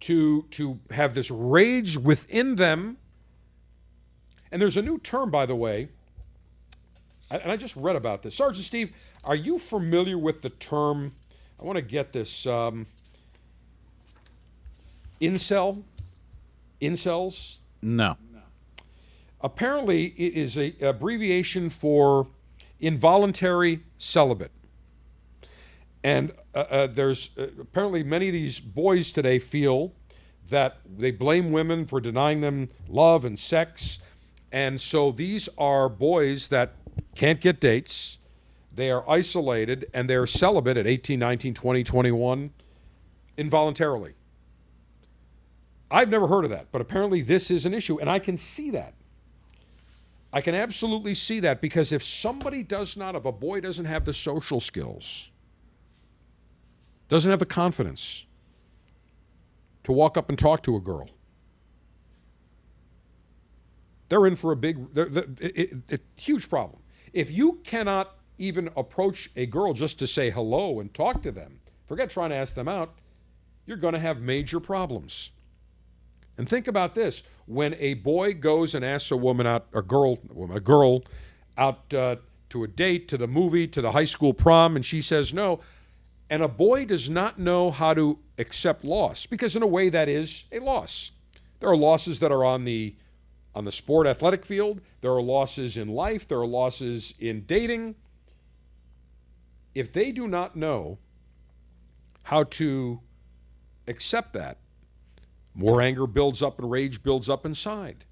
to, 0.00 0.42
to 0.50 0.80
have 0.90 1.14
this 1.14 1.30
rage 1.30 1.96
within 1.96 2.56
them. 2.56 2.96
And 4.50 4.60
there's 4.60 4.76
a 4.76 4.82
new 4.82 4.98
term, 4.98 5.30
by 5.30 5.46
the 5.46 5.54
way, 5.54 5.88
and 7.30 7.52
I 7.52 7.56
just 7.56 7.76
read 7.76 7.96
about 7.96 8.22
this. 8.22 8.34
Sergeant 8.34 8.64
Steve, 8.64 8.92
are 9.24 9.36
you 9.36 9.58
familiar 9.58 10.18
with 10.18 10.42
the 10.42 10.50
term? 10.50 11.12
I 11.60 11.64
want 11.64 11.76
to 11.76 11.82
get 11.82 12.12
this. 12.12 12.46
Um, 12.46 12.86
incel? 15.20 15.82
Incels? 16.80 17.56
No. 17.82 18.16
no. 18.32 18.40
Apparently, 19.40 20.06
it 20.16 20.34
is 20.34 20.56
a 20.56 20.74
abbreviation 20.80 21.70
for 21.70 22.28
involuntary 22.80 23.80
celibate. 23.98 24.52
And 26.04 26.32
uh, 26.54 26.58
uh, 26.58 26.86
there's 26.86 27.30
uh, 27.36 27.48
apparently 27.60 28.02
many 28.02 28.28
of 28.28 28.32
these 28.32 28.60
boys 28.60 29.10
today 29.12 29.38
feel 29.38 29.92
that 30.48 30.78
they 30.96 31.10
blame 31.10 31.52
women 31.52 31.86
for 31.86 32.00
denying 32.00 32.40
them 32.40 32.70
love 32.88 33.24
and 33.24 33.38
sex. 33.38 33.98
And 34.50 34.80
so 34.80 35.10
these 35.10 35.48
are 35.58 35.88
boys 35.88 36.48
that 36.48 36.72
can't 37.14 37.40
get 37.40 37.60
dates. 37.60 38.17
They 38.78 38.92
are 38.92 39.02
isolated 39.10 39.90
and 39.92 40.08
they're 40.08 40.24
celibate 40.24 40.76
at 40.76 40.86
18, 40.86 41.18
19, 41.18 41.52
20, 41.52 41.82
21 41.82 42.50
involuntarily. 43.36 44.14
I've 45.90 46.08
never 46.08 46.28
heard 46.28 46.44
of 46.44 46.50
that, 46.50 46.70
but 46.70 46.80
apparently 46.80 47.20
this 47.20 47.50
is 47.50 47.66
an 47.66 47.74
issue, 47.74 47.98
and 47.98 48.08
I 48.08 48.20
can 48.20 48.36
see 48.36 48.70
that. 48.70 48.94
I 50.32 50.40
can 50.40 50.54
absolutely 50.54 51.14
see 51.14 51.40
that 51.40 51.60
because 51.60 51.90
if 51.90 52.04
somebody 52.04 52.62
does 52.62 52.96
not, 52.96 53.16
if 53.16 53.24
a 53.24 53.32
boy 53.32 53.60
doesn't 53.60 53.86
have 53.86 54.04
the 54.04 54.12
social 54.12 54.60
skills, 54.60 55.30
doesn't 57.08 57.32
have 57.32 57.40
the 57.40 57.46
confidence 57.46 58.26
to 59.82 59.90
walk 59.90 60.16
up 60.16 60.28
and 60.28 60.38
talk 60.38 60.62
to 60.62 60.76
a 60.76 60.80
girl, 60.80 61.10
they're 64.08 64.24
in 64.28 64.36
for 64.36 64.52
a 64.52 64.56
big, 64.56 64.94
they're, 64.94 65.08
they're, 65.08 65.26
it, 65.40 65.72
it, 65.88 66.02
huge 66.14 66.48
problem. 66.48 66.80
If 67.12 67.28
you 67.32 67.54
cannot 67.64 68.17
even 68.38 68.70
approach 68.76 69.30
a 69.36 69.46
girl 69.46 69.72
just 69.72 69.98
to 69.98 70.06
say 70.06 70.30
hello 70.30 70.80
and 70.80 70.92
talk 70.94 71.22
to 71.22 71.32
them, 71.32 71.60
forget 71.86 72.10
trying 72.10 72.30
to 72.30 72.36
ask 72.36 72.54
them 72.54 72.68
out, 72.68 72.94
you're 73.66 73.76
going 73.76 73.94
to 73.94 74.00
have 74.00 74.20
major 74.20 74.60
problems. 74.60 75.30
And 76.36 76.48
think 76.48 76.68
about 76.68 76.94
this: 76.94 77.22
when 77.46 77.74
a 77.74 77.94
boy 77.94 78.34
goes 78.34 78.74
and 78.74 78.84
asks 78.84 79.10
a 79.10 79.16
woman 79.16 79.46
out, 79.46 79.66
a 79.74 79.82
girl, 79.82 80.18
a 80.52 80.60
girl, 80.60 81.02
out 81.56 81.92
uh, 81.92 82.16
to 82.50 82.64
a 82.64 82.68
date, 82.68 83.08
to 83.08 83.16
the 83.16 83.26
movie, 83.26 83.66
to 83.66 83.82
the 83.82 83.92
high 83.92 84.04
school 84.04 84.32
prom, 84.32 84.76
and 84.76 84.84
she 84.84 85.00
says 85.02 85.34
no, 85.34 85.60
And 86.30 86.42
a 86.42 86.48
boy 86.48 86.84
does 86.84 87.08
not 87.08 87.38
know 87.38 87.70
how 87.70 87.94
to 87.94 88.18
accept 88.38 88.84
loss 88.84 89.26
because, 89.26 89.56
in 89.56 89.62
a 89.62 89.66
way, 89.66 89.88
that 89.88 90.08
is 90.08 90.44
a 90.52 90.60
loss. 90.60 91.10
There 91.60 91.68
are 91.68 91.76
losses 91.76 92.20
that 92.20 92.32
are 92.32 92.44
on 92.44 92.64
the 92.64 92.94
on 93.54 93.64
the 93.64 93.72
sport 93.72 94.06
athletic 94.06 94.46
field. 94.46 94.80
There 95.00 95.10
are 95.10 95.22
losses 95.22 95.76
in 95.76 95.88
life. 95.88 96.28
There 96.28 96.38
are 96.38 96.46
losses 96.46 97.14
in 97.18 97.44
dating. 97.46 97.96
If 99.74 99.92
they 99.92 100.12
do 100.12 100.26
not 100.26 100.56
know 100.56 100.98
how 102.24 102.44
to 102.44 103.00
accept 103.86 104.32
that, 104.34 104.58
more 105.54 105.80
anger 105.80 106.06
builds 106.06 106.42
up 106.42 106.58
and 106.58 106.70
rage 106.70 107.02
builds 107.02 107.28
up 107.28 107.44
inside. 107.44 108.04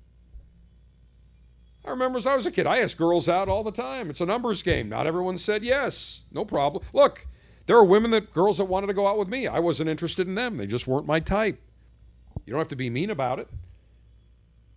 I 1.84 1.90
remember 1.90 2.18
as 2.18 2.26
I 2.26 2.34
was 2.34 2.46
a 2.46 2.50
kid, 2.50 2.66
I 2.66 2.78
asked 2.78 2.98
girls 2.98 3.28
out 3.28 3.48
all 3.48 3.62
the 3.62 3.70
time. 3.70 4.10
It's 4.10 4.20
a 4.20 4.26
numbers 4.26 4.62
game. 4.62 4.88
Not 4.88 5.06
everyone 5.06 5.38
said 5.38 5.62
yes. 5.62 6.22
No 6.32 6.44
problem. 6.44 6.84
Look, 6.92 7.26
there 7.66 7.76
are 7.76 7.84
women 7.84 8.10
that 8.10 8.32
girls 8.32 8.58
that 8.58 8.64
wanted 8.64 8.88
to 8.88 8.94
go 8.94 9.06
out 9.06 9.18
with 9.18 9.28
me. 9.28 9.46
I 9.46 9.60
wasn't 9.60 9.90
interested 9.90 10.26
in 10.26 10.34
them. 10.34 10.56
They 10.56 10.66
just 10.66 10.88
weren't 10.88 11.06
my 11.06 11.20
type. 11.20 11.60
You 12.44 12.52
don't 12.52 12.60
have 12.60 12.68
to 12.68 12.76
be 12.76 12.90
mean 12.90 13.10
about 13.10 13.38
it. 13.38 13.48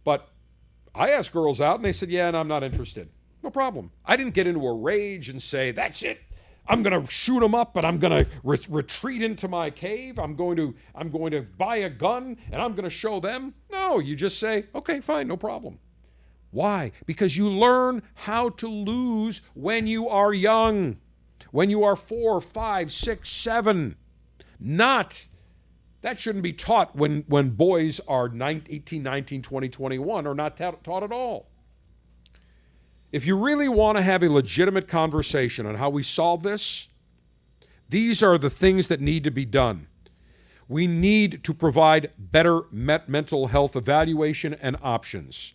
But 0.04 0.30
I 0.94 1.10
asked 1.10 1.34
girls 1.34 1.60
out 1.60 1.78
and 1.78 1.86
they 1.86 1.92
said, 1.92 2.10
"Yeah, 2.10 2.28
and 2.28 2.38
I'm 2.38 2.48
not 2.48 2.64
interested." 2.64 3.10
No 3.44 3.50
problem. 3.50 3.92
I 4.06 4.16
didn't 4.16 4.34
get 4.34 4.48
into 4.48 4.66
a 4.68 4.74
rage 4.74 5.30
and 5.30 5.42
say, 5.42 5.72
"That's 5.72 6.04
it. 6.04 6.22
I'm 6.70 6.84
going 6.84 7.04
to 7.04 7.12
shoot 7.12 7.40
them 7.40 7.56
up 7.56 7.74
but 7.74 7.84
I'm 7.84 7.98
going 7.98 8.24
to 8.24 8.30
re- 8.44 8.58
retreat 8.70 9.22
into 9.22 9.48
my 9.48 9.70
cave. 9.70 10.20
I'm 10.20 10.36
going 10.36 10.56
to 10.58 10.76
I'm 10.96 11.10
going 11.10 11.32
to 11.32 11.42
buy 11.42 11.78
a 11.78 11.90
gun 11.90 12.38
and 12.52 12.62
I'm 12.62 12.74
going 12.74 12.84
to 12.84 12.90
show 12.90 13.20
them." 13.20 13.56
No, 13.72 14.00
you 14.00 14.16
just 14.16 14.40
say, 14.40 14.68
"Okay, 14.74 15.02
fine, 15.02 15.28
no 15.28 15.36
problem." 15.36 15.80
Why? 16.52 16.92
Because 17.06 17.38
you 17.38 17.48
learn 17.50 18.02
how 18.16 18.50
to 18.50 18.68
lose 18.68 19.42
when 19.54 19.88
you 19.88 20.10
are 20.10 20.34
young, 20.34 20.98
when 21.52 21.70
you 21.70 21.84
are 21.84 21.96
four, 21.96 22.42
five, 22.42 22.92
six, 22.92 23.30
seven. 23.30 23.96
Not, 24.60 25.28
that 26.02 26.20
shouldn't 26.20 26.44
be 26.44 26.54
taught 26.54 26.96
when, 26.96 27.24
when 27.28 27.52
boys 27.52 28.00
are 28.08 28.28
19, 28.28 28.76
18, 28.76 29.04
19, 29.04 29.42
20, 29.42 29.70
21, 29.70 30.28
or 30.28 30.36
not 30.36 30.58
ta- 30.58 30.72
taught 30.84 31.04
at 31.04 31.12
all. 31.12 31.49
If 33.12 33.26
you 33.26 33.36
really 33.36 33.70
want 33.70 33.98
to 33.98 34.04
have 34.04 34.22
a 34.22 34.30
legitimate 34.30 34.88
conversation 34.88 35.66
on 35.66 35.76
how 35.76 35.90
we 35.90 36.04
solve 36.04 36.44
this, 36.44 36.88
these 37.90 38.22
are 38.22 38.38
the 38.38 38.52
things 38.52 38.88
that 38.88 39.02
need 39.02 39.24
to 39.24 39.32
be 39.32 39.46
done. 39.46 39.88
We 40.68 40.86
need 40.86 41.44
to 41.44 41.54
provide 41.54 42.12
better 42.20 42.62
mental 42.72 43.48
health 43.48 43.76
evaluation 43.76 44.54
and 44.54 44.78
options. 44.84 45.54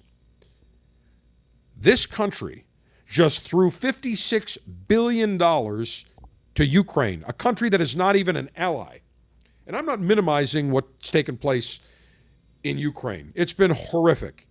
This 1.76 2.06
country 2.06 2.66
just 3.09 3.43
threw 3.43 3.70
$56 3.70 4.59
billion 4.89 5.39
to 5.39 6.64
Ukraine, 6.64 7.24
a 7.28 7.32
country 7.32 7.68
that 7.68 7.81
is 7.81 7.94
not 7.94 8.16
even 8.16 8.35
an 8.35 8.51
ally. 8.56 8.98
And 9.66 9.76
I'm 9.76 9.86
not 9.86 10.01
minimizing 10.01 10.72
what's 10.72 11.10
taken 11.10 11.36
place 11.36 11.78
in 12.64 12.78
Ukraine. 12.78 13.32
It's 13.36 13.52
been 13.52 13.70
horrific. 13.70 14.48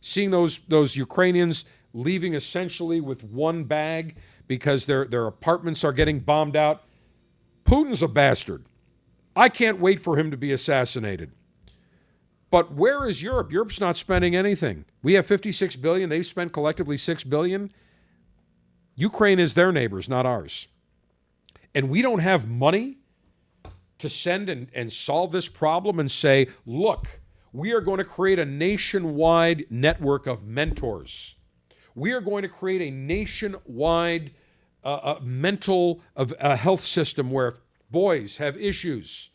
Seeing 0.00 0.32
those, 0.32 0.58
those 0.66 0.96
Ukrainians 0.96 1.64
leaving 1.92 2.34
essentially 2.34 3.00
with 3.00 3.24
one 3.24 3.64
bag 3.64 4.16
because 4.46 4.86
their, 4.86 5.04
their 5.04 5.26
apartments 5.26 5.84
are 5.84 5.92
getting 5.92 6.20
bombed 6.20 6.56
out. 6.56 6.84
Putin's 7.64 8.02
a 8.02 8.08
bastard. 8.08 8.64
I 9.34 9.48
can't 9.48 9.80
wait 9.80 10.00
for 10.00 10.18
him 10.18 10.30
to 10.30 10.36
be 10.36 10.52
assassinated. 10.52 11.32
But 12.50 12.74
where 12.74 13.08
is 13.08 13.22
Europe? 13.22 13.50
Europe's 13.50 13.80
not 13.80 13.96
spending 13.96 14.36
anything. 14.36 14.84
We 15.02 15.14
have 15.14 15.26
56 15.26 15.76
billion, 15.76 16.10
they've 16.10 16.26
spent 16.26 16.52
collectively 16.52 16.96
6 16.96 17.24
billion. 17.24 17.72
Ukraine 18.94 19.38
is 19.38 19.54
their 19.54 19.72
neighbors, 19.72 20.08
not 20.08 20.26
ours. 20.26 20.68
And 21.74 21.88
we 21.88 22.02
don't 22.02 22.18
have 22.18 22.46
money 22.46 22.98
to 23.98 24.10
send 24.10 24.48
and, 24.48 24.68
and 24.74 24.92
solve 24.92 25.32
this 25.32 25.48
problem 25.48 25.98
and 25.98 26.10
say, 26.10 26.48
look, 26.66 27.20
we 27.52 27.72
are 27.72 27.80
going 27.80 27.98
to 27.98 28.04
create 28.04 28.38
a 28.38 28.44
nationwide 28.44 29.64
network 29.70 30.26
of 30.26 30.44
mentors. 30.44 31.36
We 31.94 32.12
are 32.12 32.20
going 32.20 32.42
to 32.42 32.48
create 32.48 32.82
a 32.82 32.90
nationwide 32.90 34.32
uh, 34.84 34.94
uh, 34.94 35.20
mental 35.22 36.00
of, 36.16 36.32
uh, 36.40 36.56
health 36.56 36.84
system 36.84 37.30
where 37.30 37.56
boys 37.90 38.38
have 38.38 38.56
issues. 38.56 39.30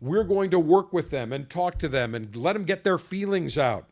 We're 0.00 0.24
going 0.24 0.50
to 0.50 0.58
work 0.58 0.92
with 0.92 1.10
them 1.10 1.32
and 1.32 1.48
talk 1.48 1.78
to 1.78 1.88
them 1.88 2.14
and 2.14 2.34
let 2.36 2.52
them 2.52 2.64
get 2.64 2.84
their 2.84 2.98
feelings 2.98 3.56
out. 3.56 3.86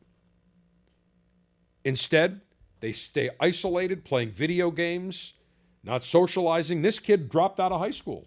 Instead, 1.84 2.40
they 2.80 2.92
stay 2.92 3.30
isolated, 3.40 4.04
playing 4.04 4.32
video 4.32 4.70
games, 4.70 5.34
not 5.82 6.04
socializing. 6.04 6.82
This 6.82 6.98
kid 6.98 7.30
dropped 7.30 7.60
out 7.60 7.72
of 7.72 7.80
high 7.80 7.90
school. 7.90 8.26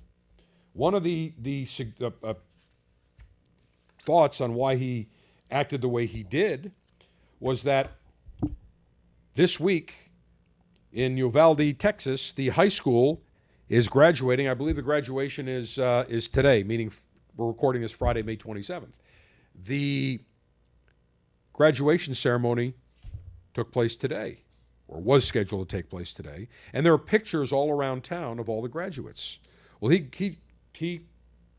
One 0.73 0.93
of 0.93 1.03
the 1.03 1.33
the 1.39 1.67
uh, 2.01 2.09
uh, 2.23 2.33
thoughts 4.05 4.41
on 4.41 4.53
why 4.53 4.75
he 4.75 5.09
acted 5.51 5.81
the 5.81 5.87
way 5.89 6.05
he 6.05 6.23
did 6.23 6.71
was 7.39 7.63
that 7.63 7.91
this 9.37 9.59
week 9.59 10.09
in 10.91 11.15
Uvalde, 11.15 11.77
Texas, 11.77 12.31
the 12.31 12.49
high 12.49 12.67
school 12.67 13.21
is 13.69 13.87
graduating. 13.87 14.47
I 14.47 14.55
believe 14.55 14.75
the 14.75 14.81
graduation 14.81 15.47
is 15.47 15.77
uh, 15.77 16.05
is 16.09 16.27
today, 16.27 16.63
meaning 16.63 16.91
we're 17.35 17.45
recording 17.45 17.83
this 17.83 17.91
Friday, 17.91 18.23
May 18.23 18.35
27th. 18.35 18.93
The 19.63 20.19
graduation 21.53 22.15
ceremony 22.15 22.73
took 23.53 23.71
place 23.71 23.95
today, 23.95 24.39
or 24.87 24.99
was 24.99 25.23
scheduled 25.23 25.69
to 25.69 25.77
take 25.77 25.87
place 25.87 26.13
today, 26.13 26.47
and 26.73 26.83
there 26.83 26.93
are 26.93 26.97
pictures 26.97 27.51
all 27.51 27.69
around 27.69 28.03
town 28.03 28.39
of 28.39 28.49
all 28.49 28.63
the 28.63 28.67
graduates. 28.67 29.37
Well, 29.79 29.91
he 29.91 30.09
he 30.15 30.39
he 30.73 31.01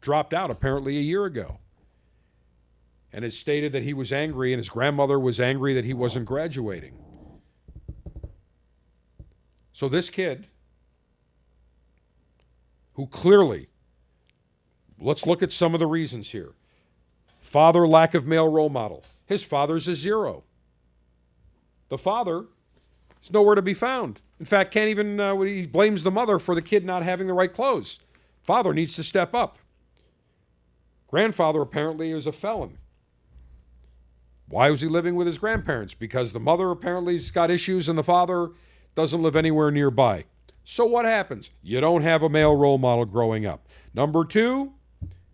dropped 0.01 0.35
out 0.35 0.51
apparently 0.51 0.99
a 0.99 1.03
year 1.03 1.27
ago, 1.27 1.59
and 3.13 3.23
has 3.23 3.39
stated 3.39 3.71
that 3.71 3.85
he 3.85 3.95
was 3.95 4.13
angry, 4.13 4.53
and 4.53 4.59
his 4.59 4.69
grandmother 4.69 5.17
was 5.17 5.39
angry 5.39 5.75
that 5.75 5.85
he 5.85 5.95
wasn't 5.95 6.27
graduating. 6.27 7.05
So 9.79 9.89
this 9.89 10.11
kid, 10.11 10.49
who 12.95 13.07
clearly, 13.07 13.69
let's 14.99 15.25
look 15.25 15.41
at 15.41 15.53
some 15.53 15.73
of 15.73 15.79
the 15.79 15.87
reasons 15.87 16.33
here. 16.33 16.55
Father, 17.41 17.87
lack 17.87 18.13
of 18.13 18.27
male 18.27 18.49
role 18.49 18.71
model. 18.71 19.05
His 19.27 19.45
father's 19.45 19.87
a 19.87 19.95
zero. 19.95 20.43
The 21.91 21.97
father 21.97 22.47
is 23.23 23.33
nowhere 23.33 23.55
to 23.55 23.63
be 23.63 23.73
found. 23.73 24.21
In 24.41 24.47
fact, 24.47 24.73
can't 24.73 24.89
even, 24.89 25.21
uh, 25.21 25.39
he 25.43 25.65
blames 25.65 26.03
the 26.03 26.11
mother 26.11 26.41
for 26.41 26.57
the 26.57 26.61
kid 26.61 26.85
not 26.85 27.05
having 27.05 27.29
the 27.29 27.33
right 27.33 27.53
clothes. 27.53 28.01
Father 28.43 28.75
needs 28.75 28.97
to 28.97 29.05
step 29.05 29.33
up. 29.33 29.59
Grandfather 31.07 31.63
apparently 31.63 32.11
is 32.11 32.27
a 32.27 32.33
felon. 32.33 32.79
Why 34.49 34.71
was 34.71 34.81
he 34.81 34.89
living 34.89 35.15
with 35.15 35.29
his 35.29 35.39
grandparents? 35.39 35.95
Because 35.95 36.33
the 36.33 36.41
mother 36.41 36.69
apparently's 36.73 37.31
got 37.31 37.49
issues 37.49 37.89
and 37.89 37.97
the 37.97 38.03
father 38.03 38.51
doesn't 38.99 39.23
live 39.23 39.37
anywhere 39.37 39.71
nearby. 39.71 40.25
So 40.65 40.85
what 40.85 41.05
happens? 41.05 41.51
You 41.63 41.81
don't 41.81 42.03
have 42.03 42.25
a 42.25 42.29
male 42.29 42.57
role 42.57 42.79
model 42.79 43.05
growing 43.05 43.47
up. 43.47 43.69
Number 43.95 44.25
two, 44.25 44.73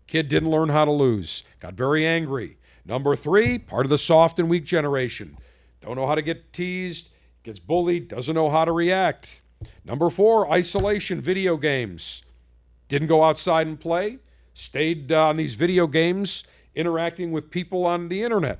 kid 0.05 0.29
didn't 0.29 0.51
learn 0.51 0.69
how 0.69 0.85
to 0.85 0.91
lose, 0.91 1.43
got 1.59 1.73
very 1.73 2.05
angry. 2.05 2.57
Number 2.85 3.15
three, 3.15 3.57
part 3.57 3.87
of 3.87 3.89
the 3.89 3.97
soft 3.97 4.37
and 4.37 4.51
weak 4.51 4.65
generation. 4.65 5.39
Don't 5.81 5.95
know 5.95 6.05
how 6.05 6.13
to 6.13 6.21
get 6.21 6.53
teased, 6.53 7.09
gets 7.41 7.57
bullied, 7.57 8.07
doesn't 8.07 8.35
know 8.35 8.51
how 8.51 8.65
to 8.65 8.71
react. 8.71 9.41
Number 9.83 10.11
four, 10.11 10.47
isolation, 10.51 11.19
video 11.19 11.57
games. 11.57 12.21
Didn't 12.87 13.07
go 13.07 13.23
outside 13.23 13.65
and 13.65 13.79
play, 13.79 14.19
stayed 14.53 15.11
uh, 15.11 15.29
on 15.29 15.37
these 15.37 15.55
video 15.55 15.87
games, 15.87 16.43
interacting 16.75 17.31
with 17.31 17.49
people 17.49 17.83
on 17.83 18.09
the 18.09 18.21
internet. 18.21 18.59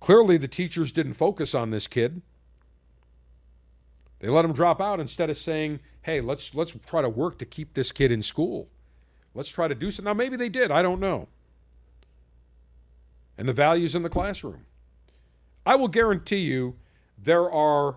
Clearly, 0.00 0.36
the 0.36 0.48
teachers 0.48 0.92
didn't 0.92 1.14
focus 1.14 1.54
on 1.54 1.70
this 1.70 1.86
kid. 1.86 2.22
They 4.18 4.28
let 4.28 4.44
him 4.44 4.52
drop 4.52 4.80
out 4.80 5.00
instead 5.00 5.30
of 5.30 5.36
saying, 5.36 5.80
"Hey, 6.02 6.20
let's 6.20 6.54
let's 6.54 6.74
try 6.86 7.02
to 7.02 7.08
work 7.08 7.38
to 7.38 7.46
keep 7.46 7.74
this 7.74 7.92
kid 7.92 8.10
in 8.10 8.22
school. 8.22 8.68
Let's 9.34 9.48
try 9.48 9.68
to 9.68 9.74
do 9.74 9.90
something." 9.90 10.10
Now, 10.10 10.14
maybe 10.14 10.36
they 10.36 10.48
did. 10.48 10.70
I 10.70 10.82
don't 10.82 11.00
know 11.00 11.28
and 13.40 13.48
the 13.48 13.54
values 13.54 13.94
in 13.94 14.02
the 14.02 14.10
classroom. 14.10 14.66
I 15.64 15.74
will 15.74 15.88
guarantee 15.88 16.40
you 16.40 16.76
there 17.16 17.50
are 17.50 17.96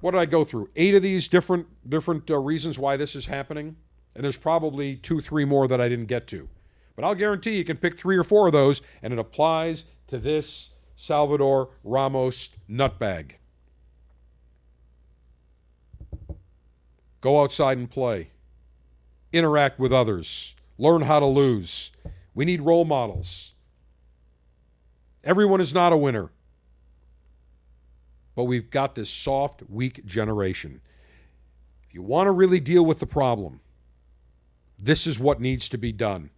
what 0.00 0.12
did 0.12 0.18
I 0.18 0.24
go 0.24 0.44
through? 0.44 0.70
Eight 0.76 0.94
of 0.94 1.02
these 1.02 1.28
different 1.28 1.66
different 1.86 2.30
uh, 2.30 2.38
reasons 2.38 2.78
why 2.78 2.96
this 2.96 3.14
is 3.14 3.26
happening, 3.26 3.76
and 4.14 4.24
there's 4.24 4.38
probably 4.38 4.96
two, 4.96 5.20
three 5.20 5.44
more 5.44 5.68
that 5.68 5.78
I 5.78 5.90
didn't 5.90 6.06
get 6.06 6.26
to. 6.28 6.48
But 6.96 7.04
I'll 7.04 7.14
guarantee 7.14 7.58
you 7.58 7.64
can 7.64 7.76
pick 7.76 7.98
three 7.98 8.16
or 8.16 8.24
four 8.24 8.46
of 8.46 8.54
those, 8.54 8.80
and 9.02 9.12
it 9.12 9.18
applies 9.18 9.84
to 10.08 10.18
this 10.18 10.70
Salvador 10.96 11.68
Ramos 11.84 12.48
nutbag. 12.68 13.32
Go 17.20 17.42
outside 17.42 17.76
and 17.76 17.90
play. 17.90 18.30
Interact 19.30 19.78
with 19.78 19.92
others. 19.92 20.54
Learn 20.78 21.02
how 21.02 21.20
to 21.20 21.26
lose. 21.26 21.90
We 22.34 22.46
need 22.46 22.62
role 22.62 22.86
models. 22.86 23.52
Everyone 25.22 25.60
is 25.60 25.74
not 25.74 25.92
a 25.92 25.96
winner. 25.96 26.30
But 28.34 28.44
we've 28.44 28.70
got 28.70 28.94
this 28.94 29.10
soft, 29.10 29.62
weak 29.68 30.04
generation. 30.06 30.80
If 31.86 31.94
you 31.94 32.02
want 32.02 32.26
to 32.26 32.32
really 32.32 32.60
deal 32.60 32.84
with 32.84 33.00
the 33.00 33.06
problem. 33.06 33.60
This 34.78 35.06
is 35.06 35.18
what 35.18 35.40
needs 35.40 35.68
to 35.70 35.78
be 35.78 35.92
done. 35.92 36.30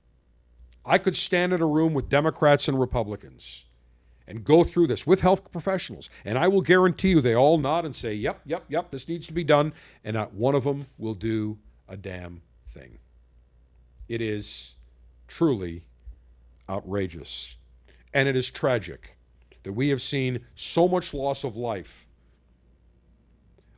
I 0.84 0.98
could 0.98 1.16
stand 1.16 1.52
in 1.52 1.60
a 1.60 1.66
room 1.66 1.94
with 1.94 2.08
Democrats 2.08 2.66
and 2.66 2.80
Republicans 2.80 3.66
and 4.28 4.44
go 4.44 4.62
through 4.62 4.86
this 4.86 5.06
with 5.06 5.22
health 5.22 5.50
professionals, 5.50 6.10
and 6.24 6.38
I 6.38 6.46
will 6.46 6.60
guarantee 6.60 7.08
you 7.08 7.20
they 7.20 7.34
all 7.34 7.58
nod 7.58 7.84
and 7.84 7.96
say, 7.96 8.14
Yep, 8.14 8.42
yep, 8.44 8.64
yep, 8.68 8.90
this 8.92 9.08
needs 9.08 9.26
to 9.26 9.32
be 9.32 9.42
done, 9.42 9.72
and 10.04 10.14
not 10.14 10.34
one 10.34 10.54
of 10.54 10.62
them 10.64 10.86
will 10.98 11.14
do 11.14 11.58
a 11.88 11.96
damn 11.96 12.42
thing. 12.72 12.98
It 14.06 14.20
is 14.20 14.76
truly 15.26 15.84
outrageous. 16.68 17.56
And 18.12 18.28
it 18.28 18.36
is 18.36 18.50
tragic 18.50 19.16
that 19.62 19.72
we 19.72 19.88
have 19.88 20.02
seen 20.02 20.40
so 20.54 20.88
much 20.88 21.12
loss 21.12 21.44
of 21.44 21.56
life 21.56 22.06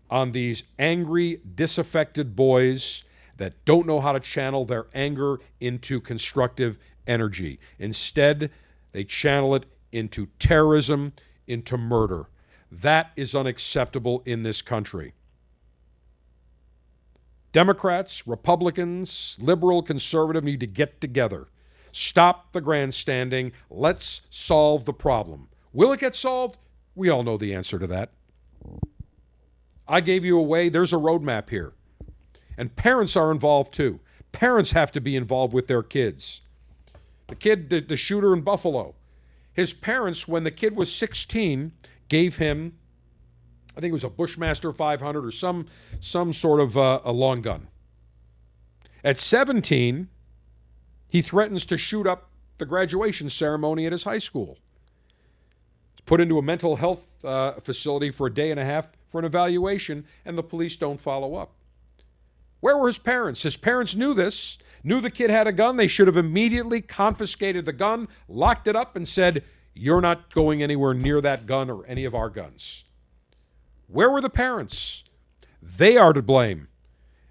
on 0.09 0.32
these 0.32 0.64
angry, 0.78 1.40
disaffected 1.55 2.35
boys 2.35 3.05
that 3.36 3.64
don't 3.64 3.86
know 3.86 4.01
how 4.01 4.12
to 4.12 4.20
channel 4.20 4.64
their 4.64 4.86
anger 4.94 5.39
into 5.60 6.01
constructive 6.01 6.78
energy. 7.06 7.59
Instead, 7.78 8.51
they 8.93 9.05
channel 9.05 9.55
it 9.55 9.66
into 9.93 10.29
terrorism, 10.39 11.12
into 11.47 11.77
murder. 11.77 12.29
That 12.71 13.11
is 13.17 13.35
unacceptable 13.35 14.23
in 14.25 14.43
this 14.43 14.62
country. 14.62 15.15
Democrats, 17.53 18.27
Republicans, 18.27 19.37
liberal, 19.41 19.83
conservative 19.83 20.45
need 20.45 20.61
to 20.61 20.67
get 20.67 21.01
together. 21.01 21.49
Stop 21.93 22.53
the 22.53 22.61
grandstanding. 22.61 23.53
Let's 23.69 24.23
solve 24.31 24.85
the 24.85 24.93
problem. 24.93 25.49
Will 25.73 25.93
it 25.93 26.01
get 26.01 26.15
solved? 26.15 26.59
We 26.95 27.09
all 27.09 27.25
know 27.25 27.37
the 27.37 27.53
answer 27.55 27.79
to 27.79 27.87
that. 27.89 28.12
I 29.89 30.01
gave 30.01 30.25
you 30.25 30.39
a 30.39 30.43
way. 30.43 30.69
There's 30.69 30.93
a 30.93 30.97
roadmap 30.97 31.51
here. 31.51 31.73
And 32.57 32.77
parents 32.77 33.17
are 33.17 33.33
involved 33.33 33.75
too. 33.75 33.99
Parents 34.31 34.71
have 34.71 34.93
to 34.93 35.01
be 35.01 35.17
involved 35.17 35.53
with 35.53 35.67
their 35.67 35.83
kids. 35.83 36.43
The 37.27 37.35
kid, 37.35 37.71
the, 37.71 37.81
the 37.81 37.97
shooter 37.97 38.33
in 38.33 38.43
Buffalo, 38.43 38.95
his 39.52 39.72
parents, 39.72 40.28
when 40.28 40.44
the 40.44 40.51
kid 40.51 40.77
was 40.77 40.93
16, 40.94 41.72
gave 42.09 42.36
him, 42.36 42.77
I 43.77 43.81
think 43.81 43.90
it 43.90 43.93
was 43.93 44.05
a 44.05 44.10
Bushmaster 44.10 44.72
500 44.72 45.24
or 45.24 45.31
some, 45.31 45.66
some 46.01 46.32
sort 46.32 46.60
of 46.60 46.77
uh, 46.77 47.01
a 47.05 47.12
long 47.12 47.36
gun. 47.36 47.68
At 49.02 49.18
17, 49.18 50.09
he 51.09 51.22
threatens 51.22 51.64
to 51.66 51.78
shoot 51.78 52.06
up 52.06 52.31
the 52.59 52.66
graduation 52.66 53.31
ceremony 53.31 53.86
at 53.86 53.93
his 53.93 54.05
high 54.05 54.18
school. 54.18 54.59
He's 55.94 56.05
put 56.05 56.20
into 56.20 56.39
a 56.39 56.43
mental 56.43 56.77
health 56.77 57.06
uh, 57.24 57.52
facility 57.60 58.10
for 58.10 58.27
a 58.27 58.35
day 58.35 58.51
and 58.51 58.60
a 58.60 58.64
half 58.64 58.89
for 59.09 59.18
an 59.18 59.24
evaluation, 59.24 60.06
and 60.24 60.39
the 60.39 60.43
police 60.43 60.77
don't 60.77 61.01
follow 61.01 61.35
up. 61.35 61.52
Where 62.60 62.77
were 62.77 62.86
his 62.86 62.98
parents? 62.98 63.43
His 63.43 63.56
parents 63.56 63.97
knew 63.97 64.14
this, 64.14 64.59
knew 64.82 65.01
the 65.01 65.11
kid 65.11 65.31
had 65.31 65.47
a 65.47 65.52
gun. 65.52 65.77
They 65.77 65.89
should 65.89 66.07
have 66.07 66.16
immediately 66.16 66.81
confiscated 66.81 67.65
the 67.65 67.73
gun, 67.73 68.09
locked 68.28 68.66
it 68.66 68.77
up, 68.77 68.97
and 68.97 69.07
said, 69.07 69.44
You're 69.74 70.01
not 70.01 70.32
going 70.32 70.62
anywhere 70.62 70.94
near 70.94 71.20
that 71.20 71.47
gun 71.47 71.70
or 71.70 71.85
any 71.86 72.05
of 72.05 72.15
our 72.15 72.31
guns. 72.31 72.85
Where 73.86 74.11
were 74.11 74.20
the 74.20 74.31
parents? 74.31 75.05
They 75.62 75.97
are 75.97 76.12
to 76.12 76.23
blame. 76.23 76.69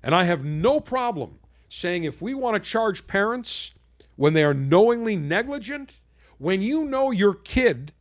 And 0.04 0.14
I 0.14 0.26
have 0.26 0.46
no 0.46 0.80
problem 0.80 1.40
saying 1.68 2.04
if 2.04 2.22
we 2.22 2.34
want 2.34 2.56
to 2.56 2.70
charge 2.70 3.08
parents 3.08 3.74
when 4.16 4.34
they 4.34 4.44
are 4.44 4.54
knowingly 4.54 5.16
negligent, 5.16 6.02
when 6.38 6.62
you 6.62 6.84
know 6.84 7.12
your 7.12 7.34
kid 7.34 7.94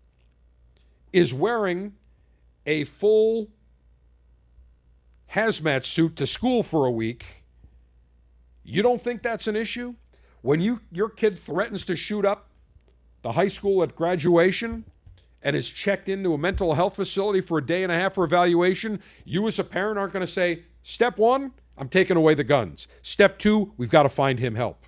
is 1.12 1.33
wearing 1.33 1.95
a 2.66 2.85
full 2.85 3.49
hazmat 5.33 5.85
suit 5.85 6.16
to 6.16 6.27
school 6.27 6.62
for 6.62 6.87
a 6.87 6.91
week, 6.91 7.38
you 8.74 8.82
don't 8.82 9.03
think 9.03 9.23
that's 9.23 9.47
an 9.47 9.57
issue? 9.57 9.95
When 10.43 10.61
you 10.61 10.81
your 10.93 11.09
kid 11.09 11.39
threatens 11.39 11.85
to 11.86 11.97
shoot 11.97 12.24
up 12.24 12.51
the 13.23 13.32
high 13.32 13.49
school 13.49 13.82
at 13.82 13.97
graduation 13.97 14.85
and 15.43 15.57
is 15.57 15.70
checked 15.70 16.09
into 16.09 16.35
a 16.35 16.39
mental 16.39 16.74
health 16.74 16.97
facility 16.97 17.40
for 17.40 17.59
a 17.59 17.65
day 17.65 17.82
and 17.82 17.90
a 17.90 17.95
half 17.95 18.15
for 18.15 18.24
evaluation, 18.24 19.01
you 19.24 19.47
as 19.47 19.59
a 19.59 19.65
parent 19.65 19.99
aren't 19.99 20.12
going 20.12 20.24
to 20.24 20.31
say, 20.31 20.65
"Step 20.82 21.16
1, 21.16 21.53
I'm 21.77 21.89
taking 21.89 22.16
away 22.16 22.35
the 22.35 22.45
guns. 22.45 22.86
Step 23.01 23.39
2, 23.39 23.73
we've 23.77 23.90
got 23.90 24.03
to 24.03 24.09
find 24.09 24.39
him 24.39 24.55
help." 24.55 24.85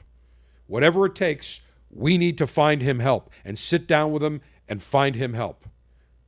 Whatever 0.67 1.07
it 1.07 1.15
takes, 1.15 1.61
we 1.91 2.19
need 2.19 2.39
to 2.39 2.47
find 2.47 2.83
him 2.83 3.01
help 3.01 3.31
and 3.45 3.59
sit 3.59 3.87
down 3.87 4.13
with 4.13 4.23
him 4.23 4.41
and 4.69 4.83
find 4.83 5.17
him 5.17 5.35
help. 5.35 5.65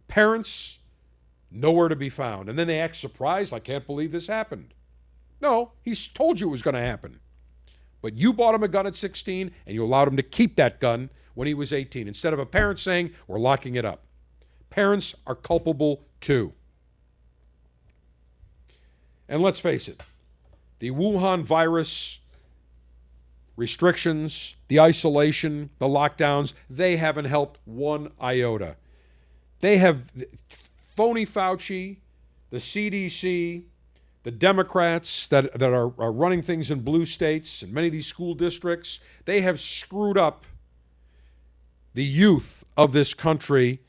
Parents, 0.08 0.78
nowhere 1.50 1.88
to 1.88 1.96
be 1.96 2.08
found. 2.08 2.48
And 2.48 2.58
then 2.58 2.66
they 2.66 2.80
act 2.80 2.96
surprised, 2.96 3.52
I 3.52 3.60
can't 3.60 3.86
believe 3.86 4.10
this 4.10 4.26
happened. 4.26 4.74
No, 5.40 5.72
he's 5.82 6.08
told 6.08 6.40
you 6.40 6.48
it 6.48 6.50
was 6.50 6.62
going 6.62 6.74
to 6.74 6.80
happen. 6.80 7.20
But 8.02 8.14
you 8.14 8.32
bought 8.32 8.54
him 8.54 8.64
a 8.64 8.68
gun 8.68 8.86
at 8.86 8.96
16 8.96 9.50
and 9.66 9.74
you 9.74 9.84
allowed 9.84 10.08
him 10.08 10.16
to 10.16 10.22
keep 10.22 10.56
that 10.56 10.80
gun 10.80 11.08
when 11.34 11.46
he 11.46 11.54
was 11.54 11.72
18 11.72 12.08
instead 12.08 12.32
of 12.32 12.38
a 12.38 12.44
parent 12.44 12.78
saying, 12.78 13.12
We're 13.26 13.38
locking 13.38 13.76
it 13.76 13.84
up. 13.84 14.02
Parents 14.68 15.14
are 15.26 15.36
culpable 15.36 16.04
too. 16.20 16.52
And 19.28 19.40
let's 19.40 19.60
face 19.60 19.88
it, 19.88 20.02
the 20.80 20.90
Wuhan 20.90 21.44
virus 21.44 22.18
restrictions, 23.56 24.56
the 24.68 24.80
isolation, 24.80 25.70
the 25.78 25.86
lockdowns, 25.86 26.52
they 26.68 26.96
haven't 26.96 27.26
helped 27.26 27.60
one 27.64 28.10
iota. 28.20 28.76
They 29.60 29.78
have 29.78 30.10
phony 30.96 31.24
Fauci, 31.24 31.98
the 32.50 32.56
CDC, 32.56 33.64
the 34.22 34.30
Democrats 34.30 35.26
that, 35.28 35.58
that 35.58 35.72
are, 35.72 35.92
are 35.98 36.12
running 36.12 36.42
things 36.42 36.70
in 36.70 36.80
blue 36.80 37.04
states 37.04 37.62
and 37.62 37.72
many 37.72 37.88
of 37.88 37.92
these 37.92 38.06
school 38.06 38.34
districts, 38.34 39.00
they 39.24 39.40
have 39.40 39.60
screwed 39.60 40.16
up 40.16 40.44
the 41.94 42.04
youth 42.04 42.64
of 42.76 42.92
this 42.92 43.14
country 43.14 43.80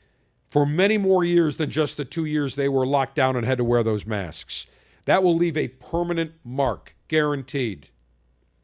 for 0.50 0.66
many 0.66 0.98
more 0.98 1.24
years 1.24 1.56
than 1.56 1.70
just 1.70 1.96
the 1.96 2.04
two 2.04 2.24
years 2.24 2.54
they 2.54 2.68
were 2.68 2.86
locked 2.86 3.14
down 3.14 3.36
and 3.36 3.46
had 3.46 3.58
to 3.58 3.64
wear 3.64 3.82
those 3.82 4.06
masks. 4.06 4.66
That 5.04 5.22
will 5.22 5.36
leave 5.36 5.56
a 5.56 5.68
permanent 5.68 6.32
mark, 6.44 6.94
guaranteed. 7.08 7.88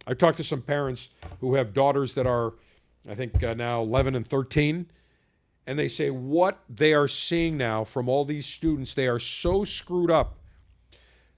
I've 0.06 0.18
talked 0.18 0.38
to 0.38 0.44
some 0.44 0.62
parents 0.62 1.10
who 1.40 1.55
have 1.55 1.74
daughters 1.74 2.14
that 2.14 2.26
are, 2.26 2.55
I 3.09 3.14
think, 3.14 3.42
uh, 3.42 3.55
now 3.55 3.82
11 3.82 4.14
and 4.14 4.26
13 4.26 4.86
and 5.70 5.78
they 5.78 5.86
say 5.86 6.10
what 6.10 6.59
they 6.68 6.92
are 6.92 7.06
seeing 7.06 7.56
now 7.56 7.84
from 7.84 8.09
all 8.09 8.24
these 8.24 8.44
students, 8.44 8.92
they 8.92 9.06
are 9.06 9.20
so 9.20 9.62
screwed 9.62 10.10
up 10.10 10.40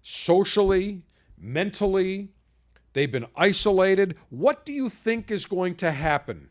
socially, 0.02 1.02
mentally, 1.38 2.28
they've 2.92 3.10
been 3.10 3.26
isolated. 3.36 4.16
What 4.28 4.64
do 4.64 4.72
you 4.72 4.88
think 4.88 5.30
is 5.30 5.46
going 5.46 5.76
to 5.76 5.92
happen 5.92 6.50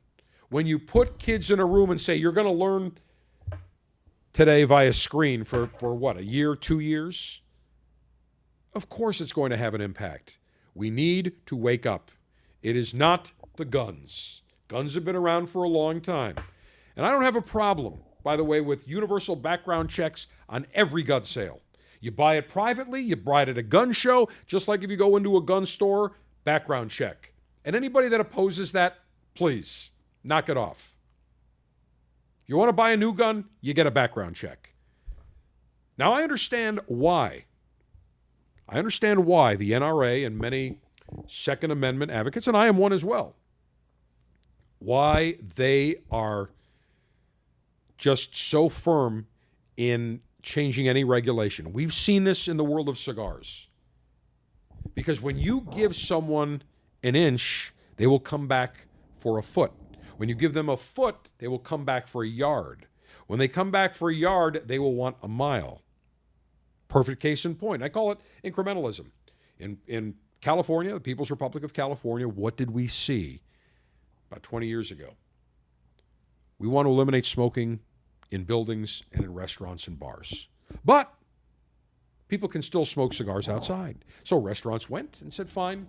when 0.49 0.65
you 0.65 0.80
put 0.80 1.19
kids 1.19 1.52
in 1.52 1.60
a 1.60 1.65
room 1.65 1.91
and 1.91 1.99
say, 1.99 2.15
you're 2.15 2.32
going 2.32 2.48
to 2.48 2.53
learn 2.53 2.98
today 4.34 4.64
via 4.64 4.94
screen 4.94 5.44
for, 5.44 5.68
for 5.80 5.94
what, 5.94 6.18
a 6.18 6.23
year, 6.23 6.56
two 6.56 6.80
years? 6.80 7.41
Of 8.73 8.90
course, 8.90 9.19
it's 9.22 9.34
going 9.34 9.52
to 9.52 9.57
have 9.57 9.73
an 9.73 9.82
impact. 9.82 10.40
We 10.73 10.90
need 10.90 11.34
to 11.48 11.56
wake 11.56 11.86
up. 11.86 12.11
It 12.61 12.76
is 12.76 12.94
not 12.94 13.34
the 13.57 13.65
guns. 13.65 14.41
Guns 14.68 14.94
have 14.95 15.03
been 15.03 15.15
around 15.15 15.48
for 15.48 15.64
a 15.64 15.69
long 15.69 15.99
time. 15.99 16.36
And 16.95 17.06
I 17.06 17.11
don't 17.11 17.23
have 17.23 17.36
a 17.36 17.41
problem, 17.41 17.99
by 18.23 18.38
the 18.38 18.44
way, 18.44 18.61
with 18.61 18.88
universal 18.88 19.36
background 19.36 19.90
checks 19.90 20.28
on 20.48 20.65
every 20.73 21.03
gun 21.03 21.26
sale. 21.26 21.60
You 22.02 22.11
buy 22.11 22.36
it 22.36 22.49
privately, 22.49 22.99
you 22.99 23.15
buy 23.15 23.44
it 23.44 23.49
at 23.49 23.57
a 23.57 23.64
gun 23.64 23.94
show, 23.94 24.28
just 24.48 24.68
like 24.68 24.84
if 24.84 24.90
you 24.90 24.98
go 24.98 25.15
into 25.15 25.38
a 25.38 25.41
gun 25.41 25.65
store, 25.65 26.14
background 26.44 26.90
check. 26.90 27.32
And 27.64 27.76
anybody 27.76 28.07
that 28.10 28.19
opposes 28.19 28.72
that, 28.72 28.98
please 29.36 29.91
knock 30.23 30.49
it 30.49 30.57
off. 30.57 30.95
You 32.48 32.57
want 32.57 32.69
to 32.69 32.73
buy 32.73 32.91
a 32.91 32.98
new 32.98 33.14
gun, 33.14 33.45
you 33.61 33.73
get 33.76 33.88
a 33.88 33.91
background 33.91 34.36
check. 34.36 34.73
Now, 35.98 36.14
I 36.14 36.23
understand 36.23 36.82
why. 36.88 37.45
I 38.68 38.80
understand 38.80 39.26
why 39.26 39.56
the 39.56 39.72
NRA 39.72 40.26
and 40.26 40.40
many 40.40 40.80
Second 41.28 41.72
Amendment 41.72 42.11
advocates, 42.11 42.48
and 42.48 42.57
I 42.57 42.68
am 42.68 42.78
one 42.78 42.94
as 42.94 43.06
well, 43.06 43.36
why 44.80 45.36
they 45.56 45.98
are 46.10 46.49
just 47.98 48.36
so 48.36 48.69
firm 48.69 49.28
in 49.78 50.22
changing 50.41 50.88
any 50.88 51.03
regulation. 51.03 51.73
We've 51.73 51.93
seen 51.93 52.23
this 52.23 52.47
in 52.47 52.57
the 52.57 52.63
world 52.63 52.89
of 52.89 52.97
cigars. 52.97 53.68
Because 54.93 55.22
when 55.22 55.38
you 55.38 55.68
give 55.73 55.95
someone 55.95 56.63
an 57.03 57.15
inch, 57.15 57.73
they 57.97 58.07
will 58.07 58.19
come 58.19 58.47
back 58.47 58.88
for 59.19 59.38
a 59.38 59.43
foot. 59.43 59.72
When 60.18 60.30
you 60.30 60.35
give 60.35 60.53
them 60.53 60.69
a 60.69 60.77
foot, 60.77 61.30
they 61.38 61.47
will 61.47 61.59
come 61.59 61.85
back 61.85 62.07
for 62.07 62.23
a 62.23 62.27
yard. 62.27 62.88
When 63.27 63.39
they 63.39 63.47
come 63.47 63.72
back 63.72 63.95
for 63.95 64.09
a 64.09 64.13
yard, 64.13 64.63
they 64.65 64.80
will 64.80 64.93
want 64.93 65.18
a 65.23 65.27
mile. 65.27 65.81
Perfect 66.88 67.22
case 67.22 67.45
in 67.45 67.55
point. 67.55 67.81
I 67.81 67.89
call 67.89 68.11
it 68.11 68.19
incrementalism. 68.43 69.07
In, 69.59 69.77
in 69.88 70.15
California, 70.41 70.93
the 70.93 70.99
People's 70.99 71.31
Republic 71.31 71.63
of 71.63 71.73
California, 71.73 72.27
what 72.27 72.57
did 72.57 72.72
we 72.72 72.88
see 72.88 73.41
about 74.30 74.43
20 74.43 74.68
years 74.68 74.91
ago? 74.91 75.13
We 76.59 76.68
want 76.68 76.88
to 76.88 76.89
eliminate 76.89 77.26
smoking 77.26 77.80
in 78.31 78.45
buildings 78.45 79.03
and 79.11 79.23
in 79.23 79.33
restaurants 79.33 79.87
and 79.87 79.99
bars. 79.99 80.47
But 80.83 81.13
people 82.27 82.49
can 82.49 82.61
still 82.61 82.85
smoke 82.85 83.13
cigars 83.13 83.49
outside. 83.49 84.05
So 84.23 84.37
restaurants 84.37 84.89
went 84.89 85.21
and 85.21 85.33
said, 85.33 85.49
fine, 85.49 85.87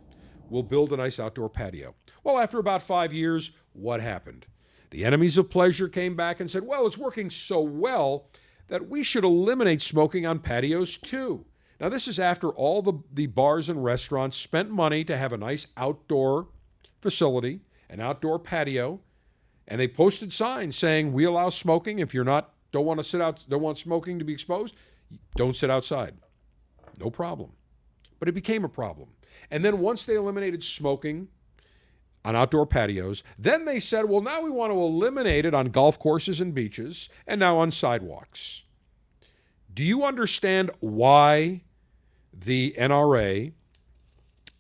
we'll 0.51 0.65
build 0.65 0.93
a 0.93 0.97
nice 0.97 1.21
outdoor 1.21 1.49
patio. 1.49 1.95
Well, 2.25 2.39
after 2.39 2.59
about 2.59 2.83
five 2.83 3.13
years, 3.13 3.53
what 3.73 4.01
happened? 4.01 4.47
The 4.91 5.05
enemies 5.05 5.39
of 5.39 5.49
pleasure 5.49 5.89
came 5.89 6.17
back 6.17 6.41
and 6.41 6.51
said, 6.51 6.67
well, 6.67 6.87
it's 6.87 6.99
working 6.99 7.31
so 7.31 7.61
well 7.61 8.29
that 8.69 8.89
we 8.89 9.03
should 9.03 9.25
eliminate 9.25 9.81
smoking 9.81 10.27
on 10.27 10.41
patios 10.41 10.97
too. 10.97 11.47
Now, 11.81 11.89
this 11.89 12.07
is 12.07 12.19
after 12.19 12.49
all 12.49 12.83
the, 12.83 12.95
the 13.13 13.27
bars 13.27 13.69
and 13.69 13.83
restaurants 13.83 14.37
spent 14.37 14.71
money 14.71 15.05
to 15.05 15.17
have 15.17 15.33
a 15.33 15.39
nice 15.39 15.67
outdoor 15.77 16.49
facility, 17.01 17.61
an 17.89 18.01
outdoor 18.01 18.39
patio, 18.39 19.01
and 19.69 19.81
they 19.81 19.89
posted 19.89 20.33
signs 20.33 20.77
saying, 20.77 21.13
we 21.13 21.25
allow 21.25 21.49
smoking. 21.51 21.99
If 21.99 22.15
you're 22.15 22.25
not, 22.25 22.53
don't 22.73 22.85
want 22.85 22.99
to 22.99 23.05
sit 23.05 23.21
out, 23.21 23.45
don't 23.49 23.63
want 23.63 23.79
smoking 23.79 24.19
to 24.19 24.25
be 24.25 24.33
exposed, 24.33 24.75
don't 25.37 25.57
sit 25.57 25.71
outside. 25.71 26.15
No 26.99 27.11
problem. 27.11 27.53
But 28.19 28.29
it 28.29 28.33
became 28.33 28.65
a 28.65 28.69
problem. 28.69 29.11
And 29.51 29.65
then 29.65 29.79
once 29.79 30.05
they 30.05 30.15
eliminated 30.15 30.63
smoking 30.63 31.29
on 32.25 32.37
outdoor 32.37 32.67
patios, 32.67 33.23
then 33.39 33.65
they 33.65 33.81
said, 33.81 34.05
well, 34.05 34.21
now 34.21 34.41
we 34.41 34.51
want 34.51 34.73
to 34.73 34.79
eliminate 34.79 35.45
it 35.45 35.55
on 35.55 35.67
golf 35.67 35.99
courses 35.99 36.41
and 36.41 36.55
beaches 36.55 37.09
and 37.27 37.41
now 37.41 37.59
on 37.59 37.71
sidewalks. 37.71 38.63
Do 39.75 39.83
you 39.83 40.05
understand 40.05 40.71
why 40.81 41.63
the 42.33 42.75
NRA 42.79 43.53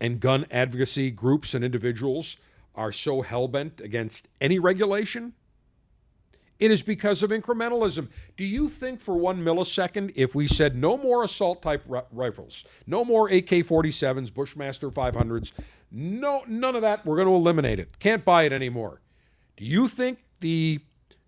and 0.01 0.20
gun 0.20 0.47
advocacy 0.51 1.11
groups 1.11 1.55
and 1.55 1.65
individuals 1.65 2.37
are 2.74 2.93
so 2.93 3.23
hell 3.23 3.49
bent 3.49 3.81
against 3.81 4.28
any 4.40 4.59
regulation? 4.59 5.35
It 6.62 6.70
is 6.70 6.85
because 6.85 7.24
of 7.24 7.31
incrementalism. 7.31 8.09
Do 8.36 8.44
you 8.44 8.69
think 8.69 9.01
for 9.01 9.16
one 9.16 9.43
millisecond, 9.43 10.12
if 10.15 10.32
we 10.32 10.47
said 10.47 10.77
no 10.77 10.97
more 10.97 11.24
assault 11.24 11.61
type 11.61 11.82
r- 11.90 12.05
rifles, 12.12 12.65
no 12.86 13.05
more 13.05 13.28
AK 13.28 13.49
47s, 13.49 14.32
Bushmaster 14.32 14.89
500s, 14.89 15.51
no, 15.90 16.44
none 16.47 16.77
of 16.77 16.82
that, 16.82 17.05
we're 17.05 17.16
going 17.16 17.27
to 17.27 17.35
eliminate 17.35 17.81
it. 17.81 17.99
Can't 17.99 18.24
buy 18.24 18.44
it 18.44 18.53
anymore. 18.53 19.01
Do 19.57 19.65
you 19.65 19.89
think 19.89 20.20
the 20.39 20.78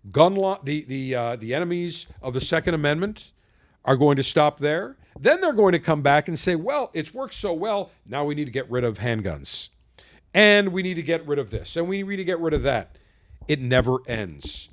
gun 0.09 0.35
law, 0.35 0.59
the, 0.63 0.85
the, 0.85 1.15
uh, 1.15 1.35
the 1.35 1.53
enemies 1.53 2.07
of 2.21 2.33
the 2.33 2.39
Second 2.39 2.73
Amendment 2.73 3.33
are 3.83 3.97
going 3.97 4.15
to 4.15 4.23
stop 4.23 4.59
there? 4.59 4.95
Then 5.19 5.41
they're 5.41 5.51
going 5.51 5.73
to 5.73 5.79
come 5.79 6.01
back 6.01 6.29
and 6.29 6.39
say, 6.39 6.55
well, 6.55 6.91
it's 6.93 7.13
worked 7.13 7.33
so 7.33 7.51
well, 7.51 7.91
now 8.05 8.23
we 8.23 8.35
need 8.35 8.45
to 8.45 8.51
get 8.51 8.71
rid 8.71 8.85
of 8.85 8.99
handguns. 8.99 9.67
And 10.35 10.73
we 10.73 10.83
need 10.83 10.95
to 10.95 11.01
get 11.01 11.25
rid 11.25 11.39
of 11.39 11.49
this, 11.49 11.77
and 11.77 11.87
we 11.87 12.03
need 12.03 12.17
to 12.17 12.25
get 12.25 12.41
rid 12.41 12.53
of 12.53 12.61
that. 12.63 12.97
It 13.47 13.61
never 13.61 13.99
ends. 14.05 14.67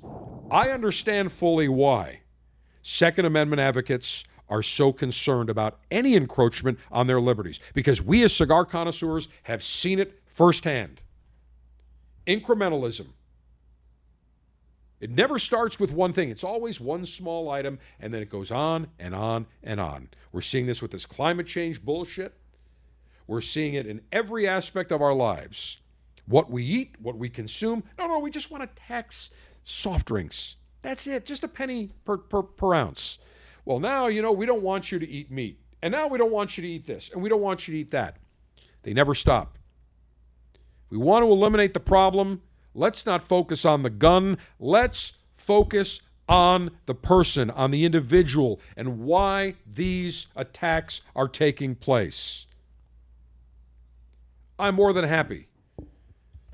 I 0.51 0.69
understand 0.69 1.31
fully 1.31 1.69
why 1.69 2.19
Second 2.81 3.25
Amendment 3.25 3.61
advocates 3.61 4.25
are 4.49 4.61
so 4.61 4.91
concerned 4.91 5.49
about 5.49 5.79
any 5.89 6.15
encroachment 6.15 6.79
on 6.91 7.07
their 7.07 7.21
liberties 7.21 7.61
because 7.73 8.01
we, 8.01 8.23
as 8.23 8.35
cigar 8.35 8.65
connoisseurs, 8.65 9.29
have 9.43 9.63
seen 9.63 9.99
it 9.99 10.19
firsthand. 10.25 11.01
Incrementalism. 12.27 13.07
It 14.99 15.11
never 15.11 15.39
starts 15.39 15.79
with 15.79 15.93
one 15.93 16.11
thing. 16.11 16.29
It's 16.29 16.43
always 16.43 16.81
one 16.81 17.05
small 17.05 17.49
item, 17.49 17.79
and 18.01 18.13
then 18.13 18.21
it 18.21 18.29
goes 18.29 18.51
on 18.51 18.87
and 18.99 19.15
on 19.15 19.45
and 19.63 19.79
on. 19.79 20.09
We're 20.33 20.41
seeing 20.41 20.65
this 20.65 20.81
with 20.81 20.91
this 20.91 21.05
climate 21.05 21.47
change 21.47 21.85
bullshit. 21.85 22.37
We're 23.27 23.41
seeing 23.41 23.73
it 23.73 23.85
in 23.85 24.01
every 24.11 24.47
aspect 24.47 24.91
of 24.91 25.01
our 25.01 25.13
lives 25.13 25.79
what 26.25 26.49
we 26.49 26.63
eat, 26.63 26.95
what 27.01 27.17
we 27.17 27.29
consume. 27.29 27.83
No, 27.99 28.07
no, 28.07 28.19
we 28.19 28.31
just 28.31 28.49
want 28.49 28.63
to 28.63 28.83
tax 28.87 29.29
soft 29.61 30.07
drinks. 30.07 30.55
That's 30.81 31.07
it, 31.07 31.25
just 31.25 31.43
a 31.43 31.47
penny 31.47 31.91
per, 32.05 32.17
per, 32.17 32.43
per 32.43 32.73
ounce. 32.73 33.19
Well, 33.65 33.79
now, 33.79 34.07
you 34.07 34.21
know, 34.21 34.31
we 34.31 34.45
don't 34.45 34.61
want 34.61 34.91
you 34.91 34.99
to 34.99 35.07
eat 35.07 35.31
meat. 35.31 35.59
And 35.81 35.91
now 35.91 36.07
we 36.07 36.17
don't 36.17 36.31
want 36.31 36.57
you 36.57 36.61
to 36.61 36.67
eat 36.67 36.85
this. 36.85 37.09
And 37.13 37.21
we 37.21 37.29
don't 37.29 37.41
want 37.41 37.67
you 37.67 37.73
to 37.73 37.79
eat 37.79 37.91
that. 37.91 38.17
They 38.83 38.93
never 38.93 39.13
stop. 39.13 39.57
We 40.89 40.97
want 40.97 41.23
to 41.23 41.31
eliminate 41.31 41.73
the 41.73 41.79
problem. 41.79 42.41
Let's 42.73 43.05
not 43.05 43.27
focus 43.27 43.65
on 43.65 43.83
the 43.83 43.89
gun. 43.89 44.37
Let's 44.59 45.13
focus 45.35 46.01
on 46.27 46.71
the 46.85 46.95
person, 46.95 47.49
on 47.49 47.71
the 47.71 47.85
individual, 47.85 48.59
and 48.77 48.99
why 48.99 49.55
these 49.71 50.27
attacks 50.35 51.01
are 51.15 51.27
taking 51.27 51.75
place. 51.75 52.45
I'm 54.63 54.75
more 54.75 54.93
than 54.93 55.03
happy 55.03 55.47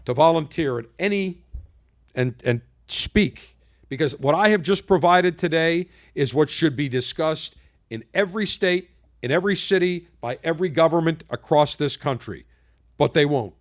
to 0.06 0.16
volunteer 0.16 0.80
at 0.80 0.86
any 0.98 1.44
and 2.16 2.34
and 2.44 2.62
speak 2.88 3.56
because 3.88 4.18
what 4.20 4.34
I 4.34 4.50
have 4.50 4.64
just 4.64 4.88
provided 4.88 5.38
today 5.38 5.90
is 6.16 6.34
what 6.34 6.50
should 6.50 6.76
be 6.76 6.90
discussed 6.90 7.56
in 7.92 8.04
every 8.16 8.48
state, 8.48 8.90
in 9.22 9.30
every 9.30 9.56
city, 9.56 10.08
by 10.22 10.40
every 10.44 10.70
government 10.70 11.24
across 11.30 11.76
this 11.76 11.96
country. 11.96 12.46
But 12.98 13.14
they 13.14 13.26
won't. 13.26 13.54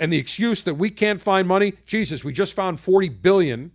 And 0.00 0.12
the 0.12 0.18
excuse 0.18 0.62
that 0.62 0.74
we 0.74 0.90
can't 0.90 1.20
find 1.20 1.46
money, 1.46 1.74
Jesus, 1.86 2.24
we 2.24 2.32
just 2.32 2.54
found 2.54 2.80
40 2.80 3.10
billion 3.10 3.70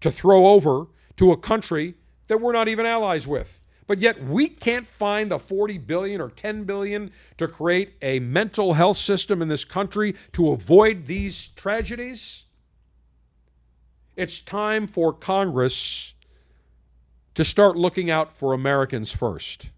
to 0.00 0.10
throw 0.10 0.46
over 0.46 0.86
to 1.18 1.32
a 1.32 1.36
country 1.36 1.96
that 2.28 2.40
we're 2.40 2.52
not 2.52 2.68
even 2.68 2.86
allies 2.86 3.26
with. 3.26 3.60
But 3.86 4.00
yet 4.00 4.22
we 4.22 4.48
can't 4.48 4.86
find 4.86 5.30
the 5.30 5.38
40 5.38 5.78
billion 5.78 6.20
or 6.20 6.30
10 6.30 6.64
billion 6.64 7.12
to 7.38 7.46
create 7.46 7.94
a 8.02 8.18
mental 8.18 8.72
health 8.72 8.96
system 8.96 9.40
in 9.40 9.48
this 9.48 9.64
country 9.64 10.14
to 10.32 10.50
avoid 10.50 11.06
these 11.06 11.48
tragedies. 11.48 12.44
It's 14.16 14.40
time 14.40 14.86
for 14.86 15.12
Congress 15.12 16.14
to 17.34 17.44
start 17.44 17.76
looking 17.76 18.10
out 18.10 18.36
for 18.36 18.52
Americans 18.52 19.12
first. 19.12 19.70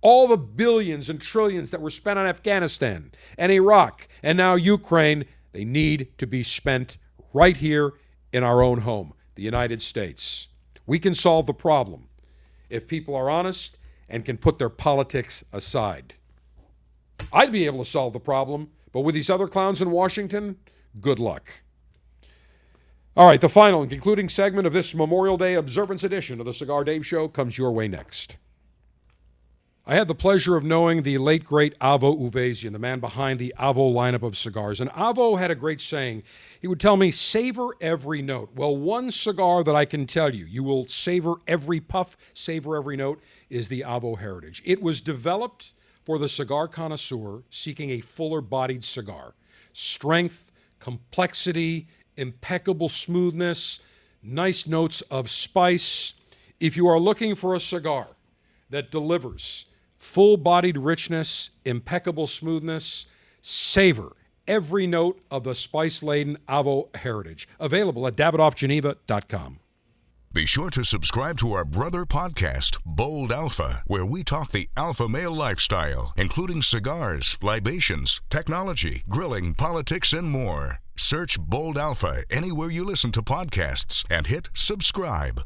All 0.00 0.26
the 0.26 0.36
billions 0.36 1.08
and 1.08 1.20
trillions 1.20 1.70
that 1.70 1.80
were 1.80 1.90
spent 1.90 2.18
on 2.18 2.26
Afghanistan 2.26 3.12
and 3.38 3.52
Iraq 3.52 4.08
and 4.22 4.36
now 4.36 4.56
Ukraine, 4.56 5.26
they 5.52 5.64
need 5.64 6.18
to 6.18 6.26
be 6.26 6.42
spent 6.42 6.96
right 7.32 7.56
here 7.56 7.92
in 8.32 8.42
our 8.42 8.62
own 8.62 8.80
home, 8.80 9.12
the 9.36 9.42
United 9.42 9.80
States. 9.80 10.48
We 10.86 10.98
can 10.98 11.14
solve 11.14 11.46
the 11.46 11.54
problem 11.54 12.08
if 12.72 12.88
people 12.88 13.14
are 13.14 13.30
honest 13.30 13.76
and 14.08 14.24
can 14.24 14.38
put 14.38 14.58
their 14.58 14.68
politics 14.68 15.44
aside. 15.52 16.14
I'd 17.32 17.52
be 17.52 17.66
able 17.66 17.84
to 17.84 17.90
solve 17.90 18.12
the 18.12 18.20
problem, 18.20 18.70
but 18.92 19.00
with 19.00 19.14
these 19.14 19.30
other 19.30 19.46
clowns 19.46 19.80
in 19.80 19.90
Washington, 19.90 20.56
good 21.00 21.18
luck. 21.18 21.50
All 23.14 23.26
right, 23.26 23.40
the 23.40 23.48
final 23.48 23.82
and 23.82 23.90
concluding 23.90 24.30
segment 24.30 24.66
of 24.66 24.72
this 24.72 24.94
Memorial 24.94 25.36
Day 25.36 25.54
observance 25.54 26.02
edition 26.02 26.40
of 26.40 26.46
the 26.46 26.54
Cigar 26.54 26.82
Dave 26.82 27.04
Show 27.04 27.28
comes 27.28 27.58
your 27.58 27.70
way 27.70 27.86
next. 27.86 28.36
I 29.84 29.96
had 29.96 30.06
the 30.06 30.14
pleasure 30.14 30.56
of 30.56 30.62
knowing 30.62 31.02
the 31.02 31.18
late, 31.18 31.44
great 31.44 31.76
Avo 31.80 32.16
Uvezian, 32.16 32.70
the 32.70 32.78
man 32.78 33.00
behind 33.00 33.40
the 33.40 33.52
Avo 33.58 33.92
lineup 33.92 34.22
of 34.22 34.38
cigars. 34.38 34.80
And 34.80 34.88
Avo 34.90 35.40
had 35.40 35.50
a 35.50 35.56
great 35.56 35.80
saying. 35.80 36.22
He 36.60 36.68
would 36.68 36.78
tell 36.78 36.96
me, 36.96 37.10
savor 37.10 37.70
every 37.80 38.22
note. 38.22 38.50
Well, 38.54 38.76
one 38.76 39.10
cigar 39.10 39.64
that 39.64 39.74
I 39.74 39.84
can 39.84 40.06
tell 40.06 40.32
you, 40.32 40.44
you 40.44 40.62
will 40.62 40.86
savor 40.86 41.34
every 41.48 41.80
puff, 41.80 42.16
savor 42.32 42.76
every 42.76 42.96
note, 42.96 43.20
is 43.50 43.66
the 43.66 43.80
Avo 43.80 44.20
Heritage. 44.20 44.62
It 44.64 44.80
was 44.80 45.00
developed 45.00 45.72
for 46.04 46.16
the 46.16 46.28
cigar 46.28 46.68
connoisseur 46.68 47.42
seeking 47.50 47.90
a 47.90 48.00
fuller 48.00 48.40
bodied 48.40 48.84
cigar. 48.84 49.34
Strength, 49.72 50.52
complexity, 50.78 51.88
impeccable 52.16 52.88
smoothness, 52.88 53.80
nice 54.22 54.64
notes 54.64 55.00
of 55.02 55.28
spice. 55.28 56.14
If 56.60 56.76
you 56.76 56.86
are 56.86 57.00
looking 57.00 57.34
for 57.34 57.52
a 57.52 57.60
cigar 57.60 58.06
that 58.70 58.92
delivers 58.92 59.66
full 60.02 60.36
bodied 60.36 60.76
richness, 60.76 61.50
impeccable 61.64 62.26
smoothness, 62.26 63.06
savor 63.40 64.16
every 64.48 64.86
note 64.86 65.20
of 65.30 65.44
the 65.44 65.54
spice 65.54 66.02
laden 66.02 66.36
Avo 66.48 66.94
heritage. 66.96 67.48
Available 67.60 68.06
at 68.06 68.16
davidoffgeneva.com. 68.16 69.60
Be 70.34 70.46
sure 70.46 70.70
to 70.70 70.82
subscribe 70.82 71.38
to 71.38 71.52
our 71.52 71.64
brother 71.64 72.04
podcast, 72.04 72.78
Bold 72.84 73.30
Alpha, 73.30 73.82
where 73.86 74.04
we 74.04 74.24
talk 74.24 74.50
the 74.50 74.68
alpha 74.76 75.08
male 75.08 75.34
lifestyle, 75.34 76.12
including 76.16 76.62
cigars, 76.62 77.36
libations, 77.42 78.20
technology, 78.28 79.04
grilling, 79.08 79.54
politics, 79.54 80.12
and 80.12 80.30
more. 80.30 80.78
Search 80.96 81.38
Bold 81.38 81.78
Alpha 81.78 82.24
anywhere 82.30 82.70
you 82.70 82.84
listen 82.84 83.12
to 83.12 83.22
podcasts 83.22 84.04
and 84.10 84.26
hit 84.26 84.48
subscribe. 84.54 85.42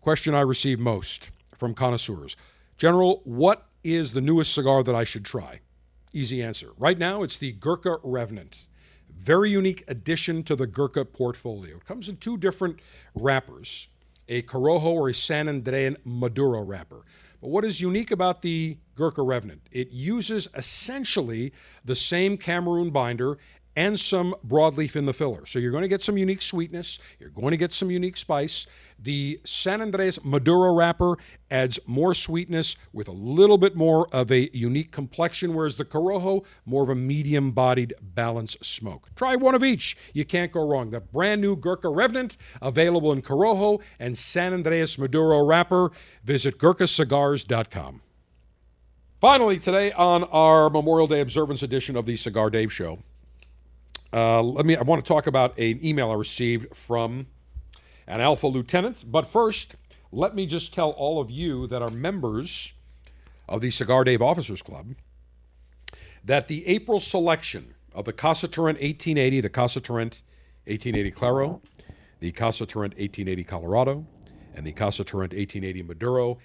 Question 0.00 0.34
I 0.34 0.40
receive 0.40 0.78
most 0.78 1.30
from 1.54 1.74
connoisseurs 1.74 2.36
General, 2.78 3.20
what 3.24 3.66
is 3.82 4.12
the 4.12 4.20
newest 4.20 4.54
cigar 4.54 4.84
that 4.84 4.94
I 4.94 5.02
should 5.02 5.24
try? 5.24 5.60
Easy 6.12 6.40
answer. 6.40 6.70
Right 6.78 6.96
now, 6.96 7.24
it's 7.24 7.36
the 7.36 7.50
Gurkha 7.50 7.98
Revenant. 8.04 8.68
Very 9.10 9.50
unique 9.50 9.82
addition 9.88 10.44
to 10.44 10.54
the 10.54 10.68
Gurkha 10.68 11.04
portfolio. 11.04 11.78
It 11.78 11.84
comes 11.84 12.08
in 12.08 12.18
two 12.18 12.36
different 12.36 12.78
wrappers 13.14 13.88
a 14.30 14.42
Corojo 14.42 14.84
or 14.84 15.08
a 15.08 15.14
San 15.14 15.48
Andres 15.48 15.96
Maduro 16.04 16.60
wrapper. 16.60 17.00
But 17.40 17.48
what 17.48 17.64
is 17.64 17.80
unique 17.80 18.10
about 18.10 18.42
the 18.42 18.76
Gurkha 18.94 19.22
Revenant? 19.22 19.62
It 19.72 19.90
uses 19.90 20.48
essentially 20.54 21.52
the 21.82 21.94
same 21.94 22.36
Cameroon 22.36 22.90
binder 22.90 23.38
and 23.78 23.98
some 24.00 24.34
broadleaf 24.44 24.96
in 24.96 25.06
the 25.06 25.12
filler. 25.12 25.46
So 25.46 25.60
you're 25.60 25.70
going 25.70 25.82
to 25.82 25.88
get 25.88 26.02
some 26.02 26.18
unique 26.18 26.42
sweetness. 26.42 26.98
You're 27.20 27.30
going 27.30 27.52
to 27.52 27.56
get 27.56 27.70
some 27.72 27.92
unique 27.92 28.16
spice. 28.16 28.66
The 28.98 29.40
San 29.44 29.80
Andres 29.80 30.18
Maduro 30.24 30.74
wrapper 30.74 31.14
adds 31.48 31.78
more 31.86 32.12
sweetness 32.12 32.74
with 32.92 33.06
a 33.06 33.12
little 33.12 33.56
bit 33.56 33.76
more 33.76 34.08
of 34.12 34.32
a 34.32 34.50
unique 34.52 34.90
complexion, 34.90 35.54
whereas 35.54 35.76
the 35.76 35.84
Corojo, 35.84 36.44
more 36.66 36.82
of 36.82 36.88
a 36.88 36.96
medium 36.96 37.52
bodied, 37.52 37.94
balanced 38.02 38.64
smoke. 38.64 39.10
Try 39.14 39.36
one 39.36 39.54
of 39.54 39.62
each. 39.62 39.96
You 40.12 40.24
can't 40.24 40.50
go 40.50 40.66
wrong. 40.66 40.90
The 40.90 40.98
brand 40.98 41.40
new 41.40 41.54
Gurkha 41.54 41.88
Revenant, 41.88 42.36
available 42.60 43.12
in 43.12 43.22
Corojo 43.22 43.80
and 44.00 44.18
San 44.18 44.54
Andres 44.54 44.98
Maduro 44.98 45.44
wrapper. 45.46 45.92
Visit 46.24 46.58
GurkhaCigars.com. 46.58 48.02
Finally, 49.20 49.60
today 49.60 49.92
on 49.92 50.24
our 50.24 50.68
Memorial 50.68 51.06
Day 51.06 51.20
observance 51.20 51.62
edition 51.62 51.94
of 51.94 52.06
the 52.06 52.16
Cigar 52.16 52.50
Dave 52.50 52.72
Show, 52.72 52.98
uh, 54.12 54.42
let 54.42 54.64
me. 54.64 54.76
I 54.76 54.82
want 54.82 55.04
to 55.04 55.08
talk 55.08 55.26
about 55.26 55.58
an 55.58 55.80
email 55.84 56.10
I 56.10 56.14
received 56.14 56.74
from 56.74 57.26
an 58.06 58.20
Alpha 58.20 58.46
Lieutenant. 58.46 59.04
But 59.10 59.30
first, 59.30 59.76
let 60.10 60.34
me 60.34 60.46
just 60.46 60.72
tell 60.72 60.90
all 60.90 61.20
of 61.20 61.30
you 61.30 61.66
that 61.66 61.82
are 61.82 61.90
members 61.90 62.72
of 63.48 63.60
the 63.60 63.70
Cigar 63.70 64.04
Dave 64.04 64.22
Officers 64.22 64.62
Club 64.62 64.94
that 66.24 66.48
the 66.48 66.66
April 66.66 67.00
selection 67.00 67.74
of 67.94 68.04
the 68.04 68.12
Casa 68.12 68.48
Turrent 68.48 68.78
1880, 68.78 69.40
the 69.40 69.48
Casa 69.48 69.80
Turrent 69.80 70.22
1880 70.66 71.10
Claro, 71.10 71.62
the 72.20 72.32
Casa 72.32 72.66
Turrent 72.66 72.92
1880 72.94 73.44
Colorado, 73.44 74.06
and 74.54 74.66
the 74.66 74.72
Casa 74.72 75.04
Turrent 75.04 75.32
1880 75.32 75.82
Maduro 75.82 76.38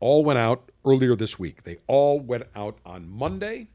all 0.00 0.24
went 0.24 0.38
out 0.38 0.70
earlier 0.84 1.16
this 1.16 1.38
week. 1.38 1.64
They 1.64 1.78
all 1.86 2.20
went 2.20 2.44
out 2.54 2.78
on 2.84 3.08
Monday. 3.08 3.68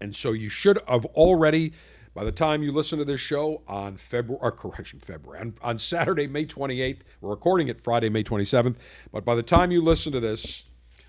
And 0.00 0.16
so 0.16 0.32
you 0.32 0.48
should 0.48 0.80
have 0.88 1.04
already, 1.06 1.72
by 2.14 2.24
the 2.24 2.32
time 2.32 2.62
you 2.62 2.72
listen 2.72 2.98
to 2.98 3.04
this 3.04 3.20
show 3.20 3.62
on 3.66 3.96
February, 3.96 4.40
or 4.42 4.52
correction, 4.52 5.00
February, 5.00 5.40
on, 5.40 5.54
on 5.62 5.78
Saturday, 5.78 6.26
May 6.26 6.44
28th, 6.44 7.00
we're 7.20 7.30
recording 7.30 7.68
it 7.68 7.80
Friday, 7.80 8.10
May 8.10 8.22
27th. 8.22 8.76
But 9.10 9.24
by 9.24 9.34
the 9.34 9.42
time 9.42 9.70
you 9.70 9.80
listen 9.80 10.12
to 10.12 10.20
this, 10.20 10.64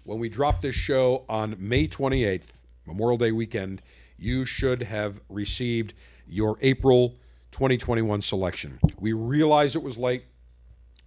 when 0.06 0.20
we 0.20 0.30
drop 0.30 0.62
this 0.62 0.76
show 0.76 1.26
on 1.28 1.56
May 1.60 1.88
28th, 1.88 2.48
Memorial 2.86 3.18
Day 3.18 3.32
weekend, 3.32 3.82
you 4.18 4.46
should 4.46 4.84
have 4.84 5.20
received 5.30 5.94
your 6.28 6.58
April 6.62 7.16
2021 7.52 8.22
selection. 8.22 8.80
We 8.98 9.14
realize 9.14 9.76
it 9.76 9.84
was 9.84 9.98
late. 9.98 10.24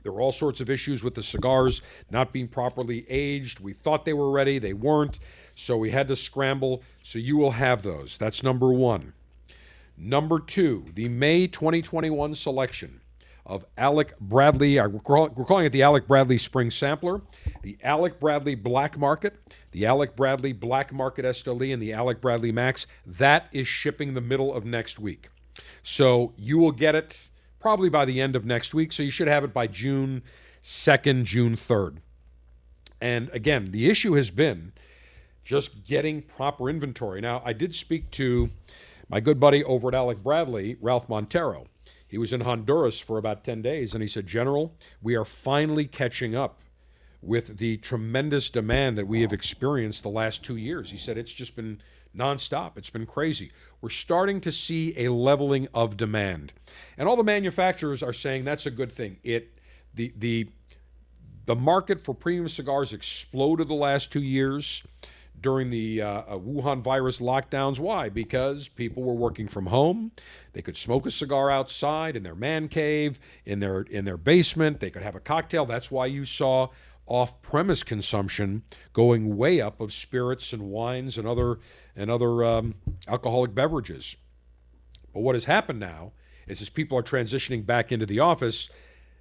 There 0.02 0.12
were 0.12 0.20
all 0.20 0.32
sorts 0.32 0.60
of 0.60 0.70
issues 0.70 1.02
with 1.02 1.14
the 1.14 1.22
cigars 1.22 1.82
not 2.10 2.32
being 2.32 2.48
properly 2.48 3.06
aged. 3.08 3.60
We 3.60 3.72
thought 3.72 4.04
they 4.04 4.12
were 4.12 4.30
ready, 4.30 4.58
they 4.58 4.72
weren't. 4.72 5.18
So 5.54 5.76
we 5.76 5.90
had 5.90 6.06
to 6.08 6.16
scramble. 6.16 6.82
So 7.02 7.18
you 7.18 7.36
will 7.36 7.52
have 7.52 7.82
those. 7.82 8.16
That's 8.16 8.42
number 8.42 8.72
one. 8.72 9.14
Number 9.96 10.38
two, 10.40 10.86
the 10.94 11.08
May 11.08 11.46
2021 11.46 12.34
selection 12.34 13.00
of 13.46 13.64
Alec 13.78 14.18
Bradley. 14.20 14.78
uh, 14.78 14.88
We're 14.88 15.00
calling 15.00 15.64
it 15.66 15.72
the 15.72 15.82
Alec 15.82 16.06
Bradley 16.08 16.36
Spring 16.36 16.70
Sampler, 16.70 17.22
the 17.62 17.78
Alec 17.82 18.18
Bradley 18.18 18.54
Black 18.56 18.98
Market, 18.98 19.36
the 19.70 19.86
Alec 19.86 20.16
Bradley 20.16 20.52
Black 20.52 20.92
Market 20.92 21.24
Esteli, 21.24 21.72
and 21.72 21.80
the 21.80 21.92
Alec 21.92 22.20
Bradley 22.20 22.52
Max. 22.52 22.86
That 23.06 23.46
is 23.52 23.68
shipping 23.68 24.14
the 24.14 24.20
middle 24.20 24.52
of 24.52 24.64
next 24.64 24.98
week. 24.98 25.28
So 25.82 26.34
you 26.36 26.58
will 26.58 26.72
get 26.72 26.94
it 26.94 27.30
probably 27.60 27.88
by 27.88 28.04
the 28.04 28.20
end 28.20 28.36
of 28.36 28.44
next 28.44 28.74
week. 28.74 28.92
So 28.92 29.02
you 29.02 29.10
should 29.10 29.28
have 29.28 29.44
it 29.44 29.54
by 29.54 29.66
June 29.66 30.22
2nd, 30.62 31.24
June 31.24 31.56
3rd. 31.56 31.98
And 33.00 33.30
again, 33.30 33.70
the 33.70 33.88
issue 33.88 34.14
has 34.14 34.30
been 34.30 34.72
just 35.44 35.84
getting 35.84 36.22
proper 36.22 36.68
inventory. 36.68 37.20
Now, 37.20 37.40
I 37.44 37.52
did 37.52 37.74
speak 37.74 38.10
to 38.12 38.50
my 39.08 39.20
good 39.20 39.38
buddy 39.38 39.62
over 39.64 39.88
at 39.88 39.94
Alec 39.94 40.22
Bradley, 40.22 40.76
Ralph 40.80 41.08
Montero. 41.08 41.66
He 42.08 42.18
was 42.18 42.32
in 42.32 42.42
Honduras 42.42 43.00
for 43.00 43.18
about 43.18 43.44
10 43.44 43.62
days, 43.62 43.92
and 43.92 44.02
he 44.02 44.08
said, 44.08 44.26
General, 44.26 44.74
we 45.02 45.16
are 45.16 45.24
finally 45.24 45.86
catching 45.86 46.34
up 46.34 46.60
with 47.20 47.58
the 47.58 47.76
tremendous 47.78 48.50
demand 48.50 48.96
that 48.96 49.08
we 49.08 49.22
have 49.22 49.32
experienced 49.32 50.02
the 50.02 50.08
last 50.08 50.44
two 50.44 50.56
years. 50.56 50.90
He 50.90 50.96
said 50.96 51.18
it's 51.18 51.32
just 51.32 51.56
been 51.56 51.80
nonstop. 52.16 52.76
It's 52.76 52.90
been 52.90 53.06
crazy. 53.06 53.50
We're 53.80 53.90
starting 53.90 54.40
to 54.42 54.52
see 54.52 54.94
a 54.96 55.12
leveling 55.12 55.68
of 55.74 55.96
demand. 55.96 56.52
And 56.96 57.08
all 57.08 57.16
the 57.16 57.24
manufacturers 57.24 58.02
are 58.02 58.12
saying 58.12 58.44
that's 58.44 58.66
a 58.66 58.70
good 58.70 58.92
thing. 58.92 59.18
It 59.24 59.58
the 59.94 60.12
the 60.16 60.50
the 61.46 61.56
market 61.56 62.04
for 62.04 62.14
premium 62.14 62.48
cigars 62.48 62.92
exploded 62.92 63.68
the 63.68 63.74
last 63.74 64.12
two 64.12 64.22
years 64.22 64.82
during 65.40 65.70
the 65.70 66.02
uh, 66.02 66.08
uh, 66.08 66.38
Wuhan 66.38 66.82
virus 66.82 67.18
lockdowns. 67.18 67.78
Why? 67.78 68.08
Because 68.08 68.68
people 68.68 69.02
were 69.02 69.14
working 69.14 69.48
from 69.48 69.66
home. 69.66 70.12
They 70.52 70.62
could 70.62 70.76
smoke 70.76 71.06
a 71.06 71.10
cigar 71.10 71.50
outside 71.50 72.16
in 72.16 72.22
their 72.22 72.34
man 72.34 72.68
cave, 72.68 73.18
in 73.44 73.60
their 73.60 73.82
in 73.82 74.04
their 74.04 74.16
basement. 74.16 74.80
They 74.80 74.90
could 74.90 75.02
have 75.02 75.14
a 75.14 75.20
cocktail. 75.20 75.66
That's 75.66 75.90
why 75.90 76.06
you 76.06 76.24
saw 76.24 76.68
off-premise 77.06 77.84
consumption 77.84 78.64
going 78.92 79.36
way 79.36 79.60
up 79.60 79.80
of 79.80 79.92
spirits 79.92 80.52
and 80.52 80.62
wines 80.62 81.16
and 81.16 81.26
other 81.26 81.58
and 81.94 82.10
other 82.10 82.44
um, 82.44 82.74
alcoholic 83.06 83.54
beverages. 83.54 84.16
But 85.14 85.20
what 85.20 85.34
has 85.34 85.44
happened 85.44 85.80
now 85.80 86.12
is 86.46 86.60
as 86.60 86.68
people 86.68 86.98
are 86.98 87.02
transitioning 87.02 87.64
back 87.64 87.92
into 87.92 88.06
the 88.06 88.20
office, 88.20 88.68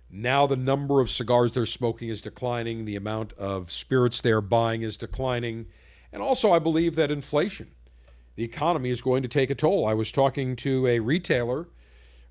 now 0.10 0.48
the 0.48 0.56
number 0.56 1.00
of 1.00 1.10
cigars 1.10 1.52
they're 1.52 1.66
smoking 1.66 2.10
is 2.10 2.22
declining, 2.22 2.86
the 2.86 2.96
amount 2.96 3.34
of 3.34 3.72
spirits 3.72 4.22
they're 4.22 4.42
buying 4.42 4.82
is 4.82 4.98
declining, 4.98 5.68
and 6.16 6.24
also 6.24 6.54
I 6.54 6.60
believe 6.60 6.96
that 6.96 7.12
inflation, 7.12 7.72
the 8.38 8.46
economy 8.46 8.90
is 8.90 9.02
going 9.02 9.22
to 9.24 9.28
take 9.28 9.50
a 9.50 9.56
toll. 9.56 9.86
I 9.86 9.94
was 9.94 10.14
talking 10.14 10.56
to 10.56 10.88
a 10.88 11.00
retailer 11.00 11.68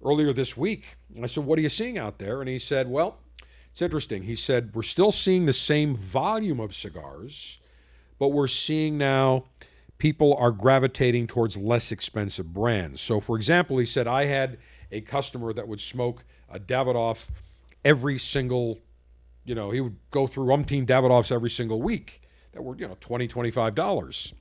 earlier 0.02 0.32
this 0.32 0.56
week. 0.56 0.96
and 1.14 1.22
I 1.22 1.26
said, 1.26 1.44
"What 1.44 1.58
are 1.58 1.62
you 1.62 1.68
seeing 1.68 1.98
out 1.98 2.18
there?" 2.18 2.40
And 2.40 2.48
he 2.48 2.58
said, 2.58 2.88
"Well, 2.88 3.18
it's 3.70 3.82
interesting." 3.82 4.22
He 4.22 4.36
said, 4.36 4.74
"We're 4.74 4.82
still 4.82 5.12
seeing 5.12 5.44
the 5.44 5.52
same 5.52 5.94
volume 5.94 6.60
of 6.60 6.74
cigars, 6.74 7.58
but 8.18 8.28
we're 8.28 8.46
seeing 8.46 8.96
now 8.96 9.44
people 9.98 10.34
are 10.34 10.50
gravitating 10.50 11.26
towards 11.26 11.58
less 11.58 11.92
expensive 11.92 12.54
brands. 12.54 13.02
So, 13.02 13.20
for 13.20 13.36
example, 13.36 13.76
he 13.76 13.84
said, 13.84 14.06
I 14.06 14.24
had 14.24 14.56
a 14.90 15.02
customer 15.02 15.52
that 15.52 15.68
would 15.68 15.80
smoke 15.80 16.24
a 16.48 16.58
Davidoff 16.58 17.26
every 17.84 18.18
single, 18.18 18.80
you 19.44 19.54
know, 19.54 19.70
he 19.72 19.82
would 19.82 19.96
go 20.10 20.26
through 20.26 20.46
umpteen 20.46 20.86
Davidoffs 20.86 21.30
every 21.30 21.50
single 21.50 21.82
week 21.82 22.22
that 22.54 22.62
were, 22.62 22.76
you 22.76 22.88
know, 22.88 22.96
$20, 23.00 23.28
$25. 23.28 24.32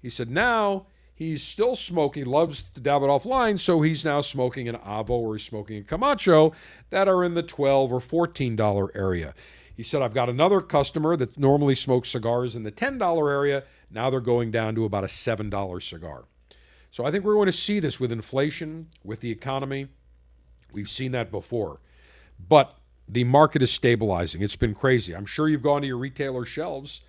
He 0.00 0.10
said, 0.10 0.30
now 0.30 0.86
he's 1.14 1.42
still 1.42 1.76
smoking, 1.76 2.24
loves 2.24 2.64
the 2.74 2.80
Davidoff 2.80 3.24
line, 3.24 3.58
so 3.58 3.82
he's 3.82 4.04
now 4.04 4.22
smoking 4.22 4.68
an 4.68 4.76
Avo 4.76 5.10
or 5.10 5.36
he's 5.36 5.44
smoking 5.44 5.78
a 5.78 5.82
Camacho 5.82 6.52
that 6.88 7.06
are 7.06 7.22
in 7.22 7.34
the 7.34 7.42
12 7.42 7.92
or 7.92 8.00
$14 8.00 8.88
area. 8.94 9.34
He 9.76 9.82
said, 9.82 10.02
I've 10.02 10.14
got 10.14 10.28
another 10.28 10.60
customer 10.60 11.16
that 11.16 11.38
normally 11.38 11.74
smokes 11.74 12.10
cigars 12.10 12.56
in 12.56 12.64
the 12.64 12.72
$10 12.72 13.30
area. 13.30 13.64
Now 13.90 14.10
they're 14.10 14.20
going 14.20 14.50
down 14.50 14.74
to 14.74 14.84
about 14.84 15.04
a 15.04 15.08
$7 15.08 15.82
cigar. 15.82 16.24
So 16.90 17.04
I 17.04 17.10
think 17.10 17.24
we're 17.24 17.34
going 17.34 17.46
to 17.46 17.52
see 17.52 17.78
this 17.78 18.00
with 18.00 18.10
inflation, 18.10 18.88
with 19.04 19.20
the 19.20 19.30
economy. 19.30 19.88
We've 20.72 20.90
seen 20.90 21.12
that 21.12 21.30
before. 21.30 21.80
But 22.48 22.76
the 23.08 23.24
market 23.24 23.62
is 23.62 23.70
stabilizing. 23.70 24.42
It's 24.42 24.56
been 24.56 24.74
crazy. 24.74 25.14
I'm 25.14 25.26
sure 25.26 25.48
you've 25.48 25.62
gone 25.62 25.82
to 25.82 25.86
your 25.86 25.98
retailer 25.98 26.44
shelves 26.44 27.00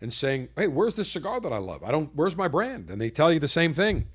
and 0.00 0.12
saying, 0.12 0.48
"Hey, 0.56 0.66
where's 0.66 0.94
this 0.94 1.10
cigar 1.10 1.40
that 1.40 1.52
I 1.52 1.58
love? 1.58 1.82
I 1.82 1.90
don't 1.90 2.10
where's 2.14 2.36
my 2.36 2.48
brand?" 2.48 2.90
And 2.90 3.00
they 3.00 3.10
tell 3.10 3.32
you 3.32 3.40
the 3.40 3.48
same 3.48 3.74
thing. 3.74 4.06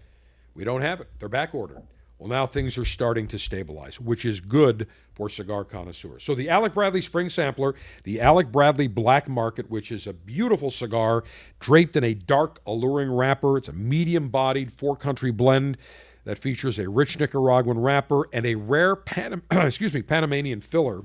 We 0.54 0.64
don't 0.64 0.82
have 0.82 1.02
it. 1.02 1.10
They're 1.20 1.30
back 1.30 1.54
ordered. 1.54 1.84
Well, 2.18 2.30
now 2.30 2.46
things 2.46 2.78
are 2.78 2.86
starting 2.86 3.28
to 3.28 3.38
stabilize, 3.38 4.00
which 4.00 4.24
is 4.24 4.40
good 4.40 4.88
for 5.14 5.28
cigar 5.28 5.66
connoisseurs. 5.66 6.24
So, 6.24 6.34
the 6.34 6.50
Alec 6.50 6.74
Bradley 6.74 7.02
Spring 7.02 7.30
Sampler, 7.30 7.76
the 8.04 8.22
Alec 8.22 8.54
Bradley 8.54 8.88
Black 8.88 9.28
Market, 9.28 9.70
which 9.70 9.92
is 9.92 10.08
a 10.08 10.14
beautiful 10.14 10.72
cigar 10.72 11.26
draped 11.60 11.98
in 11.98 12.06
a 12.06 12.14
dark, 12.14 12.62
alluring 12.66 13.12
wrapper. 13.12 13.58
It's 13.58 13.68
a 13.68 13.74
medium 13.74 14.30
bodied 14.30 14.72
four 14.72 14.96
country 14.96 15.32
blend 15.32 15.78
that 16.24 16.40
features 16.40 16.80
a 16.80 16.88
rich 16.90 17.20
Nicaraguan 17.20 17.80
wrapper 17.80 18.24
and 18.32 18.46
a 18.46 18.56
rare 18.56 18.96
Panam- 18.96 19.44
excuse 19.52 19.94
me, 19.94 20.02
Panamanian 20.02 20.62
filler. 20.62 21.04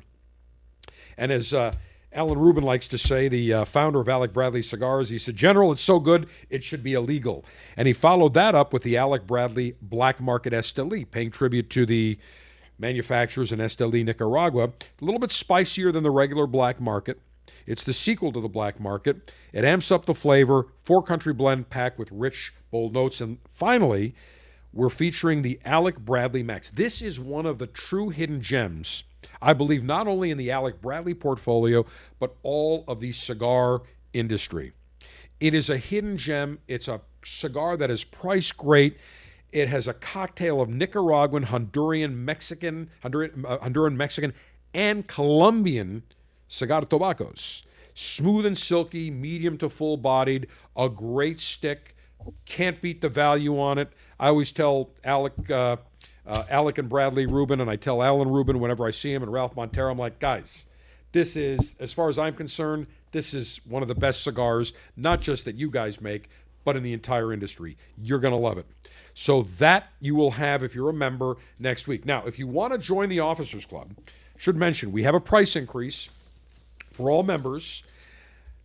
And 1.19 1.33
as 1.33 1.53
uh, 1.53 1.75
Alan 2.13 2.39
Rubin 2.39 2.65
likes 2.65 2.89
to 2.89 2.99
say, 2.99 3.29
the 3.29 3.53
uh, 3.53 3.65
founder 3.65 4.01
of 4.01 4.09
Alec 4.09 4.33
Bradley 4.33 4.63
Cigars, 4.63 5.11
he 5.11 5.19
said, 5.19 5.37
General, 5.37 5.71
it's 5.71 5.83
so 5.83 6.01
good, 6.01 6.29
it 6.49 6.65
should 6.65 6.83
be 6.83 6.95
illegal. 6.95 7.45
And 7.77 7.87
he 7.87 7.95
followed 7.95 8.35
that 8.35 8.55
up 8.55 8.73
with 8.73 8.83
the 8.83 8.97
Alec 8.97 9.27
Bradley 9.27 9.77
Black 9.81 10.21
Market 10.21 10.53
Esteli, 10.53 11.09
paying 11.09 11.31
tribute 11.31 11.71
to 11.71 11.87
the 11.87 12.19
manufacturers 12.79 13.53
in 13.53 13.61
Esteli, 13.61 14.05
Nicaragua. 14.05 14.73
A 15.01 15.05
little 15.05 15.21
bit 15.21 15.31
spicier 15.31 15.93
than 15.93 16.03
the 16.03 16.11
regular 16.11 16.49
Black 16.49 16.81
Market. 16.81 17.21
It's 17.67 17.85
the 17.85 17.93
sequel 17.93 18.33
to 18.33 18.41
the 18.41 18.49
Black 18.49 18.81
Market. 18.81 19.33
It 19.53 19.65
amps 19.65 19.93
up 19.93 20.07
the 20.07 20.15
flavor, 20.15 20.67
four 20.83 21.03
country 21.03 21.33
blend 21.33 21.71
packed 21.71 21.99
with 21.99 22.11
rich, 22.11 22.53
bold 22.73 22.93
notes. 22.93 23.21
And 23.21 23.39
finally, 23.49 24.15
we're 24.73 24.89
featuring 24.89 25.43
the 25.43 25.61
Alec 25.65 25.99
Bradley 25.99 26.43
Max. 26.43 26.71
This 26.71 27.03
is 27.03 27.19
one 27.19 27.47
of 27.47 27.59
the 27.59 27.67
true 27.67 28.11
hidden 28.11 28.41
gems, 28.41 29.05
I 29.43 29.53
believe, 29.53 29.83
not 29.83 30.07
only 30.07 30.31
in 30.31 30.39
the 30.39 30.51
Alec 30.51 30.81
Bradley 30.81 31.15
portfolio, 31.15 31.85
but 32.19 32.37
all 32.43 32.85
of 32.87 33.01
the 33.01 33.13
cigar 33.13 33.83
industry. 34.13 34.73
It 35.41 35.55
is 35.55 35.71
a 35.71 35.79
hidden 35.79 36.17
gem. 36.17 36.61
It's 36.69 36.87
a 36.87 37.01
cigar 37.25 37.77
that 37.79 37.91
is 37.91 38.05
priced 38.05 38.57
great. 38.57 38.97
It 39.53 39.69
has 39.69 39.89
a 39.89 39.95
cocktail 39.95 40.61
of 40.61 40.69
Nicaraguan, 40.69 41.47
Honduran, 41.47 42.15
Mexican, 42.15 42.91
Honduran, 43.03 43.45
uh, 43.45 43.59
Honduran 43.59 43.97
Mexican, 43.97 44.33
and 44.73 45.07
Colombian 45.07 46.05
cigar 46.47 46.83
tobaccos. 46.83 47.65
Smooth 47.95 48.47
and 48.47 48.57
silky, 48.57 49.11
medium 49.11 49.59
to 49.59 49.69
full 49.69 49.97
bodied, 49.97 50.47
a 50.77 50.89
great 50.89 51.41
stick. 51.41 51.97
Can't 52.45 52.81
beat 52.81 53.01
the 53.01 53.09
value 53.09 53.59
on 53.59 53.79
it. 53.79 53.89
I 54.21 54.29
always 54.29 54.53
tell 54.53 54.91
Alec, 55.03 55.33
uh, 55.51 55.77
uh, 56.27 56.45
Alec 56.51 56.77
and 56.77 56.91
Bradley 56.91 57.25
Rubin, 57.25 57.63
and 57.63 57.71
I 57.71 57.77
tell 57.77 58.03
Alan 58.03 58.29
Rubin 58.29 58.61
whenever 58.61 58.87
I 58.87 58.91
see 58.91 59.15
him 59.15 59.23
and 59.23 59.33
Ralph 59.33 59.57
Montero, 59.57 59.91
I'm 59.91 59.99
like, 59.99 60.19
guys, 60.19 60.67
this 61.13 61.37
is, 61.37 61.75
as 61.81 61.95
far 61.95 62.11
as 62.11 62.19
I'm 62.19 62.35
concerned, 62.35 62.87
this 63.13 63.33
is 63.33 63.63
one 63.65 63.81
of 63.81 63.89
the 63.89 63.95
best 63.95 64.23
cigars, 64.23 64.75
not 64.95 65.23
just 65.23 65.47
that 65.47 65.55
you 65.57 65.71
guys 65.71 66.03
make, 66.03 66.29
but 66.65 66.77
in 66.77 66.83
the 66.83 66.93
entire 66.93 67.33
industry. 67.33 67.79
You're 67.97 68.19
going 68.19 68.35
to 68.35 68.39
love 68.39 68.59
it. 68.59 68.67
So 69.15 69.43
that 69.59 69.87
you 70.01 70.15
will 70.15 70.33
have 70.33 70.63
if 70.63 70.75
you're 70.75 70.91
a 70.91 70.95
member 70.95 71.39
next 71.59 71.89
week. 71.89 72.05
Now, 72.05 72.27
if 72.27 72.39
you 72.39 72.47
want 72.47 72.75
to 72.75 72.79
join 72.79 73.09
the 73.09 73.21
Officers 73.21 73.65
Club, 73.65 73.93
should 74.37 74.55
mention 74.55 74.93
we 74.93 75.03
have 75.05 75.15
a 75.15 75.21
price 75.21 75.57
increase 75.57 76.11
for 76.93 77.11
all 77.11 77.23
members 77.23 77.85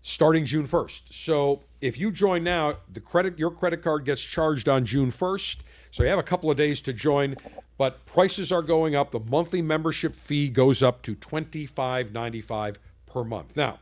starting 0.07 0.45
June 0.45 0.68
1st. 0.68 1.02
So 1.10 1.64
if 1.82 1.98
you 1.98 2.11
join 2.11 2.44
now, 2.44 2.77
the 2.94 2.99
credit 2.99 3.40
your 3.40 3.49
credit 3.49 3.82
card 3.82 4.06
gets 4.06 4.22
charged 4.22 4.69
on 4.69 4.86
June 4.86 5.11
1st. 5.11 5.57
So 5.90 6.03
you 6.03 6.10
have 6.10 6.19
a 6.19 6.23
couple 6.23 6.52
of 6.52 6.57
days 6.57 6.80
to 6.82 6.94
join, 6.94 7.36
but 7.80 8.06
prices 8.06 8.52
are 8.52 8.61
going 8.61 8.95
up. 8.95 9.10
The 9.10 9.19
monthly 9.19 9.64
membership 9.64 10.15
fee 10.15 10.49
goes 10.49 10.84
up 10.84 11.02
to 11.03 11.15
$25.95 11.15 12.76
per 13.07 13.23
month. 13.23 13.57
Now, 13.57 13.80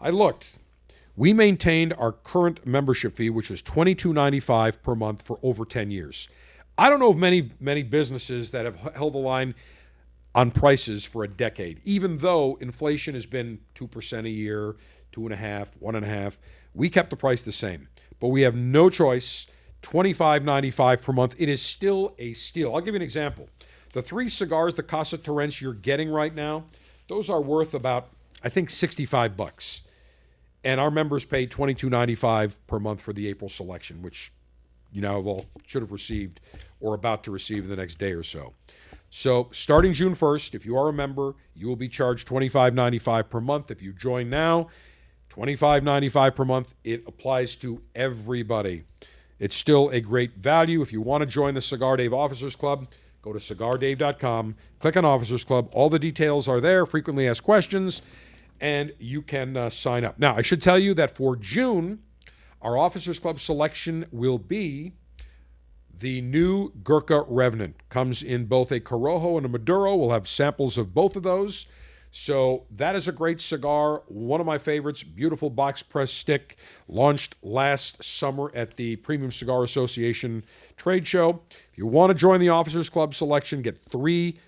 I 0.00 0.10
looked. 0.10 0.58
We 1.14 1.32
maintained 1.32 1.94
our 1.96 2.10
current 2.10 2.66
membership 2.66 3.16
fee, 3.16 3.30
which 3.30 3.48
was 3.48 3.62
$22.95 3.62 4.82
per 4.82 4.96
month 4.96 5.22
for 5.22 5.38
over 5.44 5.64
10 5.64 5.92
years. 5.92 6.26
I 6.76 6.90
don't 6.90 6.98
know 6.98 7.10
of 7.10 7.16
many 7.16 7.52
many 7.60 7.84
businesses 7.84 8.50
that 8.50 8.64
have 8.64 8.76
held 8.96 9.14
the 9.14 9.18
line 9.18 9.54
on 10.34 10.50
prices 10.50 11.04
for 11.04 11.24
a 11.24 11.28
decade, 11.28 11.80
even 11.84 12.18
though 12.18 12.56
inflation 12.60 13.14
has 13.14 13.26
been 13.26 13.60
two 13.74 13.86
percent 13.86 14.26
a 14.26 14.30
year, 14.30 14.76
two 15.18 15.24
and 15.24 15.34
a 15.34 15.36
half, 15.36 15.76
one 15.80 15.96
and 15.96 16.04
a 16.04 16.08
half. 16.08 16.38
We 16.74 16.88
kept 16.88 17.10
the 17.10 17.16
price 17.16 17.42
the 17.42 17.50
same, 17.50 17.88
but 18.20 18.28
we 18.28 18.42
have 18.42 18.54
no 18.54 18.88
choice. 18.88 19.46
Twenty-five 19.82 20.44
ninety-five 20.44 21.02
per 21.02 21.12
month. 21.12 21.34
It 21.38 21.48
is 21.48 21.62
still 21.62 22.14
a 22.18 22.32
steal. 22.32 22.74
I'll 22.74 22.80
give 22.80 22.94
you 22.94 22.96
an 22.96 23.02
example. 23.02 23.48
The 23.92 24.02
three 24.02 24.28
cigars, 24.28 24.74
the 24.74 24.82
Casa 24.82 25.18
Turrents 25.18 25.60
you're 25.60 25.72
getting 25.72 26.10
right 26.10 26.34
now, 26.34 26.64
those 27.08 27.30
are 27.30 27.40
worth 27.40 27.74
about, 27.74 28.08
I 28.42 28.48
think, 28.48 28.70
sixty-five 28.70 29.36
bucks, 29.36 29.82
and 30.64 30.80
our 30.80 30.90
members 30.90 31.24
pay 31.24 31.46
twenty-two 31.46 31.88
ninety-five 31.90 32.56
per 32.66 32.80
month 32.80 33.00
for 33.00 33.12
the 33.12 33.28
April 33.28 33.48
selection, 33.48 34.02
which 34.02 34.32
you 34.92 35.00
now 35.00 35.20
all 35.20 35.46
should 35.64 35.82
have 35.82 35.92
received 35.92 36.40
or 36.80 36.94
about 36.94 37.22
to 37.24 37.30
receive 37.30 37.64
in 37.64 37.70
the 37.70 37.76
next 37.76 37.98
day 37.98 38.12
or 38.12 38.22
so. 38.22 38.54
So, 39.10 39.48
starting 39.52 39.94
June 39.94 40.14
1st, 40.14 40.54
if 40.54 40.66
you 40.66 40.76
are 40.76 40.88
a 40.88 40.92
member, 40.92 41.34
you 41.54 41.66
will 41.66 41.76
be 41.76 41.88
charged 41.88 42.28
$25.95 42.28 43.30
per 43.30 43.40
month. 43.40 43.70
If 43.70 43.80
you 43.80 43.92
join 43.92 44.28
now, 44.28 44.68
$25.95 45.30 46.34
per 46.34 46.44
month. 46.44 46.74
It 46.84 47.04
applies 47.06 47.56
to 47.56 47.82
everybody. 47.94 48.84
It's 49.38 49.54
still 49.54 49.88
a 49.90 50.00
great 50.00 50.36
value. 50.36 50.82
If 50.82 50.92
you 50.92 51.00
want 51.00 51.22
to 51.22 51.26
join 51.26 51.54
the 51.54 51.60
Cigar 51.60 51.96
Dave 51.96 52.12
Officers 52.12 52.56
Club, 52.56 52.88
go 53.22 53.32
to 53.32 53.38
cigardave.com, 53.38 54.56
click 54.80 54.96
on 54.96 55.04
Officers 55.04 55.44
Club. 55.44 55.68
All 55.72 55.88
the 55.88 55.98
details 55.98 56.48
are 56.48 56.60
there, 56.60 56.86
frequently 56.86 57.28
asked 57.28 57.44
questions, 57.44 58.02
and 58.60 58.92
you 58.98 59.22
can 59.22 59.56
uh, 59.56 59.70
sign 59.70 60.04
up. 60.04 60.18
Now, 60.18 60.34
I 60.34 60.42
should 60.42 60.62
tell 60.62 60.78
you 60.78 60.92
that 60.94 61.16
for 61.16 61.36
June, 61.36 62.00
our 62.60 62.76
Officers 62.76 63.18
Club 63.20 63.38
selection 63.38 64.06
will 64.10 64.38
be 64.38 64.94
the 65.96 66.20
new 66.20 66.72
Gurkha 66.82 67.24
Revenant. 67.28 67.88
Comes 67.88 68.22
in 68.22 68.46
both 68.46 68.72
a 68.72 68.80
Corojo 68.80 69.36
and 69.36 69.46
a 69.46 69.48
Maduro. 69.48 69.96
We'll 69.96 70.10
have 70.10 70.28
samples 70.28 70.78
of 70.78 70.94
both 70.94 71.16
of 71.16 71.22
those. 71.22 71.66
So 72.10 72.64
that 72.70 72.96
is 72.96 73.06
a 73.06 73.12
great 73.12 73.40
cigar, 73.40 74.02
one 74.06 74.40
of 74.40 74.46
my 74.46 74.58
favorites. 74.58 75.02
Beautiful 75.02 75.50
box 75.50 75.82
press 75.82 76.10
stick, 76.10 76.56
launched 76.88 77.36
last 77.42 78.02
summer 78.02 78.50
at 78.54 78.76
the 78.76 78.96
Premium 78.96 79.30
Cigar 79.30 79.62
Association 79.62 80.44
trade 80.76 81.06
show. 81.06 81.42
If 81.70 81.78
you 81.78 81.86
want 81.86 82.10
to 82.10 82.14
join 82.14 82.40
the 82.40 82.48
Officers 82.48 82.88
Club 82.88 83.14
selection, 83.14 83.62
get 83.62 83.78
three 83.78 84.38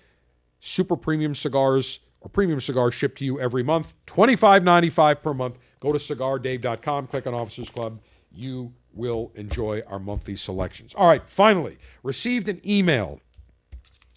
super 0.59 0.95
premium 0.95 1.35
cigars 1.35 1.99
or 2.21 2.29
premium 2.29 2.61
cigars 2.61 2.93
shipped 2.93 3.17
to 3.19 3.25
you 3.25 3.39
every 3.39 3.63
month. 3.63 3.93
$25.95 4.07 5.21
per 5.21 5.33
month. 5.33 5.57
Go 5.79 5.91
to 5.91 5.97
cigardave.com, 5.97 7.07
click 7.07 7.27
on 7.27 7.33
Officers 7.33 7.69
Club. 7.69 7.99
You 8.31 8.73
will 8.93 9.31
enjoy 9.35 9.81
our 9.87 9.99
monthly 9.99 10.35
selections. 10.35 10.93
All 10.95 11.07
right, 11.07 11.27
finally, 11.27 11.77
received 12.03 12.47
an 12.47 12.61
email. 12.65 13.19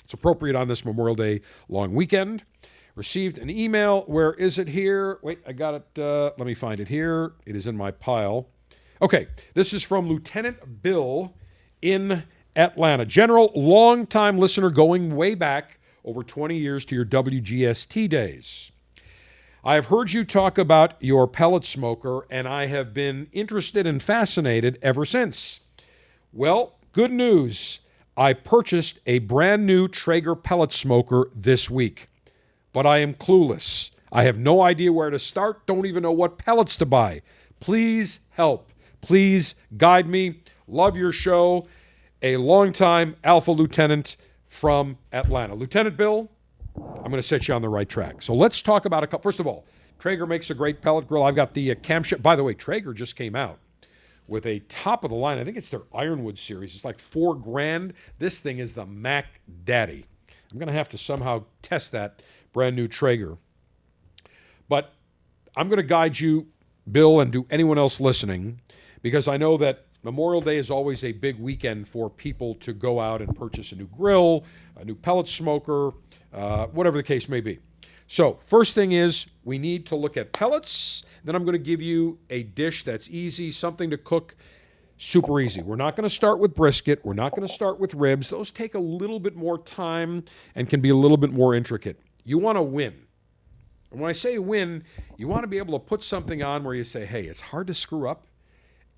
It's 0.05 0.13
appropriate 0.13 0.55
on 0.55 0.69
this 0.69 0.85
Memorial 0.85 1.15
Day 1.15 1.41
long 1.69 1.95
weekend. 1.95 2.43
Received 2.95 3.39
an 3.39 3.51
email. 3.51 4.03
Where 4.03 4.35
is 4.35 4.59
it 4.59 4.69
here? 4.69 5.19
Wait, 5.23 5.41
I 5.47 5.53
got 5.53 5.75
it. 5.75 5.99
Uh, 5.99 6.31
let 6.39 6.47
me 6.47 6.55
find 6.55 6.79
it 6.79 6.89
here. 6.89 7.33
It 7.45 7.57
is 7.57 7.67
in 7.67 7.77
my 7.77 7.91
pile. 7.91 8.49
Okay, 9.03 9.27
this 9.55 9.73
is 9.73 9.83
from 9.83 10.09
Lieutenant 10.09 10.83
Bill 10.83 11.35
in 11.83 12.23
Atlanta. 12.55 13.05
General, 13.05 13.51
longtime 13.55 14.39
listener 14.39 14.71
going 14.71 15.17
way 15.17 15.35
back 15.35 15.79
over 16.05 16.23
20 16.23 16.57
years 16.57 16.85
to 16.85 16.95
your 16.95 17.05
WGST 17.05 18.09
days. 18.09 18.71
I 19.65 19.75
have 19.75 19.87
heard 19.87 20.13
you 20.13 20.25
talk 20.25 20.59
about 20.59 20.95
your 21.01 21.27
pellet 21.27 21.65
smoker, 21.65 22.27
and 22.31 22.47
I 22.47 22.67
have 22.67 22.93
been 22.93 23.29
interested 23.33 23.87
and 23.87 24.03
fascinated 24.03 24.79
ever 24.83 25.05
since. 25.05 25.61
Well, 26.33 26.79
good 26.93 27.11
news. 27.11 27.81
I 28.17 28.35
purchased 28.35 29.01
a 29.07 29.21
brand 29.21 29.67
new 29.67 29.89
Traeger 29.89 30.37
pellet 30.37 30.71
smoker 30.71 31.31
this 31.35 31.71
week, 31.71 32.09
but 32.75 32.85
I 32.85 32.99
am 32.99 33.15
clueless. 33.15 33.91
I 34.13 34.25
have 34.25 34.37
no 34.37 34.61
idea 34.61 34.93
where 34.93 35.09
to 35.09 35.19
start, 35.19 35.67
don't 35.67 35.87
even 35.87 36.03
know 36.03 36.13
what 36.13 36.37
pellets 36.37 36.77
to 36.77 36.85
buy. 36.85 37.23
Please 37.61 38.21
help. 38.33 38.71
Please 39.01 39.55
guide 39.79 40.07
me. 40.07 40.43
Love 40.69 40.97
your 40.97 41.13
show. 41.13 41.67
A 42.21 42.37
longtime 42.37 43.17
Alpha 43.25 43.53
Lieutenant 43.53 44.17
from 44.49 44.99
Atlanta. 45.13 45.55
Lieutenant 45.55 45.97
Bill, 45.97 46.31
I'm 46.77 47.11
going 47.11 47.13
to 47.15 47.23
set 47.23 47.49
you 47.49 47.55
on 47.55 47.63
the 47.63 47.69
right 47.69 47.89
track. 47.89 48.23
So 48.23 48.35
let's 48.35 48.61
talk 48.61 48.85
about 48.85 49.03
a 49.03 49.07
couple. 49.07 49.31
First 49.31 49.41
of 49.41 49.47
all, 49.47 49.67
Traeger 49.99 50.27
makes 50.27 50.51
a 50.51 50.55
great 50.55 50.83
pellet 50.83 51.07
grill. 51.07 51.23
I've 51.23 51.37
got 51.37 51.55
the 51.55 51.71
uh, 51.71 51.75
Camp 51.77 52.05
Chef. 52.05 52.21
By 52.21 52.37
the 52.37 52.45
way, 52.45 52.55
Traeger 52.55 52.93
just 52.93 53.17
came 53.17 53.37
out 53.37 53.59
with 54.27 54.47
a 54.47 54.61
top 54.61 55.05
of 55.05 55.11
the 55.11 55.17
line. 55.17 55.39
I 55.39 55.45
think 55.45 55.57
it's 55.57 55.71
their 55.71 55.83
Ironwood 55.95 56.39
series. 56.39 56.75
It's 56.75 56.85
like 56.85 56.99
four 56.99 57.35
grand. 57.35 57.95
This 58.19 58.39
thing 58.41 58.59
is 58.59 58.75
the 58.75 58.87
Mac 58.87 59.27
Daddy. 59.65 60.07
I'm 60.51 60.59
going 60.59 60.69
to 60.69 60.73
have 60.73 60.89
to 60.91 60.99
somehow 60.99 61.45
test 61.63 61.93
that 61.93 62.23
brand 62.55 62.75
new 62.75 62.89
Traeger. 62.89 63.37
But 64.67 64.95
I'm 65.55 65.69
going 65.69 65.77
to 65.77 65.83
guide 65.83 66.19
you, 66.19 66.47
Bill, 66.91 67.21
and 67.21 67.31
do 67.31 67.47
anyone 67.51 67.77
else 67.77 68.01
listening, 68.01 68.63
because 69.03 69.29
I 69.29 69.37
know 69.37 69.59
that 69.59 69.85
Memorial 70.03 70.41
Day 70.41 70.57
is 70.57 70.71
always 70.71 71.05
a 71.05 71.13
big 71.13 71.39
weekend 71.39 71.89
for 71.89 72.09
people 72.09 72.55
to 72.57 72.73
go 72.73 73.01
out 73.01 73.21
and 73.21 73.37
purchase 73.37 73.73
a 73.73 73.77
new 73.77 73.87
grill, 73.87 74.45
a 74.77 74.85
new 74.85 74.95
pellet 74.95 75.29
smoker, 75.29 75.93
uh, 76.33 76.67
whatever 76.69 76.97
the 76.97 77.03
case 77.03 77.29
may 77.29 77.41
be. 77.41 77.59
So, 78.07 78.39
first 78.47 78.75
thing 78.75 78.93
is 78.93 79.27
we 79.45 79.59
need 79.59 79.87
to 79.87 79.97
look 79.97 80.17
at 80.17 80.33
pellets. 80.33 81.05
Then 81.25 81.35
I'm 81.35 81.45
going 81.45 81.55
to 81.55 81.59
give 81.59 81.81
you 81.81 82.19
a 82.29 82.43
dish 82.43 82.85
that's 82.85 83.09
easy, 83.09 83.51
something 83.51 83.91
to 83.91 83.97
cook 83.97 84.37
super 84.99 85.41
easy. 85.41 85.63
We're 85.63 85.77
not 85.77 85.97
going 85.97 86.09
to 86.09 86.15
start 86.15 86.39
with 86.39 86.55
brisket. 86.55 87.05
We're 87.05 87.15
not 87.15 87.35
going 87.35 87.47
to 87.47 87.53
start 87.53 87.81
with 87.81 87.95
ribs. 87.95 88.29
Those 88.29 88.51
take 88.51 88.75
a 88.75 88.79
little 88.79 89.19
bit 89.19 89.37
more 89.37 89.59
time 89.59 90.25
and 90.55 90.69
can 90.69 90.81
be 90.81 90.91
a 90.91 90.95
little 90.95 91.17
bit 91.17 91.33
more 91.33 91.55
intricate. 91.55 92.01
You 92.25 92.39
want 92.39 92.57
to 92.57 92.63
win. 92.63 92.95
And 93.91 94.01
when 94.01 94.09
I 94.09 94.13
say 94.13 94.39
win, 94.39 94.85
you 95.17 95.29
want 95.29 95.45
to 95.45 95.47
be 95.47 95.59
able 95.59 95.79
to 95.79 95.85
put 95.85 96.03
something 96.03 96.43
on 96.43 96.65
where 96.65 96.75
you 96.75 96.85
say, 96.85 97.07
hey, 97.07 97.25
it's 97.25 97.41
hard 97.41 97.67
to 97.69 97.75
screw 97.75 98.09
up. 98.09 98.27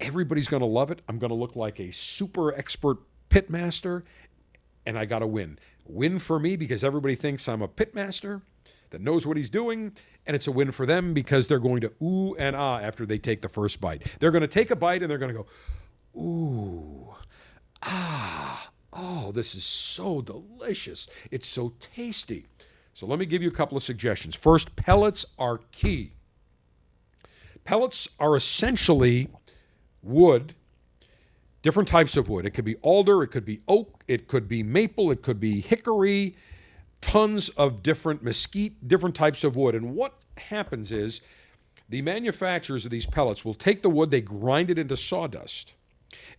Everybody's 0.01 0.49
going 0.49 0.61
to 0.61 0.67
love 0.67 0.91
it. 0.91 1.03
I'm 1.09 1.19
going 1.19 1.31
to 1.31 1.37
look 1.37 1.57
like 1.57 1.81
a 1.81 1.91
super 1.91 2.55
expert 2.55 2.99
pitmaster, 3.29 4.05
and 4.85 4.99
I 4.99 5.05
got 5.05 5.19
to 5.19 5.27
win. 5.27 5.59
Win 5.87 6.19
for 6.19 6.39
me 6.39 6.57
because 6.57 6.83
everybody 6.83 7.15
thinks 7.15 7.49
I'm 7.49 7.63
a 7.63 7.69
pitmaster 7.69 8.43
that 8.91 9.01
knows 9.01 9.27
what 9.27 9.37
he's 9.37 9.51
doing, 9.51 9.93
and 10.27 10.35
it's 10.35 10.47
a 10.47 10.53
win 10.53 10.71
for 10.71 10.87
them 10.87 11.13
because 11.13 11.47
they're 11.47 11.59
going 11.59 11.81
to 11.81 11.93
ooh 12.03 12.35
and 12.37 12.55
ah 12.57 12.79
after 12.79 13.05
they 13.05 13.19
take 13.19 13.43
the 13.43 13.49
first 13.49 13.81
bite. 13.81 14.03
They're 14.21 14.31
going 14.31 14.43
to 14.43 14.49
take 14.49 14.71
a 14.71 14.77
bite 14.77 15.03
and 15.03 15.11
they're 15.11 15.19
going 15.19 15.35
to 15.35 15.43
go, 15.43 16.21
ooh, 16.21 17.15
ah, 17.83 18.71
oh, 18.93 19.33
this 19.33 19.55
is 19.55 19.65
so 19.65 20.23
delicious. 20.23 21.09
It's 21.31 21.49
so 21.49 21.75
tasty. 21.81 22.47
So 22.97 23.05
let 23.05 23.19
me 23.19 23.27
give 23.27 23.43
you 23.43 23.49
a 23.49 23.53
couple 23.53 23.77
of 23.77 23.83
suggestions. 23.83 24.35
First, 24.35 24.75
pellets 24.75 25.27
are 25.39 25.59
key. 25.71 26.13
Pellets 27.63 28.09
are 28.19 28.35
essentially 28.35 29.29
wood, 30.03 30.55
different 31.61 31.91
types 31.91 32.17
of 32.17 32.31
wood. 32.31 32.47
It 32.47 32.53
could 32.53 32.65
be 32.65 32.77
alder, 32.77 33.23
it 33.23 33.29
could 33.29 33.45
be 33.45 33.61
oak, 33.69 34.03
it 34.09 34.29
could 34.29 34.49
be 34.49 34.63
maple, 34.63 35.11
it 35.11 35.21
could 35.21 35.39
be 35.39 35.61
hickory, 35.61 36.37
tons 37.03 37.51
of 37.51 37.83
different 37.83 38.23
mesquite, 38.23 38.89
different 38.89 39.15
types 39.15 39.45
of 39.45 39.57
wood. 39.57 39.75
And 39.75 39.95
what 39.95 40.15
happens 40.39 40.91
is 40.91 41.21
the 41.91 42.01
manufacturers 42.01 42.87
of 42.87 42.91
these 42.91 43.05
pellets 43.05 43.45
will 43.45 43.53
take 43.53 43.83
the 43.83 43.91
wood, 43.91 44.11
they 44.11 44.23
grind 44.23 44.71
it 44.71 44.79
into 44.79 44.97
sawdust. 44.97 45.75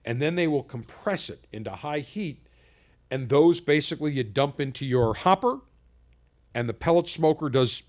and 0.04 0.20
then 0.20 0.34
they 0.34 0.48
will 0.48 0.64
compress 0.64 1.30
it 1.30 1.46
into 1.52 1.70
high 1.70 2.00
heat. 2.00 2.48
And 3.12 3.30
those 3.30 3.60
basically 3.60 4.14
you 4.14 4.24
dump 4.24 4.60
into 4.60 4.88
your 4.88 5.14
hopper, 5.14 5.60
and 6.58 6.68
the 6.68 6.74
pellet 6.74 7.08
smoker 7.08 7.50
does 7.50 7.84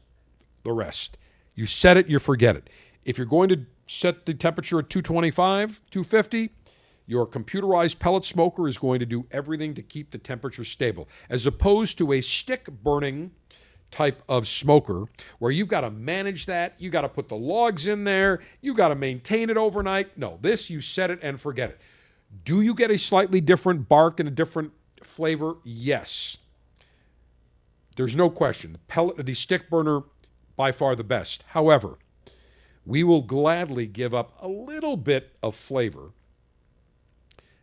the 0.62 0.73
rest. 0.73 1.16
You 1.55 1.65
set 1.65 1.97
it, 1.97 2.07
you 2.07 2.19
forget 2.19 2.55
it. 2.55 2.69
If 3.03 3.16
you're 3.16 3.27
going 3.27 3.49
to 3.49 3.65
set 3.86 4.27
the 4.27 4.35
temperature 4.35 4.81
at 4.81 4.90
225, 4.90 5.81
250, 5.90 6.51
your 7.07 7.27
computerized 7.27 7.99
pellet 7.99 8.27
smoker 8.27 8.69
is 8.69 8.77
going 8.77 9.01
to 9.01 9.07
do 9.07 9.24
everything 9.31 9.73
to 9.73 9.81
keep 9.81 10.11
the 10.11 10.19
temperature 10.19 10.65
stable, 10.65 11.09
as 11.31 11.47
opposed 11.47 11.97
to 11.97 12.12
a 12.12 12.20
stick 12.20 12.66
burning 12.70 13.31
type 13.90 14.23
of 14.28 14.47
smoker 14.47 15.07
where 15.39 15.51
you've 15.51 15.69
got 15.69 15.81
to 15.81 15.90
manage 15.90 16.45
that, 16.45 16.74
you 16.77 16.90
got 16.90 17.01
to 17.01 17.09
put 17.09 17.31
the 17.31 17.36
logs 17.36 17.86
in 17.86 18.05
there, 18.05 18.39
you 18.61 18.74
got 18.74 18.89
to 18.89 18.95
maintain 18.95 19.49
it 19.49 19.57
overnight. 19.57 20.19
No, 20.19 20.39
this 20.43 20.69
you 20.69 20.82
set 20.82 21.11
it 21.11 21.20
and 21.23 21.40
forget 21.40 21.70
it. 21.70 21.81
Do 22.45 22.61
you 22.61 22.74
get 22.74 22.90
a 22.90 22.99
slightly 22.99 23.40
different 23.40 23.89
bark 23.89 24.20
and 24.20 24.28
a 24.28 24.32
different 24.32 24.73
flavor? 25.03 25.55
Yes. 25.65 26.36
There's 27.99 28.15
no 28.15 28.31
question. 28.31 28.75
The 28.75 28.79
pellet 28.79 29.27
the 29.27 29.35
stick 29.35 29.69
burner 29.69 30.03
by 30.55 30.70
far 30.70 30.95
the 30.95 31.03
best. 31.03 31.45
However, 31.49 31.99
we 32.87 33.03
will 33.03 33.23
gladly 33.23 33.89
give 33.89 34.15
up 34.15 34.39
a 34.41 34.47
little 34.47 34.97
bit 34.97 35.35
of 35.43 35.57
flavor. 35.57 36.12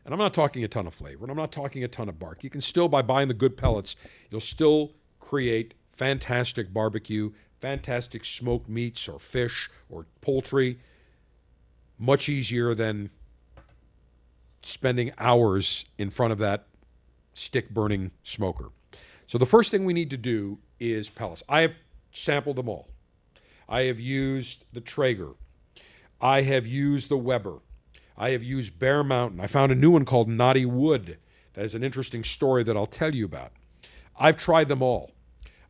And 0.03 0.14
I'm 0.14 0.20
not 0.20 0.34
talking 0.34 0.62
a 0.62 0.68
ton 0.68 0.88
of 0.88 0.94
flavor, 0.94 1.24
and 1.24 1.32
I'm 1.32 1.38
not 1.38 1.53
talking 1.53 1.86
a 1.86 1.88
ton 1.88 2.10
of 2.10 2.20
bark. 2.20 2.44
You 2.44 2.49
can 2.49 2.60
still, 2.60 2.90
by 2.90 3.02
buying 3.02 3.30
the 3.30 3.34
good 3.34 3.56
pellets, 3.56 3.95
you'll 4.30 4.41
still 4.41 4.91
create 5.22 5.74
fantastic 5.94 6.74
barbecue, 6.74 7.32
fantastic 7.62 8.26
smoked 8.26 8.68
meats 8.68 9.07
or 9.07 9.20
fish 9.20 9.70
or 9.90 10.06
poultry. 10.20 10.80
Much 11.98 12.28
easier 12.28 12.76
than 12.76 13.10
spending 14.64 15.14
hours 15.18 15.86
in 15.98 16.10
front 16.10 16.34
of 16.34 16.40
that 16.40 16.68
stick 17.34 17.70
burning 17.70 18.12
smoker. 18.22 18.72
So 19.27 19.38
the 19.38 19.45
first 19.45 19.72
thing 19.72 19.85
we 19.85 19.93
need 19.93 20.11
to 20.11 20.18
do 20.18 20.60
is 20.80 21.10
pellets. 21.10 21.43
I 21.49 21.61
have 21.61 21.73
sampled 22.11 22.57
them 22.57 22.69
all. 22.69 22.88
I 23.68 23.81
have 23.81 23.99
used 23.99 24.65
the 24.73 24.81
Traeger. 24.81 25.31
I 26.22 26.43
have 26.43 26.68
used 26.68 27.10
the 27.10 27.18
Weber. 27.18 27.60
I 28.18 28.30
have 28.30 28.43
used 28.43 28.80
Bear 28.80 29.03
Mountain. 29.03 29.39
I 29.41 29.47
found 29.47 29.72
a 29.72 29.76
new 29.76 29.91
one 29.91 30.06
called 30.06 30.30
Knotty 30.30 30.65
Wood. 30.65 31.18
That 31.53 31.65
is 31.65 31.76
an 31.76 31.84
interesting 31.84 32.23
story 32.23 32.64
that 32.64 32.77
I'll 32.77 32.85
tell 32.85 33.14
you 33.14 33.26
about. 33.26 33.52
I've 34.18 34.38
tried 34.38 34.68
them 34.68 34.81
all. 34.81 35.11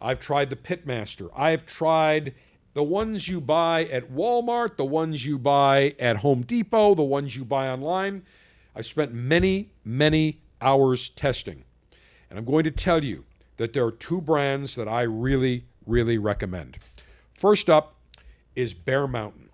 I've 0.02 0.20
tried 0.20 0.50
the 0.50 0.56
Pitmaster. 0.56 1.30
I've 1.36 1.66
tried 1.66 2.36
the 2.74 2.84
ones 2.84 3.28
you 3.28 3.40
buy 3.40 3.86
at 3.86 4.12
Walmart, 4.12 4.76
the 4.76 4.86
ones 4.86 5.26
you 5.26 5.40
buy 5.40 5.96
at 5.98 6.18
Home 6.18 6.42
Depot, 6.42 6.94
the 6.94 7.04
ones 7.04 7.36
you 7.36 7.46
buy 7.46 7.70
online. 7.70 8.24
I've 8.76 8.86
spent 8.86 9.14
many, 9.14 9.72
many 9.84 10.42
hours 10.62 11.10
testing. 11.10 11.64
And 12.30 12.38
I'm 12.38 12.46
going 12.46 12.66
to 12.66 12.72
tell 12.72 13.04
you 13.04 13.24
that 13.58 13.74
there 13.74 13.86
are 13.86 13.92
two 13.92 14.22
brands 14.22 14.76
that 14.76 14.88
I 14.88 15.04
really, 15.04 15.66
really 15.86 16.18
recommend. 16.18 16.78
First 17.34 17.70
up 17.70 17.96
is 18.56 18.74
Bear 18.74 19.08
Mountain. 19.08 19.50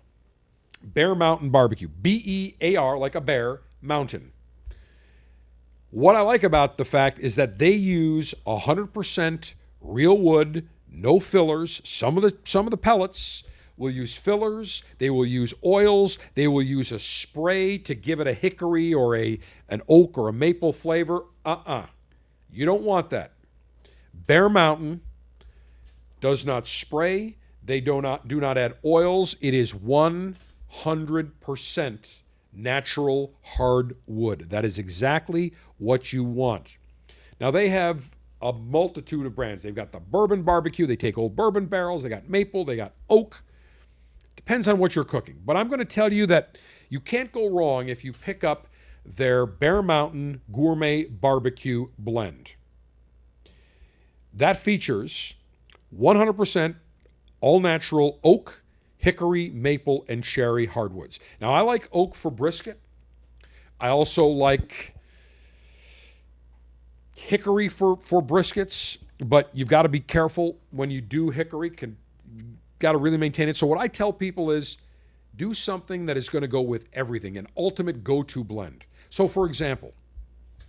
Bear 0.82 1.14
Mountain 1.14 1.50
Barbecue. 1.50 1.88
B 1.88 2.22
E 2.24 2.54
A 2.60 2.76
R, 2.76 2.98
like 2.98 3.14
a 3.14 3.20
bear, 3.20 3.60
mountain. 3.80 4.32
What 5.90 6.16
I 6.16 6.20
like 6.20 6.42
about 6.42 6.76
the 6.78 6.84
fact 6.84 7.18
is 7.18 7.34
that 7.36 7.58
they 7.58 7.72
use 7.72 8.34
100% 8.46 9.54
real 9.80 10.16
wood, 10.16 10.66
no 10.88 11.20
fillers. 11.20 11.82
Some 11.84 12.16
of 12.16 12.22
the 12.22 12.36
some 12.44 12.66
of 12.66 12.70
the 12.70 12.78
pellets 12.78 13.44
will 13.76 13.90
use 13.90 14.14
fillers, 14.14 14.82
they 14.98 15.10
will 15.10 15.26
use 15.26 15.52
oils, 15.64 16.18
they 16.34 16.46
will 16.46 16.62
use 16.62 16.92
a 16.92 16.98
spray 16.98 17.78
to 17.78 17.94
give 17.94 18.20
it 18.20 18.26
a 18.26 18.32
hickory 18.32 18.94
or 18.94 19.16
a 19.16 19.38
an 19.68 19.82
oak 19.88 20.16
or 20.16 20.28
a 20.28 20.32
maple 20.32 20.72
flavor. 20.72 21.24
Uh-uh. 21.44 21.86
You 22.50 22.64
don't 22.64 22.82
want 22.82 23.10
that. 23.10 23.32
Bear 24.26 24.48
Mountain 24.48 25.02
does 26.20 26.46
not 26.46 26.66
spray, 26.66 27.36
they 27.64 27.80
do 27.80 28.00
not 28.00 28.28
do 28.28 28.40
not 28.40 28.58
add 28.58 28.74
oils. 28.84 29.36
It 29.40 29.54
is 29.54 29.72
100% 29.72 30.36
natural 32.52 33.34
hardwood. 33.42 34.50
That 34.50 34.64
is 34.64 34.78
exactly 34.78 35.52
what 35.78 36.12
you 36.12 36.24
want. 36.24 36.78
Now 37.40 37.50
they 37.50 37.68
have 37.70 38.14
a 38.40 38.52
multitude 38.52 39.24
of 39.24 39.34
brands. 39.34 39.62
They've 39.62 39.74
got 39.74 39.92
the 39.92 40.00
bourbon 40.00 40.42
barbecue, 40.42 40.86
they 40.86 40.96
take 40.96 41.16
old 41.16 41.36
bourbon 41.36 41.66
barrels, 41.66 42.02
they 42.02 42.08
got 42.08 42.28
maple, 42.28 42.64
they 42.64 42.76
got 42.76 42.94
oak. 43.08 43.42
Depends 44.36 44.66
on 44.66 44.78
what 44.78 44.96
you're 44.96 45.04
cooking. 45.04 45.40
But 45.44 45.56
I'm 45.56 45.68
going 45.68 45.78
to 45.78 45.84
tell 45.84 46.12
you 46.12 46.26
that 46.26 46.58
you 46.88 46.98
can't 46.98 47.30
go 47.30 47.48
wrong 47.48 47.88
if 47.88 48.04
you 48.04 48.12
pick 48.12 48.42
up 48.42 48.66
their 49.04 49.46
Bear 49.46 49.82
Mountain 49.82 50.40
Gourmet 50.52 51.04
Barbecue 51.04 51.86
Blend. 51.98 52.50
That 54.34 54.56
features 54.56 55.34
100% 55.96 56.76
all 57.40 57.60
natural 57.60 58.18
oak, 58.22 58.62
hickory, 58.96 59.50
maple, 59.50 60.04
and 60.08 60.22
cherry 60.24 60.66
hardwoods. 60.66 61.18
Now, 61.40 61.52
I 61.52 61.60
like 61.60 61.88
oak 61.92 62.14
for 62.14 62.30
brisket. 62.30 62.80
I 63.80 63.88
also 63.88 64.26
like 64.26 64.94
hickory 67.16 67.68
for, 67.68 67.96
for 67.96 68.22
briskets, 68.22 68.98
but 69.18 69.50
you've 69.52 69.68
got 69.68 69.82
to 69.82 69.88
be 69.88 70.00
careful 70.00 70.56
when 70.70 70.90
you 70.90 71.00
do 71.00 71.30
hickory. 71.30 71.70
Can 71.70 71.96
got 72.78 72.92
to 72.92 72.98
really 72.98 73.16
maintain 73.16 73.48
it. 73.48 73.56
So 73.56 73.66
what 73.66 73.78
I 73.78 73.88
tell 73.88 74.12
people 74.12 74.50
is 74.50 74.76
do 75.36 75.54
something 75.54 76.06
that 76.06 76.16
is 76.16 76.28
going 76.28 76.42
to 76.42 76.48
go 76.48 76.60
with 76.60 76.86
everything, 76.92 77.38
an 77.38 77.46
ultimate 77.56 78.04
go-to 78.04 78.44
blend. 78.44 78.84
So 79.08 79.28
for 79.28 79.46
example, 79.46 79.94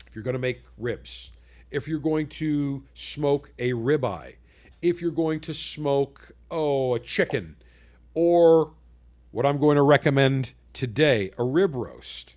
if 0.08 0.16
you're 0.16 0.24
going 0.24 0.36
to 0.36 0.40
make 0.40 0.62
ribs, 0.78 1.32
if 1.74 1.88
you're 1.88 2.00
going 2.00 2.28
to 2.28 2.84
smoke 2.94 3.52
a 3.58 3.72
ribeye, 3.72 4.36
if 4.82 5.02
you're 5.02 5.12
going 5.12 5.40
to 5.42 5.54
smoke 5.54 6.32
oh 6.52 6.94
a 6.94 7.00
chicken, 7.00 7.58
or 8.14 8.74
what 9.32 9.46
I'm 9.46 9.58
going 9.58 9.76
to 9.76 9.82
recommend 9.82 10.54
today, 10.72 11.32
a 11.38 11.44
rib 11.44 11.74
roast. 11.76 12.36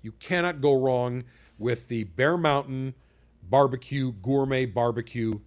You 0.00 0.12
cannot 0.12 0.60
go 0.62 0.72
wrong 0.74 1.24
with 1.58 1.88
the 1.88 2.04
Bear 2.04 2.38
Mountain 2.38 2.94
Barbecue 3.42 4.12
Gourmet 4.12 4.64
Barbecue 4.64 5.40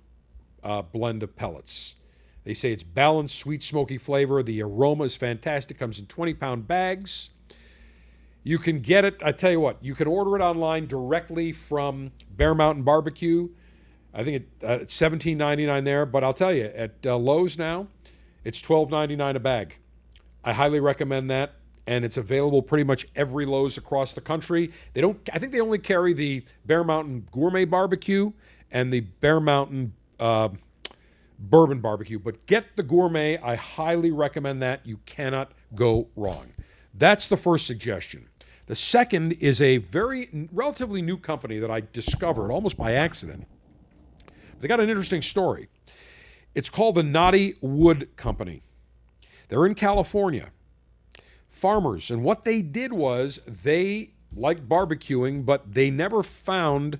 uh, 0.63 0.83
blend 0.83 1.23
of 1.23 1.35
pellets. 1.35 1.95
They 2.43 2.53
say 2.53 2.71
it's 2.71 2.83
balanced, 2.83 3.35
sweet, 3.35 3.63
smoky 3.63 3.97
flavor. 3.97 4.43
The 4.43 4.61
aroma 4.61 5.05
is 5.05 5.15
fantastic. 5.15 5.79
Comes 5.79 5.99
in 5.99 6.05
20 6.05 6.35
pound 6.35 6.67
bags. 6.67 7.31
You 8.43 8.57
can 8.57 8.79
get 8.79 9.05
it. 9.05 9.21
I 9.23 9.31
tell 9.31 9.51
you 9.51 9.59
what, 9.59 9.83
you 9.83 9.93
can 9.93 10.07
order 10.07 10.35
it 10.35 10.41
online 10.41 10.87
directly 10.87 11.51
from 11.51 12.11
Bear 12.35 12.55
Mountain 12.55 12.83
Barbecue. 12.83 13.49
I 14.13 14.23
think 14.23 14.37
it, 14.37 14.67
uh, 14.67 14.79
it's 14.81 14.99
$17.99 14.99 15.85
there, 15.85 16.05
but 16.05 16.23
I'll 16.23 16.33
tell 16.33 16.53
you, 16.53 16.65
at 16.65 16.95
uh, 17.05 17.17
Lowe's 17.17 17.57
now, 17.57 17.87
it's 18.43 18.61
$12.99 18.61 19.35
a 19.35 19.39
bag. 19.39 19.75
I 20.43 20.53
highly 20.53 20.79
recommend 20.79 21.29
that, 21.29 21.53
and 21.85 22.03
it's 22.03 22.17
available 22.17 22.63
pretty 22.63 22.83
much 22.83 23.05
every 23.15 23.45
Lowe's 23.45 23.77
across 23.77 24.13
the 24.13 24.21
country. 24.21 24.71
They 24.93 25.01
don't. 25.01 25.17
I 25.31 25.37
think 25.37 25.51
they 25.51 25.61
only 25.61 25.77
carry 25.77 26.13
the 26.13 26.43
Bear 26.65 26.83
Mountain 26.83 27.27
Gourmet 27.31 27.65
Barbecue 27.65 28.31
and 28.71 28.91
the 28.91 29.01
Bear 29.01 29.39
Mountain 29.39 29.93
uh, 30.19 30.49
Bourbon 31.37 31.79
Barbecue, 31.79 32.17
but 32.17 32.45
get 32.47 32.75
the 32.75 32.83
Gourmet. 32.83 33.37
I 33.37 33.55
highly 33.55 34.11
recommend 34.11 34.63
that. 34.63 34.83
You 34.85 34.97
cannot 35.05 35.51
go 35.75 36.07
wrong. 36.15 36.47
That's 36.93 37.27
the 37.27 37.37
first 37.37 37.67
suggestion. 37.67 38.27
The 38.71 38.75
second 38.75 39.33
is 39.33 39.59
a 39.59 39.79
very 39.79 40.47
relatively 40.49 41.01
new 41.01 41.17
company 41.17 41.59
that 41.59 41.69
I 41.69 41.81
discovered 41.91 42.53
almost 42.53 42.77
by 42.77 42.93
accident. 42.93 43.45
They 44.61 44.69
got 44.69 44.79
an 44.79 44.89
interesting 44.89 45.21
story. 45.21 45.67
It's 46.55 46.69
called 46.69 46.95
the 46.95 47.03
Knotty 47.03 47.55
Wood 47.59 48.15
Company. 48.15 48.61
They're 49.49 49.65
in 49.65 49.75
California. 49.75 50.51
Farmers. 51.49 52.09
And 52.09 52.23
what 52.23 52.45
they 52.45 52.61
did 52.61 52.93
was 52.93 53.41
they 53.45 54.11
liked 54.33 54.69
barbecuing, 54.69 55.45
but 55.45 55.73
they 55.73 55.91
never 55.91 56.23
found 56.23 56.97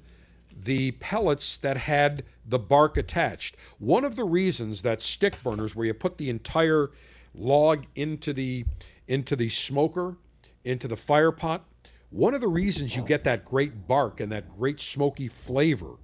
the 0.54 0.92
pellets 1.00 1.56
that 1.56 1.78
had 1.78 2.26
the 2.46 2.60
bark 2.60 2.98
attached. 2.98 3.56
One 3.80 4.04
of 4.04 4.18
the 4.18 4.26
reasons 4.26 4.82
that 4.82 5.02
stick 5.02 5.42
burners, 5.42 5.74
where 5.74 5.86
you 5.86 5.94
put 5.94 6.18
the 6.18 6.30
entire 6.30 6.92
log 7.34 7.86
into 7.96 8.34
the 8.34 8.66
into 9.08 9.38
the 9.38 9.48
smoker, 9.48 10.18
into 10.64 10.88
the 10.88 10.98
fire 10.98 11.32
pot, 11.32 11.66
one 12.10 12.34
of 12.34 12.42
the 12.42 12.48
reasons 12.48 12.96
you 12.96 13.04
get 13.04 13.24
that 13.24 13.46
great 13.46 13.88
bark 13.88 14.20
and 14.20 14.32
that 14.32 14.50
great 14.50 14.80
smoky 14.80 15.28
flavor 15.28 15.96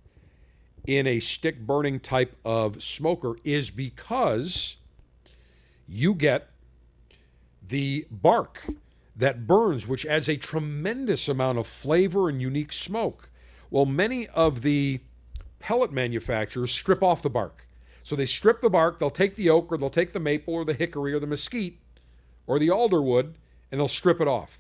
in 0.86 1.06
a 1.06 1.20
stick 1.20 1.60
burning 1.60 2.00
type 2.00 2.36
of 2.46 2.82
smoker 2.82 3.36
is 3.44 3.70
because 3.70 4.78
you 5.88 6.14
get 6.14 6.50
the 7.68 8.08
bark 8.10 8.66
that 9.16 9.46
burns, 9.46 9.88
which 9.88 10.06
adds 10.06 10.30
a 10.30 10.38
tremendous 10.38 11.28
amount 11.28 11.58
of 11.58 11.68
flavor 11.68 12.30
and 12.30 12.42
unique 12.42 12.72
smoke. 12.72 13.30
Well, 13.70 13.86
many 13.86 14.28
of 14.28 14.62
the 14.62 15.02
pellet 15.60 15.92
manufacturers 15.92 16.72
strip 16.72 17.04
off 17.04 17.22
the 17.22 17.30
bark. 17.30 17.68
So 18.04 18.16
they 18.16 18.26
strip 18.26 18.62
the 18.62 18.70
bark, 18.70 19.00
they'll 19.00 19.10
take 19.10 19.36
the 19.36 19.50
oak 19.50 19.72
or 19.72 19.78
they'll 19.78 19.90
take 19.90 20.14
the 20.14 20.20
maple 20.20 20.54
or 20.54 20.64
the 20.64 20.74
hickory 20.74 21.14
or 21.14 21.20
the 21.20 21.28
mesquite 21.28 21.80
or 22.46 22.60
the 22.60 22.70
alderwood 22.70 23.34
and 23.72 23.80
they'll 23.80 23.88
strip 23.88 24.22
it 24.22 24.28
off. 24.28 24.60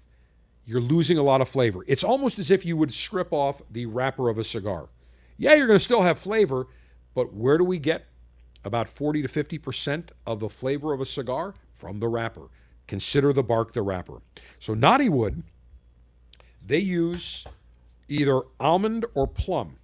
you're 0.65 0.81
losing 0.81 1.17
a 1.17 1.23
lot 1.23 1.39
of 1.39 1.47
flavor. 1.47 1.79
It's 1.87 2.03
almost 2.03 2.37
as 2.39 2.51
if 2.51 2.65
you 2.65 2.75
would 2.75 2.93
strip 2.93 3.31
off 3.31 3.61
the 3.71 3.85
wrapper 3.85 4.27
of 4.27 4.37
a 4.37 4.43
cigar. 4.43 4.89
Yeah, 5.37 5.53
you're 5.53 5.67
going 5.67 5.79
to 5.79 5.83
still 5.83 6.01
have 6.01 6.19
flavor, 6.19 6.67
but 7.15 7.33
where 7.33 7.57
do 7.57 7.63
we 7.63 7.79
get 7.79 8.05
about 8.65 8.89
40 8.89 9.21
to 9.21 9.27
50% 9.29 10.09
of 10.25 10.41
the 10.41 10.49
flavor 10.49 10.91
of 10.91 10.99
a 10.99 11.05
cigar? 11.05 11.53
From 11.73 11.99
the 11.99 12.07
wrapper. 12.07 12.49
Consider 12.87 13.31
the 13.31 13.43
bark 13.43 13.73
the 13.73 13.81
wrapper. 13.81 14.21
So, 14.59 14.73
Knotty 14.73 15.09
Wood, 15.09 15.43
they 16.65 16.79
use 16.79 17.45
either 18.09 18.41
almond 18.59 19.05
or 19.13 19.27
plum. 19.27 19.77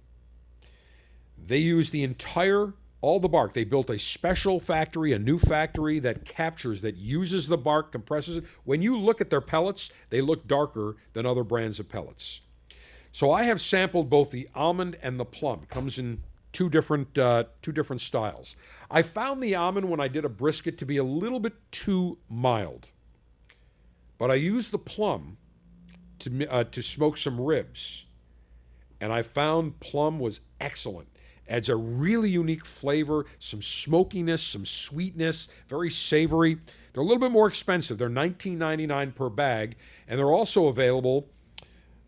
They 1.38 1.58
use 1.58 1.90
the 1.90 2.02
entire, 2.02 2.74
all 3.04 3.20
the 3.20 3.28
bark. 3.28 3.52
They 3.52 3.64
built 3.64 3.90
a 3.90 3.98
special 3.98 4.58
factory, 4.58 5.12
a 5.12 5.18
new 5.18 5.38
factory 5.38 5.98
that 5.98 6.24
captures, 6.24 6.80
that 6.80 6.96
uses 6.96 7.48
the 7.48 7.58
bark, 7.58 7.92
compresses 7.92 8.38
it. 8.38 8.44
When 8.64 8.80
you 8.80 8.96
look 8.96 9.20
at 9.20 9.28
their 9.28 9.42
pellets, 9.42 9.90
they 10.08 10.22
look 10.22 10.48
darker 10.48 10.96
than 11.12 11.26
other 11.26 11.44
brands 11.44 11.78
of 11.78 11.90
pellets. 11.90 12.40
So 13.12 13.30
I 13.30 13.42
have 13.42 13.60
sampled 13.60 14.08
both 14.08 14.30
the 14.30 14.48
almond 14.54 14.96
and 15.02 15.20
the 15.20 15.26
plum. 15.26 15.60
It 15.64 15.68
comes 15.68 15.98
in 15.98 16.22
two 16.54 16.70
different 16.70 17.18
uh, 17.18 17.44
two 17.60 17.72
different 17.72 18.00
styles. 18.00 18.56
I 18.90 19.02
found 19.02 19.42
the 19.42 19.54
almond 19.54 19.90
when 19.90 20.00
I 20.00 20.08
did 20.08 20.24
a 20.24 20.30
brisket 20.30 20.78
to 20.78 20.86
be 20.86 20.96
a 20.96 21.04
little 21.04 21.40
bit 21.40 21.52
too 21.70 22.16
mild, 22.30 22.88
but 24.16 24.30
I 24.30 24.36
used 24.36 24.70
the 24.70 24.78
plum 24.78 25.36
to 26.20 26.46
uh, 26.46 26.64
to 26.64 26.82
smoke 26.82 27.18
some 27.18 27.38
ribs, 27.38 28.06
and 28.98 29.12
I 29.12 29.20
found 29.20 29.80
plum 29.80 30.18
was 30.18 30.40
excellent. 30.58 31.08
Adds 31.48 31.68
a 31.68 31.76
really 31.76 32.30
unique 32.30 32.64
flavor, 32.64 33.26
some 33.38 33.62
smokiness, 33.62 34.42
some 34.42 34.64
sweetness, 34.64 35.48
very 35.68 35.90
savory. 35.90 36.58
They're 36.92 37.02
a 37.02 37.06
little 37.06 37.20
bit 37.20 37.32
more 37.32 37.48
expensive. 37.48 37.98
They're 37.98 38.08
$19.99 38.08 39.14
per 39.14 39.28
bag, 39.28 39.76
and 40.08 40.18
they're 40.18 40.32
also 40.32 40.68
available 40.68 41.28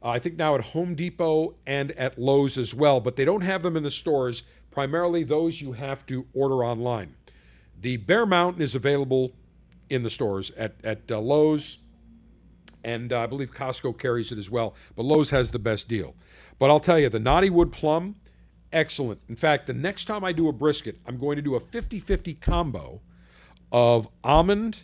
uh, 0.02 0.10
I 0.10 0.18
think 0.18 0.36
now 0.36 0.54
at 0.54 0.60
Home 0.60 0.94
Depot 0.94 1.54
and 1.66 1.90
at 1.92 2.16
Lowe's 2.18 2.58
as 2.58 2.74
well, 2.74 3.00
but 3.00 3.16
they 3.16 3.24
don't 3.24 3.40
have 3.40 3.62
them 3.62 3.76
in 3.76 3.82
the 3.82 3.90
stores. 3.90 4.44
Primarily, 4.70 5.24
those 5.24 5.60
you 5.60 5.72
have 5.72 6.06
to 6.06 6.26
order 6.32 6.64
online. 6.64 7.14
The 7.80 7.96
Bear 7.96 8.24
Mountain 8.24 8.62
is 8.62 8.74
available 8.74 9.32
in 9.90 10.02
the 10.02 10.10
stores 10.10 10.52
at, 10.52 10.74
at 10.84 11.10
uh, 11.10 11.18
Lowe's, 11.18 11.78
and 12.84 13.12
uh, 13.12 13.20
I 13.20 13.26
believe 13.26 13.52
Costco 13.52 13.98
carries 13.98 14.30
it 14.30 14.38
as 14.38 14.48
well, 14.48 14.74
but 14.94 15.04
Lowe's 15.04 15.30
has 15.30 15.50
the 15.50 15.58
best 15.58 15.88
deal. 15.88 16.14
But 16.58 16.70
I'll 16.70 16.80
tell 16.80 16.98
you, 16.98 17.08
the 17.08 17.18
Knotty 17.18 17.50
Wood 17.50 17.72
Plum, 17.72 18.14
excellent. 18.72 19.20
In 19.28 19.36
fact, 19.36 19.66
the 19.66 19.72
next 19.72 20.06
time 20.06 20.24
I 20.24 20.32
do 20.32 20.48
a 20.48 20.52
brisket, 20.52 20.98
I'm 21.06 21.18
going 21.18 21.36
to 21.36 21.42
do 21.42 21.54
a 21.54 21.60
50 21.60 22.00
50 22.00 22.34
combo 22.34 23.00
of 23.72 24.08
almond 24.22 24.80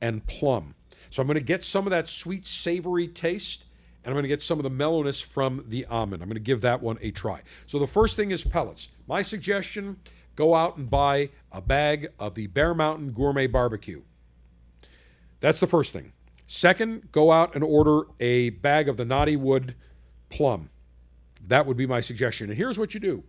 and 0.00 0.26
plum. 0.26 0.74
So 1.10 1.22
I'm 1.22 1.26
going 1.26 1.38
to 1.38 1.44
get 1.44 1.64
some 1.64 1.86
of 1.86 1.90
that 1.90 2.08
sweet, 2.08 2.44
savory 2.44 3.08
taste 3.08 3.64
and 4.06 4.12
I'm 4.12 4.14
going 4.14 4.22
to 4.22 4.28
get 4.28 4.42
some 4.42 4.60
of 4.60 4.62
the 4.62 4.70
mellowness 4.70 5.20
from 5.20 5.64
the 5.66 5.84
almond. 5.86 6.22
I'm 6.22 6.28
going 6.28 6.36
to 6.36 6.40
give 6.40 6.60
that 6.60 6.80
one 6.80 6.96
a 7.00 7.10
try. 7.10 7.42
So 7.66 7.80
the 7.80 7.88
first 7.88 8.14
thing 8.14 8.30
is 8.30 8.44
pellets. 8.44 8.88
My 9.08 9.20
suggestion 9.20 9.96
go 10.36 10.54
out 10.54 10.76
and 10.76 10.88
buy 10.88 11.30
a 11.50 11.60
bag 11.60 12.12
of 12.20 12.36
the 12.36 12.46
Bear 12.46 12.72
Mountain 12.72 13.12
Gourmet 13.12 13.48
Barbecue. 13.48 14.02
That's 15.40 15.58
the 15.58 15.66
first 15.66 15.92
thing. 15.92 16.12
Second, 16.46 17.10
go 17.10 17.32
out 17.32 17.56
and 17.56 17.64
order 17.64 18.06
a 18.20 18.50
bag 18.50 18.88
of 18.88 18.96
the 18.96 19.04
Knotty 19.04 19.34
Wood 19.34 19.74
Plum. 20.30 20.70
That 21.46 21.66
would 21.66 21.76
be 21.76 21.86
my 21.86 22.00
suggestion. 22.00 22.50
And 22.50 22.56
here's 22.56 22.78
what 22.78 22.94
you 22.94 23.00
do 23.00 23.24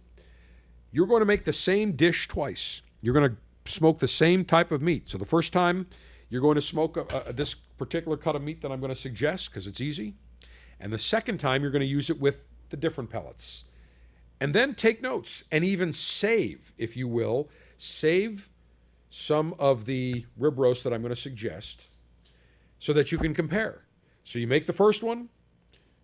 you're 0.91 1.07
going 1.07 1.21
to 1.21 1.25
make 1.25 1.43
the 1.43 1.53
same 1.53 1.93
dish 1.93 2.27
twice. 2.27 2.81
You're 3.01 3.13
going 3.13 3.29
to 3.29 3.71
smoke 3.71 3.99
the 3.99 4.07
same 4.07 4.45
type 4.45 4.71
of 4.71 4.81
meat. 4.81 5.09
So 5.09 5.17
the 5.17 5.25
first 5.25 5.53
time, 5.53 5.87
you're 6.29 6.41
going 6.41 6.55
to 6.55 6.61
smoke 6.61 6.97
a, 6.97 7.29
a, 7.29 7.33
this 7.33 7.53
particular 7.53 8.17
cut 8.17 8.35
of 8.35 8.41
meat 8.41 8.61
that 8.61 8.71
I'm 8.71 8.79
going 8.79 8.93
to 8.93 8.99
suggest 8.99 9.49
because 9.49 9.67
it's 9.67 9.81
easy. 9.81 10.15
And 10.79 10.91
the 10.91 10.99
second 10.99 11.39
time, 11.39 11.61
you're 11.61 11.71
going 11.71 11.81
to 11.81 11.85
use 11.85 12.09
it 12.09 12.19
with 12.19 12.39
the 12.69 12.77
different 12.77 13.09
pellets. 13.09 13.65
And 14.39 14.53
then 14.53 14.75
take 14.75 15.01
notes 15.01 15.43
and 15.51 15.63
even 15.63 15.93
save, 15.93 16.73
if 16.77 16.95
you 16.95 17.07
will, 17.07 17.49
save 17.77 18.49
some 19.09 19.55
of 19.57 19.85
the 19.85 20.25
rib 20.37 20.59
roast 20.59 20.83
that 20.83 20.93
I'm 20.93 21.01
going 21.01 21.13
to 21.13 21.19
suggest 21.19 21.83
so 22.79 22.93
that 22.93 23.11
you 23.11 23.17
can 23.17 23.33
compare. 23.33 23.83
So 24.23 24.37
you 24.37 24.47
make 24.47 24.67
the 24.67 24.73
first 24.73 25.01
one, 25.01 25.29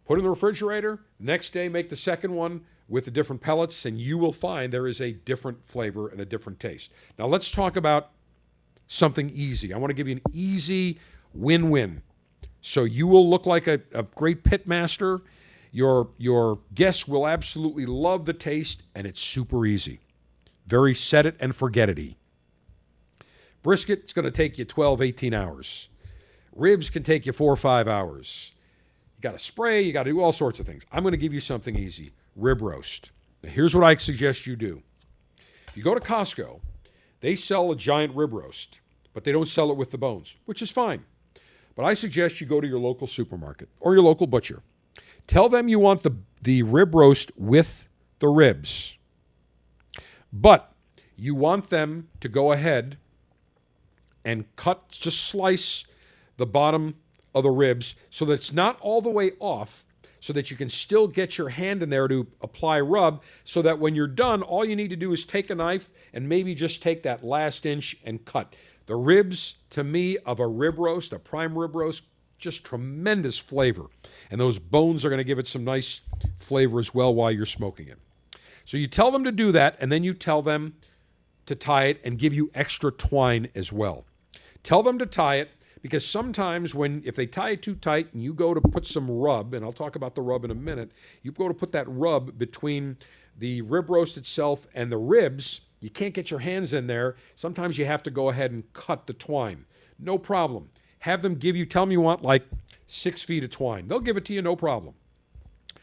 put 0.05 0.17
in 0.17 0.23
the 0.23 0.29
refrigerator, 0.29 0.99
next 1.19 1.51
day 1.51 1.69
make 1.69 1.89
the 1.89 1.95
second 1.95 2.33
one 2.33 2.61
with 2.89 3.05
the 3.05 3.11
different 3.11 3.41
pellets, 3.41 3.85
and 3.85 3.99
you 3.99 4.17
will 4.17 4.33
find 4.33 4.71
there 4.71 4.87
is 4.87 5.01
a 5.01 5.11
different 5.11 5.65
flavor 5.65 6.09
and 6.09 6.19
a 6.19 6.25
different 6.25 6.59
taste. 6.59 6.91
Now 7.17 7.27
let's 7.27 7.51
talk 7.51 7.75
about 7.75 8.11
something 8.87 9.29
easy. 9.29 9.73
I 9.73 9.77
want 9.77 9.89
to 9.89 9.95
give 9.95 10.07
you 10.07 10.15
an 10.15 10.21
easy 10.33 10.99
win 11.33 11.69
win 11.69 12.01
so 12.61 12.85
you 12.85 13.07
will 13.07 13.29
look 13.29 13.45
like 13.45 13.67
a, 13.67 13.81
a 13.93 14.03
great 14.03 14.43
pit 14.43 14.65
master. 14.65 15.21
Your, 15.71 16.09
your 16.17 16.59
guests 16.73 17.07
will 17.07 17.27
absolutely 17.27 17.85
love 17.85 18.25
the 18.25 18.33
taste, 18.33 18.83
and 18.95 19.05
it's 19.05 19.19
super 19.19 19.65
easy. 19.65 19.99
Very 20.65 20.95
set 20.95 21.25
it 21.25 21.35
and 21.39 21.53
forget 21.53 21.89
it 21.89 22.15
Brisket, 23.63 23.99
it's 23.99 24.13
going 24.13 24.25
to 24.25 24.31
take 24.31 24.57
you 24.57 24.65
12, 24.65 25.01
18 25.01 25.33
hours. 25.33 25.89
Ribs 26.55 26.89
can 26.89 27.03
take 27.03 27.25
you 27.25 27.33
four 27.33 27.51
or 27.51 27.57
five 27.57 27.87
hours. 27.87 28.53
Got 29.23 29.31
to 29.31 29.39
spray, 29.39 29.81
you 29.81 29.93
got 29.93 30.03
to 30.03 30.11
do 30.11 30.19
all 30.19 30.33
sorts 30.33 30.59
of 30.59 30.65
things. 30.65 30.83
I'm 30.91 31.01
going 31.01 31.13
to 31.13 31.17
give 31.17 31.33
you 31.33 31.39
something 31.39 31.77
easy 31.77 32.11
rib 32.35 32.61
roast. 32.61 33.11
Now, 33.41 33.51
here's 33.51 33.73
what 33.73 33.85
I 33.85 33.95
suggest 33.95 34.45
you 34.45 34.57
do. 34.57 34.83
If 35.69 35.77
you 35.77 35.81
go 35.81 35.95
to 35.95 36.01
Costco, 36.01 36.59
they 37.21 37.37
sell 37.37 37.71
a 37.71 37.75
giant 37.77 38.13
rib 38.17 38.33
roast, 38.33 38.81
but 39.13 39.23
they 39.23 39.31
don't 39.31 39.47
sell 39.47 39.71
it 39.71 39.77
with 39.77 39.91
the 39.91 39.97
bones, 39.97 40.35
which 40.43 40.61
is 40.61 40.71
fine. 40.71 41.05
But 41.73 41.85
I 41.85 41.93
suggest 41.93 42.41
you 42.41 42.47
go 42.47 42.59
to 42.59 42.67
your 42.67 42.79
local 42.79 43.07
supermarket 43.07 43.69
or 43.79 43.93
your 43.93 44.03
local 44.03 44.27
butcher. 44.27 44.61
Tell 45.25 45.47
them 45.47 45.69
you 45.69 45.79
want 45.79 46.03
the, 46.03 46.17
the 46.41 46.63
rib 46.63 46.93
roast 46.93 47.31
with 47.37 47.87
the 48.19 48.27
ribs. 48.27 48.97
But 50.33 50.73
you 51.15 51.33
want 51.33 51.69
them 51.69 52.09
to 52.19 52.27
go 52.27 52.51
ahead 52.51 52.97
and 54.25 54.53
cut, 54.57 54.89
just 54.89 55.23
slice 55.23 55.85
the 56.35 56.45
bottom 56.45 56.95
of 57.33 57.43
the 57.43 57.49
ribs 57.49 57.95
so 58.09 58.25
that 58.25 58.33
it's 58.33 58.53
not 58.53 58.79
all 58.81 59.01
the 59.01 59.09
way 59.09 59.31
off, 59.39 59.85
so 60.19 60.31
that 60.33 60.49
you 60.49 60.55
can 60.55 60.69
still 60.69 61.07
get 61.07 61.37
your 61.37 61.49
hand 61.49 61.83
in 61.83 61.89
there 61.89 62.07
to 62.07 62.27
apply 62.41 62.79
rub, 62.79 63.21
so 63.43 63.61
that 63.61 63.79
when 63.79 63.93
you're 63.95 64.07
done, 64.07 64.41
all 64.41 64.63
you 64.63 64.75
need 64.75 64.89
to 64.89 64.95
do 64.95 65.11
is 65.11 65.25
take 65.25 65.49
a 65.49 65.55
knife 65.55 65.89
and 66.13 66.29
maybe 66.29 66.55
just 66.55 66.81
take 66.81 67.03
that 67.03 67.23
last 67.23 67.65
inch 67.65 67.97
and 68.05 68.23
cut. 68.23 68.55
The 68.85 68.95
ribs, 68.95 69.55
to 69.71 69.83
me, 69.83 70.17
of 70.19 70.39
a 70.39 70.47
rib 70.47 70.79
roast, 70.79 71.11
a 71.11 71.19
prime 71.19 71.57
rib 71.57 71.75
roast, 71.75 72.03
just 72.37 72.63
tremendous 72.63 73.37
flavor. 73.37 73.85
And 74.29 74.39
those 74.39 74.59
bones 74.59 75.03
are 75.03 75.09
going 75.09 75.17
to 75.17 75.23
give 75.23 75.39
it 75.39 75.47
some 75.47 75.63
nice 75.63 76.01
flavor 76.39 76.79
as 76.79 76.93
well 76.93 77.13
while 77.13 77.31
you're 77.31 77.45
smoking 77.45 77.87
it. 77.87 77.97
So 78.65 78.77
you 78.77 78.87
tell 78.87 79.11
them 79.11 79.23
to 79.23 79.31
do 79.31 79.51
that, 79.51 79.75
and 79.79 79.91
then 79.91 80.03
you 80.03 80.13
tell 80.13 80.41
them 80.41 80.75
to 81.45 81.55
tie 81.55 81.85
it 81.85 82.01
and 82.03 82.17
give 82.17 82.33
you 82.33 82.49
extra 82.53 82.91
twine 82.91 83.49
as 83.55 83.73
well. 83.73 84.05
Tell 84.63 84.83
them 84.83 84.97
to 84.99 85.05
tie 85.05 85.35
it 85.35 85.51
because 85.83 86.05
sometimes 86.05 86.73
when 86.73 87.03
if 87.05 87.15
they 87.15 87.27
tie 87.27 87.51
it 87.51 87.61
too 87.61 87.75
tight 87.75 88.11
and 88.13 88.23
you 88.23 88.33
go 88.33 88.53
to 88.53 88.61
put 88.61 88.87
some 88.87 89.11
rub, 89.11 89.53
and 89.53 89.63
I'll 89.63 89.73
talk 89.73 89.97
about 89.97 90.15
the 90.15 90.21
rub 90.21 90.45
in 90.45 90.49
a 90.49 90.55
minute, 90.55 90.91
you 91.21 91.31
go 91.33 91.49
to 91.49 91.53
put 91.53 91.73
that 91.73 91.85
rub 91.89 92.39
between 92.39 92.97
the 93.37 93.61
rib 93.61 93.89
roast 93.89 94.15
itself 94.15 94.65
and 94.73 94.89
the 94.89 94.97
ribs, 94.97 95.61
you 95.81 95.89
can't 95.89 96.13
get 96.13 96.31
your 96.31 96.39
hands 96.39 96.71
in 96.71 96.87
there. 96.87 97.17
Sometimes 97.35 97.77
you 97.77 97.85
have 97.85 98.01
to 98.03 98.09
go 98.09 98.29
ahead 98.29 98.51
and 98.51 98.71
cut 98.71 99.07
the 99.07 99.13
twine. 99.13 99.65
No 99.99 100.17
problem. 100.17 100.69
Have 100.99 101.21
them 101.21 101.35
give 101.35 101.57
you, 101.57 101.65
tell 101.65 101.83
them 101.83 101.91
you 101.91 101.99
want 101.99 102.23
like 102.23 102.43
six 102.87 103.21
feet 103.21 103.43
of 103.43 103.49
twine. 103.49 103.89
They'll 103.89 103.99
give 103.99 104.15
it 104.15 104.23
to 104.25 104.33
you, 104.33 104.41
no 104.41 104.55
problem. 104.55 104.93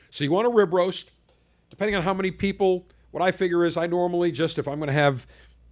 So 0.08 0.24
you 0.24 0.32
want 0.32 0.46
a 0.46 0.50
rib 0.50 0.72
roast, 0.72 1.10
depending 1.68 1.94
on 1.94 2.02
how 2.02 2.14
many 2.14 2.30
people. 2.30 2.86
What 3.10 3.22
I 3.22 3.32
figure 3.32 3.66
is 3.66 3.76
I 3.76 3.86
normally 3.86 4.32
just, 4.32 4.58
if 4.58 4.66
I'm 4.66 4.78
going 4.78 4.86
to 4.86 4.94
have, 4.94 5.26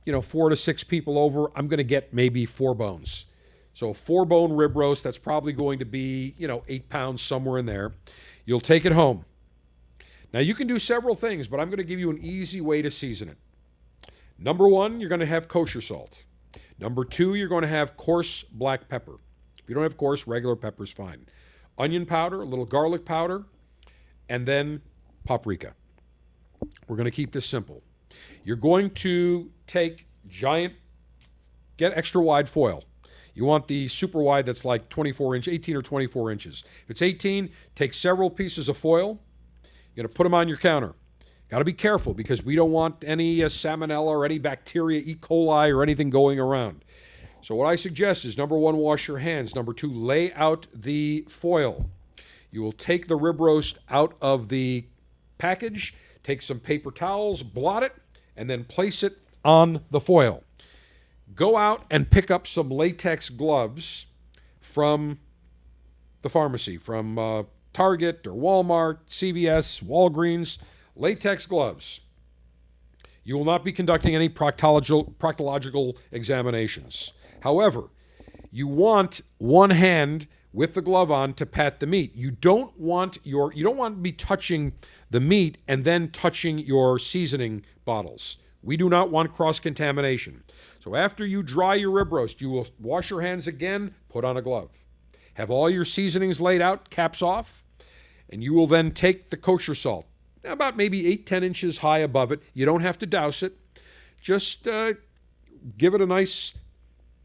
you 0.04 0.12
know, 0.12 0.20
four 0.20 0.50
to 0.50 0.56
six 0.56 0.84
people 0.84 1.16
over, 1.18 1.50
I'm 1.56 1.66
going 1.66 1.78
to 1.78 1.84
get 1.84 2.12
maybe 2.12 2.44
four 2.44 2.74
bones. 2.74 3.24
So 3.78 3.92
four 3.92 4.24
bone 4.24 4.54
rib 4.54 4.76
roast, 4.76 5.04
that's 5.04 5.18
probably 5.18 5.52
going 5.52 5.78
to 5.78 5.84
be, 5.84 6.34
you 6.36 6.48
know, 6.48 6.64
eight 6.66 6.88
pounds 6.88 7.22
somewhere 7.22 7.60
in 7.60 7.66
there. 7.66 7.92
You'll 8.44 8.58
take 8.58 8.84
it 8.84 8.90
home. 8.90 9.24
Now 10.32 10.40
you 10.40 10.52
can 10.52 10.66
do 10.66 10.80
several 10.80 11.14
things, 11.14 11.46
but 11.46 11.60
I'm 11.60 11.68
going 11.68 11.78
to 11.78 11.84
give 11.84 12.00
you 12.00 12.10
an 12.10 12.18
easy 12.20 12.60
way 12.60 12.82
to 12.82 12.90
season 12.90 13.28
it. 13.28 13.38
Number 14.36 14.66
one, 14.66 14.98
you're 14.98 15.08
going 15.08 15.20
to 15.20 15.26
have 15.26 15.46
kosher 15.46 15.80
salt. 15.80 16.24
Number 16.80 17.04
two, 17.04 17.36
you're 17.36 17.46
going 17.46 17.62
to 17.62 17.68
have 17.68 17.96
coarse 17.96 18.42
black 18.42 18.88
pepper. 18.88 19.20
If 19.62 19.68
you 19.68 19.76
don't 19.76 19.84
have 19.84 19.96
coarse, 19.96 20.26
regular 20.26 20.56
pepper 20.56 20.82
is 20.82 20.90
fine. 20.90 21.26
Onion 21.78 22.04
powder, 22.04 22.42
a 22.42 22.46
little 22.46 22.66
garlic 22.66 23.04
powder, 23.04 23.44
and 24.28 24.44
then 24.44 24.82
paprika. 25.22 25.74
We're 26.88 26.96
going 26.96 27.04
to 27.04 27.12
keep 27.12 27.30
this 27.30 27.46
simple. 27.46 27.84
You're 28.42 28.56
going 28.56 28.90
to 28.90 29.52
take 29.68 30.08
giant, 30.26 30.74
get 31.76 31.96
extra 31.96 32.20
wide 32.20 32.48
foil. 32.48 32.82
You 33.38 33.44
want 33.44 33.68
the 33.68 33.86
super 33.86 34.20
wide 34.20 34.46
that's 34.46 34.64
like 34.64 34.88
24 34.88 35.36
inch, 35.36 35.46
18 35.46 35.76
or 35.76 35.80
24 35.80 36.32
inches. 36.32 36.64
If 36.82 36.90
it's 36.90 37.02
18, 37.02 37.48
take 37.76 37.94
several 37.94 38.30
pieces 38.30 38.68
of 38.68 38.76
foil. 38.76 39.20
You're 39.94 40.02
going 40.02 40.08
to 40.08 40.14
put 40.14 40.24
them 40.24 40.34
on 40.34 40.48
your 40.48 40.56
counter. 40.56 40.94
Got 41.48 41.60
to 41.60 41.64
be 41.64 41.72
careful 41.72 42.14
because 42.14 42.44
we 42.44 42.56
don't 42.56 42.72
want 42.72 43.04
any 43.06 43.44
uh, 43.44 43.46
salmonella 43.46 44.06
or 44.06 44.24
any 44.24 44.40
bacteria, 44.40 45.02
E. 45.04 45.14
coli, 45.14 45.72
or 45.72 45.84
anything 45.84 46.10
going 46.10 46.40
around. 46.40 46.84
So, 47.40 47.54
what 47.54 47.68
I 47.68 47.76
suggest 47.76 48.24
is 48.24 48.36
number 48.36 48.58
one, 48.58 48.76
wash 48.76 49.06
your 49.06 49.18
hands. 49.18 49.54
Number 49.54 49.72
two, 49.72 49.92
lay 49.92 50.32
out 50.32 50.66
the 50.74 51.24
foil. 51.28 51.88
You 52.50 52.62
will 52.62 52.72
take 52.72 53.06
the 53.06 53.14
rib 53.14 53.40
roast 53.40 53.78
out 53.88 54.16
of 54.20 54.48
the 54.48 54.86
package, 55.38 55.94
take 56.24 56.42
some 56.42 56.58
paper 56.58 56.90
towels, 56.90 57.44
blot 57.44 57.84
it, 57.84 57.94
and 58.36 58.50
then 58.50 58.64
place 58.64 59.04
it 59.04 59.18
on 59.44 59.84
the 59.92 60.00
foil. 60.00 60.42
Go 61.34 61.56
out 61.56 61.84
and 61.90 62.10
pick 62.10 62.30
up 62.30 62.46
some 62.46 62.70
latex 62.70 63.28
gloves 63.28 64.06
from 64.60 65.18
the 66.22 66.28
pharmacy, 66.28 66.76
from 66.76 67.18
uh, 67.18 67.42
Target 67.72 68.26
or 68.26 68.32
Walmart, 68.32 68.98
CVS, 69.08 69.82
Walgreens, 69.84 70.58
latex 70.96 71.46
gloves. 71.46 72.00
You 73.24 73.36
will 73.36 73.44
not 73.44 73.64
be 73.64 73.72
conducting 73.72 74.14
any 74.14 74.28
proctological, 74.28 75.14
proctological 75.16 75.94
examinations. 76.10 77.12
However, 77.40 77.90
you 78.50 78.66
want 78.66 79.20
one 79.36 79.70
hand 79.70 80.26
with 80.52 80.74
the 80.74 80.82
glove 80.82 81.10
on 81.10 81.34
to 81.34 81.46
pat 81.46 81.80
the 81.80 81.86
meat. 81.86 82.14
You 82.16 82.30
don't 82.30 82.78
want 82.78 83.18
your 83.22 83.52
you 83.52 83.62
don't 83.62 83.76
want 83.76 83.96
to 83.96 84.00
be 84.00 84.12
touching 84.12 84.72
the 85.10 85.20
meat 85.20 85.58
and 85.68 85.84
then 85.84 86.10
touching 86.10 86.58
your 86.58 86.98
seasoning 86.98 87.64
bottles. 87.84 88.38
We 88.62 88.76
do 88.76 88.88
not 88.88 89.10
want 89.10 89.34
cross 89.34 89.60
contamination. 89.60 90.42
So 90.80 90.94
after 90.94 91.26
you 91.26 91.42
dry 91.42 91.74
your 91.74 91.90
rib 91.90 92.12
roast, 92.12 92.40
you 92.40 92.50
will 92.50 92.66
wash 92.78 93.10
your 93.10 93.20
hands 93.20 93.46
again, 93.46 93.94
put 94.08 94.24
on 94.24 94.36
a 94.36 94.42
glove. 94.42 94.70
Have 95.34 95.50
all 95.50 95.68
your 95.68 95.84
seasonings 95.84 96.40
laid 96.40 96.60
out, 96.60 96.90
caps 96.90 97.22
off, 97.22 97.64
and 98.30 98.42
you 98.42 98.54
will 98.54 98.66
then 98.66 98.92
take 98.92 99.30
the 99.30 99.36
kosher 99.36 99.74
salt, 99.74 100.06
about 100.44 100.76
maybe 100.76 101.06
eight, 101.06 101.26
ten 101.26 101.42
inches 101.42 101.78
high 101.78 101.98
above 101.98 102.32
it. 102.32 102.40
You 102.54 102.66
don't 102.66 102.82
have 102.82 102.98
to 102.98 103.06
douse 103.06 103.42
it. 103.42 103.56
Just 104.20 104.66
uh, 104.66 104.94
give 105.76 105.94
it 105.94 106.00
a 106.00 106.06
nice, 106.06 106.54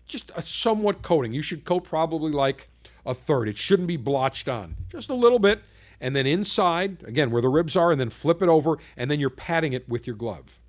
just 0.07 0.31
a 0.35 0.41
somewhat 0.41 1.01
coating. 1.01 1.33
You 1.33 1.41
should 1.41 1.65
coat 1.65 1.83
probably 1.83 2.31
like 2.31 2.69
a 3.05 3.13
third. 3.13 3.49
It 3.49 3.57
shouldn't 3.57 3.87
be 3.87 3.97
blotched 3.97 4.47
on, 4.47 4.75
just 4.89 5.09
a 5.09 5.15
little 5.15 5.39
bit. 5.39 5.61
And 5.99 6.15
then 6.15 6.27
inside, 6.27 7.03
again, 7.05 7.31
where 7.31 7.41
the 7.41 7.49
ribs 7.49 7.75
are, 7.75 7.91
and 7.91 7.99
then 7.99 8.09
flip 8.09 8.41
it 8.41 8.49
over, 8.49 8.77
and 8.97 9.09
then 9.09 9.19
you're 9.19 9.29
patting 9.29 9.73
it 9.73 9.87
with 9.87 10.05
your 10.05 10.15
glove. 10.15 10.59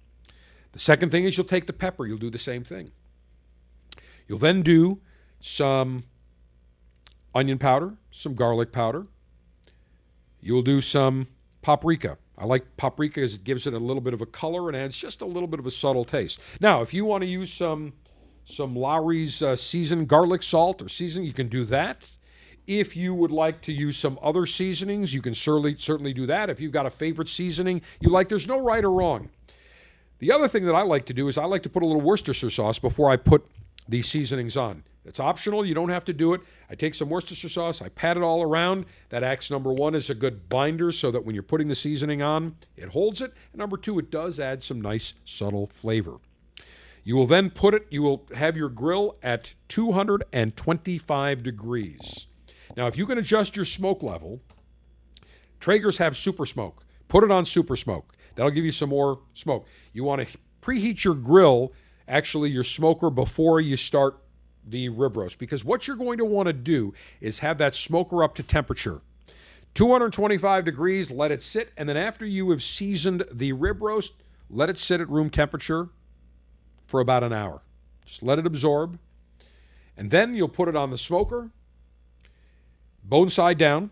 The 0.74 0.80
second 0.80 1.10
thing 1.10 1.24
is 1.24 1.38
you'll 1.38 1.46
take 1.46 1.66
the 1.66 1.72
pepper, 1.72 2.06
you'll 2.06 2.18
do 2.18 2.30
the 2.30 2.38
same 2.38 2.64
thing. 2.64 2.90
You'll 4.28 4.38
then 4.38 4.62
do 4.62 5.00
some 5.40 6.04
onion 7.34 7.58
powder, 7.58 7.94
some 8.10 8.34
garlic 8.34 8.72
powder. 8.72 9.06
You'll 10.40 10.62
do 10.62 10.80
some 10.80 11.28
paprika. 11.62 12.18
I 12.36 12.44
like 12.44 12.76
paprika 12.76 13.20
as 13.20 13.34
it 13.34 13.44
gives 13.44 13.66
it 13.66 13.72
a 13.72 13.78
little 13.78 14.00
bit 14.00 14.14
of 14.14 14.20
a 14.20 14.26
color 14.26 14.68
and 14.68 14.76
adds 14.76 14.96
just 14.96 15.20
a 15.20 15.26
little 15.26 15.46
bit 15.46 15.60
of 15.60 15.66
a 15.66 15.70
subtle 15.70 16.04
taste. 16.04 16.40
Now, 16.60 16.82
if 16.82 16.92
you 16.92 17.04
want 17.04 17.22
to 17.22 17.28
use 17.28 17.52
some 17.52 17.94
some 18.44 18.76
Lawry's 18.76 19.42
uh, 19.42 19.56
seasoned 19.56 20.08
garlic 20.08 20.42
salt 20.42 20.82
or 20.82 20.88
seasoning, 20.88 21.26
you 21.26 21.32
can 21.32 21.48
do 21.48 21.64
that. 21.66 22.16
If 22.66 22.96
you 22.96 23.14
would 23.14 23.30
like 23.30 23.62
to 23.62 23.72
use 23.72 23.96
some 23.96 24.18
other 24.20 24.44
seasonings, 24.44 25.14
you 25.14 25.22
can 25.22 25.34
certainly 25.34 25.76
certainly 25.78 26.12
do 26.12 26.26
that. 26.26 26.50
If 26.50 26.60
you've 26.60 26.72
got 26.72 26.84
a 26.84 26.90
favorite 26.90 27.28
seasoning 27.28 27.80
you 28.00 28.10
like, 28.10 28.28
there's 28.28 28.48
no 28.48 28.58
right 28.58 28.84
or 28.84 28.90
wrong. 28.90 29.30
The 30.24 30.32
other 30.32 30.48
thing 30.48 30.64
that 30.64 30.74
I 30.74 30.80
like 30.80 31.04
to 31.04 31.12
do 31.12 31.28
is 31.28 31.36
I 31.36 31.44
like 31.44 31.62
to 31.64 31.68
put 31.68 31.82
a 31.82 31.86
little 31.86 32.00
Worcestershire 32.00 32.48
sauce 32.48 32.78
before 32.78 33.10
I 33.10 33.16
put 33.18 33.46
these 33.86 34.08
seasonings 34.08 34.56
on. 34.56 34.82
It's 35.04 35.20
optional. 35.20 35.66
You 35.66 35.74
don't 35.74 35.90
have 35.90 36.06
to 36.06 36.14
do 36.14 36.32
it. 36.32 36.40
I 36.70 36.74
take 36.76 36.94
some 36.94 37.10
Worcestershire 37.10 37.50
sauce, 37.50 37.82
I 37.82 37.90
pat 37.90 38.16
it 38.16 38.22
all 38.22 38.42
around. 38.42 38.86
That 39.10 39.22
acts, 39.22 39.50
number 39.50 39.70
one, 39.70 39.94
as 39.94 40.08
a 40.08 40.14
good 40.14 40.48
binder 40.48 40.92
so 40.92 41.10
that 41.10 41.26
when 41.26 41.34
you're 41.34 41.42
putting 41.42 41.68
the 41.68 41.74
seasoning 41.74 42.22
on, 42.22 42.56
it 42.74 42.88
holds 42.88 43.20
it. 43.20 43.34
And 43.52 43.58
number 43.58 43.76
two, 43.76 43.98
it 43.98 44.10
does 44.10 44.40
add 44.40 44.62
some 44.62 44.80
nice, 44.80 45.12
subtle 45.26 45.66
flavor. 45.66 46.16
You 47.02 47.16
will 47.16 47.26
then 47.26 47.50
put 47.50 47.74
it, 47.74 47.86
you 47.90 48.00
will 48.00 48.26
have 48.34 48.56
your 48.56 48.70
grill 48.70 49.18
at 49.22 49.52
225 49.68 51.42
degrees. 51.42 52.28
Now, 52.78 52.86
if 52.86 52.96
you 52.96 53.04
can 53.04 53.18
adjust 53.18 53.56
your 53.56 53.66
smoke 53.66 54.02
level, 54.02 54.40
Traegers 55.60 55.98
have 55.98 56.16
super 56.16 56.46
smoke. 56.46 56.82
Put 57.08 57.24
it 57.24 57.30
on 57.30 57.44
super 57.44 57.76
smoke. 57.76 58.14
That'll 58.34 58.50
give 58.50 58.64
you 58.64 58.72
some 58.72 58.90
more 58.90 59.20
smoke. 59.34 59.66
You 59.92 60.04
want 60.04 60.28
to 60.28 60.38
preheat 60.60 61.04
your 61.04 61.14
grill, 61.14 61.72
actually, 62.08 62.50
your 62.50 62.64
smoker, 62.64 63.10
before 63.10 63.60
you 63.60 63.76
start 63.76 64.18
the 64.66 64.88
rib 64.88 65.16
roast 65.16 65.38
because 65.38 65.64
what 65.64 65.86
you're 65.86 65.96
going 65.96 66.18
to 66.18 66.24
want 66.24 66.46
to 66.46 66.52
do 66.52 66.94
is 67.20 67.40
have 67.40 67.58
that 67.58 67.74
smoker 67.74 68.24
up 68.24 68.34
to 68.36 68.42
temperature. 68.42 69.02
225 69.74 70.64
degrees, 70.64 71.10
let 71.10 71.32
it 71.32 71.42
sit, 71.42 71.72
and 71.76 71.88
then 71.88 71.96
after 71.96 72.24
you 72.24 72.50
have 72.50 72.62
seasoned 72.62 73.24
the 73.32 73.52
rib 73.52 73.82
roast, 73.82 74.12
let 74.48 74.70
it 74.70 74.78
sit 74.78 75.00
at 75.00 75.08
room 75.08 75.30
temperature 75.30 75.88
for 76.86 77.00
about 77.00 77.24
an 77.24 77.32
hour. 77.32 77.62
Just 78.04 78.22
let 78.22 78.38
it 78.38 78.46
absorb. 78.46 78.98
And 79.96 80.10
then 80.10 80.34
you'll 80.34 80.48
put 80.48 80.68
it 80.68 80.76
on 80.76 80.90
the 80.90 80.98
smoker, 80.98 81.50
bone 83.02 83.30
side 83.30 83.58
down, 83.58 83.90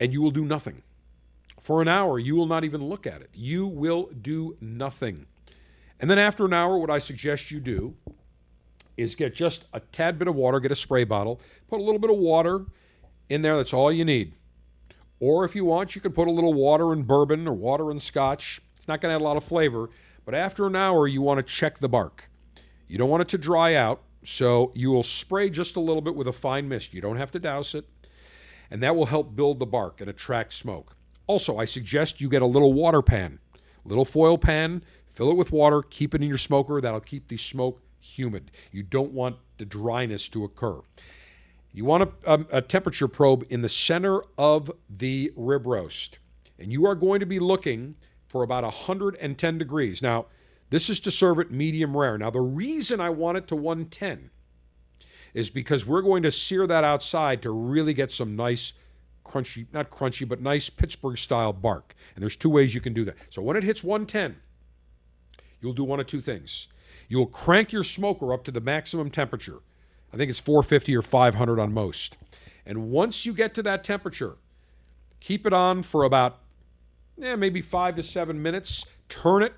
and 0.00 0.12
you 0.12 0.22
will 0.22 0.30
do 0.30 0.44
nothing. 0.44 0.82
For 1.68 1.82
an 1.82 1.88
hour, 1.88 2.18
you 2.18 2.34
will 2.34 2.46
not 2.46 2.64
even 2.64 2.88
look 2.88 3.06
at 3.06 3.20
it. 3.20 3.28
You 3.34 3.66
will 3.66 4.08
do 4.22 4.56
nothing. 4.58 5.26
And 6.00 6.10
then 6.10 6.18
after 6.18 6.46
an 6.46 6.54
hour, 6.54 6.78
what 6.78 6.88
I 6.88 6.96
suggest 6.96 7.50
you 7.50 7.60
do 7.60 7.94
is 8.96 9.14
get 9.14 9.34
just 9.34 9.66
a 9.74 9.80
tad 9.80 10.18
bit 10.18 10.28
of 10.28 10.34
water, 10.34 10.60
get 10.60 10.72
a 10.72 10.74
spray 10.74 11.04
bottle, 11.04 11.42
put 11.68 11.78
a 11.78 11.82
little 11.82 11.98
bit 11.98 12.08
of 12.08 12.16
water 12.16 12.64
in 13.28 13.42
there. 13.42 13.58
That's 13.58 13.74
all 13.74 13.92
you 13.92 14.02
need. 14.02 14.32
Or 15.20 15.44
if 15.44 15.54
you 15.54 15.66
want, 15.66 15.94
you 15.94 16.00
can 16.00 16.12
put 16.12 16.26
a 16.26 16.30
little 16.30 16.54
water 16.54 16.90
and 16.90 17.06
bourbon 17.06 17.46
or 17.46 17.52
water 17.52 17.90
and 17.90 18.00
scotch. 18.00 18.62
It's 18.74 18.88
not 18.88 19.02
going 19.02 19.10
to 19.10 19.16
add 19.16 19.20
a 19.20 19.24
lot 19.24 19.36
of 19.36 19.44
flavor, 19.44 19.90
but 20.24 20.34
after 20.34 20.66
an 20.66 20.74
hour, 20.74 21.06
you 21.06 21.20
want 21.20 21.36
to 21.36 21.42
check 21.42 21.80
the 21.80 21.88
bark. 21.90 22.30
You 22.86 22.96
don't 22.96 23.10
want 23.10 23.20
it 23.20 23.28
to 23.28 23.36
dry 23.36 23.74
out, 23.74 24.00
so 24.24 24.72
you 24.74 24.90
will 24.90 25.02
spray 25.02 25.50
just 25.50 25.76
a 25.76 25.80
little 25.80 26.00
bit 26.00 26.14
with 26.14 26.28
a 26.28 26.32
fine 26.32 26.66
mist. 26.66 26.94
You 26.94 27.02
don't 27.02 27.18
have 27.18 27.32
to 27.32 27.38
douse 27.38 27.74
it, 27.74 27.84
and 28.70 28.82
that 28.82 28.96
will 28.96 29.04
help 29.04 29.36
build 29.36 29.58
the 29.58 29.66
bark 29.66 30.00
and 30.00 30.08
attract 30.08 30.54
smoke. 30.54 30.94
Also, 31.28 31.58
I 31.58 31.66
suggest 31.66 32.20
you 32.20 32.28
get 32.28 32.42
a 32.42 32.46
little 32.46 32.72
water 32.72 33.02
pan, 33.02 33.38
little 33.84 34.04
foil 34.04 34.38
pan, 34.38 34.82
fill 35.12 35.30
it 35.30 35.36
with 35.36 35.52
water, 35.52 35.82
keep 35.82 36.14
it 36.14 36.22
in 36.22 36.28
your 36.28 36.38
smoker. 36.38 36.80
That'll 36.80 37.00
keep 37.00 37.28
the 37.28 37.36
smoke 37.36 37.80
humid. 38.00 38.50
You 38.72 38.82
don't 38.82 39.12
want 39.12 39.36
the 39.58 39.64
dryness 39.64 40.26
to 40.28 40.42
occur. 40.42 40.80
You 41.72 41.84
want 41.84 42.10
a, 42.24 42.32
a, 42.32 42.46
a, 42.58 42.62
temperature 42.62 43.08
probe 43.08 43.44
in 43.50 43.60
the 43.60 43.68
center 43.68 44.22
of 44.38 44.72
the 44.88 45.32
rib 45.36 45.66
roast, 45.66 46.18
and 46.58 46.72
you 46.72 46.86
are 46.86 46.94
going 46.94 47.20
to 47.20 47.26
be 47.26 47.38
looking 47.38 47.96
for 48.26 48.42
about 48.42 48.64
110 48.64 49.58
degrees. 49.58 50.02
Now, 50.02 50.26
this 50.70 50.90
is 50.90 50.98
to 51.00 51.10
serve 51.10 51.38
it 51.38 51.50
medium 51.50 51.96
rare. 51.96 52.16
Now, 52.18 52.30
the 52.30 52.40
reason 52.40 53.00
I 53.00 53.10
want 53.10 53.38
it 53.38 53.46
to 53.48 53.56
110 53.56 54.30
is 55.34 55.50
because 55.50 55.86
we're 55.86 56.02
going 56.02 56.22
to 56.22 56.32
sear 56.32 56.66
that 56.66 56.84
outside 56.84 57.42
to 57.42 57.50
really 57.50 57.94
get 57.94 58.10
some 58.10 58.34
nice 58.34 58.72
crunchy, 59.28 59.66
not 59.72 59.90
crunchy, 59.90 60.28
but 60.28 60.40
nice 60.40 60.70
Pittsburgh 60.70 61.18
style 61.18 61.52
bark. 61.52 61.94
And 62.14 62.22
there's 62.22 62.36
two 62.36 62.50
ways 62.50 62.74
you 62.74 62.80
can 62.80 62.94
do 62.94 63.04
that. 63.04 63.16
So 63.30 63.42
when 63.42 63.56
it 63.56 63.64
hits 63.64 63.84
110, 63.84 64.36
you'll 65.60 65.72
do 65.72 65.84
one 65.84 66.00
of 66.00 66.06
two 66.06 66.20
things. 66.20 66.68
You'll 67.08 67.26
crank 67.26 67.72
your 67.72 67.84
smoker 67.84 68.32
up 68.32 68.44
to 68.44 68.50
the 68.50 68.60
maximum 68.60 69.10
temperature. 69.10 69.60
I 70.12 70.16
think 70.16 70.30
it's 70.30 70.40
450 70.40 70.96
or 70.96 71.02
500 71.02 71.58
on 71.60 71.72
most. 71.72 72.16
And 72.66 72.90
once 72.90 73.24
you 73.24 73.32
get 73.32 73.54
to 73.54 73.62
that 73.62 73.84
temperature, 73.84 74.36
keep 75.20 75.46
it 75.46 75.52
on 75.52 75.82
for 75.82 76.04
about 76.04 76.38
eh, 77.22 77.36
maybe 77.36 77.62
five 77.62 77.96
to 77.96 78.02
seven 78.02 78.42
minutes. 78.42 78.84
Turn 79.08 79.42
it. 79.42 79.54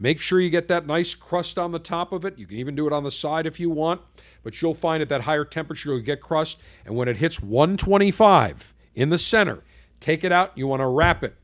Make 0.00 0.20
sure 0.20 0.40
you 0.40 0.50
get 0.50 0.68
that 0.68 0.86
nice 0.86 1.14
crust 1.14 1.58
on 1.58 1.72
the 1.72 1.80
top 1.80 2.12
of 2.12 2.24
it. 2.24 2.38
You 2.38 2.46
can 2.46 2.56
even 2.58 2.76
do 2.76 2.86
it 2.86 2.92
on 2.92 3.02
the 3.02 3.10
side 3.10 3.46
if 3.46 3.58
you 3.58 3.68
want, 3.68 4.00
but 4.44 4.62
you'll 4.62 4.74
find 4.74 5.02
at 5.02 5.08
that 5.08 5.22
higher 5.22 5.44
temperature 5.44 5.90
you'll 5.90 6.02
get 6.02 6.20
crust. 6.20 6.58
And 6.86 6.94
when 6.94 7.08
it 7.08 7.16
hits 7.16 7.42
125 7.42 8.74
in 8.98 9.10
the 9.10 9.18
center, 9.18 9.62
take 10.00 10.24
it 10.24 10.32
out. 10.32 10.58
You 10.58 10.66
want 10.66 10.80
to 10.80 10.88
wrap 10.88 11.22
it. 11.22 11.36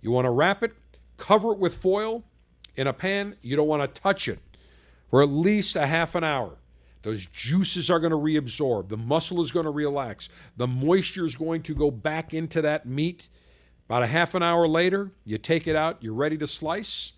You 0.00 0.12
want 0.12 0.26
to 0.26 0.30
wrap 0.30 0.62
it, 0.62 0.74
cover 1.16 1.50
it 1.50 1.58
with 1.58 1.74
foil 1.74 2.22
in 2.76 2.86
a 2.86 2.92
pan. 2.92 3.34
You 3.42 3.56
don't 3.56 3.66
want 3.66 3.82
to 3.82 4.00
touch 4.00 4.28
it 4.28 4.38
for 5.10 5.20
at 5.20 5.28
least 5.28 5.74
a 5.74 5.88
half 5.88 6.14
an 6.14 6.22
hour. 6.22 6.58
Those 7.02 7.26
juices 7.26 7.90
are 7.90 7.98
going 7.98 8.12
to 8.12 8.16
reabsorb. 8.16 8.90
The 8.90 8.96
muscle 8.96 9.40
is 9.40 9.50
going 9.50 9.64
to 9.64 9.72
relax. 9.72 10.28
The 10.56 10.68
moisture 10.68 11.26
is 11.26 11.34
going 11.34 11.64
to 11.64 11.74
go 11.74 11.90
back 11.90 12.32
into 12.32 12.62
that 12.62 12.86
meat. 12.86 13.28
About 13.86 14.04
a 14.04 14.06
half 14.06 14.36
an 14.36 14.44
hour 14.44 14.68
later, 14.68 15.10
you 15.24 15.36
take 15.36 15.66
it 15.66 15.74
out, 15.74 16.00
you're 16.00 16.14
ready 16.14 16.38
to 16.38 16.46
slice, 16.46 17.14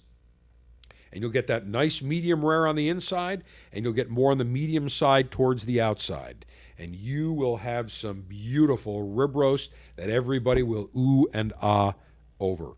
and 1.13 1.21
you'll 1.21 1.33
get 1.33 1.49
that 1.49 1.67
nice 1.67 2.01
medium 2.01 2.43
rare 2.43 2.67
on 2.67 2.77
the 2.77 2.89
inside, 2.89 3.45
and 3.73 3.85
you'll 3.85 3.93
get 3.93 4.09
more 4.09 4.31
on 4.31 4.39
the 4.39 4.45
medium 4.45 4.89
side 4.89 5.31
towards 5.31 5.67
the 5.67 5.83
outside. 5.83 6.47
And 6.81 6.97
you 6.97 7.31
will 7.35 7.59
have 7.59 7.93
some 7.93 8.23
beautiful 8.23 9.03
rib 9.03 9.37
roast 9.37 9.71
that 9.97 10.09
everybody 10.09 10.63
will 10.63 10.89
ooh 10.97 11.29
and 11.35 11.53
ah 11.61 11.93
over. 12.41 12.73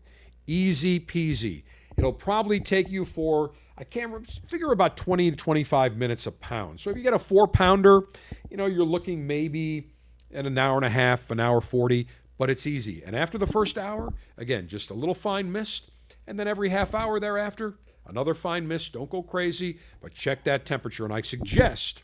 Easy 0.45 0.99
peasy. 0.99 1.63
It'll 1.95 2.11
probably 2.11 2.59
take 2.59 2.89
you 2.89 3.05
for 3.05 3.53
I 3.77 3.85
can't 3.85 4.29
figure 4.49 4.73
about 4.73 4.97
20 4.97 5.31
to 5.31 5.37
25 5.37 5.95
minutes 5.95 6.27
a 6.27 6.31
pound. 6.31 6.81
So 6.81 6.89
if 6.89 6.97
you 6.97 7.01
get 7.01 7.13
a 7.13 7.19
four 7.19 7.47
pounder, 7.47 8.01
you 8.49 8.57
know, 8.57 8.65
you're 8.65 8.85
looking 8.85 9.25
maybe 9.25 9.89
at 10.33 10.45
an 10.45 10.57
hour 10.57 10.75
and 10.75 10.85
a 10.85 10.89
half, 10.89 11.31
an 11.31 11.39
hour 11.39 11.61
40, 11.61 12.05
but 12.37 12.49
it's 12.49 12.67
easy. 12.67 13.01
And 13.05 13.15
after 13.15 13.37
the 13.37 13.47
first 13.47 13.77
hour, 13.77 14.13
again, 14.37 14.67
just 14.67 14.89
a 14.89 14.93
little 14.93 15.15
fine 15.15 15.49
mist. 15.49 15.91
And 16.27 16.37
then 16.37 16.47
every 16.47 16.69
half 16.69 16.93
hour 16.93 17.21
thereafter, 17.21 17.75
another 18.05 18.33
fine 18.33 18.67
mist. 18.67 18.93
Don't 18.93 19.09
go 19.09 19.23
crazy, 19.23 19.79
but 20.01 20.13
check 20.13 20.43
that 20.43 20.65
temperature. 20.65 21.05
And 21.05 21.13
I 21.13 21.21
suggest 21.21 22.03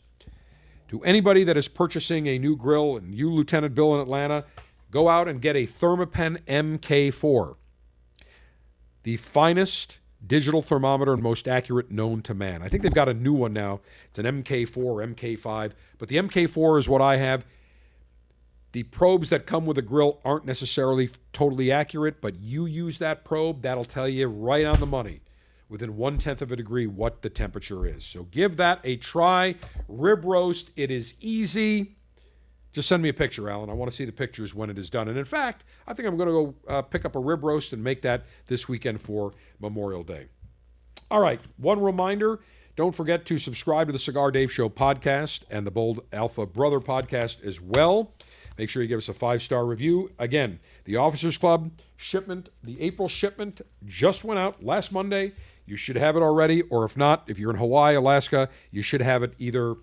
to 0.90 1.00
anybody 1.04 1.44
that 1.44 1.56
is 1.56 1.68
purchasing 1.68 2.26
a 2.26 2.36
new 2.36 2.56
grill, 2.56 2.96
and 2.96 3.14
you, 3.14 3.32
Lieutenant 3.32 3.76
Bill 3.76 3.94
in 3.94 4.00
Atlanta, 4.00 4.44
go 4.90 5.08
out 5.08 5.28
and 5.28 5.40
get 5.40 5.54
a 5.54 5.64
Thermapen 5.64 6.42
MK4, 6.48 7.54
the 9.04 9.16
finest 9.16 10.00
digital 10.26 10.62
thermometer 10.62 11.12
and 11.12 11.22
most 11.22 11.46
accurate 11.46 11.92
known 11.92 12.22
to 12.22 12.34
man. 12.34 12.60
I 12.60 12.68
think 12.68 12.82
they've 12.82 12.92
got 12.92 13.08
a 13.08 13.14
new 13.14 13.32
one 13.32 13.52
now. 13.52 13.80
It's 14.08 14.18
an 14.18 14.42
MK4 14.42 14.76
or 14.76 14.96
MK5, 14.96 15.72
but 15.96 16.08
the 16.08 16.16
MK4 16.16 16.80
is 16.80 16.88
what 16.88 17.00
I 17.00 17.18
have. 17.18 17.46
The 18.72 18.82
probes 18.82 19.30
that 19.30 19.46
come 19.46 19.66
with 19.66 19.76
the 19.76 19.82
grill 19.82 20.20
aren't 20.24 20.44
necessarily 20.44 21.10
totally 21.32 21.70
accurate, 21.70 22.20
but 22.20 22.40
you 22.40 22.66
use 22.66 22.98
that 22.98 23.24
probe, 23.24 23.62
that'll 23.62 23.84
tell 23.84 24.08
you 24.08 24.26
right 24.26 24.66
on 24.66 24.80
the 24.80 24.86
money, 24.86 25.20
within 25.70 25.96
one 25.96 26.18
tenth 26.18 26.42
of 26.42 26.52
a 26.52 26.56
degree, 26.56 26.86
what 26.86 27.22
the 27.22 27.30
temperature 27.30 27.86
is. 27.86 28.04
So 28.04 28.24
give 28.24 28.56
that 28.58 28.80
a 28.84 28.96
try. 28.96 29.54
Rib 29.88 30.24
roast, 30.24 30.70
it 30.76 30.90
is 30.90 31.14
easy. 31.20 31.96
Just 32.72 32.88
send 32.88 33.02
me 33.02 33.08
a 33.08 33.14
picture, 33.14 33.48
Alan. 33.48 33.70
I 33.70 33.72
want 33.72 33.90
to 33.90 33.96
see 33.96 34.04
the 34.04 34.12
pictures 34.12 34.54
when 34.54 34.70
it 34.70 34.78
is 34.78 34.90
done. 34.90 35.08
And 35.08 35.16
in 35.16 35.24
fact, 35.24 35.64
I 35.86 35.94
think 35.94 36.06
I'm 36.06 36.16
going 36.16 36.28
to 36.28 36.32
go 36.32 36.54
uh, 36.68 36.82
pick 36.82 37.04
up 37.04 37.16
a 37.16 37.18
rib 37.18 37.42
roast 37.42 37.72
and 37.72 37.82
make 37.82 38.02
that 38.02 38.26
this 38.46 38.68
weekend 38.68 39.00
for 39.00 39.32
Memorial 39.60 40.02
Day. 40.02 40.26
All 41.10 41.20
right, 41.20 41.40
one 41.56 41.80
reminder 41.80 42.40
don't 42.76 42.94
forget 42.94 43.26
to 43.26 43.38
subscribe 43.38 43.88
to 43.88 43.92
the 43.92 43.98
Cigar 43.98 44.30
Dave 44.30 44.52
Show 44.52 44.68
podcast 44.68 45.42
and 45.50 45.66
the 45.66 45.70
Bold 45.70 46.04
Alpha 46.12 46.46
Brother 46.46 46.80
podcast 46.80 47.44
as 47.44 47.60
well. 47.60 48.14
Make 48.56 48.70
sure 48.70 48.82
you 48.82 48.88
give 48.88 48.98
us 48.98 49.08
a 49.08 49.14
five 49.14 49.42
star 49.42 49.66
review. 49.66 50.12
Again, 50.18 50.60
the 50.84 50.96
Officers 50.96 51.36
Club 51.36 51.72
shipment, 51.96 52.48
the 52.62 52.80
April 52.80 53.08
shipment 53.08 53.60
just 53.84 54.24
went 54.24 54.38
out 54.38 54.64
last 54.64 54.92
Monday. 54.92 55.32
You 55.70 55.76
should 55.76 55.94
have 55.94 56.16
it 56.16 56.20
already, 56.20 56.62
or 56.62 56.84
if 56.84 56.96
not, 56.96 57.22
if 57.28 57.38
you're 57.38 57.50
in 57.50 57.56
Hawaii, 57.56 57.94
Alaska, 57.94 58.48
you 58.72 58.82
should 58.82 59.00
have 59.00 59.22
it 59.22 59.34
either 59.38 59.76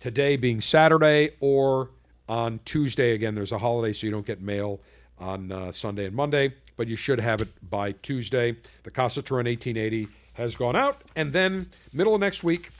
today 0.00 0.36
being 0.36 0.62
Saturday 0.62 1.32
or 1.40 1.90
on 2.26 2.60
Tuesday. 2.64 3.12
Again, 3.12 3.34
there's 3.34 3.52
a 3.52 3.58
holiday, 3.58 3.92
so 3.92 4.06
you 4.06 4.12
don't 4.12 4.24
get 4.24 4.40
mail 4.40 4.80
on 5.18 5.52
uh, 5.52 5.72
Sunday 5.72 6.06
and 6.06 6.16
Monday, 6.16 6.54
but 6.78 6.88
you 6.88 6.96
should 6.96 7.20
have 7.20 7.42
it 7.42 7.48
by 7.68 7.92
Tuesday. 7.92 8.56
The 8.84 8.90
Casa 8.90 9.20
Turrent 9.20 9.46
1880 9.46 10.08
has 10.32 10.56
gone 10.56 10.74
out. 10.74 11.02
And 11.14 11.34
then, 11.34 11.68
middle 11.92 12.14
of 12.14 12.20
next 12.22 12.42
week, 12.42 12.70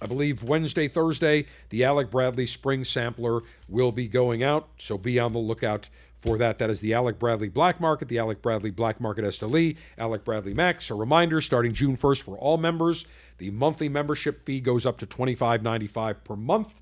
I 0.00 0.06
believe 0.06 0.44
Wednesday, 0.44 0.86
Thursday, 0.86 1.46
the 1.70 1.82
Alec 1.82 2.12
Bradley 2.12 2.46
Spring 2.46 2.84
Sampler 2.84 3.40
will 3.68 3.90
be 3.90 4.06
going 4.06 4.44
out. 4.44 4.68
So 4.78 4.96
be 4.96 5.18
on 5.18 5.32
the 5.32 5.40
lookout 5.40 5.88
for 6.22 6.38
that. 6.38 6.58
That 6.58 6.70
is 6.70 6.80
the 6.80 6.94
Alec 6.94 7.18
Bradley 7.18 7.48
Black 7.48 7.80
Market, 7.80 8.08
the 8.08 8.18
Alec 8.18 8.40
Bradley 8.40 8.70
Black 8.70 9.00
Market 9.00 9.24
Esteli, 9.24 9.76
Alec 9.98 10.24
Bradley 10.24 10.54
Max. 10.54 10.88
A 10.88 10.94
reminder 10.94 11.40
starting 11.40 11.74
June 11.74 11.96
1st 11.96 12.22
for 12.22 12.38
all 12.38 12.56
members, 12.56 13.04
the 13.38 13.50
monthly 13.50 13.88
membership 13.88 14.46
fee 14.46 14.60
goes 14.60 14.86
up 14.86 14.98
to 14.98 15.06
$25.95 15.06 16.16
per 16.24 16.36
month. 16.36 16.74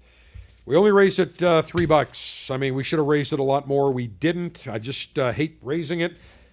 We 0.67 0.77
only 0.77 0.93
raised 0.93 1.19
it 1.19 1.43
uh, 1.43 1.63
three 1.63 1.87
bucks. 1.87 2.51
I 2.51 2.59
mean, 2.59 2.75
we 2.75 2.85
should 2.85 2.99
have 2.99 3.09
raised 3.09 3.33
it 3.33 3.41
a 3.41 3.43
lot 3.43 3.67
more. 3.67 3.91
We 3.91 4.07
didn't. 4.07 4.69
I 4.69 4.79
just 4.79 5.19
uh, 5.19 5.33
hate 5.33 5.59
raising 5.63 6.01
it. 6.01 6.13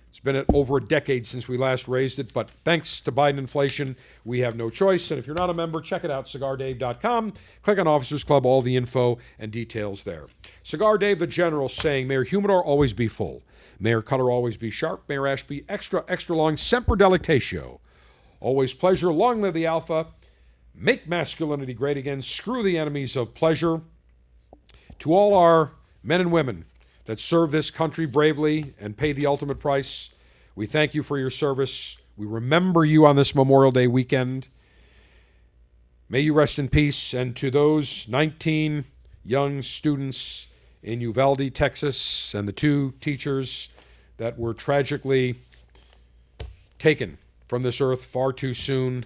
It's 0.09 0.19
been 0.19 0.43
over 0.53 0.77
a 0.77 0.83
decade 0.83 1.27
since 1.27 1.47
we 1.47 1.57
last 1.57 1.87
raised 1.87 2.17
it, 2.17 2.33
but 2.33 2.49
thanks 2.63 3.01
to 3.01 3.11
Biden 3.11 3.37
inflation, 3.37 3.95
we 4.25 4.39
have 4.39 4.55
no 4.55 4.69
choice. 4.69 5.11
And 5.11 5.19
if 5.19 5.27
you're 5.27 5.35
not 5.35 5.49
a 5.49 5.53
member, 5.53 5.79
check 5.79 6.03
it 6.03 6.09
out, 6.09 6.25
cigardave.com. 6.25 7.33
Click 7.61 7.77
on 7.77 7.87
Officers 7.87 8.23
Club, 8.23 8.45
all 8.45 8.61
the 8.61 8.75
info 8.75 9.19
and 9.37 9.51
details 9.51 10.03
there. 10.03 10.25
Cigar 10.63 10.97
Dave 10.97 11.19
the 11.19 11.27
General 11.27 11.69
saying, 11.69 12.07
Mayor 12.07 12.23
humidor 12.23 12.63
always 12.63 12.93
be 12.93 13.07
full. 13.07 13.43
Mayor 13.79 14.01
cutter 14.01 14.31
always 14.31 14.57
be 14.57 14.71
sharp. 14.71 15.03
Mayor 15.07 15.19
your 15.19 15.27
ash 15.27 15.43
be 15.43 15.65
extra, 15.69 16.03
extra 16.07 16.35
long. 16.35 16.57
Semper 16.57 16.95
Delectatio. 16.95 17.79
Always 18.39 18.73
pleasure. 18.73 19.11
Long 19.11 19.41
live 19.41 19.53
the 19.53 19.65
Alpha. 19.65 20.07
Make 20.73 21.07
masculinity 21.07 21.73
great 21.73 21.97
again. 21.97 22.21
Screw 22.21 22.63
the 22.63 22.77
enemies 22.77 23.15
of 23.15 23.33
pleasure. 23.33 23.81
To 24.99 25.13
all 25.13 25.35
our 25.35 25.73
men 26.03 26.21
and 26.21 26.31
women 26.31 26.65
that 27.07 27.19
serve 27.19 27.51
this 27.51 27.71
country 27.71 28.05
bravely 28.05 28.73
and 28.79 28.97
pay 28.97 29.13
the 29.13 29.25
ultimate 29.25 29.59
price, 29.59 30.11
we 30.55 30.65
thank 30.65 30.93
you 30.93 31.01
for 31.01 31.17
your 31.17 31.29
service. 31.29 31.97
We 32.17 32.27
remember 32.27 32.83
you 32.83 33.05
on 33.05 33.15
this 33.15 33.33
Memorial 33.33 33.71
Day 33.71 33.87
weekend. 33.87 34.49
May 36.09 36.19
you 36.19 36.33
rest 36.33 36.59
in 36.59 36.67
peace. 36.67 37.13
And 37.13 37.35
to 37.37 37.49
those 37.49 38.07
19 38.09 38.83
young 39.23 39.61
students 39.61 40.47
in 40.83 40.99
Uvalde, 40.99 41.53
Texas, 41.55 42.33
and 42.33 42.45
the 42.45 42.51
two 42.53 42.93
teachers 42.99 43.69
that 44.17 44.37
were 44.37 44.53
tragically 44.53 45.39
taken 46.77 47.17
from 47.47 47.63
this 47.63 47.79
earth 47.79 48.03
far 48.03 48.33
too 48.33 48.53
soon, 48.53 49.05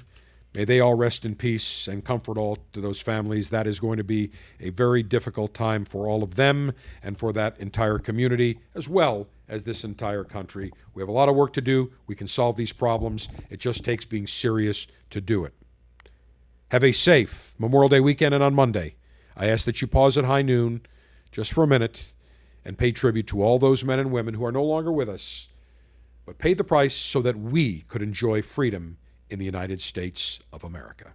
May 0.53 0.65
they 0.65 0.81
all 0.81 0.95
rest 0.95 1.23
in 1.23 1.35
peace 1.35 1.87
and 1.87 2.03
comfort 2.03 2.37
all 2.37 2.57
to 2.73 2.81
those 2.81 2.99
families. 2.99 3.49
That 3.49 3.67
is 3.67 3.79
going 3.79 3.97
to 3.97 4.03
be 4.03 4.31
a 4.59 4.69
very 4.69 5.01
difficult 5.01 5.53
time 5.53 5.85
for 5.85 6.09
all 6.09 6.23
of 6.23 6.35
them 6.35 6.73
and 7.01 7.17
for 7.17 7.31
that 7.33 7.57
entire 7.59 7.99
community, 7.99 8.59
as 8.75 8.89
well 8.89 9.27
as 9.47 9.63
this 9.63 9.85
entire 9.85 10.25
country. 10.25 10.73
We 10.93 11.01
have 11.01 11.09
a 11.09 11.13
lot 11.13 11.29
of 11.29 11.35
work 11.35 11.53
to 11.53 11.61
do. 11.61 11.93
We 12.05 12.15
can 12.15 12.27
solve 12.27 12.57
these 12.57 12.73
problems. 12.73 13.29
It 13.49 13.61
just 13.61 13.85
takes 13.85 14.03
being 14.03 14.27
serious 14.27 14.87
to 15.11 15.21
do 15.21 15.45
it. 15.45 15.53
Have 16.69 16.83
a 16.83 16.91
safe 16.91 17.55
Memorial 17.57 17.89
Day 17.89 17.99
weekend 18.01 18.33
and 18.35 18.43
on 18.43 18.53
Monday. 18.53 18.95
I 19.37 19.47
ask 19.47 19.63
that 19.65 19.81
you 19.81 19.87
pause 19.87 20.17
at 20.17 20.25
high 20.25 20.41
noon 20.41 20.81
just 21.31 21.53
for 21.53 21.63
a 21.63 21.67
minute 21.67 22.13
and 22.65 22.77
pay 22.77 22.91
tribute 22.91 23.27
to 23.27 23.41
all 23.41 23.57
those 23.57 23.85
men 23.85 23.99
and 23.99 24.11
women 24.11 24.33
who 24.33 24.45
are 24.45 24.51
no 24.51 24.63
longer 24.63 24.91
with 24.91 25.07
us, 25.07 25.47
but 26.25 26.37
paid 26.37 26.57
the 26.57 26.63
price 26.65 26.93
so 26.93 27.21
that 27.21 27.39
we 27.39 27.81
could 27.87 28.01
enjoy 28.01 28.41
freedom 28.41 28.97
in 29.31 29.39
the 29.39 29.45
United 29.45 29.81
States 29.81 30.39
of 30.51 30.63
America. 30.63 31.13